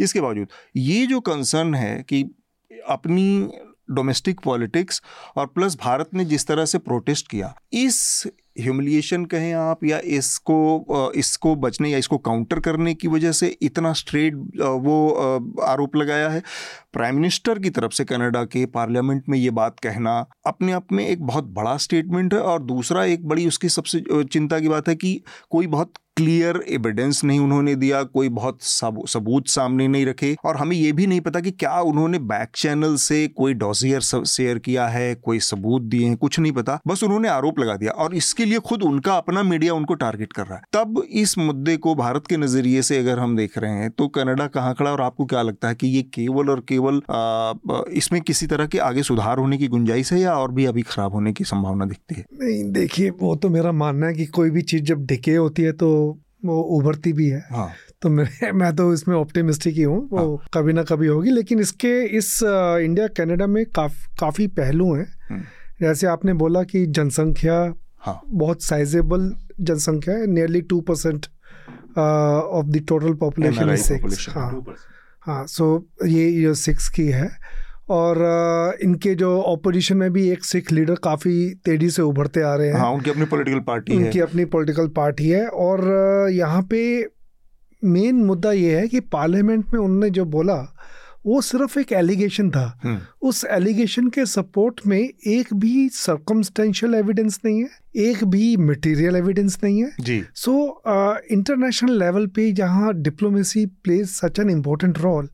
इसके 0.00 0.20
बावजूद, 0.20 0.48
ये 0.76 1.06
जो 1.06 1.20
कंसर्न 1.22 1.74
है 1.74 2.02
कि 2.02 2.22
अपनी 2.70 3.48
डोमेस्टिक 3.90 4.40
पॉलिटिक्स 4.40 5.02
और 5.36 5.46
प्लस 5.46 5.76
भारत 5.76 6.10
ने 6.14 6.24
जिस 6.24 6.46
तरह 6.46 6.64
से 6.64 6.78
प्रोटेस्ट 6.80 7.28
किया, 7.28 7.54
इस 7.72 8.26
ह्यूमिलिएशन 8.56 9.24
कहें 9.24 9.52
आप, 9.54 9.84
या 9.84 9.98
इसको 9.98 11.12
इसको 11.16 11.54
बचने 11.56 11.90
या 11.90 11.98
इसको 11.98 12.18
काउंटर 12.20 12.60
करने 12.60 12.94
की 12.94 13.08
वजह 13.08 13.32
से 13.32 13.46
इतना 13.62 13.92
स्ट्रेट 13.94 14.34
वो 14.60 15.58
आरोप 15.62 15.96
लगाया 15.96 16.28
है? 16.28 16.42
प्राइम 16.92 17.14
मिनिस्टर 17.14 17.58
की 17.58 17.70
तरफ़ 17.70 17.92
से 17.92 18.04
कनाडा 18.04 18.42
के 18.44 18.64
पार्लियामेंट 18.66 19.22
में 19.28 19.38
ये 19.38 19.50
बात 19.50 19.78
कहना 19.80 20.26
अपने 20.46 20.72
आप 20.72 20.92
में 20.92 21.06
एक 21.06 21.22
बहुत 21.22 21.44
बड़ा 21.44 21.76
स्टेटमेंट 21.76 22.34
है 22.34 22.40
और 22.40 22.62
दूसरा 22.62 23.04
एक 23.04 23.26
बड़ी 23.28 23.46
उसकी 23.48 23.68
सबसे 23.68 24.02
चिंता 24.24 24.58
की 24.60 24.68
बात 24.68 24.88
है 24.88 24.94
कि 24.94 25.20
कोई 25.50 25.66
बहुत 25.66 25.92
क्लियर 26.16 26.60
एविडेंस 26.68 27.22
नहीं 27.24 27.38
उन्होंने 27.40 27.74
दिया, 27.74 28.02
कोई 28.02 28.28
बहुत 28.28 28.58
सबूत 28.62 29.46
सामने 29.48 29.86
नहीं 29.88 30.06
रखे 30.06 30.34
और 30.44 30.56
हमें 30.56 30.76
ये 30.76 30.90
भी 30.92 31.06
नहीं 31.06 31.20
पता 31.20 31.40
कि 31.40 31.50
क्या 31.50 31.80
उन्होंने 31.80 32.18
बैक 32.18 32.48
चैनल 32.56 32.96
से 32.96 33.26
कोई 33.28 33.54
डॉजियर 33.54 34.00
शेयर 34.00 34.58
किया 34.58 34.86
है, 34.88 35.14
कोई 35.14 35.40
सबूत 35.40 35.82
दिए 35.82 36.06
हैं, 36.06 36.16
कुछ 36.16 36.38
नहीं 36.38 36.52
पता। 36.52 36.78
बस 36.88 37.02
उन्होंने 37.04 37.28
आरोप 37.28 37.58
लगा 37.58 37.76
दिया 37.76 37.92
और 37.92 38.14
इसके 38.14 38.44
लिए 38.44 38.58
खुद 38.58 38.82
उनका 38.82 39.16
अपना 39.16 39.42
मीडिया 39.42 39.74
उनको 39.74 39.94
टारगेट 39.94 40.32
कर 40.32 40.46
रहा 40.46 40.56
है। 40.56 40.62
तब 40.72 41.02
इस 41.10 41.36
मुद्दे 41.38 41.76
को 41.76 41.94
भारत 41.94 42.26
के 42.26 42.36
नज़रिए 42.36 42.82
से 42.82 42.98
अगर 42.98 43.18
हम 43.18 43.36
देख 43.36 43.58
रहे 43.58 43.72
हैं 43.72 43.90
तो 43.90 44.08
कनाडा 44.08 44.46
कहाँ 44.48 44.74
खड़ा 44.74 44.92
और 44.92 45.00
आपको 45.00 45.24
क्या 45.24 45.42
लगता 45.42 45.68
है 45.68 45.74
कि 45.74 45.86
ये 45.86 46.02
केवल 46.14 46.50
और 46.50 46.60
केवल 46.60 46.81
इसमें 47.92 48.20
किसी 48.22 48.46
तरह 48.46 48.66
के 48.66 48.78
आगे 48.80 49.02
सुधार 49.02 49.38
होने 49.38 49.58
की 49.58 49.68
गुंजाइश 49.68 50.12
है 50.12 50.20
या 50.20 50.34
और 50.34 50.52
भी 50.52 50.64
अभी 50.64 50.82
खराब 50.84 51.12
होने 51.12 51.32
की 51.32 51.44
संभावना 51.44 51.84
दिखती 51.84 52.14
है 52.14 52.24
नहीं 52.40 52.64
देखिए 52.72 53.10
वो 53.20 53.34
तो 53.36 53.48
मेरा 53.48 53.72
मानना 53.74 54.06
है 54.06 54.14
कि 54.14 54.26
कोई 54.32 54.50
भी 54.50 54.62
चीज़ 54.62 54.82
जब 54.82 55.06
डिके 55.06 55.34
होती 55.34 55.62
है 55.62 55.72
तो 55.72 55.90
वो 56.44 56.60
उभरती 56.76 57.12
भी 57.12 57.28
है 57.28 57.44
हाँ। 57.50 57.70
तो 58.02 58.08
मैं 58.08 58.52
मैं 58.52 58.74
तो 58.76 58.92
इसमें 58.94 59.14
ऑप्टिमिस्टिक 59.16 59.74
ही 59.74 59.82
हूँ 59.82 60.08
वो 60.08 60.36
हाँ। 60.36 60.48
कभी 60.54 60.72
ना 60.72 60.82
कभी 60.82 61.06
होगी 61.06 61.30
लेकिन 61.30 61.60
इसके 61.60 61.92
इस 62.16 62.38
इंडिया 62.42 63.06
कनाडा 63.16 63.46
में 63.46 63.64
काफ, 63.66 63.94
काफ़ी 64.20 64.46
पहलू 64.52 64.94
हैं 64.94 65.06
हम्म। 65.30 65.42
जैसे 65.80 66.06
आपने 66.06 66.32
बोला 66.34 66.62
कि 66.62 66.84
जनसंख्या 66.88 67.58
हाँ. 67.98 68.20
बहुत 68.26 68.62
साइजेबल 68.62 69.32
जनसंख्या 69.60 70.14
है 70.14 70.26
nearly 70.26 70.60
two 70.62 70.80
percent 70.80 71.26
of 71.96 72.66
the 72.66 72.84
total 72.88 73.14
population 73.14 73.76
हाँ 74.30 74.50
हाँ 75.26 75.46
सो 75.46 75.66
ये 76.06 76.28
ये 76.28 76.54
सिक्स 76.54 76.88
की 76.88 77.06
है। 77.06 77.30
और 77.90 78.18
इनके 78.82 79.14
जो 79.14 79.30
ऑपोजिशन 79.42 79.96
में 79.96 80.12
भी 80.12 80.28
एक 80.30 80.44
सिख 80.44 80.72
लीडर 80.72 80.94
काफ़ी 80.94 81.32
तेज़ी 81.64 81.90
से 81.90 82.02
उभरते 82.02 82.42
आ 82.42 82.54
रहे 82.54 82.68
हैं। 82.68 82.74
हाँ 82.74 82.90
उनकी 82.90 83.10
अपनी 83.10 83.24
पॉलिटिकल 83.24 83.60
पार्टी 83.60 83.96
उनकी 83.96 84.18
है। 84.18 84.24
अपनी 84.24 84.44
पॉलिटिकल 84.44 84.88
पार्टी 84.88 85.28
है। 85.28 85.46
और 85.46 85.80
यहाँ 86.32 86.62
पे 86.62 86.82
मेन 87.82 88.24
मुद्दा 88.24 88.52
ये 88.52 88.78
है 88.80 88.88
कि 88.88 89.00
पार्लियामेंट 89.00 89.72
में 89.74 89.80
उनने 89.80 90.10
जो 90.10 90.24
बोला 90.24 90.56
वो 91.26 91.40
सिर्फ़ 91.40 91.78
एक 91.78 91.92
एलिगेशन 91.92 92.50
था 92.50 92.66
हम्म। 92.84 92.98
उस 93.22 93.44
एलिगेशन 93.50 94.08
के 94.10 94.24
सपोर्ट 94.26 94.80
में 94.86 94.98
एक 94.98 95.52
भी 95.54 95.88
सर्कमस्टेंशियल 95.88 96.94
एविडेंस 96.94 97.38
नहीं 97.44 97.62
है 97.62 97.68
एक 98.04 98.24
भी 98.24 98.56
मटेरियल 98.62 99.16
एविडेंस 99.16 99.58
नहीं 99.64 99.82
है 99.82 99.90
जी 100.00 100.22
सो 100.36 100.54
इंटरनेशनल 101.32 101.98
लेवल 101.98 102.26
पे 102.36 102.50
जहाँ 102.52 102.94
diplomacy 103.02 103.66
plays 103.84 104.08
such 104.10 104.40
an 104.40 104.50
important 104.50 104.98
role 104.98 105.28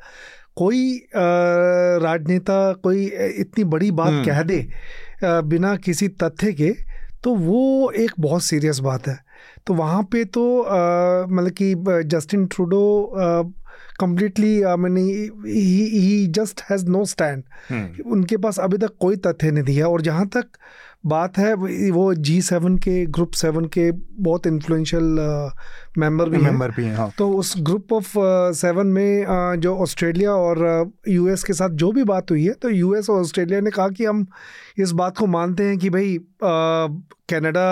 कोई 0.56 0.78
uh, 0.98 2.02
राजनेता 2.02 2.72
कोई 2.82 3.04
इतनी 3.40 3.64
बड़ी 3.66 3.90
बात 3.92 4.08
हम्म। 4.08 4.24
कह 4.24 4.42
दे 4.42 4.60
uh, 4.62 5.42
बिना 5.44 5.74
किसी 5.78 6.08
तथ्य 6.22 6.52
के 6.52 6.72
तो 7.24 7.34
वो 7.36 7.90
एक 7.96 8.12
बहुत 8.20 8.42
सीरियस 8.42 8.78
बात 8.80 9.06
है 9.08 9.18
तो 9.66 9.74
वहाँ 9.74 10.02
पे 10.02 10.24
तो 10.24 10.44
मतलब 11.30 11.50
कि 11.52 11.74
जस्टिन 12.08 12.46
ट्रूडो 12.46 12.82
कम्प्लीटली 14.00 14.54
मैंने 14.76 15.02
he 15.02 16.26
just 16.30 16.60
has 16.70 16.86
no 16.86 17.04
stand 17.04 18.02
उनके 18.06 18.36
पास 18.36 18.58
अभी 18.58 18.78
तक 18.78 18.96
कोई 19.00 19.16
तथ्य 19.16 19.50
नहीं 19.50 19.64
दिया 19.64 19.88
और 19.88 20.00
जहाँ 20.00 20.26
तक 20.26 20.58
बात 21.06 21.38
है 21.38 21.52
वो 21.54 22.12
जी 22.14 22.40
सेवन 22.42 22.76
के 22.76 23.04
ग्रुप 23.06 23.32
सेवन 23.32 23.64
के 23.64 23.90
बहुत 24.20 24.46
इन्फ्लुएंशियल 24.46 25.04
मेंबर 25.98 26.28
भी 26.28 26.38
मेंबर 26.38 26.70
भी 26.70 26.84
हैं 26.84 26.96
हाँ। 26.96 27.10
तो 27.18 27.30
उस 27.32 27.54
ग्रुप 27.58 27.92
ऑफ़ 27.92 28.12
सेवन 28.54 28.86
में 28.86 29.24
uh, 29.26 29.56
जो 29.62 29.76
ऑस्ट्रेलिया 29.76 30.32
और 30.32 30.92
यूएस 31.08 31.44
के 31.44 31.52
साथ 31.52 31.68
जो 31.68 31.90
भी 31.92 32.04
बात 32.04 32.30
हुई 32.30 32.44
है 32.46 32.52
तो 32.52 32.70
यूएस 32.70 33.10
और 33.10 33.20
ऑस्ट्रेलिया 33.20 33.60
ने 33.60 33.70
कहा 33.70 33.88
कि 33.88 34.04
हम 34.04 34.26
इस 34.78 34.92
बात 34.92 35.18
को 35.18 35.26
मानते 35.26 35.64
हैं 35.64 35.78
कि 35.78 35.90
भाई 35.90 36.18
कनाडा 36.42 37.68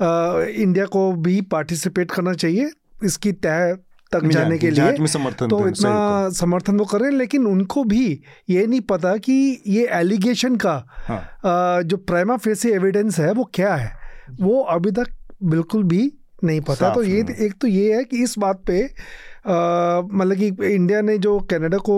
इंडिया 0.00 0.86
को 0.86 1.12
भी 1.12 1.40
पार्टिसिपेट 1.40 2.10
करना 2.10 2.32
चाहिए 2.34 2.70
इसकी 3.04 3.32
तय 3.32 3.76
तक 4.12 4.24
जाने 4.24 4.58
के 4.58 4.70
लिए। 4.70 4.98
में 4.98 5.06
समर्थन 5.06 5.48
तो 5.48 5.68
इतना 5.68 6.28
समर्थन 6.30 6.76
वो 6.78 6.84
कर 6.84 7.00
रहे 7.00 7.10
हैं 7.10 7.18
लेकिन 7.18 7.46
उनको 7.46 7.84
भी 7.84 8.20
ये 8.50 8.66
नहीं 8.66 8.80
पता 8.80 9.16
कि 9.16 9.62
ये 9.66 9.86
एलिगेशन 9.92 10.56
का 10.56 10.74
हाँ। 11.08 11.82
जो 11.82 11.96
प्राइमा 11.96 12.36
फेसी 12.36 12.70
एविडेंस 12.70 13.18
है 13.18 13.32
वो 13.32 13.50
क्या 13.54 13.74
है? 13.74 13.92
वो 14.40 14.60
अभी 14.60 14.90
तक 14.90 15.08
बिल्कुल 15.42 15.82
भी 15.84 16.12
नहीं 16.44 16.60
पता। 16.60 16.94
तो 16.94 17.02
ये 17.02 17.24
एक 17.40 17.54
तो 17.60 17.66
ये 17.66 17.94
है 17.96 18.04
कि 18.04 18.22
इस 18.22 18.34
बात 18.38 18.62
पे 18.66 18.84
मतलब 19.46 20.36
कि 20.36 20.46
इंडिया 20.74 21.00
ने 21.00 21.18
जो 21.18 21.38
कनाडा 21.40 21.78
को 21.78 21.96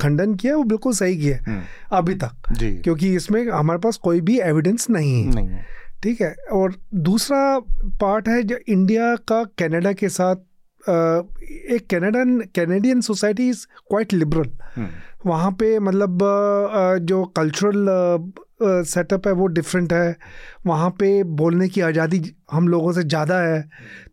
खंडन 0.00 0.34
किया 0.34 0.56
वो 0.56 0.62
बिल्कुल 0.62 0.92
सही 0.92 1.16
किया 1.16 1.38
हम्म। 1.46 1.62
अभी 1.92 2.14
तक। 2.14 2.54
क्योंकि 2.62 3.14
इसमें 3.14 3.50
हमारे 3.50 3.78
पास 3.78 3.96
कोई 3.96 4.20
भी 4.20 4.38
एविडेंस 4.40 4.86
नहीं 4.90 5.24
है। 5.24 5.34
नहीं 5.34 5.48
है। 5.48 5.66
ठीक 6.04 6.20
है 6.20 6.34
और 6.52 6.74
दूसरा 6.94 7.58
पार्ट 8.00 8.28
है 8.28 8.42
जो 8.42 8.58
इंडिया 8.68 9.14
का 9.28 9.42
कनाडा 9.58 9.92
के 9.92 10.08
साथ 10.10 10.36
एक 10.84 11.86
Canadian 11.90 12.38
Canadian 12.54 13.00
society 13.00 13.48
is 13.48 13.66
quite 13.88 14.12
liberal 14.12 14.50
वहाँ 15.26 15.50
पे 15.60 15.78
मतलब 15.80 16.18
जो 17.02 17.24
कल्चरल 17.36 17.86
सेटअप 18.62 19.26
है 19.26 19.32
वो 19.34 19.46
डिफरेंट 19.46 19.92
है। 19.92 20.16
वहाँ 20.66 20.90
पे 20.90 21.22
बोलने 21.38 21.68
की 21.68 21.80
आज़ादी 21.80 22.20
हम 22.52 22.68
लोगों 22.68 22.92
से 22.92 23.02
ज़्यादा 23.02 23.38
है। 23.40 23.62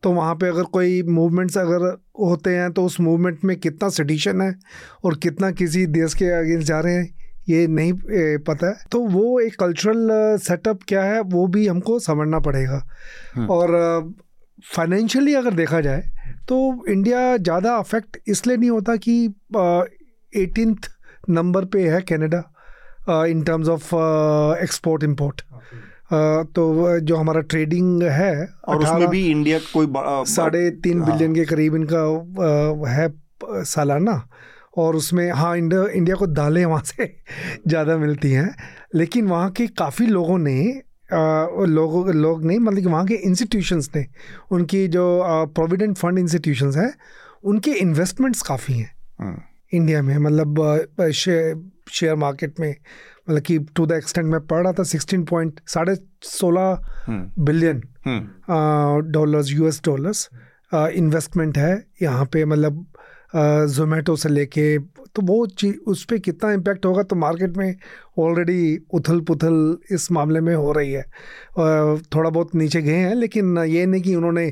तो 0.04 0.12
वहाँ 0.12 0.36
पे 0.36 0.48
अगर 0.48 0.64
कोई 0.74 1.02
मूवमेंट्स 1.10 1.58
अगर 1.58 1.86
होते 2.20 2.56
हैं 2.56 2.72
तो 2.74 2.86
उस 2.86 3.00
मूवमेंट 3.00 3.44
में 3.46 3.56
कितना 3.60 3.90
सडिशन 3.90 4.42
है 4.42 4.54
और 5.06 5.18
कितना 5.24 5.52
किसी 5.52 5.86
देश 5.88 6.14
के 6.14 6.26
अगेंस्ट 6.40 6.68
जा 6.68 6.80
रहे 6.80 6.94
हैं। 6.94 7.21
ये 7.50 7.66
नहीं 7.70 7.94
पता 8.40 8.68
है 8.68 8.90
तो 8.92 9.00
वो 9.08 9.40
एक 9.40 9.56
कल्चरल 9.60 10.10
सेटअप 10.40 10.80
क्या 10.88 11.04
है 11.04 11.20
वो 11.28 11.46
भी 11.48 11.68
हमको 11.68 12.00
समझना 12.00 12.40
पड़ेगा 12.40 12.82
हम्म। 13.36 13.48
और 13.48 14.14
फाइनेंशियली 14.66 15.34
अगर 15.34 15.54
देखा 15.54 15.82
जाए 15.82 16.04
तो 16.48 16.58
इंडिया 16.90 17.38
ज़्यादा 17.40 17.76
अफेक्ट 17.76 18.18
इसलिए 18.28 18.58
नहीं 18.58 18.70
होता 18.70 18.96
कि 18.98 19.16
एटीन 20.34 20.76
नंबर 21.30 21.66
पे 21.66 21.88
है 21.90 22.02
Canada 22.04 22.44
in 23.26 23.42
terms 23.44 23.68
of 23.70 23.94
export 24.64 25.04
import 25.04 25.42
तो 26.54 27.00
जो 27.00 27.16
हमारा 27.16 27.42
ट्रेडिंग 27.44 28.04
है 28.04 28.34
और 28.68 28.84
उसमें 28.84 29.08
भी 29.10 29.26
इंडिया 29.28 29.60
कोई 29.74 29.88
साढ़े 30.30 30.70
तीन 30.84 31.02
बिलियन 31.02 31.28
हाँ। 31.28 31.36
के 31.36 31.46
करीब 31.46 31.76
इनका 31.76 32.90
है 32.90 33.10
सालाना 33.66 34.16
और 34.78 34.96
उसमें 34.96 35.32
हाँ 35.32 35.58
इंडिया 35.58 35.86
इंडिया 35.86 36.16
को 36.16 36.28
दालें 36.28 36.66
वहाँ 36.66 36.82
से 36.86 37.06
ज़्यादा 37.68 37.98
मिलती 37.98 38.32
हैं। 38.32 38.56
लेकिन 38.96 39.28
वहाँ 39.28 39.52
के 39.52 39.68
काफ़ी 39.68 40.06
लोगों 40.06 40.38
ने 40.38 40.82
लोग 41.14 42.10
लोग 42.10 42.46
नहीं 42.46 42.60
मतलब 42.60 42.80
कि 42.80 42.88
वहाँ 42.88 43.06
के 43.06 43.14
इंस्टीट्यूशंस 43.14 43.90
ने 43.96 44.06
उनकी 44.52 44.88
जो 44.88 45.24
प्रोविडेंट 45.56 45.98
फंड 45.98 46.20
इंस्टीट्यूशंस 46.20 46.78
हैं 46.78 46.94
उनके 47.44 47.72
इन्वेस्टमेंट्स 47.72 48.42
काफ़ी 48.42 48.74
हैं। 48.74 48.96
इंडिया 49.74 50.00
हाँ। 50.00 50.08
में 50.08 50.18
मतलब 50.18 51.10
शेयर 51.90 52.16
मार्केट 52.16 52.60
में 52.60 52.76
मतलब 53.30 53.42
कि 53.42 53.60
टू 53.60 53.86
द 53.86 53.92
एक्सटेंट 53.92 54.28
मैं 54.28 54.48
पढ़ 54.48 54.64
रहा 54.64 54.74
था 54.74 54.84
सिक्सटीन 54.84 55.24
पॉइंट 55.24 55.60
साढ़े 55.68 55.96
सोलह 56.22 56.82
billion 57.40 57.82
dollars 59.12 59.52
US 59.52 59.82
dollars 59.86 60.30
investment 60.74 61.58
है 61.58 61.86
यहाँ 62.02 62.26
पे 62.26 62.46
मतलब 62.46 62.86
जोमेटो 63.36 64.16
से 64.16 64.30
लेके 64.30 64.78
तो 65.16 65.22
वो 65.22 65.46
चीज़ 65.48 65.76
उस 65.88 66.04
पर 66.06 66.18
कितना 66.20 66.52
इम्पैक्ट 66.54 66.86
होगा 66.86 67.04
तो 67.04 67.16
मार्केट 67.16 67.58
में 67.58 67.76
ऑलरेडी 68.20 68.78
उथल 68.94 69.20
पुथल 69.28 69.78
इस 69.92 70.12
मामले 70.12 70.40
में 70.42 70.54
हो 70.56 70.72
रही 70.72 70.92
है। 70.92 71.04
थोड़ा 72.16 72.30
बहुत 72.30 72.56
नीचे 72.56 72.82
गए 72.82 72.96
हैं 72.96 73.16
लेकिन 73.16 73.58
ये 73.58 73.86
नहीं 73.86 74.02
कि 74.02 74.16
उन्होंने 74.16 74.48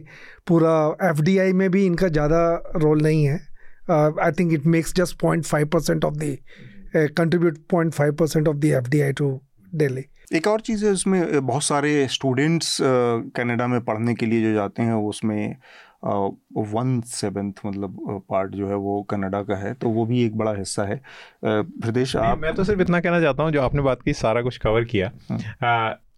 पूरा 0.48 0.74
एफडीआई 1.10 1.54
में 1.54 1.70
भी 1.72 1.86
इनका 1.86 2.08
ज़्यादा 2.08 2.42
रोल 2.76 3.02
नहीं 3.02 3.24
है। 3.26 3.40
I 3.92 4.32
think 4.40 4.54
it 4.54 4.66
makes 4.68 4.94
just 4.96 5.20
point 5.22 5.46
five 5.46 5.68
percent 5.74 6.06
of 6.06 6.16
the 6.16 6.38
contribute 6.96 7.58
point 7.72 7.94
five 7.94 8.14
percent 8.16 8.48
of 8.48 8.58
the 8.58 8.70
F 8.72 8.90
D 8.90 9.02
I 9.02 9.14
to 9.14 9.40
daily 9.76 10.06
एक 10.32 10.48
और 10.48 10.62
चीज़ 10.62 10.86
है 10.86 10.92
उसमें 10.92 11.46
बहुत 11.46 11.64
सारे 11.64 12.08
स्टूडेंट्स 12.08 12.78
कनाडा 13.36 13.68
में 13.68 13.80
पढ़ने 13.82 14.14
के 14.16 14.26
लिए 14.26 14.42
जो 14.42 14.54
जाते 14.54 14.84
हैं 14.84 14.94
उसमें 14.94 15.56
वन 16.04 17.00
सेवेंथ 17.06 17.54
मतलब 17.66 17.98
पार्ट 18.30 18.52
जो 18.52 18.68
है 18.68 18.76
वो 18.76 19.02
कनाडा 19.04 19.42
का 19.44 19.56
है 19.56 19.74
तो 19.74 19.90
वो 19.90 20.06
भी 20.06 20.24
एक 20.26 20.38
बड़ा 20.38 20.54
हिस्सा 20.56 20.84
है। 20.84 21.02
प्रदेश 21.46 22.16
आप 22.16 22.42
मैं 22.42 22.54
तो 22.56 22.64
सिर्फ़ 22.64 22.82
इतना 22.82 23.00
कहना 23.00 23.22
चाहता 23.22 23.44
हूँ 23.44 23.52
जो 23.52 23.62
आपने 23.62 23.82
बात 23.82 24.02
की 24.02 24.14
सारा 24.14 24.42
कुछ 24.42 24.58
कवर 24.58 24.84
किया। 24.84 25.12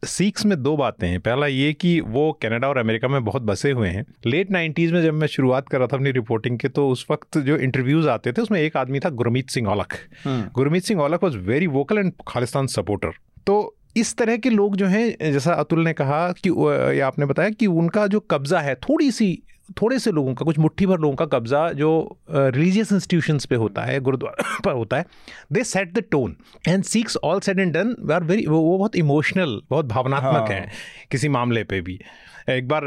सिक्स 0.06 0.44
हाँ। 0.44 0.50
में 0.50 0.62
दो 0.64 0.76
बातें 0.78 1.08
हैं। 1.08 1.20
पहला 1.20 1.48
ये 1.48 1.74
कि 1.74 2.00
वो 2.02 2.32
कनाडा 2.42 2.68
और 2.68 2.78
अमेरिका 2.78 3.08
में 3.08 3.24
बहुत 3.26 3.42
बसे 3.44 3.72
हुए 3.72 3.90
हैं। 3.90 4.06
लेट 4.26 4.52
नाइन्टीज़ 4.52 4.94
में 4.94 5.02
जब 5.04 5.14
मैं 5.14 5.28
शुरुआत 5.28 5.70
कर 5.70 5.78
रहा 5.78 5.88
था 5.88 5.98
अपनी 5.98 6.12
रिपोर्टिंग 6.12 6.60
के 6.60 6.68
तो 6.70 6.88
उस 6.90 7.06
वक्त 7.12 7.38
जो 7.40 7.58
इंटरव्यूज़ 7.58 8.10
आते 8.10 8.32
थे 8.32 8.42
उसमें 8.42 8.60
एक 8.62 8.78
आदमी 8.78 9.00
था 9.00 9.10
गुरमीत 9.12 9.50
सिंह 9.50 9.68
औलख। 9.70 9.98
हम्म। 10.26 10.50
Gurmeet 10.56 10.84
Singh 10.84 11.02
Aulakh 11.02 11.24
was 11.24 11.38
very 11.50 11.68
vocal 11.70 11.98
and 11.98 12.14
Khalistan 12.28 12.68
supporter 12.70 13.12
तो 13.48 13.62
इस 13.96 14.16
तरह 14.18 14.38
के 14.38 14.50
लोग 14.50 14.76
जो 14.76 14.86
हैं 14.86 15.32
जैसा 15.32 15.54
अतुल 15.54 15.84
ने 15.84 15.94
कहा 15.94 16.32
कि 16.44 16.50
या 17.00 17.08
आपने 17.08 17.26
बताया 17.26 17.50
कि 17.50 17.68
उनका 17.68 18.06
जो 18.08 18.20
कब्जा 18.32 18.60
है 18.60 18.76
थोड़ी 18.76 19.12
सी 19.12 19.32
थोड़े 19.82 19.98
से 20.00 20.12
लोगों 20.12 20.34
का 20.34 20.46
कुछ 20.46 20.58
मुट्ठी 20.60 20.86
भर 20.86 21.00
लोगों 21.00 21.16
का 21.16 21.26
कब्जा 21.26 21.68
जो 21.72 21.92
रिलीजियस 22.30 22.92
इंस्टीट्यूशंस 22.92 23.46
पे 23.46 23.56
होता 23.56 23.82
है 23.82 24.00
गुरुद्वारा 24.00 24.58
पर 24.66 24.72
होता 24.72 24.98
है 24.98 25.06
they 25.54 25.64
set 25.64 25.94
the 25.94 26.04
tone 26.12 26.36
and 26.68 26.84
seeks 26.84 27.18
all 27.24 27.40
set 27.40 27.60
and 27.60 27.74
done 27.74 27.96
we 28.00 28.14
are 28.14 28.24
very 28.24 28.46
वो 28.46 28.78
बहुत 28.78 28.96
इमोशनल 28.96 29.62
बहुत 29.70 29.86
भावनात्मक 29.86 30.34
हाँ. 30.34 30.48
हैं 30.50 30.72
किसी 31.12 31.30
मामले 31.30 31.64
पे 31.64 31.82
भी 31.82 32.00
एक 32.50 32.68
बार 32.68 32.84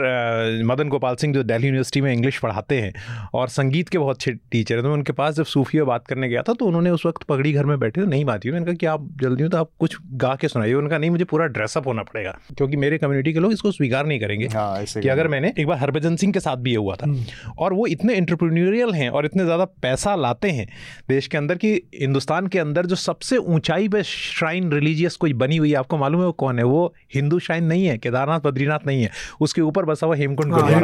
मदन 0.67 0.89
गोपाल 0.89 1.17
सिंह 1.17 1.35
जो 1.35 1.43
दिल्ली 1.43 1.67
यूनिवर्सिटी 1.67 2.01
में 2.01 2.13
इंग्लिश 2.13 2.39
पढ़ाते 2.39 2.81
हैं 2.81 2.93
और 3.35 3.49
संगीत 3.51 3.89
के 3.89 3.99
बहुत 3.99 4.17
अच्छे 4.17 4.33
टीचर 4.51 4.75
हैं 4.75 4.83
तो 4.83 4.89
मैं 4.89 4.97
उनके 4.97 5.13
पास 5.13 5.35
जब 5.35 5.45
सूफी 5.47 5.79
में 5.79 5.87
बात 5.87 6.07
करने 6.07 6.29
गया 6.29 6.43
था 6.43 6.53
तो 6.53 6.67
उन्होंने 6.67 6.91
उस 6.91 7.07
वक्त 7.07 7.23
पगड़ी 7.29 7.53
घर 7.53 7.67
में 7.67 7.79
बैठे 7.81 8.01
तो 8.01 8.07
नहीं 8.07 8.25
बात 8.25 8.45
हुई। 8.45 8.53
मैंने 8.53 8.67
कहा 8.67 8.75
कि 8.75 8.87
आप 8.87 9.09
जल्दी 9.21 9.43
हो 9.43 9.49
तो 9.49 9.59
आप 9.59 9.71
कुछ 9.81 9.97
गा 10.15 10.35
के 10.41 10.49
सुनाइए। 10.49 10.75
उनका 10.75 10.99
नहीं 10.99 11.11
मुझे 11.11 11.25
पूरा 11.25 11.47
ड्रेसअप 11.49 11.87
होना 11.87 12.03
पड़ेगा 12.03 12.37
क्योंकि 12.57 12.77
मेरे 12.77 12.99
कम्युनिटी 12.99 13.33
के 13.33 13.41
लोग 13.41 13.53
इसको 13.53 13.71
स्वीकार 13.73 14.07
नहीं 14.07 14.21
करेंगे 14.21 14.47
हाँ, 14.47 14.85
कि 14.85 15.09
अगर 15.09 15.29
मैंने 15.29 15.53
एक 15.59 15.67
बार 15.67 15.79
हरभजन 15.79 16.17
सिंह 16.17 16.33
के 16.33 16.41
साथ 16.41 16.57
भी 16.57 16.71
ये 16.71 16.77
हुआ 16.77 16.97
था 16.97 17.07
हम्म। 17.07 17.53
और 17.59 17.73
वो 17.73 17.87
इतने 17.87 18.15
इंटरप्रीनियरियल 18.15 18.93
हैं 18.95 19.09
और 19.11 19.27
इतने 19.27 19.45
ज़्यादा 19.45 19.65
पैसा 19.83 20.15
लाते 20.17 20.51
हैं 20.51 20.67
देश 21.09 21.27
के 21.27 21.39
अंदर 21.39 21.57
कि 21.57 21.73
हिंदुस्तान 21.95 22.47
के 22.47 22.59
अंदर 22.59 22.87
जो 22.87 22.97
सबसे 22.97 23.37
ऊंचाई 23.37 23.89
पे 23.89 24.03
श्राइन 24.05 24.73
रिलीजियस 24.73 25.17
कोई 25.17 25.33
बनी 25.35 25.57
हुई 25.57 25.71
है 25.71 25.77
आपको 25.77 25.97
मालूम 25.99 26.21
है 26.21 26.27
वो 26.27 26.33
कौन 26.35 26.59
है? 26.59 26.65
वो 26.65 26.95
हिंदू 27.15 27.39
श्राइन 27.39 27.65
नहीं 27.65 27.87
है 27.87 27.97
केदारनाथ 27.99 28.41
बद्रीनाथ 28.41 28.87
नहीं 28.87 29.03
है। 29.03 29.11
उसके 29.45 29.61
ऊपर 29.63 29.85
बसा 29.85 30.07
हुआ 30.07 30.17
हेमकुंड 30.17 30.55
हाँ, 30.55 30.81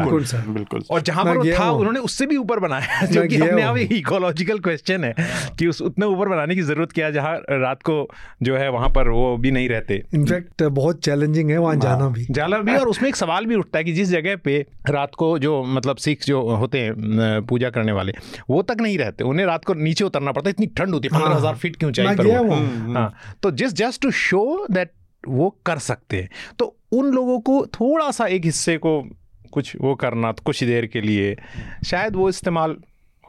बिल्कुल 0.48 0.82
और 0.90 1.00
जहाँ 1.02 1.24
पर 1.24 1.52
था 1.54 1.70
उन्होंने 1.72 2.00
उससे 2.00 2.26
भी 2.26 2.36
ऊपर 2.36 2.58
बनाया 2.58 3.06
जो 3.06 3.26
कि 3.26 3.36
अपने 3.38 3.62
आप 3.62 3.76
एक 3.76 3.92
इकोलॉजिकल 3.92 4.58
क्वेश्चन 4.58 5.04
है 5.04 5.14
कि 5.58 5.66
उस 5.66 5.80
उतने 5.82 6.06
ऊपर 6.06 6.28
बनाने 6.28 6.54
की 6.54 6.62
ज़रूरत 6.62 6.92
क्या 6.92 7.06
है 7.06 7.12
जहाँ 7.12 7.36
रात 7.50 7.82
को 7.82 7.96
जो 8.42 8.56
है 8.56 8.68
वहाँ 8.70 8.88
पर 8.88 9.08
वो 9.08 9.36
भी 9.36 9.50
नहीं 9.50 9.68
रहते। 9.68 10.02
इनफैक्ट 10.14 10.62
बहुत 10.72 11.00
चैलेंजिंग 11.04 11.50
है 11.50 11.58
वहाँ 11.58 11.74
हाँ, 11.74 11.80
जाना 11.82 12.08
भी। 12.08 12.26
जाना 12.30 12.58
भी 12.58 12.76
और 12.76 12.88
उसमें 12.88 13.08
एक 13.08 13.16
सवाल 13.16 13.46
भी 13.46 13.54
उठता 13.54 13.78
है 13.78 13.84
कि 13.84 13.92
जिस 13.92 14.08
जगह 14.08 14.36
पे 14.44 14.58
रात 14.90 15.14
को 15.14 15.38
जो 15.38 15.62
मतलब 15.70 15.96
सिख 15.98 16.24
जो 16.24 16.40
होते 16.56 16.78
हैं 16.78 17.42
पूजा 17.46 17.70
करने 17.70 17.92
वाले 17.92 18.12
वो 18.50 18.62
तक 18.62 18.80
नहीं 18.80 18.98
रहते 18.98 19.24
उन्हें 19.24 19.46
रात 19.46 19.64
को 19.64 19.74
नीचे 19.80 20.04
उतरना 20.04 20.32
पड़ता 20.32 20.48
है 20.48 20.54
इतनी 20.58 20.66
ठंड 20.76 20.94
होती 20.94 21.08
है 21.12 21.18
पंद्रह 21.18 21.36
हज़ार 21.36 21.54
फीट 21.56 21.76
की 21.76 21.86
ऊंचाई 21.86 22.16
पर 22.16 22.96
हाँ। 22.96 23.12
तो 23.42 23.50
जिस 23.52 23.74
जस्ट 23.74 24.02
टू 24.02 24.10
शो 24.20 24.66
दैट 24.70 24.92
वो 25.28 25.56
कर 25.66 25.78
सकते 25.78 26.22
हैं। 26.22 26.28
तो 26.58 26.76
उन 26.92 27.06
लोगों 27.06 27.40
को 27.40 27.66
थोड़ा 27.66 28.10
सा 28.10 28.26
एक 28.26 28.44
हिस्से 28.44 28.76
को 28.76 29.08
कुछ 29.52 29.76
वो 29.80 29.94
करना 29.94 30.32
कुछ 30.32 30.64
देर 30.64 30.86
के 30.86 31.00
लिए 31.00 31.36
शायद 31.86 32.16
वो 32.16 32.28
इस्तेमाल 32.28 32.76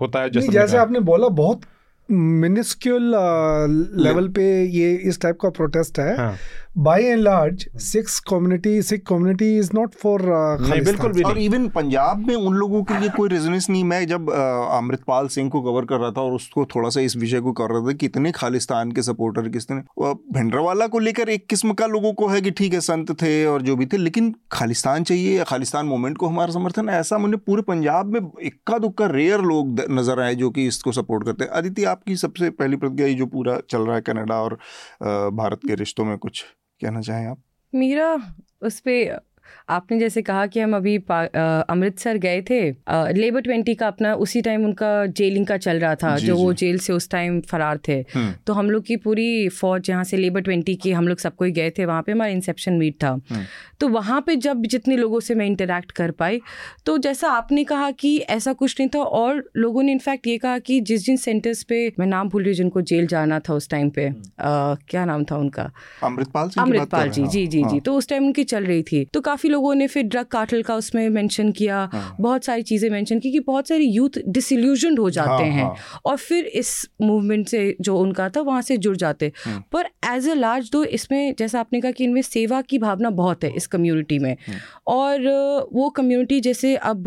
होता 0.01 0.21
है 0.21 0.29
जैसे 0.29 0.47
जैसे 0.47 0.77
आपने 0.77 0.99
बोला 0.99 1.27
बहुत 1.27 1.61
मिनिस्क्यूल 2.09 3.11
लेवल 4.03 4.27
पे 4.29 4.43
ये 4.69 4.91
इस 5.09 5.21
टाइप 5.21 5.37
का 5.41 5.49
प्रोटेस्ट 5.49 5.99
है. 5.99 6.35
By 6.77 7.03
and 7.03 7.21
large 7.21 7.65
six 7.81 8.19
community 8.19 8.81
Sikh 8.81 9.01
community 9.07 9.57
is 9.57 9.69
not 9.75 9.93
for 10.01 10.21
बिल्कुल 10.61 11.11
भी 11.11 11.21
और 11.23 11.37
इवन 11.37 11.67
पंजाब 11.69 12.27
में 12.27 12.35
उन 12.35 12.53
लोगों 12.53 12.81
के 12.83 12.99
लिए 12.99 13.09
कोई 13.09 13.29
रेजोनेंस 13.29 13.69
नहीं। 13.69 13.83
मैं 13.83 14.05
जब 14.07 14.25
uh, 14.25 14.77
अमृतपाल 14.77 15.27
सिंह 15.27 15.49
को 15.49 15.61
कवर 15.61 15.85
कर 15.85 15.99
रहा 15.99 16.11
था 16.11 16.21
और 16.21 16.33
उसको 16.33 16.65
थोड़ा 16.65 16.89
सा 16.89 17.01
इस 17.01 17.15
विषय 17.17 17.39
को 17.39 17.51
कर 17.51 17.73
रहा 17.73 17.87
था 17.87 17.93
कितने 17.95 18.31
खालिस्तान 18.31 18.91
के 18.91 19.01
सपोर्टर 19.03 19.49
कितने 19.49 19.81
भिंडरवाला 20.33 20.87
को 20.87 20.99
लेकर 20.99 21.29
एक 21.29 21.45
किस्म 21.49 21.73
का 21.73 21.85
लोगों 21.87 22.13
को 22.13 22.27
है 22.27 22.41
कि 22.41 22.51
ठीक 22.51 22.73
है 22.73 22.81
संत 22.81 23.11
थे 23.21 23.33
और 23.45 23.61
जो 23.61 23.75
भी 23.75 23.85
थे 23.85 23.97
लेकिन 23.97 24.33
खालिस्तान 24.51 25.03
चाहिए 25.03 25.37
या 25.37 25.43
खालिस्तान 25.43 25.85
मूवमेंट 25.85 26.17
को 26.17 26.27
हमारा 26.27 26.53
समर्थन 26.53 26.89
है। 26.89 26.99
ऐसा 26.99 27.17
मुझे 27.17 27.37
पूरे 27.37 27.61
पंजाब 27.63 28.13
में 28.13 28.21
इक्का 28.43 28.77
दुक्का 28.77 29.07
रेयर 29.07 29.41
लोग 29.43 29.81
नज़र 29.91 30.21
आए 30.21 30.35
जो 30.35 30.49
कि 30.49 30.67
इसको 30.67 30.91
सपोर्ट 30.91 31.25
करते 31.25 31.43
हैं। 31.43 31.51
अदिति 31.51 31.83
आपकी 32.01 32.15
सबसे 32.15 32.49
पहली 32.49 32.75
प्रतिज्ञा 32.75 33.07
जो 33.07 33.25
पूरा 33.25 33.59
चल 33.69 33.81
रहा 33.81 33.95
है 33.95 34.01
कनाडा 34.01 34.41
और 34.41 34.53
भारत 35.37 35.59
के 35.67 35.75
रिश्तों 35.75 36.05
में 36.05 36.17
कुछ 36.17 36.43
कहना 36.81 37.01
चाहें 37.01 37.27
आप? 37.27 37.37
मेरा, 37.75 38.35
उस 38.61 38.79
पर 38.79 39.21
आपने 39.69 39.99
जैसे 39.99 40.21
कहा 40.21 40.45
कि 40.45 40.59
हम 40.59 40.75
अभी 40.75 40.95
अमृतसर 40.97 42.17
गए 42.17 42.41
थे 42.49 42.61
लेबर 43.13 43.41
ट्वेंटी 43.41 43.75
का 43.75 43.87
अपना 43.87 44.13
उसी 44.15 44.41
टाइम 44.41 44.65
उनका 44.65 45.05
जेलिंग 45.07 45.45
का 45.47 45.57
चल 45.57 45.79
रहा 45.79 45.95
था 45.95 46.15
जो 46.17 46.35
वो 46.37 46.51
जेल 46.53 46.77
से 46.79 46.93
उस 46.93 47.09
टाइम 47.09 47.39
फरार 47.41 47.79
थे। 47.87 47.99
हम्म। 48.13 48.33
तो 48.47 48.53
हम 48.53 48.69
लोग 48.71 48.83
की 48.85 48.95
पूरी 48.97 49.49
फौज 49.51 49.81
जहाँ 49.81 50.03
से 50.03 50.17
लेबर 50.17 50.41
ट्वेंटी 50.41 50.75
की 50.75 50.91
हम 50.91 51.07
लोग 51.07 51.19
सबको 51.19 51.45
गए 51.51 51.69
थे 51.77 51.85
वहाँ 51.85 52.01
पे 52.01 52.11
हमारा 52.11 52.31
इंसेप्शन 52.31 52.73
मीट 52.73 52.95
था। 53.03 53.09
हम्म। 53.09 53.43
तो 53.79 53.87
वहाँ 53.87 54.21
पे 54.21 54.35
जब 54.37 54.65
जितने 54.65 54.97
लोगों 54.97 55.19
से 55.19 55.35
मैं 55.35 55.45
इंटरेक्ट 55.45 55.91
कर 55.91 56.11
पाई 56.11 56.41
तो 56.85 56.97
जैसा 56.97 57.29
आपने 57.31 57.63
कहा 57.63 57.89
कि 57.91 58.17
ऐसा 58.29 58.53
कुछ 58.53 58.75
नहीं 58.79 58.89
था 58.89 58.99
और 58.99 59.43
लोगों 59.57 59.83
ने 59.83 59.91
इनफैक्ट 59.91 60.27
ये 60.27 60.37
कहा 60.37 60.57
कि 60.59 60.79
जिस 60.81 61.05
जिन 61.05 61.17
सेंटर्स 61.17 61.63
पे 61.63 61.81
मैं 61.99 62.07
नाम 62.07 62.29
भूल 62.29 62.43
रही 62.43 62.51
हूँ 62.51 62.57
जिनको 62.57 62.81
जेल 62.83 63.07
जाना 63.07 63.39
था 63.39 63.53
उस 63.53 63.69
टाइम 63.69 63.89
पे 63.89 64.07
आ, 64.07 64.75
क्या 64.89 65.05
नाम 65.05 65.23
था 65.23 65.37
उनका? 65.37 65.69
अमृतपाल 66.03 66.49
अमृतपाल 66.59 67.09
जी 67.09 67.25
जी 67.27 67.45
जी 67.47 67.63
जी। 67.63 67.79
तो 67.79 67.95
उस 67.95 68.07
टाइम 68.09 68.25
उनकी 68.25 68.43
चल 68.43 68.65
रही 68.65 68.83
थी। 68.83 69.03
तो 69.13 69.21
काफ़ी 69.21 69.49
लोगों 69.49 69.60
ने 69.73 69.87
फिर 69.87 70.03
ड्रग 70.03 70.25
कार्टल 70.25 70.61
का 70.63 70.75
उसमें 70.75 71.09
मेंशन 71.09 71.51
किया 71.51 71.77
हाँ। 71.93 72.15
बहुत 72.19 72.45
सारी 72.45 72.63
चीज़ें 72.63 72.89
मेंशन 72.89 73.19
की 73.19 73.31
कि 73.31 73.39
बहुत 73.39 73.67
सारे 73.67 73.83
यूथ 73.83 74.19
डिसल्यूजन 74.27 74.97
हो 74.97 75.09
जाते 75.09 75.29
हाँ, 75.29 75.51
हैं 75.51 75.63
हाँ। 75.63 76.01
और 76.05 76.17
फिर 76.17 76.45
इस 76.45 76.89
मूवमेंट 77.01 77.47
से 77.47 77.75
जो 77.81 77.97
उनका 77.97 78.29
था 78.29 78.41
वहाँ 78.41 78.61
से 78.61 78.77
जुड़ 78.77 78.95
जाते 78.97 79.31
हाँ। 79.45 79.63
पर 79.71 79.89
एज 80.13 80.29
अ 80.29 80.33
लार्ज 80.33 80.69
दो 80.71 80.83
इसमें 80.83 81.35
जैसा 81.39 81.59
आपने 81.59 81.81
कहा 81.81 81.91
कि 81.91 82.03
इनमें 82.03 82.21
सेवा 82.21 82.61
की 82.61 82.77
भावना 82.77 83.09
बहुत 83.09 83.43
है 83.43 83.53
इस 83.55 83.67
कम्यूनिटी 83.67 84.19
में 84.19 84.35
हाँ। 84.47 84.59
और 84.87 85.27
वो 85.73 85.89
कम्यूनिटी 85.89 86.39
जैसे 86.39 86.75
अब 86.75 87.03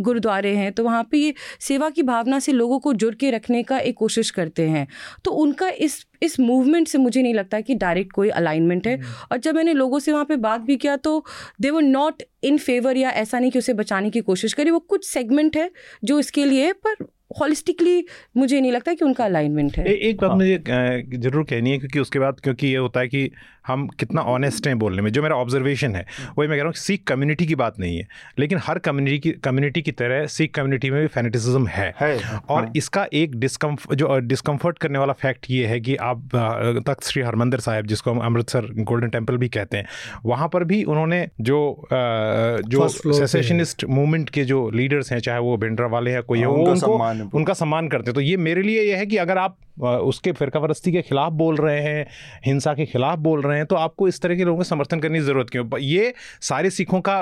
गुरुद्वारे 0.00 0.54
हैं 0.56 0.72
तो 0.72 0.84
वहाँ 0.84 1.02
पे 1.10 1.18
ये 1.18 1.34
सेवा 1.60 1.90
की 1.90 2.02
भावना 2.02 2.38
से 2.38 2.52
लोगों 2.52 2.78
को 2.78 2.92
जुड़ 2.94 3.14
के 3.14 3.30
रखने 3.30 3.62
का 3.62 3.78
एक 3.78 3.96
कोशिश 3.96 4.30
करते 4.30 4.68
हैं। 4.68 4.86
तो 5.24 5.30
उनका 5.32 5.68
इस 5.68 6.04
इस 6.22 6.38
मूवमेंट 6.40 6.88
से 6.88 6.98
मुझे 6.98 7.22
नहीं 7.22 7.34
लगता 7.34 7.60
कि 7.60 7.74
डायरेक्ट 7.74 8.12
कोई 8.12 8.28
अलाइनमेंट 8.30 8.86
है। 8.86 8.96
हम्म। 8.96 9.26
और 9.32 9.38
जब 9.38 9.54
मैंने 9.54 9.72
लोगों 9.72 9.98
से 9.98 10.12
वहाँ 10.12 10.24
पे 10.24 10.36
बात 10.38 10.60
भी 10.60 10.76
किया 10.76 10.96
तो 10.96 11.24
दे 11.60 11.70
वर 11.70 11.82
नॉट 11.82 12.22
इन 12.42 12.58
फेवर 12.58 12.96
या 12.96 13.10
ऐसा 13.10 13.38
नहीं 13.38 13.50
कि 13.50 13.58
उसे 13.58 13.74
बचाने 13.74 14.10
की 14.10 14.20
कोशिश 14.20 14.52
करी। 14.52 14.70
वो 14.70 14.78
कुछ 14.78 15.08
सेगमेंट 15.08 15.56
है 15.56 15.70
जो 16.04 16.18
इसके 16.20 16.44
लिए 16.44 16.72
पर 16.86 17.06
हॉलिस्टिकली 17.30 18.04
मुझे 18.36 18.60
नहीं 18.60 18.72
लगता 18.72 18.94
कि 18.94 19.04
उनका 19.04 19.24
अलाइनमेंट 19.24 19.76
है 19.76 19.86
ए, 19.86 19.92
एक 19.92 20.20
बात 20.20 20.30
हाँ। 20.30 20.36
मुझे 20.36 21.18
ज़रूर 21.18 21.44
कहनी 21.44 21.70
है 21.70 21.78
क्योंकि 21.78 21.98
उसके 21.98 22.18
बाद 22.18 22.40
क्योंकि 22.40 22.66
ये 22.66 22.76
होता 22.76 23.00
है 23.00 23.08
कि 23.08 23.30
हम 23.66 23.86
कितना 23.98 24.22
ऑनेस्ट 24.24 24.66
हैं 24.66 24.78
बोलने 24.78 25.02
में 25.02 25.10
जो 25.12 25.22
मेरा 25.22 25.36
ऑब्जर्वेशन 25.36 25.94
है 25.94 26.04
वही 26.38 26.48
मैं 26.48 26.56
कह 26.58 26.62
रहा 26.62 26.66
हूँ 26.66 26.74
सिख 26.74 27.02
कम्युनिटी 27.06 27.46
की 27.46 27.54
बात 27.54 27.78
नहीं 27.80 27.96
है 27.98 28.06
लेकिन 28.38 28.58
हर 28.62 28.78
कम्युनिटी 28.78 29.18
की 29.18 29.32
कम्युनिटी 29.44 29.82
की 29.82 29.92
तरह 29.92 30.26
सिख 30.26 30.54
कम्युनिटी 30.54 30.90
में 30.90 31.00
भी 31.00 31.06
फैनेटिसिज्म 31.06 31.66
है, 31.66 31.92
है 32.00 32.14
और 32.48 32.62
हाँ। 32.62 32.72
इसका 32.76 33.06
एक 33.12 33.34
डिस्कम्फ 33.36 33.92
जो 33.94 34.18
डिस्कम्फर्ट 34.18 34.78
करने 34.78 34.98
वाला 34.98 35.12
फैक्ट 35.12 35.46
ये 35.50 35.66
है 35.66 35.80
कि 35.80 35.96
आप 36.02 36.28
तख्त 36.88 37.04
श्री 37.04 37.22
हरमंदिर 37.22 37.60
साहिब 37.60 37.86
जिसको 37.86 38.10
हम 38.10 38.20
अमृतसर 38.20 38.70
गोल्डन 38.82 39.08
टेंपल 39.08 39.36
भी 39.36 39.48
कहते 39.48 39.76
हैं 39.76 39.86
वहाँ 40.24 40.48
पर 40.48 40.64
भी 40.64 40.82
उन्होंने 40.86 41.20
जो 41.40 41.60
जो 41.92 42.88
सेसेशनिस्ट 42.88 43.84
मूवमेंट 43.90 44.30
के 44.30 44.44
जो 44.44 44.68
लीडर्स 44.70 45.12
हैं 45.12 45.20
चाहे 45.20 45.38
वो 45.40 45.56
भिंडरा 45.56 45.86
वाले 45.86 46.10
हैं 46.10 46.22
कोई 46.22 46.38
है 46.38 46.46
उनका 47.24 47.54
सम्मान 47.54 47.88
करते 47.88 48.10
हैं। 48.10 48.14
तो 48.14 48.20
ये 48.20 48.36
मेरे 48.38 48.62
लिए 48.62 48.82
ये 48.82 48.94
है 48.96 49.06
कि 49.06 49.16
अगर 49.16 49.38
आप 49.38 49.56
उसके 49.80 50.32
फिरका 50.32 50.60
परस्ती 50.60 50.92
के 50.92 51.02
खिलाफ 51.02 51.32
बोल 51.34 51.56
रहे 51.56 51.80
हैं 51.80 52.06
हिंसा 52.46 52.74
के 52.74 52.86
खिलाफ 52.86 53.18
बोल 53.18 53.42
रहे 53.42 53.56
हैं 53.56 53.66
तो 53.66 53.76
आपको 53.76 54.08
इस 54.08 54.20
तरह 54.20 54.36
के 54.36 54.44
लोगों 54.44 54.58
का 54.58 54.64
समर्थन 54.64 55.00
करने 55.00 55.18
की 55.18 55.24
ज़रूरत 55.24 55.50
क्यों? 55.52 55.66
ये 55.78 56.14
सारे 56.42 56.70
सिखों 56.70 57.00
का 57.00 57.20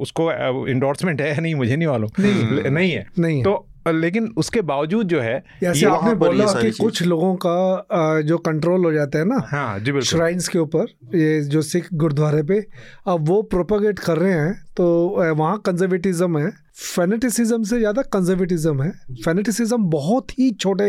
उसको 0.00 0.30
इंडोर्समेंट 0.68 1.20
है 1.20 1.40
नहीं 1.40 1.54
मुझे 1.54 1.76
नहीं 1.76 1.88
मालूम। 1.88 2.10
नहीं, 2.20 2.70
नहीं 2.70 2.90
है। 2.90 3.06
नहीं 3.18 3.42
तो 3.44 3.66
लेकिन 3.88 4.26
उसके 4.36 4.60
बावजूद 4.60 5.08
जो 5.08 5.20
है 5.20 5.38
जैसे 5.60 5.86
आपने 5.86 6.14
बोला 6.14 6.44
कि 6.52 6.70
कुछ 6.72 7.02
लोगों 7.02 7.34
का 7.36 8.20
जो 8.22 8.38
कंट्रोल 8.38 8.84
हो 8.84 8.92
जाता 8.92 9.18
है 9.18 9.24
ना 9.24 9.40
हाँ 9.50 9.78
जी 9.78 9.92
बिल्कुल। 9.92 10.08
श्राइन्स 10.08 10.48
के 10.48 10.58
ऊपर 10.58 10.86
ये 11.14 11.40
जो 11.44 11.62
सिख 11.62 11.88
गुरुद्वारे 11.94 12.42
पे 12.42 12.58
अब 13.06 13.28
वो 13.28 13.40
प्रोपोगेट 13.44 13.98
कर 13.98 14.18
रहे 14.18 14.32
हैं 14.32 14.52
तो 14.76 14.86
वहाँ 15.34 15.58
कंजर्वेटिज्म 15.66 16.38
है 16.38 16.50
फेनेटिसिज्म 16.76 17.62
से 17.62 17.78
ज़्यादा 17.78 18.02
कंजर्वेटिज्म 18.04 18.82
है। 18.82 18.90
फेनेटिसिज्म 19.14 19.84
बहुत 19.90 20.30
ही 20.38 20.50
छोटे 20.52 20.88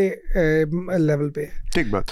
लेवल 0.97 1.29
पे 1.29 1.41
है। 1.41 1.65
ठीक 1.73 1.91
बात। 1.91 2.11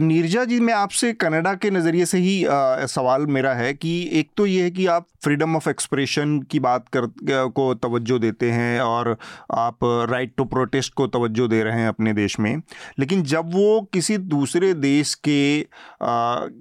नीरजा 0.00 0.44
जी 0.44 0.58
मैं 0.60 0.74
आपसे 0.74 1.12
कनाडा 1.14 1.52
के 1.54 1.70
नज़रिए 1.70 2.04
से 2.06 2.18
ही 2.18 2.44
आ, 2.44 2.86
सवाल 2.86 3.26
मेरा 3.26 3.52
है 3.54 3.72
कि 3.74 3.92
एक 4.12 4.30
तो 4.36 4.46
ये 4.46 4.62
है 4.62 4.70
कि 4.70 4.86
आप 4.86 5.06
फ्रीडम 5.24 5.56
ऑफ़ 5.56 5.68
एक्सप्रेशन 5.70 6.38
की 6.50 6.58
बात 6.60 6.88
कर 6.96 7.06
को 7.50 7.72
तवज्जो 7.76 8.18
देते 8.18 8.50
हैं 8.50 8.80
और 8.80 9.16
आप 9.52 9.84
राइट 10.10 10.32
टू 10.36 10.44
प्रोटेस्ट 10.46 10.94
को 10.94 11.06
तवज्जो 11.08 11.48
दे 11.48 11.62
रहे 11.62 11.80
हैं 11.80 11.88
अपने 11.88 12.12
देश 12.12 12.38
में। 12.40 12.56
लेकिन 12.98 13.22
जब 13.24 13.52
वो 13.54 13.80
किसी 13.92 14.16
दूसरे 14.18 14.72
देश 14.76 15.14
के 15.14 15.60
आ, 15.60 15.66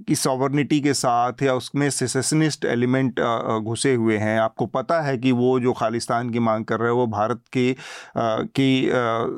की 0.08 0.16
सॉवर्निटी 0.16 0.80
के 0.82 0.94
साथ 0.94 1.44
या 1.44 1.54
उसमें 1.56 1.90
सेसेसनिस्ट 1.92 2.66
एलिमेंट 2.68 3.20
घुसे 3.64 3.94
हुए 3.96 4.18
हैं 4.18 4.40
आपको 4.40 4.66
पता 4.70 5.02
है 5.02 5.18
कि 5.18 5.32
वो 5.34 5.60
जो 5.60 5.74
खालिस्तान 5.74 6.30
की 6.30 6.40
मांग 6.54 6.66
कर 6.66 6.80
रहे 6.80 6.90
हैं, 6.90 6.96
वो 6.96 7.08
भारत 7.08 7.42
के 7.54 7.76
की 8.18 8.90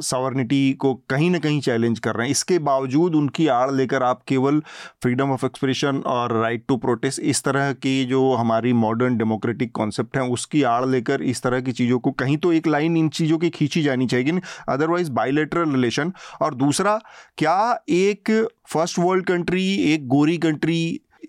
सॉवर्निटी 0.03 0.73
को 0.79 0.93
कहीं 1.09 1.29
ना 1.31 1.39
कहीं 1.39 1.59
चैलेंज 1.61 1.99
कर 1.99 2.15
रहे 2.15 2.27
हैं। 2.27 2.31
इसके 2.31 2.59
बावजूद 2.61 3.15
उनकी 3.15 3.47
आड़ 3.49 3.71
लेकर 3.71 4.03
आप 4.03 4.21
केवल 4.27 4.59
फ्रीडम 5.03 5.31
ऑफ़ 5.31 5.45
एक्सप्रेशन 5.45 6.01
और 6.07 6.33
राइट 6.33 6.63
टू 6.67 6.77
प्रोटेस्ट 6.77 7.19
इस 7.25 7.43
तरह 7.43 7.71
की 7.75 7.93
जो 8.05 8.21
हमारी 8.35 8.73
मॉडर्न 8.75 9.17
डेमोक्रेटिक 9.17 9.71
कॉन्सेप्ट 9.75 10.17
है, 10.17 10.23
उसकी 10.29 10.63
आड़ 10.65 10.85
लेकर 10.85 11.21
इस 11.23 11.41
तरह 11.43 11.61
की 11.61 11.71
चीज़ों 11.73 11.99
को 11.99 12.11
कहीं 12.13 12.37
तो 12.37 12.51
एक 12.53 12.67
लाइन 12.67 12.97
इन 12.97 13.09
चीज़ों 13.11 13.37
की 13.37 13.49
खींची 13.49 13.81
जानी 13.83 14.07
चाहिए 14.07 14.41
अदरवाइज़ 14.69 15.11
बायोलेटरल 15.11 15.71
रिलेशन 15.71 16.13
और 16.41 16.55
दूसरा, 16.55 16.99
क्या 17.37 17.79
एक 17.91 18.31
फ़र्स्ट 18.67 18.99
वर्ल्ड 18.99 19.25
कंट्री 19.25 19.65
एक 19.93 20.07
गोरी 20.07 20.37
कंट्री 20.37 20.79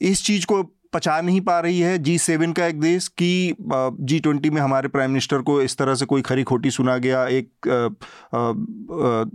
इस 0.02 0.24
चीज़ 0.24 0.47
को 0.47 0.62
पचा 0.92 1.20
नहीं 1.20 1.40
पा 1.40 1.60
रही 1.60 1.80
है 1.80 1.98
जी 1.98 2.18
सेवन 2.18 2.52
का 2.52 2.66
एक 2.66 2.80
देश 2.80 3.08
कि 3.08 3.54
जी 4.00 4.20
ट्वेंटी 4.20 4.50
में 4.50 4.60
हमारे 4.62 4.88
प्राइम 4.88 5.10
मिनिस्टर 5.10 5.42
को 5.42 5.62
इस 5.62 5.76
तरह 5.76 5.94
से 5.94 6.06
कोई 6.06 6.22
खरी 6.22 6.42
खोटी 6.42 6.70
सुना 6.70 6.96
गया 6.98 7.26
एक 7.26 7.48
आ, 7.68 8.38
आ, 8.38 9.30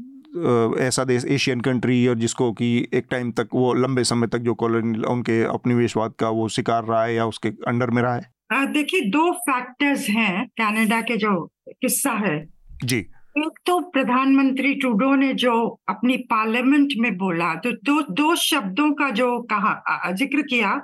ऐसा 0.79 1.03
देश 1.03 1.25
एशियन 1.25 1.61
कंट्री 1.61 2.07
और 2.07 2.15
जिसको 2.15 2.51
कि 2.51 2.87
एक 2.93 3.07
टाइम 3.11 3.31
तक 3.31 3.47
वो 3.53 3.73
लंबे 3.73 4.03
समय 4.03 4.27
तक 4.27 4.37
जो 4.37 4.53
कॉलोनी 4.53 4.99
उनके 4.99 5.45
उपनिवेशवाद 5.47 6.13
का 6.19 6.29
वो 6.29 6.47
शिकार 6.49 6.83
रहा 6.83 7.03
है 7.03 7.15
या 7.15 7.25
उसके 7.25 7.49
अंडर 7.49 7.89
में 7.89 8.01
रहा 8.01 8.15
है? 8.15 8.31
देखिए 8.73 9.01
दो 9.01 9.31
फैक्टर्स 9.33 10.09
हैं 10.09 10.47
कनाडा 10.47 11.01
के 11.01 11.17
जो 11.17 11.45
किस्सा 11.69 12.11
है। 12.11 12.49
जी। 12.83 12.97
एक 13.37 13.59
तो 13.65 13.79
प्रधानमंत्री 13.79 14.73
ट्रूडो 14.75 15.15
ने 15.15 15.33
जो 15.33 15.79
अपनी 15.89 16.17
पार्लियामेंट 16.17 16.93
में 16.97 17.17
बोला 17.17 17.53
तो 17.55 17.71
दो 17.71 18.01
दो 18.01 18.35
शब्दों 18.35 18.91
का 18.91 19.09
जो 19.09 19.39
कहा 19.41 20.11
ज़िक्र 20.11 20.41
किया 20.41 20.81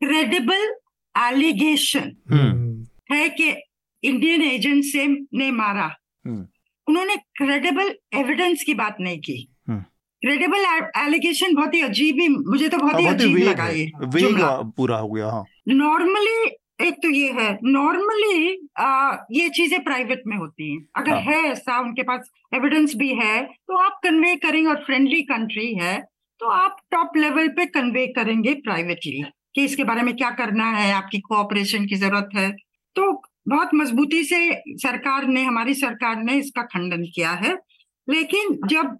क्रेडिबल 0.00 0.68
एलिगेशन 1.14 2.12
हम्म। 2.32 2.86
है 3.12 3.28
कि 3.30 3.48
इंडियन 4.02 4.42
एजेंट 4.42 4.84
से 4.84 5.06
ने 5.06 5.50
मारा 5.52 5.90
हम्म। 6.24 6.46
उन्होंने 6.86 7.16
क्रेडिबल 7.36 7.94
एविडेंस 8.14 8.62
की 8.62 8.74
बात 8.74 8.96
नहीं 9.00 9.18
की 9.20 9.46
क्रेडिबल 9.68 10.64
हम्म। 10.66 11.02
एलिगेशन 11.02 11.54
बहुत 11.54 11.74
ही 11.74 11.80
अजीब 11.82 12.20
ही 12.20 12.28
मुझे 12.28 12.68
तो 12.68 12.78
बहुत 12.78 12.98
ही 12.98 13.04
हाँ, 13.04 13.14
अजीब 13.14 13.36
लगा 13.38 13.68
ये 13.68 13.90
पूरा 14.76 14.96
हो 14.98 15.08
गया 15.08 15.26
हाँ 15.26 15.44
नॉर्मली 15.68 16.50
एक 16.80 16.94
तो 16.94 17.08
ये 17.10 17.30
है 17.32 17.48
नॉर्मली 17.64 18.36
ये 19.32 19.48
चीज़ें 19.50 19.82
प्राइवेट 19.84 20.22
में 20.26 20.36
होती 20.36 20.72
हैं 20.72 20.84
अगर 20.96 21.12
हाँ. 21.12 21.20
है 21.22 21.42
ऐसा 21.44 21.78
उनके 21.80 22.02
पास 22.02 22.30
एविडेंस 22.54 22.94
भी 22.96 23.08
है 23.14 23.42
तो 23.44 23.76
आप 23.78 24.00
कन्वे 24.04 24.34
करेंगे 24.38 24.68
और 24.70 24.82
फ्रेंडली 24.84 25.20
कंट्री 25.24 25.72
है 25.74 25.98
तो 26.40 26.48
आप 26.50 26.76
टॉप 26.90 27.16
लेवल 27.16 27.48
पे 27.50 27.66
कन्वे 27.68 28.06
करेंगे 28.12 28.54
प्राइवेटली 28.60 29.22
कि 29.54 29.64
इसके 29.64 29.84
बारे 29.84 30.02
में 30.02 30.14
क्या 30.16 30.30
करना 30.30 30.70
है 30.70 30.92
आपकी 30.92 31.20
कोऑपरेशन 31.20 31.86
की 31.86 31.96
ज़रूरत 31.96 32.28
है। 32.36 32.50
तो 32.96 33.12
बहुत 33.48 33.70
मजबूती 33.74 34.22
से 34.24 34.38
सरकार 34.78 35.26
ने 35.26 35.42
हमारी 35.42 35.74
सरकार 35.74 36.16
ने 36.16 36.34
इसका 36.34 36.62
खंडन 36.62 37.02
किया 37.14 37.30
है। 37.30 37.56
लेकिन 38.08 38.56
जब 38.66 38.96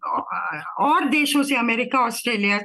और 0.80 1.04
देशों 1.04 1.42
से 1.42 1.56
अमेरिका 1.56 1.98
ऑस्ट्रेलिया 1.98 2.58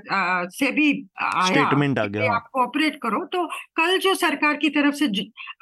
से 0.49 0.71
भी 0.71 0.91
आया 1.21 1.45
स्टेटमेंट 1.45 1.99
आ 1.99 2.05
गया 2.05 2.33
आप 2.33 2.49
कोऑपरेट 2.53 2.95
करो 2.95 3.23
तो 3.25 3.45
कल 3.75 3.97
जो 3.97 4.13
सरकार 4.15 4.57
की 4.57 4.69
तरफ़ 4.69 4.95
से 4.95 5.07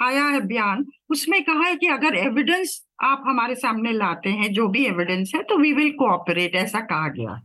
आया 0.03 0.25
है 0.25 0.41
बयान 0.41 0.85
उसमें 1.09 1.41
कहा 1.43 1.67
है 1.67 1.75
कि 1.75 1.87
अगर 1.87 2.15
एविडेंस 2.15 2.79
आप 3.03 3.23
हमारे 3.27 3.55
सामने 3.55 3.93
लाते 3.93 4.29
हैं 4.31 4.51
जो 4.53 4.67
भी 4.67 4.85
एविडेंस 4.85 5.31
है 5.35 5.43
तो 5.43 5.57
वी 5.57 5.73
विल 5.73 5.91
कोऑपरेट 5.91 6.55
ऐसा 6.55 6.79
कहा 6.79 7.07
गया। 7.09 7.39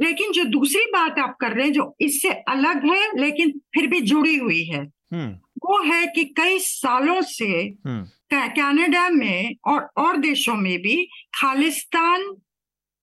लेकिन 0.00 0.32
जो 0.32 0.44
दूसरी 0.44 0.84
बात 0.92 1.18
आप 1.18 1.36
कर 1.40 1.52
रहे 1.52 1.64
हैं 1.64 1.72
जो 1.72 1.96
इससे 2.00 2.28
अलग 2.28 2.86
है 2.86 3.20
लेकिन 3.20 3.60
फिर 3.74 3.86
भी 3.86 4.00
जुड़ी 4.00 4.36
हुई 4.36 4.64
है 4.64 4.80
हम्म। 5.12 5.28
वो 5.66 5.82
है 5.82 6.06
कि 6.06 6.24
कई 6.24 6.58
सालों 6.58 7.20
से 7.22 7.46
हम्म। 7.86 8.04
कनाडा 8.32 9.08
में 9.08 9.56
और 9.66 9.88
और 9.96 10.16
देशों 10.16 10.54
में 10.54 10.78
भी 10.78 11.08
खालिस्तान 11.34 12.32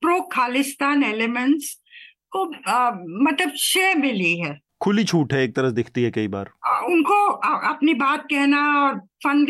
प्रो 0.02 0.22
खालिस्तान 0.22 1.04
एलिमेंट्स 1.04 1.82
को 2.30 2.54
आ, 2.70 2.92
मतलब 2.92 3.52
शे 3.52 3.94
मिली 3.94 4.38
है 4.40 4.60
खुली 4.84 5.04
छूट 5.04 5.34
है 5.34 5.44
एक 5.44 5.56
तरह 5.56 5.70
दिखती 5.72 6.04
है 6.04 6.12
कई 6.12 6.28
बार 6.28 6.50
उनको 6.86 7.18
अपनी 7.68 7.94
बात 7.96 8.26
कहना 8.32 8.62
और 8.78 8.98
फंड 9.24 9.50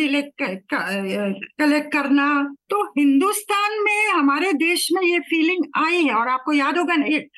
कलेक्ट 1.60 1.92
करना 1.94 2.28
तो 2.70 2.84
हिंदुस्तान 2.98 3.80
में 3.84 4.10
हमारे 4.10 4.52
देश 4.56 4.88
में 4.94 5.02
ये 5.04 5.20
फीलिंग 5.30 5.66
आई 5.78 6.04
है 6.04 6.14
और 6.14 6.28
आपको 6.30 6.54
याद 6.54 6.78
होगा 6.78 6.96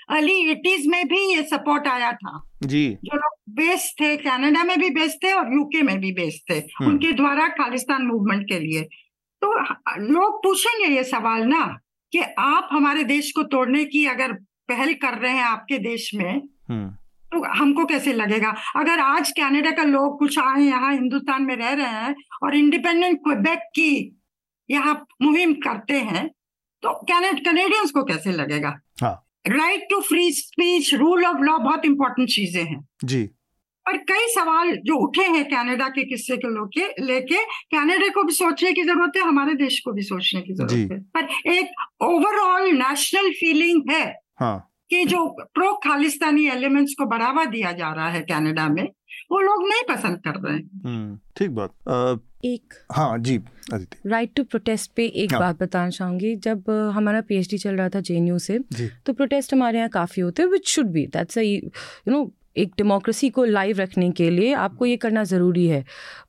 अर्ली 0.10 0.36
एटीज 0.52 0.88
में 0.88 1.08
भी 1.08 1.22
ये 1.28 1.44
सपोर्ट 1.46 1.88
आया 1.88 2.12
था 2.16 2.42
जी 2.66 2.84
जो 3.04 3.18
लोग 3.18 3.38
बेस्ड 3.56 4.02
थे 4.02 4.16
कनाडा 4.18 4.64
में 4.64 4.78
भी 4.80 4.90
बेस्ड 4.92 5.24
थे 5.24 5.32
और 5.34 5.54
यूके 5.54 5.82
में 5.84 6.00
भी 6.00 6.12
बेस्ड 6.14 6.50
थे 6.50 6.58
हम्म। 6.58 6.90
उनके 6.90 7.12
द्वारा 7.14 7.48
खालिस्तान 7.54 8.06
मूवमेंट 8.06 8.44
के 8.50 8.60
लिए 8.60 8.84
तो 9.42 9.54
लोग 10.02 10.38
पूछेंगे 10.44 10.94
ये 10.96 11.04
सवाल 11.06 11.48
ना 11.48 11.66
कि 12.14 12.22
आप 12.40 12.70
हमारे 12.72 13.04
देश 13.06 13.32
को 13.32 13.44
तोड़ने 13.50 13.86
की 13.88 14.06
अगर 14.08 14.34
पहल 14.70 14.94
कर 15.02 15.18
रहे 15.18 15.32
हैं 15.32 15.44
आपके 15.46 15.78
देश 15.80 16.12
में 16.16 16.32
हम्म। 16.70 16.94
हमको 17.56 17.86
कैसे 17.86 18.14
लगेगा? 18.14 18.54
अगर 18.76 19.00
आज 19.00 19.32
कनाडा 19.32 19.72
का 19.72 19.84
लोग 19.86 20.18
कुछ 20.20 20.40
आए 20.40 20.62
यहाँ 20.62 20.94
हिंदुस्तान 20.94 21.44
में 21.44 21.56
रह 21.56 21.74
रहे 21.74 21.88
हैं 21.88 22.16
और 22.44 22.56
इंडिपेंडेंट 22.56 23.20
क्वेबेक 23.20 23.60
की 23.76 23.92
यहाँ 24.70 25.06
मुहिम 25.22 25.54
करते 25.64 26.00
हैं 26.02 26.28
तो 26.84 26.94
कैनेडियंस 27.04 27.92
को 27.92 28.04
कैसे 28.04 28.32
लगेगा? 28.32 28.70
Right 29.48 29.88
to 29.90 30.00
free 30.02 30.32
speech 30.32 30.94
rule 30.94 31.26
of 31.26 31.42
law 31.42 31.58
बहुत 31.60 31.86
इंपॉर्टेंट 31.86 32.30
चीज़ें 32.30 32.64
हैं। 32.64 32.84
जी। 33.04 33.24
और 33.86 33.98
कई 34.10 34.28
सवाल 34.30 34.72
जो 34.86 34.96
उठे 34.98 35.24
हैं 35.24 35.44
कनाडा 35.46 35.88
के 35.90 36.04
किस्से 36.04 36.38
के 36.38 36.48
लोग 36.48 36.70
के 36.70 36.86
लेके 37.04 37.44
कनाडा 37.72 38.08
को 38.08 38.24
भी 38.24 38.34
सोचने 38.34 38.72
की 38.74 38.84
ज़रूरत 38.84 39.18
है 39.18 39.24
हमारे 39.24 39.54
देश 39.56 39.80
को 39.80 39.92
भी 39.92 40.02
सोचने 40.02 40.42
की 40.42 40.54
ज़रूरत 40.54 40.92
है। 40.92 41.00
पर 41.16 41.52
एक 41.52 42.04
ओवरऑल 42.04 42.72
नेशनल 42.74 43.30
फीलिंग 43.32 43.92
है। 43.92 44.06
हाँ. 44.40 44.58
कि 44.90 45.04
जो 45.06 45.26
प्रो 45.56 45.74
खालिस्तानी 45.84 46.48
एलिमेंट्स 46.50 46.94
को 47.00 47.06
बढ़ावा 47.08 47.46
दिया 47.48 47.72
जा 47.74 47.92
रहा 47.94 48.10
है 48.10 48.22
कनाडा 48.24 48.68
में 48.70 48.84
वो 49.32 49.40
लोग 49.42 49.68
नहीं 49.70 49.84
पसंद 49.90 50.18
कर 50.20 50.40
रहे 50.40 50.56
हैं। 50.56 50.82
हम्म, 50.86 51.18
ठीक 51.38 51.52
बात। 51.52 51.72
आ, 51.90 52.16
एक 52.46 52.74
हाँ 52.96 53.18
जी 53.20 53.38
राइट 54.08 54.34
टू 54.36 54.44
प्रोटेस्ट 54.44 54.92
पे 54.96 55.06
एक 55.06 55.32
हाँ. 55.34 55.40
बात 55.40 55.62
बताना 55.62 55.90
चाहूँगी। 55.90 56.36
जब 56.38 56.70
हमारा 56.96 57.22
पीएचडी 57.22 57.58
चल 57.58 57.76
रहा 57.76 57.90
था 57.90 58.00
जेएनयू 58.02 58.38
से 58.40 58.60
तो 59.06 59.14
प्रोटेस्ट 59.14 59.54
हमारे 59.54 59.78
यहाँ 59.78 59.90
काफ़ी 59.90 60.22
होते 60.22 60.44
हैं 60.44 60.50
which 60.50 60.68
should 60.70 60.92
be 60.92 61.06
that's 61.08 61.38
you 61.38 61.70
know 62.08 62.32
एक 62.58 62.74
डेमोक्रेसी 62.78 63.30
को 63.30 63.44
लाइव 63.46 63.80
रखने 63.80 64.10
के 64.12 64.30
लिए 64.30 64.54
आपको 64.56 64.86
ये 64.86 64.98
करना 64.98 65.24
ज़रूरी 65.24 65.66
है। 65.68 65.84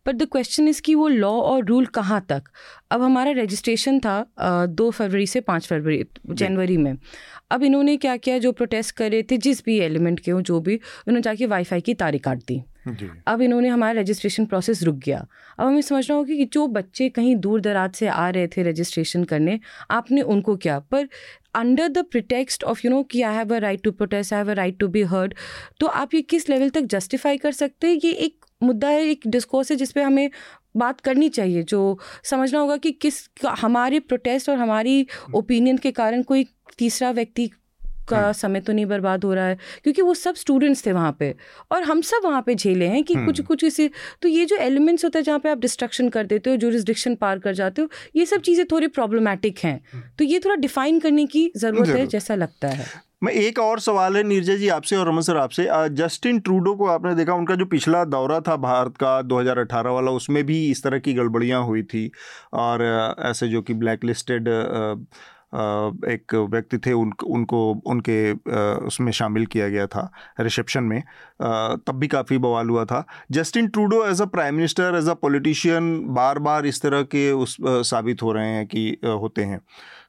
बट 0.06 0.14
द 0.14 0.26
क्वेश्चन 0.32 0.68
इज़ 0.68 0.80
कि 0.82 0.94
वो 0.94 1.08
लॉ 1.08 1.30
और 1.30 1.64
रूल 1.64 1.86
कहाँ 1.94 2.20
तक? 2.28 2.42
अब 2.90 3.02
हमारा 3.02 3.30
रजिस्ट्रेशन 3.36 4.00
था 4.00 4.24
दो 4.40 4.90
फरवरी 4.90 5.26
से 5.26 5.40
पाँच 5.40 5.66
फरवरी 5.66 6.04
जनवरी 6.28 6.76
में। 6.76 6.96
अब 7.50 7.62
इन्होंने 7.62 7.96
क्या 7.96 8.16
किया 8.16 8.38
जो 8.38 8.52
प्रोटेस्ट 8.52 8.96
कर 8.96 9.10
रहे 9.10 9.22
थे 9.22 9.36
जिस 9.38 9.64
भी 9.64 9.78
एलिमेंट 9.78 10.20
के 10.20 10.30
हो 10.30 10.40
जो 10.42 10.60
भी 10.60 10.74
उन्होंने 10.74 11.20
जाके 11.20 11.46
वाईफाई 11.46 11.80
की 11.80 11.94
तारीख 11.94 12.24
काट 12.24 12.38
दी। 12.38 12.62
अब 13.26 13.40
इन्होंने 13.42 13.68
हमारा 13.68 14.00
रजिस्ट्रेशन 14.00 14.44
प्रोसेस 14.46 14.82
रुक 14.82 14.96
गया। 14.96 15.18
अब 15.58 15.66
हमें 15.66 15.80
समझना 15.80 16.16
होगा 16.16 16.34
कि 16.34 16.44
जो 16.44 16.66
बच्चे 16.68 17.08
कहीं 17.08 17.34
दूर 17.36 17.60
दराज 17.60 17.94
से 17.94 18.06
आ 18.08 18.28
रहे 18.30 18.46
थे 18.46 18.62
रजिस्ट्रेशन 18.62 19.24
करने 19.24 19.58
आपने 19.90 20.22
उनको 20.22 20.56
क्या? 20.56 20.78
पर 20.80 21.08
under 21.54 21.88
the 21.88 22.04
pretext 22.04 22.64
of 22.64 22.80
you 22.84 22.90
know 22.90 23.02
कि 23.02 23.22
I 23.22 23.34
have 23.34 23.54
a 23.54 23.58
right 23.58 23.82
to 23.82 23.92
protest 23.92 24.32
I 24.32 24.38
have 24.38 24.50
a 24.50 24.54
right 24.54 24.78
to 24.78 24.88
be 24.88 25.02
heard 25.04 25.34
तो 25.80 25.86
आप 25.86 26.14
ये 26.14 26.22
किस 26.24 26.48
लेवल 26.48 26.70
तक 26.70 26.80
जस्टिफाई 26.80 27.38
कर 27.38 27.52
सकते 27.52 27.86
हैं? 27.86 28.00
ये 28.04 28.10
एक 28.10 28.44
मुद्दा 28.62 28.88
है 28.88 29.04
एक 29.04 29.26
डिस्कोर्स 29.26 29.70
है 29.70 29.76
जिसपे 29.76 30.02
हमें 30.02 30.30
बात 30.76 31.00
करनी 31.00 31.28
चाहिए 31.30 31.62
जो 31.64 31.98
समझना 32.24 32.58
होगा 32.58 32.76
कि 32.78 32.92
किस 32.98 33.22
हमारे 33.60 34.00
प्रोटेस्ट 34.02 34.50
और 34.50 34.56
हमारी 34.56 35.06
ओपिनियन 35.34 35.78
के 35.78 35.92
कारण 35.92 36.22
कोई 36.24 36.46
तीसरा 36.78 37.10
व्यक्ति 37.12 37.50
का 38.08 38.18
हम्म। 38.18 38.32
समय 38.32 38.60
तो 38.60 38.72
नहीं 38.72 38.86
बर्बाद 38.86 39.24
हो 39.24 39.32
रहा 39.34 39.46
है 39.46 39.58
क्योंकि 39.84 40.02
वो 40.02 40.14
सब 40.14 40.34
स्टूडेंट्स 40.36 40.84
थे 40.86 40.92
वहाँ 40.92 41.16
पे 41.18 41.34
और 41.70 41.82
हम 41.82 42.00
सब 42.02 42.20
वहाँ 42.24 42.42
पे 42.42 42.54
झेले 42.54 42.86
हैं 42.86 43.02
कि 43.04 43.14
हम्म। 43.14 43.26
कुछ 43.26 43.40
कुछ 43.42 43.64
इसे 43.64 43.90
तो 44.22 44.28
ये 44.28 44.44
जो 44.44 44.56
एलिमेंट्स 44.58 45.04
होता 45.04 45.18
है 45.18 45.22
जहाँ 45.22 45.38
पे 45.38 45.50
आप 45.50 45.58
डिस्ट्रक्शन 45.58 46.08
कर 46.08 46.26
देते 46.26 46.50
हो 46.50 46.56
जुरिस्डिक्शन 46.56 47.14
पार 47.16 47.38
कर 47.38 47.54
जाते 47.54 47.82
हो 47.82 47.88
ये 48.16 48.26
सब 48.26 48.40
चीज़ें 48.40 48.64
थोड़ी 48.66 48.86
प्रॉब्लमेटिक 48.90 49.58
हैं 49.58 49.80
हम्म। 49.92 50.02
तो 50.18 50.24
ये 50.24 50.38
थोड़ा 50.38 50.56
डिफाइन 50.58 51.00
करने 51.00 51.26
की 51.26 51.50
ज़रूरत 51.56 51.88
है 51.88 52.06
जैसा 52.08 52.34
लगता 52.36 52.68
है 52.68 52.86
मैं 53.22 53.32
एक 53.32 53.58
और 53.58 53.80
सवाल 53.80 54.16
है 54.16 54.22
नीरजा 54.22 54.54
जी 54.56 54.68
आपसे 54.68 54.96
और 54.96 55.08
रमन 55.08 55.20
सर 55.20 55.36
आपसे। 55.36 55.66
जस्टिन 55.96 56.38
ट्रूडो 56.40 56.74
को 56.74 56.86
आपने 56.86 57.14
देखा, 57.14 57.34
उनका 57.34 57.54
जो 57.54 57.64
पिछला 57.66 58.04
दौरा 58.04 58.40
था 58.40 58.56
भारत 58.56 58.96
का 58.96 59.20
2018 59.22 59.90
वाला, 59.90 60.10
उसमें 60.10 60.42
भी 60.46 60.64
इस 60.70 60.82
तरह 60.82 60.98
की 60.98 61.14
गड़बड़ियाँ 61.14 61.62
हुई 61.64 61.82
थी। 61.84 62.10
और 62.54 62.84
ऐसे 63.20 63.48
जो 63.48 63.62
कि 63.62 63.74
ब्लैक 63.74 64.04
लिस्टेड 64.04 64.48
एक 66.06 66.34
व्यक्ति 66.50 66.78
थे, 66.78 66.92
उन, 66.92 67.12
उनको, 67.26 67.72
उनके 67.86 68.32
उसमें 68.86 69.12
शामिल 69.12 69.46
किया 69.46 69.68
गया 69.68 69.86
था 69.86 70.10
रिसेप्शन 70.40 70.84
में। 70.84 71.00
तब 71.40 71.94
भी 71.94 72.06
काफ़ी 72.08 72.38
बवाल 72.38 72.70
हुआ 72.70 72.84
था। 72.84 73.04
Justin 73.30 73.68
Trudeau 73.68 74.04
as 74.06 74.22
a 74.22 74.24
prime 74.26 74.54
minister, 74.54 74.96
as 74.96 75.08
a 75.08 75.14
politician 75.14 75.98
बार 76.14 76.38
बार 76.38 76.66
इस 76.66 76.82
तरह 76.82 77.02
के 77.04 77.30
उस 77.34 77.56
साबित 77.62 78.22
हो 78.22 78.32
रहे 78.32 78.48
हैं 78.48 78.66
कि 78.66 78.88
होते 79.04 79.44
हैं, 79.44 79.60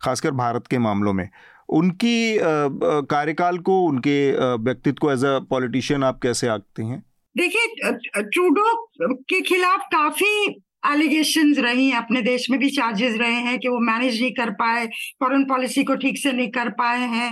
खासकर 0.02 0.32
भारत 0.34 0.68
के 0.68 0.78
मामलों 0.80 1.14
में। 1.14 1.30
उनकी 1.70 2.38
कार्यकाल 2.42 3.58
को, 3.60 3.82
उनके 3.86 4.32
व्यक्तित्व 4.58 5.00
को 5.02 5.12
एज 5.12 5.26
अ 5.26 5.38
पॉलिटिशियन 5.50 6.04
आप 6.04 6.20
कैसे 6.24 6.48
आंकते 6.50 6.84
हैं? 6.84 7.04
देखिए 7.36 7.92
ट्रूडो 8.16 8.74
के 9.02 9.42
खिलाफ 9.44 9.82
काफ़ी 9.92 10.48
एलिगेशन 10.88 11.54
रही 11.56 11.90
हैं। 11.90 11.98
अपने 11.98 12.22
देश 12.22 12.50
में 12.52 12.60
भी 12.60 12.70
चार्जेस 12.72 13.16
रहे 13.20 13.40
हैं 13.42 13.58
कि 13.60 13.68
वो 13.68 13.80
मैनेज 13.82 14.22
नहीं 14.22 14.32
कर 14.34 14.50
पाए 14.56 14.86
फॉरेन 15.22 15.44
पॉलिसी 15.46 15.84
को 15.84 15.96
ठीक 15.98 16.18
से 16.18 16.32
नहीं 16.32 16.50
कर 16.52 16.70
पाए 16.80 17.08
हैं। 17.10 17.32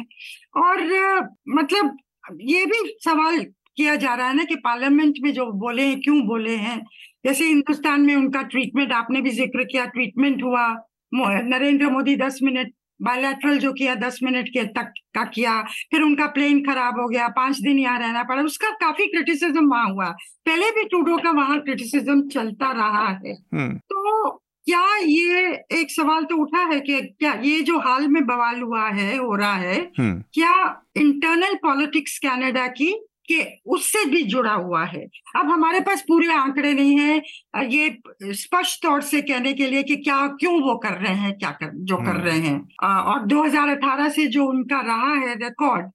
और 0.57 0.84
मतलब 1.49 1.98
ये 2.44 2.66
भी 2.66 2.78
सवाल 3.03 3.40
किया 3.78 3.95
जा 3.95 4.14
रहा 4.16 4.28
है 4.28 4.36
ना 4.36 4.44
कि 4.44 4.56
पार्लियामेंट 4.57 5.16
में 5.24 5.32
जो 5.34 5.45
बोले 5.53 5.84
हैं, 5.84 5.99
क्यों 6.02 6.22
बोले 6.28 6.56
हैं? 6.57 6.82
जैसे 7.26 7.45
हिंदुस्तान 7.45 8.02
में 8.02 8.16
उनका 8.16 8.41
ट्रीटमेंट 8.44 8.91
आपने 8.94 9.22
भी 9.22 9.30
ज़िक्र 9.32 9.64
किया 9.64 9.86
ट्रीटमेंट 9.88 10.44
हुआ। 10.44 10.68
नरेंद्र 11.14 11.90
मोदी 11.90 12.16
दस 12.18 12.40
मिनट 12.44 12.74
बायोलेट्रल 13.00 13.58
जो 13.60 13.72
किया 13.74 13.96
दस 13.98 14.20
मिनट 14.24 14.50
के 14.50 14.64
तक 14.74 14.94
का 15.16 15.24
किया 15.26 15.62
फिर 15.92 16.02
उनका 16.02 16.26
प्लेन 16.30 16.64
खराब 16.64 17.00
हो 17.00 17.08
गया 17.08 17.28
पाँच 17.34 17.60
दिन 17.60 17.80
यहाँ 17.80 18.00
रहना 18.00 18.24
पड़ा 18.24 18.42
उसका 18.44 18.70
काफ़ी 18.78 19.08
क्रिटिसिज्म 19.08 19.70
वहाँ 19.70 19.90
हुआ 19.90 20.10
पहले 20.46 20.72
भी 20.72 20.84
ट्रूडो 20.86 21.18
का 21.18 21.32
वहाँ 21.34 21.60
क्रिटिसिज्म 21.62 22.28
चलता 22.30 22.72
रहा 22.74 23.08
है 23.08 23.34
हम्म। 23.54 23.78
तो 23.86 24.30
क्या 24.68 24.86
ये 24.98 25.50
एक 25.74 25.92
सवाल 25.92 26.24
तो 26.24 26.36
उठा 26.36 26.62
है 26.66 26.80
कि 26.80 27.02
क्या 27.02 27.34
ये 27.42 27.62
जो 27.62 27.80
हाल 27.80 28.08
में 28.08 28.26
बवाल 28.26 28.62
हुआ 28.62 28.88
है 28.92 29.16
हो 29.16 29.36
रहा 29.36 29.56
है 29.56 29.80
हम्म। 30.00 30.22
क्या 30.34 30.54
इंटरनल 30.98 31.56
पॉलिटिक्स 31.64 32.18
कनाडा 32.20 32.68
की 32.74 32.94
कि 33.28 33.62
उससे 33.66 34.04
भी 34.06 34.22
जुड़ा 34.24 34.54
हुआ 34.54 34.84
है। 34.86 35.06
अब 35.36 35.50
हमारे 35.52 35.80
पास 35.80 36.02
पूरे 36.02 36.34
आंकड़े 36.34 36.74
नहीं 36.74 37.00
है। 37.00 37.22
ये 37.66 37.98
स्पष्ट 38.34 38.82
तौर 38.84 39.02
से 39.02 39.22
कहने 39.22 39.54
के 39.54 39.68
लिए 39.68 39.84
कि 39.84 39.96
क्या 39.96 40.28
क्यों 40.40 40.54
वो 40.62 40.76
कर 40.78 40.94
रहे 40.94 41.14
हैं 41.16 41.34
क्या 41.38 41.52
कर 41.52 41.72
जो 41.86 41.98
कर 41.98 42.22
रहे 42.22 42.40
हैं। 42.40 42.60
और 42.84 43.26
2018 43.26 44.10
से 44.10 44.28
जो 44.28 44.46
उनका 44.46 44.82
रहा 44.82 45.14
है 45.16 45.36
रिकॉर्ड 45.36 45.92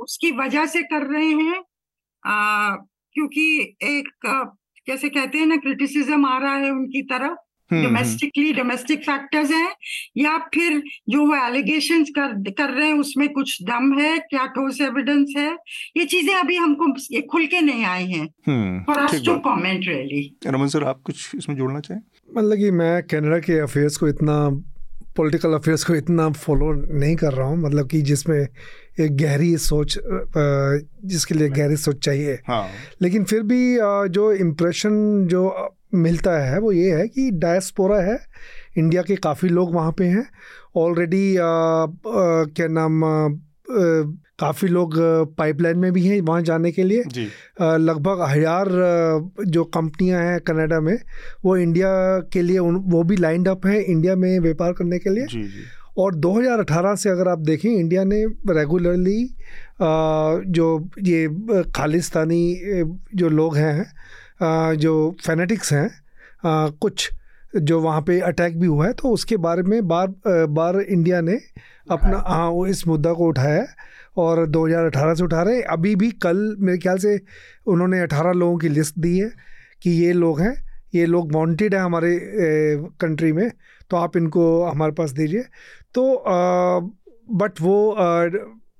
उसकी 0.00 0.30
वजह 0.32 0.66
से 0.66 0.82
कर 0.82 1.06
रहे 1.06 1.32
हैं। 1.32 1.62
क्योंकि 3.14 3.76
एक 3.82 4.08
कैसे 4.86 5.08
कहते 5.08 5.38
हैं 5.38 5.46
ना 5.46 5.56
क्रिटिसिज्म 5.56 6.26
आ 6.26 6.38
रहा 6.38 6.54
है 6.56 6.70
उनकी 6.70 7.02
तरफ़। 7.02 7.36
डोमेस्टिकली 7.70 8.52
डोमेस्टिक 8.52 9.02
फैक्टर्स 9.02 9.50
हैं 9.50 9.70
या 10.18 10.36
फिर 10.54 10.82
जो 11.10 11.26
वो 11.26 11.34
एलिगेशन 11.36 12.04
कर 12.18 12.52
कर 12.52 12.70
रहे 12.70 12.86
हैं 12.86 12.98
उसमें 12.98 13.28
कुछ 13.32 13.56
दम 13.62 13.92
है 13.98 14.16
क्या 14.20 14.46
ठोस 14.54 14.80
एविडेंस 14.80 15.34
है? 15.36 15.50
ये 15.96 16.04
चीज़ें 16.06 16.34
अभी 16.34 16.56
हमको 16.56 16.94
ये 17.12 17.20
खुल 17.32 17.46
के 17.46 17.60
नहीं 17.60 17.84
आई 17.86 18.06
हैं। 18.06 18.84
For 18.86 18.98
us 18.98 19.20
to 19.26 19.38
comment 19.40 19.88
really 19.88 20.22
Raman 20.46 20.68
sir 20.68 20.84
आप 20.84 21.02
कुछ 21.06 21.30
इसमें 21.36 21.56
जोड़ना 21.56 21.80
चाहें? 21.80 22.00
मतलब 22.36 22.56
कि 22.58 22.70
मैं 22.72 23.02
कनाडा 23.04 23.38
के 23.40 23.58
अफेयर्स 23.60 23.96
को 23.96 24.08
इतना 24.08 24.48
पॉलिटिकल 25.16 25.52
अफेयर्स 25.52 25.84
को 25.84 25.94
इतना 25.94 26.28
फॉलो 26.32 26.72
नहीं 26.98 27.14
कर 27.16 27.32
रहा 27.32 27.46
हूँ। 27.46 27.56
मतलब 27.58 27.88
कि 27.90 28.00
जिसमें 28.02 28.38
एक 28.38 29.16
गहरी 29.16 29.56
सोच 29.58 29.98
जिसके 31.04 31.34
लिए 31.34 31.48
गहरी 31.48 31.76
सोच 31.76 32.04
चाहिए। 32.04 32.38
हाँ। 32.46 32.68
लेकिन 33.02 33.24
फिर 33.24 33.42
भी 33.42 33.76
जो 34.10 34.32
इम्प्रेशन 34.34 35.26
जो 35.30 35.48
मिलता 35.92 36.38
है 36.40 36.58
वो 36.60 36.72
ये 36.72 36.90
है 36.92 37.06
कि 37.08 37.30
डायस्पोरा 37.32 38.00
है 38.02 38.18
इंडिया 38.78 39.02
के 39.02 39.16
काफ़ी 39.18 39.48
लोग 39.48 39.74
वहाँ 39.74 39.92
पे 39.98 40.04
हैं। 40.06 40.26
ऑलरेडी 40.76 41.34
क्या 41.36 42.66
नाम 42.68 43.00
काफ़ी 44.40 44.68
लोग 44.68 44.94
पाइपलाइन 45.38 45.78
में 45.78 45.92
भी 45.92 46.06
हैं 46.06 46.20
वहाँ 46.20 46.42
जाने 46.42 46.70
के 46.72 46.82
लिए। 46.84 47.02
लगभग 47.60 48.20
हज़ार 48.22 48.68
जो 49.46 49.64
कंपनियाँ 49.66 50.22
हैं 50.22 50.38
कनाडा 50.40 50.80
में 50.80 50.96
वो 51.44 51.56
इंडिया 51.56 51.90
के 52.32 52.42
लिए 52.42 52.58
उन 52.58 52.76
वो 52.86 53.02
भी 53.02 53.16
लाइंड 53.16 53.48
अप 53.48 53.66
हैं 53.66 53.80
इंडिया 53.80 54.16
में 54.16 54.38
व्यापार 54.40 54.72
करने 54.72 54.98
के 54.98 55.10
लिए। 55.10 55.26
जी, 55.26 55.42
जी. 55.42 55.64
और 55.98 56.14
2018 56.16 56.94
से 56.96 57.10
अगर 57.10 57.28
आप 57.28 57.38
देखें 57.40 57.70
इंडिया 57.70 58.04
ने 58.04 58.24
रेगुलरली 58.50 59.22
जो 59.82 60.90
ये 61.02 61.26
खालिस्तानी 61.76 62.84
जो 63.14 63.28
लोग 63.30 63.56
हैं 63.56 63.86
जो 64.42 65.16
फेनेटिक्स 65.26 65.72
हैं 65.72 65.90
कुछ 66.46 67.10
जो 67.56 67.80
वहाँ 67.80 68.00
पे 68.02 68.20
अटैक 68.20 68.58
भी 68.60 68.66
हुआ 68.66 68.86
है 68.86 68.92
तो 68.92 69.08
उसके 69.08 69.36
बारे 69.36 69.62
में 69.62 69.88
बार 69.88 70.08
बार 70.46 70.80
इंडिया 70.80 71.20
ने 71.20 71.38
अपना 71.90 72.22
हाँ 72.26 72.48
वो 72.50 72.66
इस 72.66 72.86
मुद्दा 72.86 73.12
को 73.12 73.28
उठाया 73.28 73.66
और 74.16 74.46
2018 74.46 75.14
से 75.14 75.24
उठा 75.24 75.42
रहे। 75.42 75.56
हैं 75.56 75.62
अभी 75.62 75.94
भी 75.96 76.10
कल 76.10 76.56
मेरे 76.60 76.78
ख्याल 76.78 76.98
से 76.98 77.20
उन्होंने 77.66 78.00
18 78.06 78.34
लोगों 78.34 78.56
की 78.58 78.68
लिस्ट 78.68 78.98
दी 78.98 79.18
है 79.18 79.30
कि 79.82 79.90
ये 79.90 80.12
लोग 80.12 80.40
हैं 80.40 80.54
ये 80.94 81.06
लोग 81.06 81.32
वांटेड 81.32 81.74
हैं 81.74 81.82
हमारे 81.82 82.18
कंट्री 83.00 83.32
में 83.32 83.50
तो 83.90 83.96
आप 83.96 84.16
इनको 84.16 84.64
हमारे 84.64 84.92
पास 84.92 85.10
दीजिए। 85.10 85.44
तो 85.94 86.14
आ, 86.14 86.80
बट 87.30 87.60
वो 87.60 87.90
आ, 87.92 88.26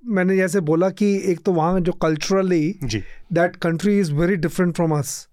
मैंने 0.07 0.37
जैसे 0.37 0.61
बोला 0.61 0.89
कि 0.91 1.07
एक 1.25 1.41
तो 1.45 1.53
वहाँ 1.53 1.81
जो 1.81 1.93
culturally 1.93 2.81
that 3.33 3.57
country 3.57 3.99
is 4.01 4.13
very 4.13 4.37
different 4.37 4.75
from 4.75 4.93
us 4.99 5.29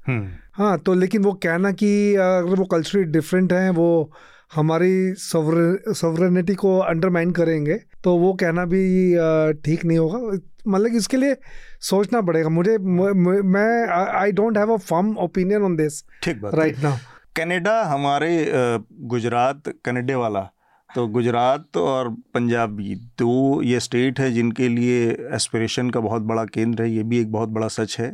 हाँ 0.53 0.77
तो 0.79 0.93
लेकिन 0.93 1.23
वो 1.23 1.33
कहना 1.33 1.71
कि 1.71 2.15
अगर 2.15 2.55
वो 2.55 2.65
कल्चरली 2.65 3.03
डिफरेंट 3.03 3.53
हैं 3.53 3.69
वो 3.69 4.11
हमारी 4.55 5.13
सॉवरेनिटी 5.13 6.53
को 6.55 6.77
अंडरमाइन 6.79 7.31
करेंगे 7.31 7.79
तो 8.03 8.15
वो 8.17 8.33
कहना 8.33 8.65
भी 8.65 8.83
ठीक 9.65 9.85
नहीं 9.85 9.97
होगा। 9.97 10.39
मतलब 10.67 10.95
इसके 10.95 11.17
लिए 11.17 11.35
सोचना 11.81 12.21
पड़ेगा। 12.21 12.49
मुझे 12.49 12.77
मैं 12.77 13.87
I 14.17 14.31
don't 14.31 14.57
have 14.57 14.73
a 14.73 14.77
firm 14.77 15.15
opinion 15.17 15.63
on 15.63 15.75
this 15.75 16.03
ठीक 16.23 16.41
राइट 16.55 16.79
नाउ 16.83 16.97
कनाडा 17.35 17.81
हमारे 17.83 18.29
गुजरात 19.07 19.73
कनाडे 19.85 20.15
वाला 20.15 20.39
तो 20.89 21.05
गुजरात 21.07 21.77
और 21.77 22.09
पंजाबी 22.33 22.95
दो 23.19 23.61
ये 23.61 23.79
स्टेट 23.79 24.19
है 24.19 24.31
जिनके 24.31 24.67
लिए 24.67 25.09
एस्पिरेशन 25.35 25.89
का 25.89 25.99
बहुत 25.99 26.21
बड़ा 26.21 26.45
केंद्र 26.45 26.83
है 26.83 26.91
ये 26.91 27.03
भी 27.03 27.19
एक 27.19 27.31
बहुत 27.31 27.49
बड़ा 27.49 27.67
सच 27.67 27.99
है 27.99 28.11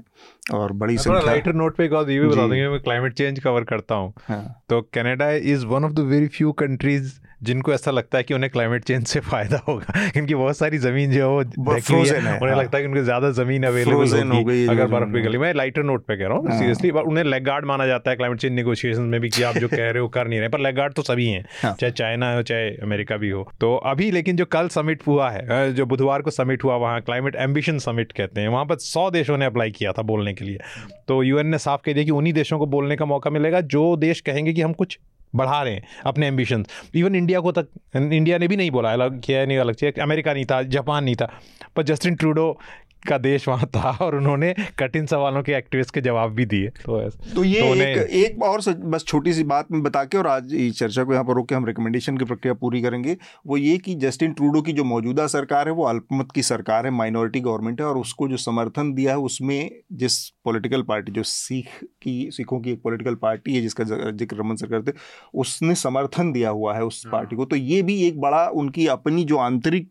और 0.54 0.72
बड़ी 0.74 0.98
संख्या 0.98 1.22
लाइटर 1.22 1.54
नोट 1.54 1.76
पे 1.76 1.86
एक 1.86 1.94
और 1.94 2.10
ये 2.12 2.20
भी 2.20 2.28
बता 2.28 2.48
देंगे 2.48 2.68
मैं 2.68 2.80
क्लाइमेट 2.80 3.14
चेंज 3.14 3.40
कवर 3.40 3.64
करता 3.64 3.96
हूँ 3.96 4.14
हाँ। 4.28 4.44
तो 4.70 4.82
Canada 4.94 5.30
is 5.52 5.66
one 5.66 5.86
of 5.86 5.92
the 5.92 6.08
very 6.08 6.28
few 6.30 6.52
countries 6.62 7.14
जिनको 7.42 7.74
ऐसा 7.74 7.92
लगता 7.92 8.18
है 8.18 8.24
कि 8.24 8.34
उन्हें 8.34 8.50
क्लाइमेट 8.52 8.84
चेंज 8.84 9.06
से 9.08 9.20
फ़ायदा 9.22 9.58
होगा 9.68 10.10
क्योंकि 10.10 10.36
बहुत 10.36 10.58
सारी 10.58 10.78
ज़मीन 10.78 11.12
जो 11.12 11.20
है 11.20 11.44
वो 11.58 11.80
फ्रोजन 11.80 12.28
है 12.28 12.34
उन्हें 12.34 12.50
हाँ। 12.50 12.60
लगता 12.60 12.78
है 12.78 12.84
कि 12.84 12.90
उनको 12.90 13.04
ज़्यादा 13.04 13.32
ज़मीन 13.34 13.64
अवेलेबल 13.64 14.32
होगी 14.32 14.66
अगर 14.68 14.88
बर्फ़ 14.88 15.14
पिघली 15.14 15.38
मैं 15.38 15.54
लाइटर 15.54 15.84
नोट 15.84 16.06
पे 16.06 16.18
कह 16.18 16.28
रहा 16.28 16.38
हूँ 16.38 16.58
सीरियसली 16.60 16.90
हाँ। 16.90 17.04
उन्हें 17.04 17.24
लेग 17.26 17.44
गार्ड 17.44 17.66
माना 17.66 17.88
जाता 17.88 18.12
है 18.12 18.18
क्लाइमेट 18.18 18.40
चेंज 18.40 18.54
नेगोशिएशन 18.54 19.02
में 19.04 19.20
भी 19.22 19.30
कि 19.30 19.44
आप 19.44 19.58
जो 19.58 19.68
कह 19.68 19.78
रहे 19.82 20.00
हो 20.00 20.08
कर 20.10 20.28
नहीं 20.28 20.40
रहे 20.40 20.50
पर 20.50 20.60
लेग 20.60 20.76
गार्ड 20.76 20.94
तो 20.94 21.04
सभी 21.04 21.28
हैं 21.28 21.44
हाँ। 21.64 21.74
चाहे 21.74 21.92
चाइना 21.94 22.34
हो 22.36 22.42
चाहे 22.44 22.70
अमेरिका 22.84 23.18
भी 23.18 23.30
हो 23.30 23.48
तो 23.62 23.76
अभी 23.86 24.12
लेकिन 24.12 24.36
जो 24.36 24.46
कल 24.48 24.68
समिट 24.70 25.08
हुआ 25.08 25.30
है 25.30 25.72
जो 25.74 25.86
बुधवार 25.86 26.22
को 26.22 26.32
समिट 26.32 26.64
हुआ 26.64 26.76
वहाँ 26.78 27.02
क्लाइमेट 27.02 27.36
एम्बिशन 27.42 27.80
समिट 27.80 28.12
कहते 28.12 28.42
हैं 28.42 28.48
वहाँ 28.48 28.66
पर 28.66 28.78
सौ 28.82 29.10
देशों 29.12 29.38
ने 29.38 29.46
अप्लाई 29.46 29.72
किया 29.72 29.92
था 29.92 30.02
बोलने 30.04 30.34
के 30.34 30.46
लिए 30.46 30.60
तो 31.08 31.22
यूएन 31.24 31.48
ने 31.48 31.58
साफ़ 31.60 31.82
कह 31.86 31.94
दिया 31.94 32.06
कि 32.06 32.12
उन्हीं 32.12 32.34
देशों 32.34 32.60
को 32.60 32.66
बोलने 32.68 32.96
का 32.96 33.06
मौका 33.06 33.30
मिलेगा 33.30 33.62
जो 33.70 33.96
देश 33.98 34.22
कहेंगे 34.22 34.54
कि 34.54 34.62
हम 34.62 34.74
कुछ 34.74 34.98
बढ़ा 35.36 35.62
रहे 35.64 35.74
हैं 35.74 35.84
अपने 36.06 36.28
एम्बिशन 36.28 36.66
इवन 36.96 37.16
इंडिया 37.16 37.40
को 37.40 37.52
तक 37.52 37.68
इंडिया 37.96 38.38
ने 38.38 38.48
भी 38.48 38.56
नहीं 38.56 38.72
बोला, 38.72 38.94
अलग 38.94 39.22
किया, 39.22 39.46
नहीं 39.46 39.58
अलग 39.58 39.74
चाहिए 39.74 40.02
अमेरिका 40.02 40.34
नहीं 40.34 40.46
था 40.46 40.62
जापान 40.64 41.04
नहीं 41.04 41.16
था. 41.16 41.32
पर 41.76 41.84
जस्टिन 41.84 42.16
ट्रूडो 42.16 42.60
का 43.08 43.18
देश 43.18 43.48
वहाँ 43.48 43.66
था 43.76 43.92
और 44.02 44.16
उन्होंने 44.16 44.54
कठिन 44.80 45.06
सवालों 45.06 45.42
के 45.44 45.54
एक्टिविस्ट 45.54 45.94
के 45.94 46.02
जवाब 46.02 46.32
भी 46.32 46.46
दिए। 46.46 46.70
तो 46.70 47.00
तो 47.36 47.44
ये 47.44 47.62
तो 47.62 47.76
एक, 47.76 47.98
एक 47.98 48.44
और 48.44 48.62
बस 48.86 49.04
छोटी 49.08 49.34
सी 49.34 49.44
बात 49.44 49.72
में 49.72 49.82
बता 49.84 50.04
के 50.04 50.18
और 50.18 50.28
आज 50.28 50.56
चर्चा 50.78 51.04
को 51.04 51.14
यहाँ 51.14 51.26
पर 51.26 51.34
रोक 51.34 51.48
के 51.50 51.56
हम 51.56 51.66
रिकमेंडेशन 51.66 52.18
की 52.18 52.26
प्रक्रिया 52.26 52.54
पूरी 52.54 52.82
करेंगे। 52.82 53.18
वो 53.48 53.58
ये 53.58 53.78
कि 53.78 53.96
जस्टिन 53.96 54.34
ट्रूडो 54.34 54.62
की 54.62 54.74
जो 54.74 54.84
मौजूदा 54.84 55.28
सरकार 55.28 55.68
है 55.68 55.74
वो 55.74 55.86
अल्पमत 55.86 56.32
की 56.36 56.44
सरकार 56.44 56.86
है 56.86 56.92
माइनॉरिटी 56.92 57.40
गवर्नमेंट 57.40 57.82
है 57.82 57.88
और 57.88 57.98
उसको 57.98 58.28
जो 58.28 58.38
समर्थन 58.38 58.94
दिया 58.94 59.12
है 59.12 59.18
उसमें 59.20 59.70
जिस 59.94 60.20
पॉलिटिकल 60.46 60.82
पार्टी 60.82 61.12
जो 61.12 61.24
सिख 61.24 61.68
की 62.02 62.30
सिखों 62.32 62.60
की 62.60 62.72
एक 62.72 62.82
पॉलिटिकल 62.84 63.16
पार्टी 63.16 63.56
है 63.56 63.62
जिसका 63.62 63.84
ज़िक्र 63.84 64.38
रमन 64.38 64.56
सर 64.56 64.68
करते 64.68 64.94
उसने 65.36 65.76
समर्थन 65.76 66.32
दिया 66.32 66.50
हुआ 66.50 66.76
है 66.76 66.84
उस 66.84 67.04
पार्टी 67.12 67.36
को। 67.36 67.46
तो 67.46 67.56
ये 67.56 67.82
भी 67.82 68.02
एक 68.04 68.20
बड़ा 68.22 68.46
उनकी 68.56 68.88
अपनी 68.88 69.24
जो 69.24 69.38
आंतरिक 69.38 69.90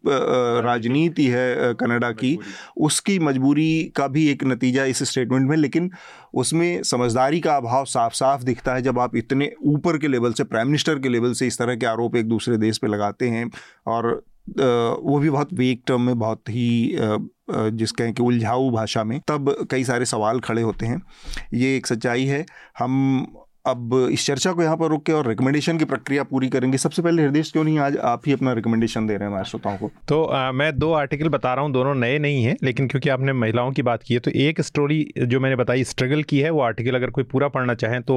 राजनीति 0.64 1.26
है 1.26 1.74
कनाडा 1.74 2.10
की 2.12 2.38
उस 2.76 2.99
उसकी 3.00 3.18
मजबूरी 3.18 3.84
का 3.96 4.06
भी 4.06 4.26
एक 4.28 4.42
नतीजा 4.44 4.84
इस 4.84 5.02
स्टेटमेंट 5.02 5.48
में, 5.48 5.56
लेकिन 5.56 5.90
उसमें 6.34 6.82
समझदारी 6.82 7.38
का 7.40 7.56
अभाव 7.56 7.84
साफ़ 7.84 8.14
साफ़ 8.14 8.42
दिखता 8.44 8.74
है 8.74 8.82
जब 8.82 8.98
आप 8.98 9.16
इतने 9.16 9.50
ऊपर 9.66 9.98
के 9.98 10.08
लेवल 10.08 10.32
से 10.32 10.44
प्राइम 10.44 10.66
मिनिस्टर 10.66 10.98
के 10.98 11.08
लेवल 11.08 11.32
से 11.32 11.46
इस 11.46 11.58
तरह 11.58 11.76
के 11.76 11.86
आरोप 11.86 12.16
एक 12.16 12.28
दूसरे 12.28 12.56
देश 12.58 12.78
पे 12.78 12.86
लगाते 12.86 13.28
हैं 13.28 13.50
और 13.86 14.10
वो 14.50 15.18
भी 15.18 15.30
बहुत 15.30 15.52
वेक 15.54 15.82
टर्म 15.86 16.02
में, 16.02 16.18
बहुत 16.18 16.48
ही 16.48 16.96
जिस 17.50 17.92
कहें 17.92 18.12
कि 18.14 18.22
उलझाऊ 18.22 18.70
भाषा 18.70 19.04
में, 19.04 19.20
तब 19.28 19.66
कई 19.70 19.84
सारे 19.84 20.04
सवाल 20.06 20.40
खड़े 20.40 20.62
होते 20.62 20.86
हैं। 20.86 21.02
ये 21.54 21.76
एक 21.76 21.86
सच्चाई 21.86 22.24
है। 22.26 22.44
हम 22.78 23.26
अब 23.70 23.94
इस 24.12 24.26
चर्चा 24.26 24.52
को 24.52 24.62
यहाँ 24.62 24.76
पर 24.76 24.88
रुक 24.88 25.04
के 25.06 25.12
और 25.12 25.28
रिकमेंडेशन 25.28 25.78
की 25.78 25.84
प्रक्रिया 25.84 26.22
पूरी 26.22 26.48
करेंगे। 26.48 26.78
सबसे 26.78 27.02
पहले 27.02 27.22
हृदय 27.22 27.42
क्यों 27.42 27.64
नहीं 27.64 27.78
आज 27.78 27.96
आप 28.04 28.22
ही 28.26 28.32
अपना 28.32 28.52
रिकमेंडेशन 28.52 29.06
दे 29.06 29.14
रहे 29.14 29.22
हैं 29.22 29.30
हमारे 29.30 29.44
श्रोताओं 29.44 29.76
को। 29.78 29.90
तो 30.08 30.22
आ, 30.24 30.52
मैं 30.52 30.78
दो 30.78 30.92
आर्टिकल 30.92 31.28
बता 31.28 31.52
रहा 31.54 31.64
हूँ 31.64 31.72
दोनों 31.72 31.94
नए 31.94 32.18
नहीं 32.18 32.44
हैं 32.44 32.56
लेकिन 32.62 32.88
क्योंकि 32.88 33.08
आपने 33.08 33.32
महिलाओं 33.32 33.70
की 33.72 33.82
बात 33.82 34.02
की 34.02 34.14
है 34.14 34.20
तो 34.20 34.30
एक 34.40 34.60
स्टोरी 34.60 34.98
जो 35.18 35.40
मैंने 35.40 35.56
बताई 35.56 35.84
स्ट्रगल 35.84 36.22
की 36.22 36.40
है 36.40 36.50
वो 36.50 36.60
आर्टिकल 36.60 36.94
अगर 36.94 37.10
कोई 37.10 37.24
पूरा 37.24 37.48
पढ़ना 37.48 37.74
चाहें 37.74 38.00
तो 38.02 38.16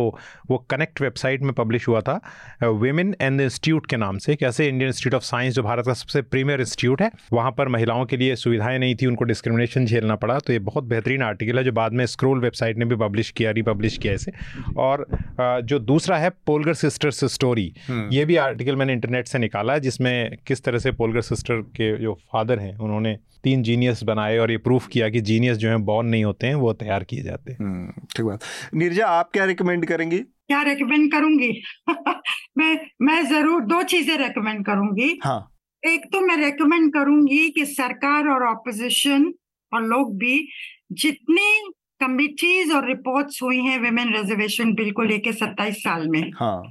वो 0.50 0.58
कनेक्ट 0.70 1.02
वेबसाइट 1.02 1.42
में 1.42 1.54
पब्लिश 1.54 1.88
हुआ 1.88 2.02
था 2.02 2.20
वेमेन 2.64 3.16
एंड 3.22 3.42
इंस्टीट्यूट 3.42 3.86
के 3.86 3.98
नाम 3.98 4.18
से 4.18 4.36
कैसे 4.36 4.68
इंडियन 4.68 4.88
इंस्टीट्यूट 4.88 5.16
ऑफ़ 5.16 5.24
साइंस 5.24 5.54
जो 5.54 5.64
भारत 5.64 5.86
का 5.86 5.94
सबसे 5.94 6.22
प्रीमियर 6.24 6.62
इंस्टीट्यूट 6.62 7.02
है 7.02 7.12
वहाँ 7.34 7.52
पर 7.52 7.68
महिलाओं 7.68 8.06
के 8.06 8.18
लिए 8.18 8.36
सुविधाएँ 8.36 8.80
नहीं 8.80 8.96
थी 8.96 9.06
उनको 9.06 9.26
डिस्क्रिमिनेशन 9.26 9.86
झेलना 9.86 10.16
पड़ा 10.16 10.40
तो 10.40 10.54
ये 10.54 10.60
बहुत 10.62 10.84
बेहतरीन 10.84 11.24
आर्टिकल 11.24 11.58
है 11.58 11.64
जो 11.64 11.72
बाद 11.72 11.94
में 11.94 12.06
स्क्रोल 12.06 12.40
वेबसाइट 12.40 12.78
ने 12.78 12.86
भी 12.86 12.96
पब्लिश 12.98 13.30
किया 13.32 13.52
रिपब्लिश 13.52 13.98
किया 13.98 14.14
इसे। 14.14 14.32
और 14.78 15.06
जो 15.62 15.80
दूसरा 15.80 16.18
है 16.18 16.30
पोलगर 16.30 16.74
सिस्टर्स 16.74 17.26
स्टोरी 17.26 17.74
ये 17.90 18.26
भी 18.26 18.36
आर्टिकल 18.36 18.76
मैंने 18.76 18.94
इंटरनेट 18.94 19.28
से 19.28 19.40
निकाला 19.40 19.74
है 19.74 19.80
जिसमें 19.80 20.38
किस 20.48 20.64
तरह 20.64 20.80
से 20.80 20.92
पोलगर 20.92 21.22
सिस्टर 21.22 21.62
के 21.62 21.98
जो 21.98 22.14
फादर 22.14 22.60
हैं 22.60 22.78
उन्होंने 22.78 23.18
तीन 23.44 23.64
जीनियस 23.64 24.04
बनाए 24.04 24.38
और 24.38 24.52
ये 24.52 24.58
प्रूफ 24.58 24.88
किया 24.88 25.10
कि 25.10 25.22
जीनियस 25.22 25.58
जो 25.58 25.70
है 25.70 25.78
बॉर्न 25.78 26.08
नहीं 26.08 26.24
होते 26.24 26.48
हैं 26.48 26.56
वो 26.56 26.74
तैयार 26.74 27.04
किए 27.04 27.24
जाते 27.24 27.52
हैं। 27.52 27.58
हम्म, 27.60 27.92
ठीक 28.16 28.26
बात। 28.26 28.40
नीरजा 28.74 29.08
आप 29.08 29.30
क्या 29.34 29.46
रिकमेंड 29.46 29.86
करेंगी? 29.86 30.20
क्या 30.20 30.62
रिकमेंड 30.62 31.12
करूँगी? 31.12 31.64
मैं 32.58 32.88
मैं 33.02 33.26
ज़रूर 33.26 33.62
दो 33.62 33.84
चीज़ें 33.84 34.18
रिकमेंड 34.18 34.66
करूँगी। 34.66 35.20
हाँ। 35.24 35.50
एक 35.86 36.06
तो 36.14 36.22
मैं 36.22 36.38
रेकमेंड 36.38 36.94
करूँगी 36.94 37.50
कि 37.50 37.66
सरकार 37.66 38.28
और 38.28 38.48
ऑपोजिशन 38.48 39.34
और 39.74 39.84
लोग 39.84 40.18
भी 40.18 40.48
जितनी 40.92 41.72
कमिटीज 42.04 42.72
और 42.72 42.88
रिपोर्ट्स 42.88 43.42
हुई 43.44 43.60
हैं 43.62 43.80
विमेन 43.80 44.14
रिजर्वेशन 44.16 44.74
बिल 44.74 44.92
को 44.92 45.04
लेके 45.06 45.34
सत्ताईस 45.34 45.84
साल 45.84 46.08
में। 46.10 46.32
हाँ। 46.36 46.62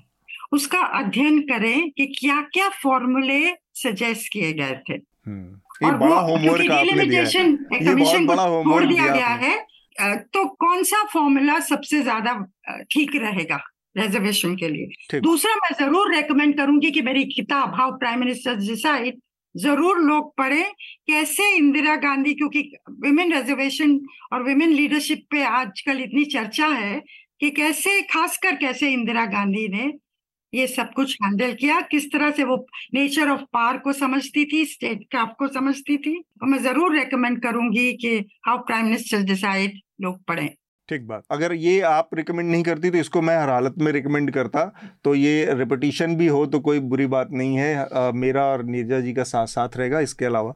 उसका 0.52 0.78
अध्ययन 0.96 1.40
करें 1.48 1.90
कि 1.90 2.06
क्या 2.18 2.40
क्या 2.54 2.68
फॉर्मूले 2.82 3.40
सजेस्ट 3.76 4.32
किए 4.32 4.52
गए 4.52 4.74
थे। 4.88 4.94
हम्म। 4.94 5.60
ये 5.82 5.92
बड़ा 5.98 6.16
होमवर्क 6.16 6.70
आपने 6.70 7.04
दिया 7.04 7.22
है। 7.22 7.44
ये 7.74 7.94
बहुत 7.94 8.26
बड़ा 8.26 8.42
होमवर्क 8.44 8.88
दिया 8.88 9.06
गया 9.08 9.28
है। 9.42 10.18
तो 10.26 10.44
कौन 10.56 10.82
सा 10.82 11.02
फॉर्मूला 11.12 11.58
सबसे 11.62 12.00
ज़्यादा 12.02 12.34
ठीक 12.92 13.16
रहेगा 13.16 13.60
रिजर्वेशन 13.98 14.54
के 14.56 14.68
लिए? 14.68 15.18
दूसरा 15.20 15.54
मैं 15.54 15.74
ज़रूर 15.78 16.14
रेकमेंड 16.14 16.56
करूँगी 16.56 16.90
कि 16.90 17.02
मेरी 17.02 17.24
किताब 17.32 17.74
हाउ 17.74 17.90
प्राइम 17.98 18.20
मिनिस्टर 18.20 18.56
डिसाइड 18.58 19.20
ज़रूर 19.54 19.98
लोग 20.00 20.32
पढ़े, 20.36 20.62
कैसे 21.06 21.50
इंदिरा 21.56 21.96
गांधी, 21.98 22.34
क्योंकि 22.34 22.60
विमेन 23.00 23.32
रिजर्वेशन 23.34 23.98
और 24.32 24.42
विमेन 24.42 24.70
लीडरशिप 24.70 25.26
पे 25.30 25.42
आजकल 25.44 26.00
इतनी 26.00 26.24
चर्चा 26.26 26.66
है 26.68 27.00
कि 27.40 27.50
कैसे, 27.50 28.00
खासकर 28.04 28.56
कैसे 28.56 28.92
इंदिरा 28.92 29.24
गांधी 29.28 29.66
ने 29.68 29.92
ये 30.52 30.66
सब 30.66 30.92
कुछ 30.94 31.16
हैंडल 31.22 31.52
किया, 31.54 31.80
किस 31.82 32.10
तरह 32.12 32.30
से 32.30 32.44
वो 32.44 32.56
नेचर 32.94 33.28
ऑफ़ 33.30 33.42
पार 33.52 33.78
को 33.78 33.92
समझती 33.92 34.44
थी 34.44 34.64
स्टेट 34.66 35.04
क्राफ्ट 35.10 35.38
को 35.38 35.48
समझती 35.50 35.96
थी। 35.98 36.16
और 36.42 36.48
मैं 36.48 36.58
ज़रूर 36.62 36.96
रेकमेंड 36.96 37.42
करूँगी 37.42 37.92
कि 37.96 38.16
हाउ 38.46 38.58
प्राइम 38.58 38.84
मिनिस्टर 38.84 39.22
डिसाइड 39.24 39.80
लोग 40.02 40.22
पढ़ें। 40.24 40.48
ठीक 40.92 41.06
बात। 41.08 41.22
अगर 41.30 41.52
ये 41.54 41.80
आप 41.88 42.08
रिकमेंड 42.14 42.50
नहीं 42.50 42.62
करती 42.62 42.90
तो 42.90 42.98
इसको 42.98 43.20
मैं 43.22 43.36
हर 43.38 43.48
हालत 43.50 43.74
में 43.78 43.90
रिकमेंड 43.92 44.30
करता। 44.30 44.64
तो 45.04 45.14
ये 45.14 45.54
रिपीटिशन 45.54 46.16
भी 46.16 46.26
हो 46.28 46.44
तो 46.46 46.58
कोई 46.60 46.80
बुरी 46.82 47.06
बात 47.08 47.28
नहीं 47.32 47.56
है। 47.56 47.74
आ, 47.76 48.10
मेरा 48.12 48.44
और 48.46 48.64
नीरजा 48.66 49.00
जी 49.00 49.12
का 49.12 49.22
साथ 49.24 49.46
साथ 49.48 49.76
रहेगा। 49.76 50.00
इसके 50.00 50.24
अलावा 50.24 50.54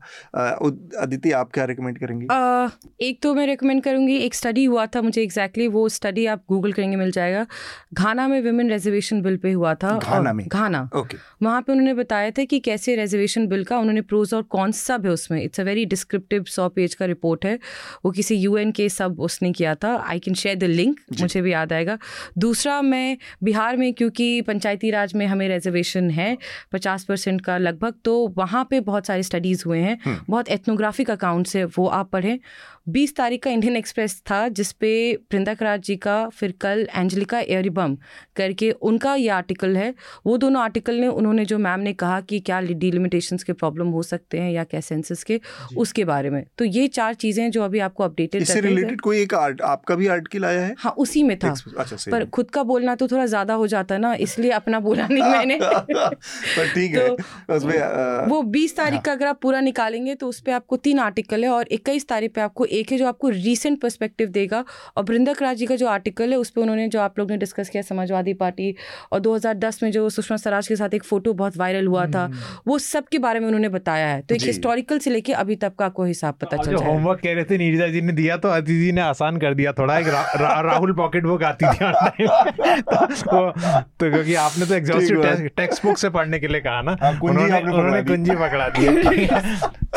अदिति 1.03 1.33
आप 1.33 1.51
क्या 1.55 1.65
रिकमेंड 1.65 1.99
करेंगी? 1.99 2.27
आ, 2.27 2.69
एक 3.01 3.23
तो 3.23 3.35
मैं 3.35 3.47
रिकमेंड 3.47 3.83
करूँगी 3.83 4.17
एक 4.19 4.35
स्टडी 4.35 4.65
हुआ 4.65 4.87
था 4.87 5.03
मुझे 5.03 5.23
एग्जैक्टली 5.23 5.65
exactly 5.65 5.75
वो 5.75 5.89
स्टडी 5.89 6.27
आप 6.27 6.43
गूगल 6.49 6.73
करेंगे 6.73 6.97
मिल 6.97 7.11
जाएगा। 7.11 7.47
घाना 7.95 8.27
में 8.29 8.41
वुमेन 8.43 8.71
रिजर्वेशन 8.71 9.23
बिल 9.23 9.37
पे 9.37 9.53
हुआ 9.53 9.75
था। 9.75 9.97
घाना 9.99 10.33
में? 10.33 10.45
घाना। 10.49 10.89
ओके। 10.97 11.17
वहाँ 11.43 11.61
पे 11.63 11.73
उन्होंने 11.73 11.95
बताया 11.95 12.31
था 12.31 12.45
कि 12.45 12.61
कैसे 12.61 12.97
रिजर्वेशन 12.97 13.47
बिल 13.47 13.65
का 13.65 13.79
उन्होंने 13.79 14.01
प्रोज 14.03 14.35
और 14.35 14.43
कौन 14.51 14.73
सब 14.75 15.07
है 15.07 15.13
उसमें। 15.13 15.43
इट्स 15.43 15.61
अ 15.61 15.65
वेरी 15.65 15.85
डिस्क्रिप्टिव 15.87 16.45
सौ 16.49 16.69
पेज 16.71 16.95
का 16.95 17.07
रिपोर्ट 17.07 17.45
है। 17.45 17.59
वो 18.05 18.11
किसी 18.13 18.37
यूएन 18.37 18.73
के 18.73 18.89
सब 18.91 19.21
उसने 19.21 19.53
किया 19.53 19.75
था। 19.75 19.95
I 20.09 20.19
can 20.27 20.35
share 20.35 20.57
the 20.57 20.65
link 20.65 21.01
मुझे 21.21 21.43
भी 21.43 21.53
याद 21.53 21.73
आएगा। 21.73 21.99
दूसरा 22.39 22.81
मैं 22.83 23.17
बिहार 23.43 23.77
में 23.77 23.93
क्योंकि 23.95 24.41
पंचायती 24.43 24.91
राज 24.91 25.15
में 25.15 25.27
हमें 25.27 25.49
रिजर्वेशन 25.49 26.11
है 26.11 26.37
पचास 26.73 27.05
परसेंट 27.05 27.41
का 27.41 27.59
लगभग 27.59 27.95
तो 28.05 28.17
वहाँ 28.37 28.67
पे 28.71 28.81
बहुत 28.81 29.07
सारे 29.07 29.23
स्टडीज़ 29.23 29.63
हुए 29.67 29.79
हैं। 29.79 29.99
हम्म। 30.05 30.19
बहुत 30.31 30.49
एथनोग्राफिक 30.49 31.11
अकाउंट्स 31.11 31.57
है 31.57 31.65
वो 31.65 31.87
आप 31.87 32.11
पढ़ें। 32.11 32.39
बीस 32.87 33.15
तारीख 33.17 33.43
का 33.43 33.51
इंडियन 33.51 33.77
एक्सप्रेस 33.77 34.21
था 34.31 34.37
जिसपे 34.49 34.91
पृंदक 35.31 35.63
राज 35.63 35.81
जी 35.83 35.95
का 35.97 36.29
फिर 36.31 36.53
कल 36.61 36.87
एंजलिका 36.97 37.39
एयरिबम 37.41 37.97
करके 38.37 38.71
उनका 38.71 39.15
ये 39.15 39.29
आर्टिकल 39.29 39.77
है। 39.77 39.93
वो 40.27 40.37
दोनों 40.37 40.61
आर्टिकल 40.63 40.95
ने 40.95 41.07
उन्होंने 41.09 41.45
जो 41.45 41.59
मैम 41.59 41.81
ने 41.81 41.93
कहा 41.93 42.21
कि 42.21 42.39
क्या 42.41 42.61
डिलिमिटेशंस 42.61 43.45
के 43.45 43.53
प्रॉब्लम 43.53 43.89
हो 43.89 44.03
सकते 44.03 44.41
हैं 44.41 44.51
या 44.53 44.65
क्या 44.65 44.81
सेंसस 44.81 45.25
के 45.25 45.41
उसके 45.77 46.05
बारे 46.05 46.31
में। 46.31 46.45
तो 46.59 46.65
ये 46.65 46.87
चार 46.89 47.15
चीज़ें 47.15 47.51
जो 47.51 47.63
अभी 47.63 47.79
आपको 47.79 48.05
अपडेटेड 48.05 48.43
इससे 48.43 48.61
रिलेटेड 48.61 49.01
कोई 49.01 49.21
एक 49.23 49.35
आर्ट, 49.35 49.61
आपका 49.63 49.95
भी 49.95 50.07
आर्टिकल 50.09 50.45
आया 50.45 50.61
है? 50.61 50.75
हाँ 50.79 50.93
उसी 50.99 51.23
में 51.23 51.37
था। 51.39 51.55
अच्छा, 51.79 51.97
पर 52.11 52.25
खुद 52.29 52.51
का 52.51 52.63
बोलना 52.63 52.95
तो 52.95 53.09
थोड़ा 53.09 53.27
ज़्यादा 53.27 53.55
हो 53.55 53.67
जाता 53.67 53.99
ना 53.99 54.15
इसलिए 54.21 54.51
अपना 54.53 54.81
बोला 54.81 55.09
नहीं 55.11 55.23
मैंने। 55.33 55.59
ठीक 55.59 56.95
है 56.95 57.09
तो 57.09 57.55
उसमें 57.57 58.27
वो 58.29 58.43
बीस 58.55 58.77
तारीख 58.77 58.95
हाँ। 58.95 59.03
का 59.03 59.13
अगर 59.13 59.27
आप 59.27 59.41
पूरा 59.43 59.61
निकालेंगे 59.63 60.15
तो 60.15 60.29
उस 60.29 60.41
पर 60.41 60.53
आपको 60.53 60.77
तीन 60.79 60.99
आर्टिकल 61.01 61.45
है 61.45 61.51
और 61.51 61.69
इक्कीस 61.73 62.09
तारीख 62.09 62.35
पे 62.35 62.41
आपको 62.41 62.67
एक 62.77 62.93
है 62.93 62.99
जो 62.99 63.07
आपको 63.07 63.29
रीसेंट 63.29 63.81
पर्सपेक्टिव 63.81 64.29
देगा 64.31 64.65
और 64.97 65.05
बृंदक 65.05 65.43
राज 65.43 65.57
जी 65.57 65.67
का 65.67 65.77
जो 65.77 65.89
आर्टिकल 65.89 66.31
है 66.31 66.37
उस 66.39 66.51
पर 66.51 66.63
उन्होंने 66.63 66.89
जो 66.89 67.01
आप 67.01 67.19
लोग 67.19 67.31
ने 67.31 67.37
डिस्कस 67.37 67.69
किया 67.69 67.83
समाजवादी 67.83 68.35
पार्टी 68.37 68.75
और 69.13 69.21
2010 69.21 69.83
में 69.83 69.91
जो 69.93 70.09
सुषमा 70.11 70.37
स्वराज 70.37 70.69
के 70.69 70.77
साथ 70.77 70.95
एक 70.95 71.05
फ़ोटो 71.05 71.33
बहुत 71.35 71.57
वायरल 71.57 71.87
हुआ 71.87 72.07
था 72.07 72.25
हम्म। 72.25 72.59
वो 72.67 72.79
सब 72.79 73.09
के 73.13 73.19
बारे 73.19 73.41
में 73.41 73.47
उन्होंने 73.47 73.69
बताया 73.69 74.07
है। 74.07 74.21
तो 74.23 74.35
एक 74.35 74.43
हिस्टोरिकल 74.43 74.99
से 74.99 75.11
लेके 75.11 75.33
अभी 75.35 75.57
तक 75.57 75.75
का 75.79 75.87
आपको 75.87 76.05
हिसाब 76.05 76.35
पता 76.41 76.57
चल 76.57 76.75
होमवर्क 76.77 77.21
कह 77.21 77.35
रहे 77.35 77.45
थे 77.45 77.59
नीरजा 77.59 77.87
जी 77.89 78.01
ने 78.01 78.13
दिया 78.13 78.37
तो 78.37 78.49
अति 78.51 78.79
जी 78.81 78.93
ने 78.93 79.01
आसान 79.01 79.37
कर 79.39 79.55
दिया 79.55 79.73
थोड़ा 79.73 79.99
एक 79.99 80.07
राहुल 80.67 80.93
पॉकेट 80.95 81.25
बुक 81.25 81.43
आती 81.45 81.67
थी 81.67 82.27
तो, 82.27 83.51
तो 83.51 84.11
क्योंकि 84.11 84.35
आपने 84.37 84.67
तो 84.67 84.75
एग्जॉस्टिव 84.75 85.49
टेक्स्ट 85.57 85.85
बुक 85.87 85.99
से 85.99 86.11
पढ़ने 86.11 86.39
के 86.39 86.49
लिए 86.49 86.61
कहा 86.61 86.81
ना 86.83 86.97
हाँ, 87.03 87.13
उन्होंने 87.23 88.03
कुंजी 88.03 88.37
पकड़ा 88.37 88.69
दी। 88.69 89.27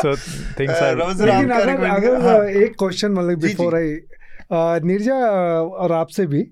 तो 0.02 0.14
थिंग्स 0.60 0.82
आर 0.82 1.00
अगर 1.00 2.48
एक 2.62 2.69
क्वेश्चन 2.72 3.08
क्वेश्चन 3.08 3.12
मतलब 3.12 3.40
बिफोर 3.40 3.74
आई 3.76 4.80
निर्जा 4.84 5.14
और 5.62 5.92
आपसे 5.92 6.26
भी 6.26 6.42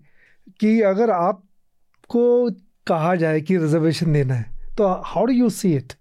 कि 0.60 0.80
अगर 0.82 1.10
आपको 1.10 2.50
कहा 2.86 3.14
जाए 3.14 3.40
कि 3.40 3.56
रिजर्वेशन 3.56 4.12
देना 4.12 4.34
है 4.34 4.74
तो 4.78 4.86
how 5.06 5.24
do 5.24 5.32
you 5.32 5.48
see 5.50 5.72
it 5.76 5.92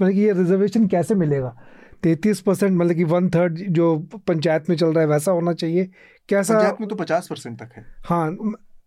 मतलब 0.00 0.12
कि 0.12 0.20
ये 0.20 0.32
रिजर्वेशन 0.32 0.86
कैसे 0.86 1.14
मिलेगा? 1.14 1.56
तैतीस 2.02 2.40
परसेंट 2.40 2.72
मतलब 2.72 2.94
कि 2.94 3.04
वन 3.04 3.28
थर्ड 3.30 3.58
जो 3.70 3.96
पंचायत 4.28 4.68
में 4.70 4.76
चल 4.76 4.86
रहा 4.86 5.00
है 5.00 5.06
वैसा 5.06 5.32
होना 5.32 5.52
चाहिए। 5.52 5.90
कैसा 6.28 6.54
पंचायत 6.54 6.76
में 6.80 6.88
तो 6.88 6.96
पचास 6.96 7.26
परसेंट 7.30 7.58
तक 7.62 7.70
है। 7.76 7.84
हाँ 8.06 8.30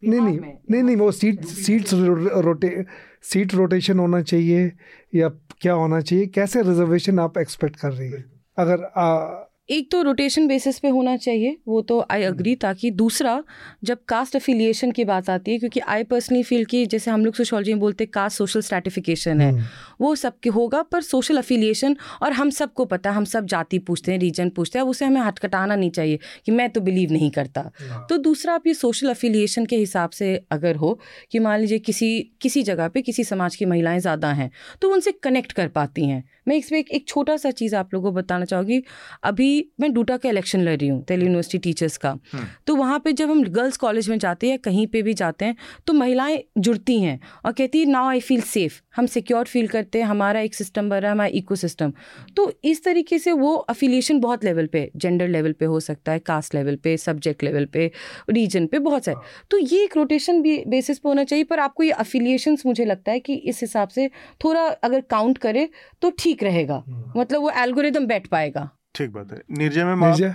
नहीं 0.04 0.20
नहीं 0.22 0.40
नहीं 0.72 0.84
नहीं 0.84 0.96
वो 0.96 1.12
seat 1.12 1.46
seats 1.46 1.94
rotate 1.94 2.86
seat 3.24 3.54
rotation 3.56 4.00
होना 4.00 4.22
चाहिए 4.22 4.72
या 5.16 5.30
क्या 5.62 5.74
होना 5.74 6.02
चाहिए? 6.02 6.26
कैसे 6.26 6.62
रिजर्वेशन 6.62 7.20
आप 7.20 7.38
एक्सपेक्ट 7.38 7.76
कर 7.76 7.92
रही 7.92 8.12
है? 8.12 8.24
अगर 8.58 8.84
आ, 8.84 9.44
एक 9.70 9.90
तो 9.92 10.02
रोटेशन 10.02 10.48
बेसिस 10.48 10.78
पे 10.80 10.90
होना 10.90 11.16
चाहिए 11.18 11.58
वो 11.68 11.82
तो 11.82 12.00
आई 12.12 12.24
अग्री 12.24 12.52
हम्म। 12.52 12.60
ताकि 12.60 12.92
दूसरा 12.92 13.42
जब 13.84 13.98
कास्ट 14.08 14.36
अफिलिएशन 14.36 14.92
की 14.92 15.06
बात 15.06 15.30
आती 15.30 15.52
है 15.52 15.60
क्योंकि 15.60 15.80
आई 15.88 16.04
पर्सनली 16.04 16.44
फील 16.44 16.64
कि 16.66 16.86
जैसे 16.86 17.12
हम 17.12 17.26
लोग 17.26 17.36
सोशोलॉजी 17.36 17.74
में 17.74 17.80
बोलते 17.80 18.04
हैं 18.04 18.12
कास्ट 18.12 18.38
सोशल 18.38 18.62
स्ट्रेटिफिकेशन 18.62 19.42
है 19.42 19.52
हम्म। 19.52 19.64
वो 20.02 20.14
सबके 20.16 20.50
होगा 20.50 20.82
पर 20.84 21.02
सोशल 21.02 21.38
अफिलिएशन 21.38 21.96
और 22.22 22.34
हम 22.34 22.50
सबको 22.50 22.86
पता 22.86 23.10
है 23.10 23.16
हम 23.16 23.26
सब 23.26 23.46
जाति 23.46 23.80
पूछते 23.82 24.12
हैं 24.12 24.20
रीजन 24.20 24.50
पूछते 24.52 24.80
हैं 24.80 24.86
उसे 24.86 25.06
हमें 25.06 25.22
हटकटाना 25.22 25.76
नहीं 25.76 25.92
चाहिए 25.92 26.20
कि 26.46 26.52
मैं 26.52 26.70
तो 26.70 26.82
बिलीव 26.82 27.12
नहीं 27.12 27.30
करता 27.32 27.62
हाँ। 27.82 28.06
तो 28.10 28.18
दूसरा 28.20 28.54
आप 28.54 28.68
ये 28.68 28.74
सोशल 28.76 29.10
अफिलिएशन 29.10 29.66
के 29.66 29.78
हिसाब 29.78 30.10
से 30.12 30.36
अगर 30.52 30.76
हो 30.76 30.98
कि 31.32 31.40
मान 31.40 31.60
लीजिए 31.60 31.80
किसी 31.82 32.10
किसी 32.42 32.64
जगह 32.64 32.88
पर 32.88 33.02
किसी 33.02 33.24
समाज 33.26 33.56
की 33.56 33.66
महिलाएँ 33.66 34.00
ज़्यादा 34.00 34.32
हैं 34.34 34.50
तो 34.82 34.94
उनसे 34.94 35.12
कनेक्ट 35.22 35.52
कर 35.52 35.68
पाती 35.70 36.06
हैं 36.06 36.24
मैं 36.48 36.56
इसमें 36.56 36.80
एक, 36.80 36.92
एक 36.92 37.08
छोटा 37.08 37.38
सा 37.38 37.52
चीज़ 37.52 37.76
आप 37.76 37.94
लोगों 37.94 38.12
को 38.12 38.16
बताना 38.16 38.46
चाहूँगी 38.46 38.82
अभी 39.24 39.57
मैं 39.80 39.92
डूटा 39.94 40.18
का 40.18 40.30
इलेक्शन 40.30 40.62
लड़ 40.62 40.78
रही 40.78 40.88
हूँ 40.90 41.04
दिल्ली 41.08 41.26
यूनिवर्सिटी 41.26 41.58
टीचर्स 41.60 41.98
का। 41.98 42.10
हम्म। 42.10 42.46
तो 42.68 42.76
वहाँ 42.76 43.00
पे 43.00 43.14
जब 43.14 43.30
हम 43.30 43.44
गर्ल्स 43.44 43.78
कॉलेज 43.78 44.10
में 44.10 44.18
जाते 44.20 44.50
हैं 44.50 44.60
कहीं 44.60 44.86
पे 44.88 45.02
भी 45.02 45.14
जाते 45.14 45.46
हैं 45.46 45.56
तो 45.88 45.94
महिलाएँ 45.94 46.42
जुड़ती 46.58 47.00
हैं 47.02 47.20
और 47.46 47.52
कहती 47.52 47.80
है 47.80 47.86
नाउ 47.86 48.10
आई 48.10 48.20
फील 48.20 48.42
सेफ़ 48.44 48.82
हम 48.96 49.06
सिक्योर 49.06 49.46
फील 49.46 49.68
करते 49.68 50.00
हैं 50.00 50.06
हमारा 50.06 50.40
एक 50.40 50.56
सिस्टम 50.56 50.90
बन 50.90 50.96
रहा 50.96 51.10
है 51.10 51.12
हमारा 51.12 51.30
इको 51.34 51.56
सिस्टम 51.56 51.94
तो 52.36 52.52
इस 52.64 52.84
तरीके 52.84 53.20
से 53.20 53.32
वो 53.32 53.54
अफिलिएशन 53.70 54.20
बहुत 54.20 54.44
लेवल 54.44 54.66
पे 54.66 54.90
जेंडर 54.96 55.28
लेवल 55.28 55.52
पे 55.52 55.66
हो 55.66 55.80
सकता 55.80 56.12
है 56.12 56.20
कास्ट 56.20 56.56
लेवल 56.56 56.76
पे 56.76 56.96
सब्जेक्ट 56.98 57.44
लेवल 57.44 57.66
पे 57.66 57.92
रीजन 58.30 58.66
पे 58.68 58.80
बहुत 58.80 59.06
सारे। 59.06 59.18
तो 59.52 59.58
ये 59.58 59.84
एक 59.84 59.98
रोटेशन 59.98 60.42
भी 60.42 60.58
बेसिस 60.68 61.00
पे 61.00 61.10
होना 61.10 61.24
चाहिए 61.24 61.44
पर 61.44 61.60
आपको 61.60 61.84
ये 61.84 61.92
अफिलिएशन 61.98 62.58
मुझे 62.66 62.86
लगता 62.86 63.12
है 63.12 63.20
कि 63.20 63.34
इस 63.34 63.62
हिसाब 63.62 63.90
से 63.90 64.10
थोड़ा 64.44 64.62
अगर 64.62 65.02
काउंट 65.02 65.38
करे 65.38 65.68
तो 66.02 66.10
ठीक 66.20 66.44
रहेगा। 66.44 66.84
हम्म। 66.88 67.20
मतलब 67.20 67.42
वो 67.42 67.50
एल्गोरिदम 67.58 68.06
बैठ 68.06 68.28
पाएगा। 68.28 68.70
ठीक 68.98 69.10
बात 69.12 69.32
है। 69.32 69.42
निर्जय 69.58 69.84
में 69.86 69.96
निर्जय? 69.98 70.34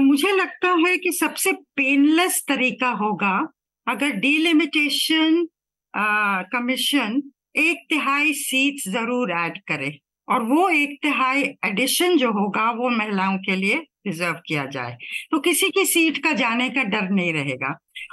मुझे 0.00 0.30
लगता 0.32 0.68
है 0.80 0.96
कि 0.98 1.10
सबसे 1.12 1.52
पेनलेस 1.76 2.42
तरीका 2.48 2.90
होगा 3.00 3.36
अगर 3.86 4.10
डिलिमिटेशन 4.20 5.46
कमीशन 6.52 7.22
एक 7.56 7.86
तिहाई 7.90 8.32
सीट 8.34 8.88
ज़रूर 8.92 9.30
ऐड 9.32 9.58
करे 9.68 9.98
और 10.28 10.42
वो 10.44 10.68
एक 10.70 10.96
तिहाई 11.02 11.42
एडिशन 11.64 12.16
जो 12.18 12.30
होगा 12.32 12.70
वो 12.72 12.88
महिलाओं 12.90 13.36
के 13.38 13.56
लिए 13.56 13.76
रिज़र्व 14.06 14.34
किया 14.46 14.64
जाए। 14.66 14.96
तो 15.30 15.38
किसी 15.40 15.68
की 15.70 15.84
सीट 15.84 16.22
का 16.24 16.32
जाने 16.32 16.68
का 16.70 16.82
डर 16.84 17.08
नहीं 17.10 17.32
रहेगा। 17.32 17.68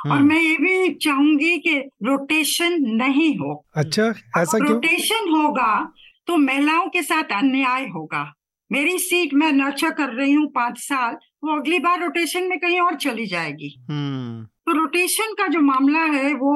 और 0.05 0.11
हम्म। 0.11 0.27
मैं 0.27 0.39
ये 0.39 0.55
भी 0.57 0.93
चाहूँगी 0.95 1.57
कि 1.57 1.77
रोटेशन 2.03 2.77
नहीं 2.95 3.35
हो। 3.37 3.53
अच्छा 3.75 4.07
ऐसा 4.37 4.57
क्यों? 4.57 4.69
रोटेशन 4.69 5.29
होगा 5.31 5.73
तो 6.27 6.37
महिलाओं 6.39 6.87
के 6.89 7.01
साथ 7.03 7.37
अन्याय 7.37 7.85
होगा। 7.87 8.23
मेरी 8.73 8.97
सीट 8.99 9.33
मैं 9.33 9.51
नर्चर 9.53 9.91
कर 9.97 10.13
रही 10.13 10.33
हूँ 10.33 10.47
पाँच 10.55 10.77
साल 10.79 11.15
वो 11.43 11.55
अगली 11.55 11.79
बार 11.79 11.99
रोटेशन 12.01 12.47
में 12.49 12.59
कहीं 12.59 12.79
और 12.79 12.95
चली 12.97 13.25
जाएगी। 13.27 13.75
हम्म। 13.89 14.43
तो 14.65 14.77
रोटेशन 14.77 15.33
का 15.37 15.47
जो 15.47 15.61
मामला 15.63 16.03
है 16.13 16.33
वो 16.35 16.53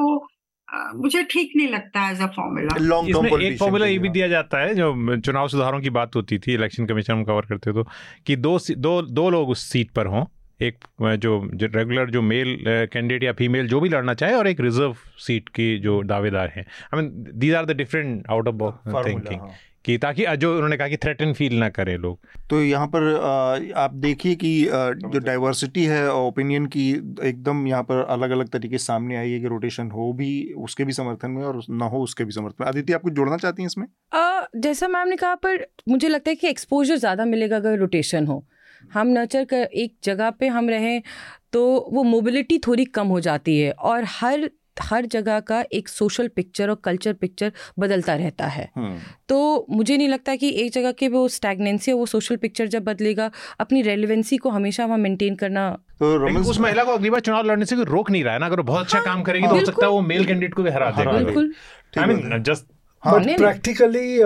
आ, 0.68 0.91
मुझे 0.95 1.22
ठीक 1.23 1.52
नहीं 1.56 1.68
लगता 1.68 2.10
एज 2.11 2.22
अ 2.22 2.26
फॉर्मूला 2.35 2.76
इसमें 3.10 3.41
एक 3.41 3.57
फॉर्मूला 3.60 3.85
ये 3.85 3.99
भी 3.99 4.10
दिया 4.10 4.27
जाता 4.27 4.60
है 4.60 4.73
जो 4.76 5.18
चुनाव 5.18 5.48
सुधारों 5.48 5.80
की 5.81 5.89
बात 5.98 6.15
होती 6.15 6.39
थी 6.39 6.53
इलेक्शन 6.53 6.85
कमीशन 6.85 7.14
हम 7.14 7.23
कवर 7.23 7.45
करते 7.49 7.73
तो 7.73 7.84
कि 8.27 8.35
दो 8.38 8.57
दो 8.77 9.02
दो 9.02 9.30
लोग 9.30 9.49
उस 9.49 9.64
सीट 9.72 9.91
पर 9.91 10.07
हों 10.07 10.26
एक 10.61 10.77
जो, 10.99 11.49
जो 11.53 11.68
रेगुलर 11.76 12.10
जो 12.10 12.22
मेल 12.22 12.57
कैंडिडेट 12.68 13.23
या 13.23 13.31
फीमेल 13.34 13.68
जो 13.68 13.80
भी 13.80 13.89
लड़ना 13.89 14.14
चाहे 14.14 14.34
और 14.34 14.48
एक 14.48 14.61
रिज़र्व 14.61 14.95
सीट 15.19 15.49
की 15.49 15.77
जो 15.80 16.02
दावेदार 16.03 16.52
हैं। 16.56 16.65
I 16.94 17.02
mean 17.02 17.10
these 17.35 17.53
are 17.56 17.65
the 17.65 17.76
different 17.77 18.27
out 18.30 18.48
of 18.48 19.06
thinking 19.07 19.39
कि 19.88 19.98
ताकि 19.98 20.26
जो 20.38 20.52
उन्होंने 20.54 20.78
कहा 20.78 20.88
कि 20.88 20.98
थ्रेटन 20.98 21.32
फील 21.34 21.54
ना 21.60 21.68
करे 21.70 21.96
लोग। 21.98 22.20
तो 22.50 22.62
यहाँ 22.62 22.88
पर 22.88 23.04
आप 23.78 23.94
देखिए 23.96 24.36
कि 24.36 24.50
जो 24.66 25.20
डाइवर्सिटी 25.20 25.84
है 25.86 26.12
ओपिनियन 26.12 26.66
की 26.66 26.90
एकदम 27.24 27.66
यहाँ 27.68 27.84
पर 27.84 28.04
अलग 28.10 28.32
अलग 28.32 28.50
तरीके 28.50 28.78
सामने 28.78 29.18
आई 29.18 29.32
है 29.32 29.40
कि 29.40 29.48
रोटेशन 29.48 29.92
हो 29.92 30.12
भी 30.14 30.32
उसके 30.60 30.86
भी 30.86 30.94
समर्थन 30.94 31.32
में 31.32 31.44
और 31.44 31.62
ना 31.72 31.86
हो 31.86 32.02
उसके 32.04 32.24
भी 32.24 32.32
समर्थन 32.32 32.56
में। 32.62 32.68
आदित्य 32.68 32.94
आप 32.94 33.02
कुछ 33.02 33.14
जोड़ना 33.14 33.38
चाहती 33.38 33.62
हैं 33.62 33.68
इसमें? 33.68 33.88
आ, 34.14 34.46
जैसा 34.58 34.88
मैम 34.88 35.08
ने 35.08 35.16
कहा 35.16 35.36
पर 35.38 35.66
मुझे 35.90 36.08
लगता 36.08 36.30
है 36.30 36.36
कि 36.36 36.48
एक्सपोजर 36.48 36.96
ज़्यादा 36.98 37.26
मिलेगा 37.26 37.56
अगर 37.56 37.78
रोटेशन 37.80 38.28
हो। 38.28 38.44
हम 38.94 39.08
नर्चर 39.10 39.46
कर 39.46 39.64
एक 39.76 39.96
जगह 40.04 40.30
पे 40.30 40.48
हम 40.48 40.70
रहें 40.70 41.02
तो 41.54 41.64
वो 41.94 42.04
मोबिलिटी 42.04 42.58
थोड़ी 42.58 42.86
कम 42.86 43.08
हो 43.08 43.20
जाती 43.22 43.60
है 43.60 43.72
और 43.72 44.04
हर 44.10 44.50
हर 44.82 45.06
जगह 45.06 45.40
का 45.40 45.64
एक 45.74 45.88
सोशल 45.90 46.28
पिक्चर 46.28 46.70
और 46.70 46.76
कल्चर 46.84 47.14
पिक्चर 47.14 47.52
बदलता 47.80 48.16
रहता 48.16 48.48
है। 48.48 48.70
हम्म। 48.76 48.98
तो 49.30 49.66
मुझे 49.70 49.98
नहीं 49.98 50.08
लगता 50.10 50.36
कि 50.36 50.49
एक 50.64 50.72
जगह 50.72 50.91
के 50.91 51.08
वो 51.08 51.28
स्टैगनेंसी 51.28 51.94
वो 51.94 52.06
सोशल 52.06 52.36
पिक्चर 52.38 52.68
जब 52.68 52.84
बदलेगा 52.84 53.30
अपनी 53.60 53.82
रेलिवेंसी 53.82 54.38
को 54.38 54.49
हमेशा 54.49 54.86
वहाँ 54.86 54.98
मेंटेन 54.98 55.36
करना 55.36 55.70
तो 55.99 56.40
उस 56.49 56.60
महिला 56.60 56.84
को 56.84 56.91
अगली 56.91 57.10
बार 57.10 57.20
चुनाव 57.20 57.45
लड़ने 57.45 57.66
से 57.66 57.76
रोक 57.84 58.12
नहीं 58.12 58.24
रहा 58.24 58.34
है 58.34 58.40
ना? 58.40 58.45
अगर 58.45 58.62
बहुत 58.62 58.86
अच्छा 58.86 58.98
हाँ, 58.98 59.06
काम 59.06 59.22
करेगी 59.24 59.48
तो 59.48 59.56
हो। 59.56 59.66
सकता 59.66 59.86
है 59.86 59.91
वो 59.91 60.02
मेल 60.02 60.26
कैंडिडेट 60.26 60.54
को 60.54 60.64
भी 60.64 60.70
हरा 60.72 60.90
देगा। 60.91 61.12
बिल्कुल। 61.12 61.54
I 61.98 62.06
mean 62.06 62.44
just 62.44 62.66
practically 63.03 64.19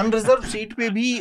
unreserve 0.00 0.42
seat 0.42 0.72
पे 0.72 0.88
भी 0.90 1.12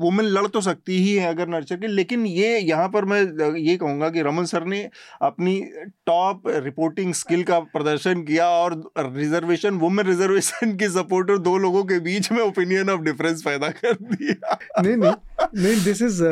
वुमेन 0.00 0.26
लड़ 0.26 0.46
तो 0.46 0.60
सकती 0.60 0.98
ही 1.02 1.14
है 1.16 1.28
अगर 1.28 1.48
नर्चर 1.48 1.76
के 1.76 1.86
लेकिन 1.86 2.26
ये 2.26 2.58
यहाँ 2.58 2.88
पर 2.88 3.04
मैं 3.04 3.20
ये 3.58 3.76
कहूँगा 3.76 4.08
कि 4.10 4.22
रमन 4.22 4.44
सर 4.44 4.64
ने 4.64 4.82
अपनी 5.22 5.60
टॉप 6.06 6.42
रिपोर्टिंग 6.48 7.14
स्किल 7.14 7.42
का 7.42 7.58
प्रदर्शन 7.74 8.22
किया 8.22 8.48
और 8.48 8.74
रिजर्वेशन 8.98 9.74
वुमेन 9.76 10.06
रिजर्वेशन 10.06 10.76
के 10.76 10.88
सपोर्टर 10.88 11.38
दो 11.38 11.56
लोगों 11.58 11.84
के 11.84 11.98
बीच 12.00 12.30
में 12.32 12.40
ओपिनियन 12.40 12.90
ऑफ़ 12.90 13.00
डिफरेंस 13.00 13.42
पैदा 13.42 13.68
कर 13.68 13.92
दिया। 13.92 14.58
नहीं 14.82 14.96
नहीं 14.96 15.12
नहीं 15.38 15.82
दिस 15.84 16.02
इज़ 16.02 16.22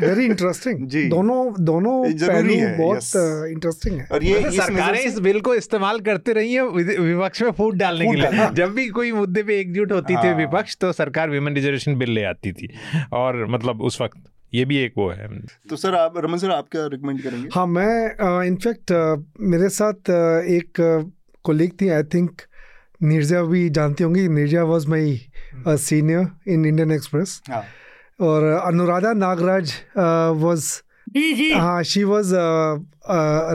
वेरी 0.00 0.24
इंटरेस्टिंग 0.24 0.86
जी। 0.88 1.04
दोनों 1.08 1.64
दोनों 1.64 1.94
ज़रूरी 2.14 2.56
है 2.56 2.76
बहुत 2.78 3.48
इंटरेस्टिंग 3.50 3.98
है। 3.98 4.06
और 4.12 4.24
ये 4.24 4.50
सरकारें 4.50 5.00
इस 5.00 5.18
बिल 5.20 5.40
को 5.40 5.54
इस्तेमाल 5.54 6.00
करते 6.00 6.32
रही 6.32 6.52
है 6.54 6.66
विपक्ष 6.68 7.42
में 7.42 7.50
फूट 7.52 7.74
डालने 7.76 8.06
के 8.06 8.20
लिए। 8.20 8.48
जब 8.54 8.74
भी 8.74 8.86
कोई 8.90 9.12
मुद्दे 9.12 9.42
पे 9.42 9.60
एकजुट 9.60 9.92
होती 9.92 10.14
थी 10.14 10.26
हाँ। 10.26 10.36
विपक्ष 10.36 10.76
तो 10.76 10.92
सरकार 10.92 11.30
विमेन 11.30 11.54
रिजर्वेशन 11.54 11.96
बिल 11.98 12.10
ले 12.10 12.24
आती 12.24 12.52
थी। 12.52 12.68
और 13.12 13.44
मतलब 13.50 13.82
उस 13.82 14.00
वक्त 14.00 14.22
ये 14.52 14.64
भी 14.64 14.76
एक 14.76 14.92
वो 14.98 15.08
है। 15.10 15.28
तो 15.70 15.76
सर 15.76 15.94
आप 15.94 16.14
रमन 16.18 16.38
सर 16.38 16.50
आप 16.50 16.66
क्या 16.72 16.86
रिकमेंड 16.86 17.22
करेंगे? 17.22 17.48
हाँ 17.54 17.66
मैं 17.68 18.46
इनफैक्ट 18.46 18.92
मेरे 19.52 19.68
साथ 19.70 20.10
एक 20.52 20.80
कोलीग 21.44 21.70
थी 21.80 21.88
आई 21.90 22.02
थिंक 22.14 22.42
निर्जा 23.02 23.42
भी 23.42 23.68
जानती 23.70 24.04
होंगी 24.04 24.26
Neerja 24.30 24.62
was 24.64 24.88
my 24.88 25.20
senior 25.68 26.26
in 26.48 26.66
Indian 26.66 26.92
Express 26.92 27.40
और 28.22 28.44
अनुराधा 28.44 29.12
नागराज 29.12 29.72
वॉज़ 30.42 30.70
हाँ 31.54 31.82
she 31.82 32.04
was 32.04 32.32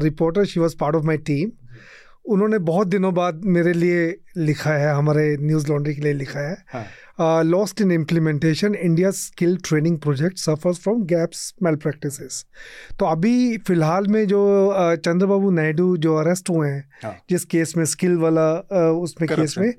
reporter 0.03 0.45
she 0.45 0.59
was 0.59 0.75
part 0.79 0.95
of 0.95 1.05
my 1.05 1.17
team 1.17 1.51
उन्होंने 2.25 2.57
बहुत 2.57 2.87
दिनों 2.87 3.13
बाद 3.13 3.41
मेरे 3.45 3.73
लिए 3.73 4.19
लिखा 4.37 4.71
है 4.71 4.93
हमारे 4.93 5.37
न्यूज़ 5.39 5.67
लॉन्ड्री 5.67 5.93
के 5.95 6.01
लिए 6.01 6.13
लिखा 6.13 6.39
है। 6.39 6.85
Lost 7.43 7.81
in 7.81 7.91
implementation 7.91 8.75
India 8.75 9.11
skill 9.11 9.57
training 9.57 9.97
project 9.99 10.37
suffers 10.37 10.79
from 10.79 11.03
gaps 11.03 11.53
malpractice 11.75 12.45
तो 12.99 13.05
अभी 13.05 13.57
फ़िलहाल 13.57 14.07
में 14.07 14.27
जो 14.27 14.41
uh, 14.77 14.99
चंद्रबाबू 15.05 15.51
नायडू 15.51 15.97
जो 15.97 16.15
अरेस्ट 16.15 16.49
हुए 16.49 16.69
हैं 16.69 16.89
हाँ। 17.03 17.15
जिस 17.29 17.45
केस 17.45 17.73
में 17.77 17.85
स्किल 17.85 18.17
वाला 18.17 18.51
uh, 18.61 19.03
उसमें 19.03 19.29
केस 19.29 19.55
में 19.57 19.73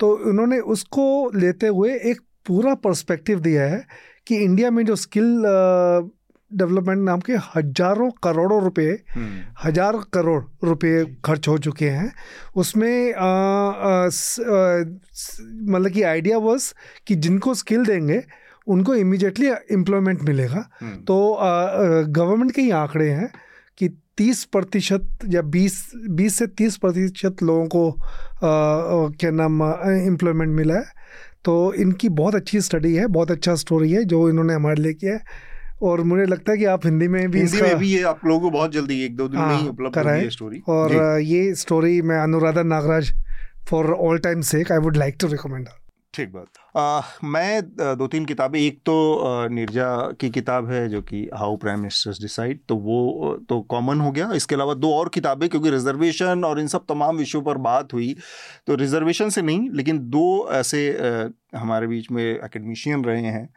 तो 0.00 0.12
उन्होंने 0.30 0.58
उसको 0.58 1.30
लेते 1.34 1.66
हुए 1.66 1.94
एक 1.94 2.20
पूरा 2.46 2.74
पर्सपेक्टिव 2.74 3.40
दिया 3.40 3.62
है 3.62 3.86
कि 4.28 4.36
इंडिया 4.36 4.70
में 4.70 4.84
जो 4.84 4.96
स्किल 4.96 5.42
डेवलपमेंट 6.50 7.02
नाम 7.04 7.20
के 7.20 7.32
हज़ारों 7.46 8.10
करोड़ों 8.22 8.62
रुपए 8.62 8.88
हम्म। 9.14 9.42
हज़ार 9.64 9.96
करोड़ 10.12 10.42
रुपए 10.64 11.04
खर्च 11.24 11.48
हो 11.48 11.56
चुके 11.58 11.88
हैं 11.90 12.12
उसमें 12.56 13.10
मतलब 15.66 15.90
कि 15.90 16.02
आइडिया 16.02 16.38
बस 16.38 16.74
कि 17.06 17.14
जिनको 17.16 17.54
स्किल 17.54 17.84
देंगे 17.84 18.22
उनको 18.66 18.94
इमिजिएटली 18.94 19.46
एम्प्लॉयमेंट 19.72 20.22
मिलेगा 20.22 20.68
हम्म। 20.80 20.96
तो 21.02 21.16
गवर्नमेंट 22.08 22.52
के 22.52 22.62
ही 22.62 22.70
आंकड़े 22.70 23.08
हैं 23.10 23.30
कि 23.78 23.88
तीस 24.18 24.44
प्रतिशत 24.44 25.28
या 25.28 25.42
बीस 25.48 25.90
बीस 26.10 26.38
से 26.38 26.46
तीस 26.52 26.76
प्रतिशत 26.76 27.42
लोगों 27.42 27.66
को 27.66 27.90
आ, 27.90 29.08
क्या 29.20 29.30
नाम 29.30 29.62
एम्प्लॉयमेंट 29.62 30.54
मिला 30.56 30.74
है 30.74 30.96
तो 31.48 31.74
इनकी 31.74 32.08
बहुत 32.08 32.34
अच्छी 32.34 32.60
स्टडी 32.60 32.94
है 32.94 33.06
बहुत 33.06 33.30
अच्छा 33.30 33.54
स्टोरी 33.54 33.92
है 33.92 34.04
जो 34.04 34.28
इन्होंने 34.28 34.54
हमारे 34.54 34.82
लिए 34.82 34.92
किया 34.92 35.14
है। 35.14 35.20
और 35.82 36.00
मुझे 36.00 36.24
लगता 36.24 36.52
है 36.52 36.58
कि 36.58 36.64
आप 36.64 36.86
हिंदी 36.86 37.08
में 37.08 37.30
भी 37.30 37.38
हिंदी 37.38 37.62
में 37.62 37.78
भी 37.78 37.88
ये 37.88 38.02
आप 38.02 38.20
लोगों 38.24 38.40
को 38.40 38.50
बहुत 38.50 38.72
जल्दी 38.72 39.04
एक 39.04 39.16
दो 39.16 39.28
दिन 39.28 39.40
में 39.40 39.56
ही 39.56 39.68
उपलब्ध 39.68 40.22
ये 40.24 40.30
स्टोरी 40.30 40.62
और 40.68 41.20
ये 41.20 41.54
स्टोरी 41.54 42.02
मैं 42.02 42.18
Anuradha 42.18 42.62
Nagaraj 42.62 43.12
for 43.70 43.92
all 43.92 44.18
time 44.18 44.40
sake 44.40 44.72
I 44.72 44.78
would 44.78 44.96
like 44.96 45.16
to 45.20 45.26
recommend 45.26 45.66
ठीक 46.14 46.30
बात। 46.32 47.24
मैं 47.24 47.62
दो 47.98 48.06
तीन 48.08 48.24
किताबें, 48.26 48.58
एक 48.58 48.78
तो 48.86 49.48
निर्जा 49.50 49.88
की 50.20 50.30
किताब 50.30 50.70
है, 50.70 50.88
जो 50.88 51.00
कि 51.02 51.28
हाउ 51.34 51.56
प्राइम 51.56 51.78
मिनिस्टर्स 51.78 52.20
डिसाइड 52.20 52.60
तो 52.68 52.76
वो 52.76 53.36
तो 53.48 53.60
कॉमन 53.70 54.00
हो 54.00 54.10
गया। 54.12 54.30
इसके 54.32 54.54
अलावा 54.54 54.74
दो 54.74 54.92
और 54.94 55.08
किताबें, 55.08 55.48
क्योंकि 55.48 55.70
रिजर्वेशन 55.70 56.44
और 56.44 56.60
इन 56.60 56.66
सब 56.68 56.84
तमाम 56.88 57.16
विषयों 57.16 57.42
पर 57.42 57.58
बात 57.60 57.92
हुई 57.92 58.14
तो 58.66 58.74
रिजर्वेशन 58.74 59.28
से 59.28 59.42
नहीं, 59.42 59.68
लेकिन 59.70 59.98
दो 60.10 60.48
ऐसे 60.52 60.88
हमारे 61.56 61.86
बीच 61.86 62.10
में 62.10 62.24
एकेडमिशियन 62.24 63.04
रहे 63.04 63.22
हैं, 63.22 63.48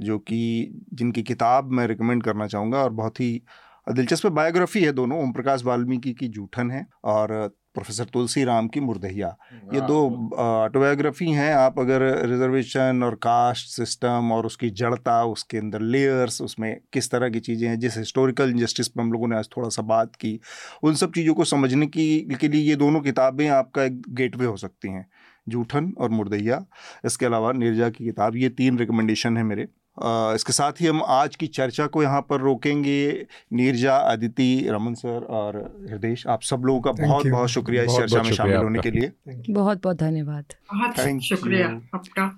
जो 0.00 0.18
कि, 0.18 0.70
जिनकी 0.94 1.22
किताब 1.22 1.70
मैं 1.72 1.86
रिकमेंड 1.86 2.22
करना 2.22 2.46
चाहूँगा, 2.46 2.78
और 2.78 2.90
बहुत 2.92 3.20
ही 3.20 3.42
दिलचस्प 3.86 4.26
बायोग्राफी 4.28 4.84
है 4.84 4.92
दोनों 4.92 5.22
ओम 5.22 5.32
प्रकाश 5.32 5.62
वाल्मीकि 5.64 6.12
की 6.12 6.28
जूठन 6.30 6.70
है, 6.70 6.86
और 7.04 7.54
प्रोफेसर 7.74 8.04
तुलसी 8.04 8.44
राम 8.44 8.68
की 8.68 8.80
मुर्दहिया। 8.80 9.28
ये 9.74 9.80
दो 9.82 9.98
ऑटोबायोग्राफी 10.38 11.30
हैं। 11.30 11.52
आप 11.54 11.78
अगर 11.78 12.02
रिजर्वेशन 12.28 13.02
और 13.04 13.14
कास्ट 13.22 13.68
सिस्टम 13.68 14.32
और 14.32 14.46
उसकी 14.46 14.70
जड़ता 14.72 15.22
उसके 15.26 15.58
अंदर 15.58 15.80
लेयर्स 15.82 16.40
उसमें 16.42 16.76
किस 16.92 17.10
तरह 17.10 17.28
की 17.28 17.40
चीज़ें 17.40 17.68
हैं 17.68 17.78
जिस 17.78 17.98
हिस्टोरिकल 17.98 18.50
इंजस्टिस 18.50 18.88
पर 18.88 19.02
हम 19.02 19.12
लोगों 19.12 19.28
ने 19.28 19.36
आज 19.36 19.48
थोड़ा 19.56 19.68
सा 19.68 19.82
बात 19.84 20.16
की 20.16 20.38
उन 20.82 20.94
सब 20.94 21.12
चीज़ों 21.12 21.34
को 21.34 21.44
समझने 21.44 21.86
की 21.86 22.36
के 22.40 22.48
लिए 22.48 22.60
ये 22.60 22.76
दोनों 22.76 23.00
किताबें 23.00 23.48
आपका 23.50 23.84
एक 23.84 24.02
गेटवे 24.10 24.46
हो 24.46 24.56
सकती 24.56 24.88
हैं। 24.88 25.06
जूठन 25.48 25.92
और 25.98 26.10
मुर्दैया 26.10 26.64
इसके 27.04 27.26
अलावा 27.26 27.52
निर्जा 27.52 27.88
की 27.88 28.04
किताब। 28.04 28.36
ये 28.36 28.48
तीन 28.50 28.78
रिकमेंडेशन 28.78 29.36
है 29.36 29.42
मेरे। 29.42 29.66
इसके 30.02 30.52
साथ 30.52 30.80
ही 30.80 30.86
हम 30.86 31.02
आज 31.06 31.36
की 31.36 31.46
चर्चा 31.46 31.86
को 31.86 32.02
यहाँ 32.02 32.20
पर 32.30 32.40
रोकेंगे 32.40 33.26
नीरजा 33.52 33.96
अदिति 33.96 34.66
रमन 34.70 34.94
सर 34.94 35.26
और 35.30 35.56
हृदय 35.90 36.16
आप 36.28 36.42
सब 36.42 36.62
लोगों 36.66 36.80
का 36.80 36.92
बहुत 37.02 37.26
बहुत 37.26 37.48
शुक्रिया 37.48 37.82
इस 37.82 37.96
चर्चा 37.96 38.22
में 38.22 38.32
शामिल 38.32 38.56
होने 38.56 38.78
के 38.78 38.90
लिए 38.90 39.12
बहुत 39.50 39.82
बहुत 39.82 39.96
धन्यवाद 39.96 41.20
शुक्रिया 41.22 41.68
आपका 41.94 42.32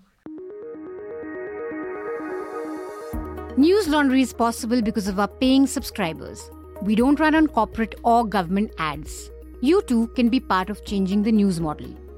News 3.58 3.86
Laundry 3.88 4.20
is 4.20 4.32
possible 4.34 4.82
because 4.82 5.06
of 5.08 5.18
our 5.18 5.28
paying 5.42 5.66
subscribers. 5.66 6.40
We 6.82 6.94
don't 6.94 7.18
run 7.18 7.34
on 7.34 7.46
corporate 7.48 7.94
or 8.04 8.22
government 8.26 8.74
ads. 8.78 9.14
You 9.62 9.80
too 9.82 10.08
can 10.08 10.28
be 10.28 10.40
part 10.40 10.68
of 10.68 10.84
changing 10.84 11.22
the 11.22 11.32
news 11.32 11.58
model. 11.58 11.94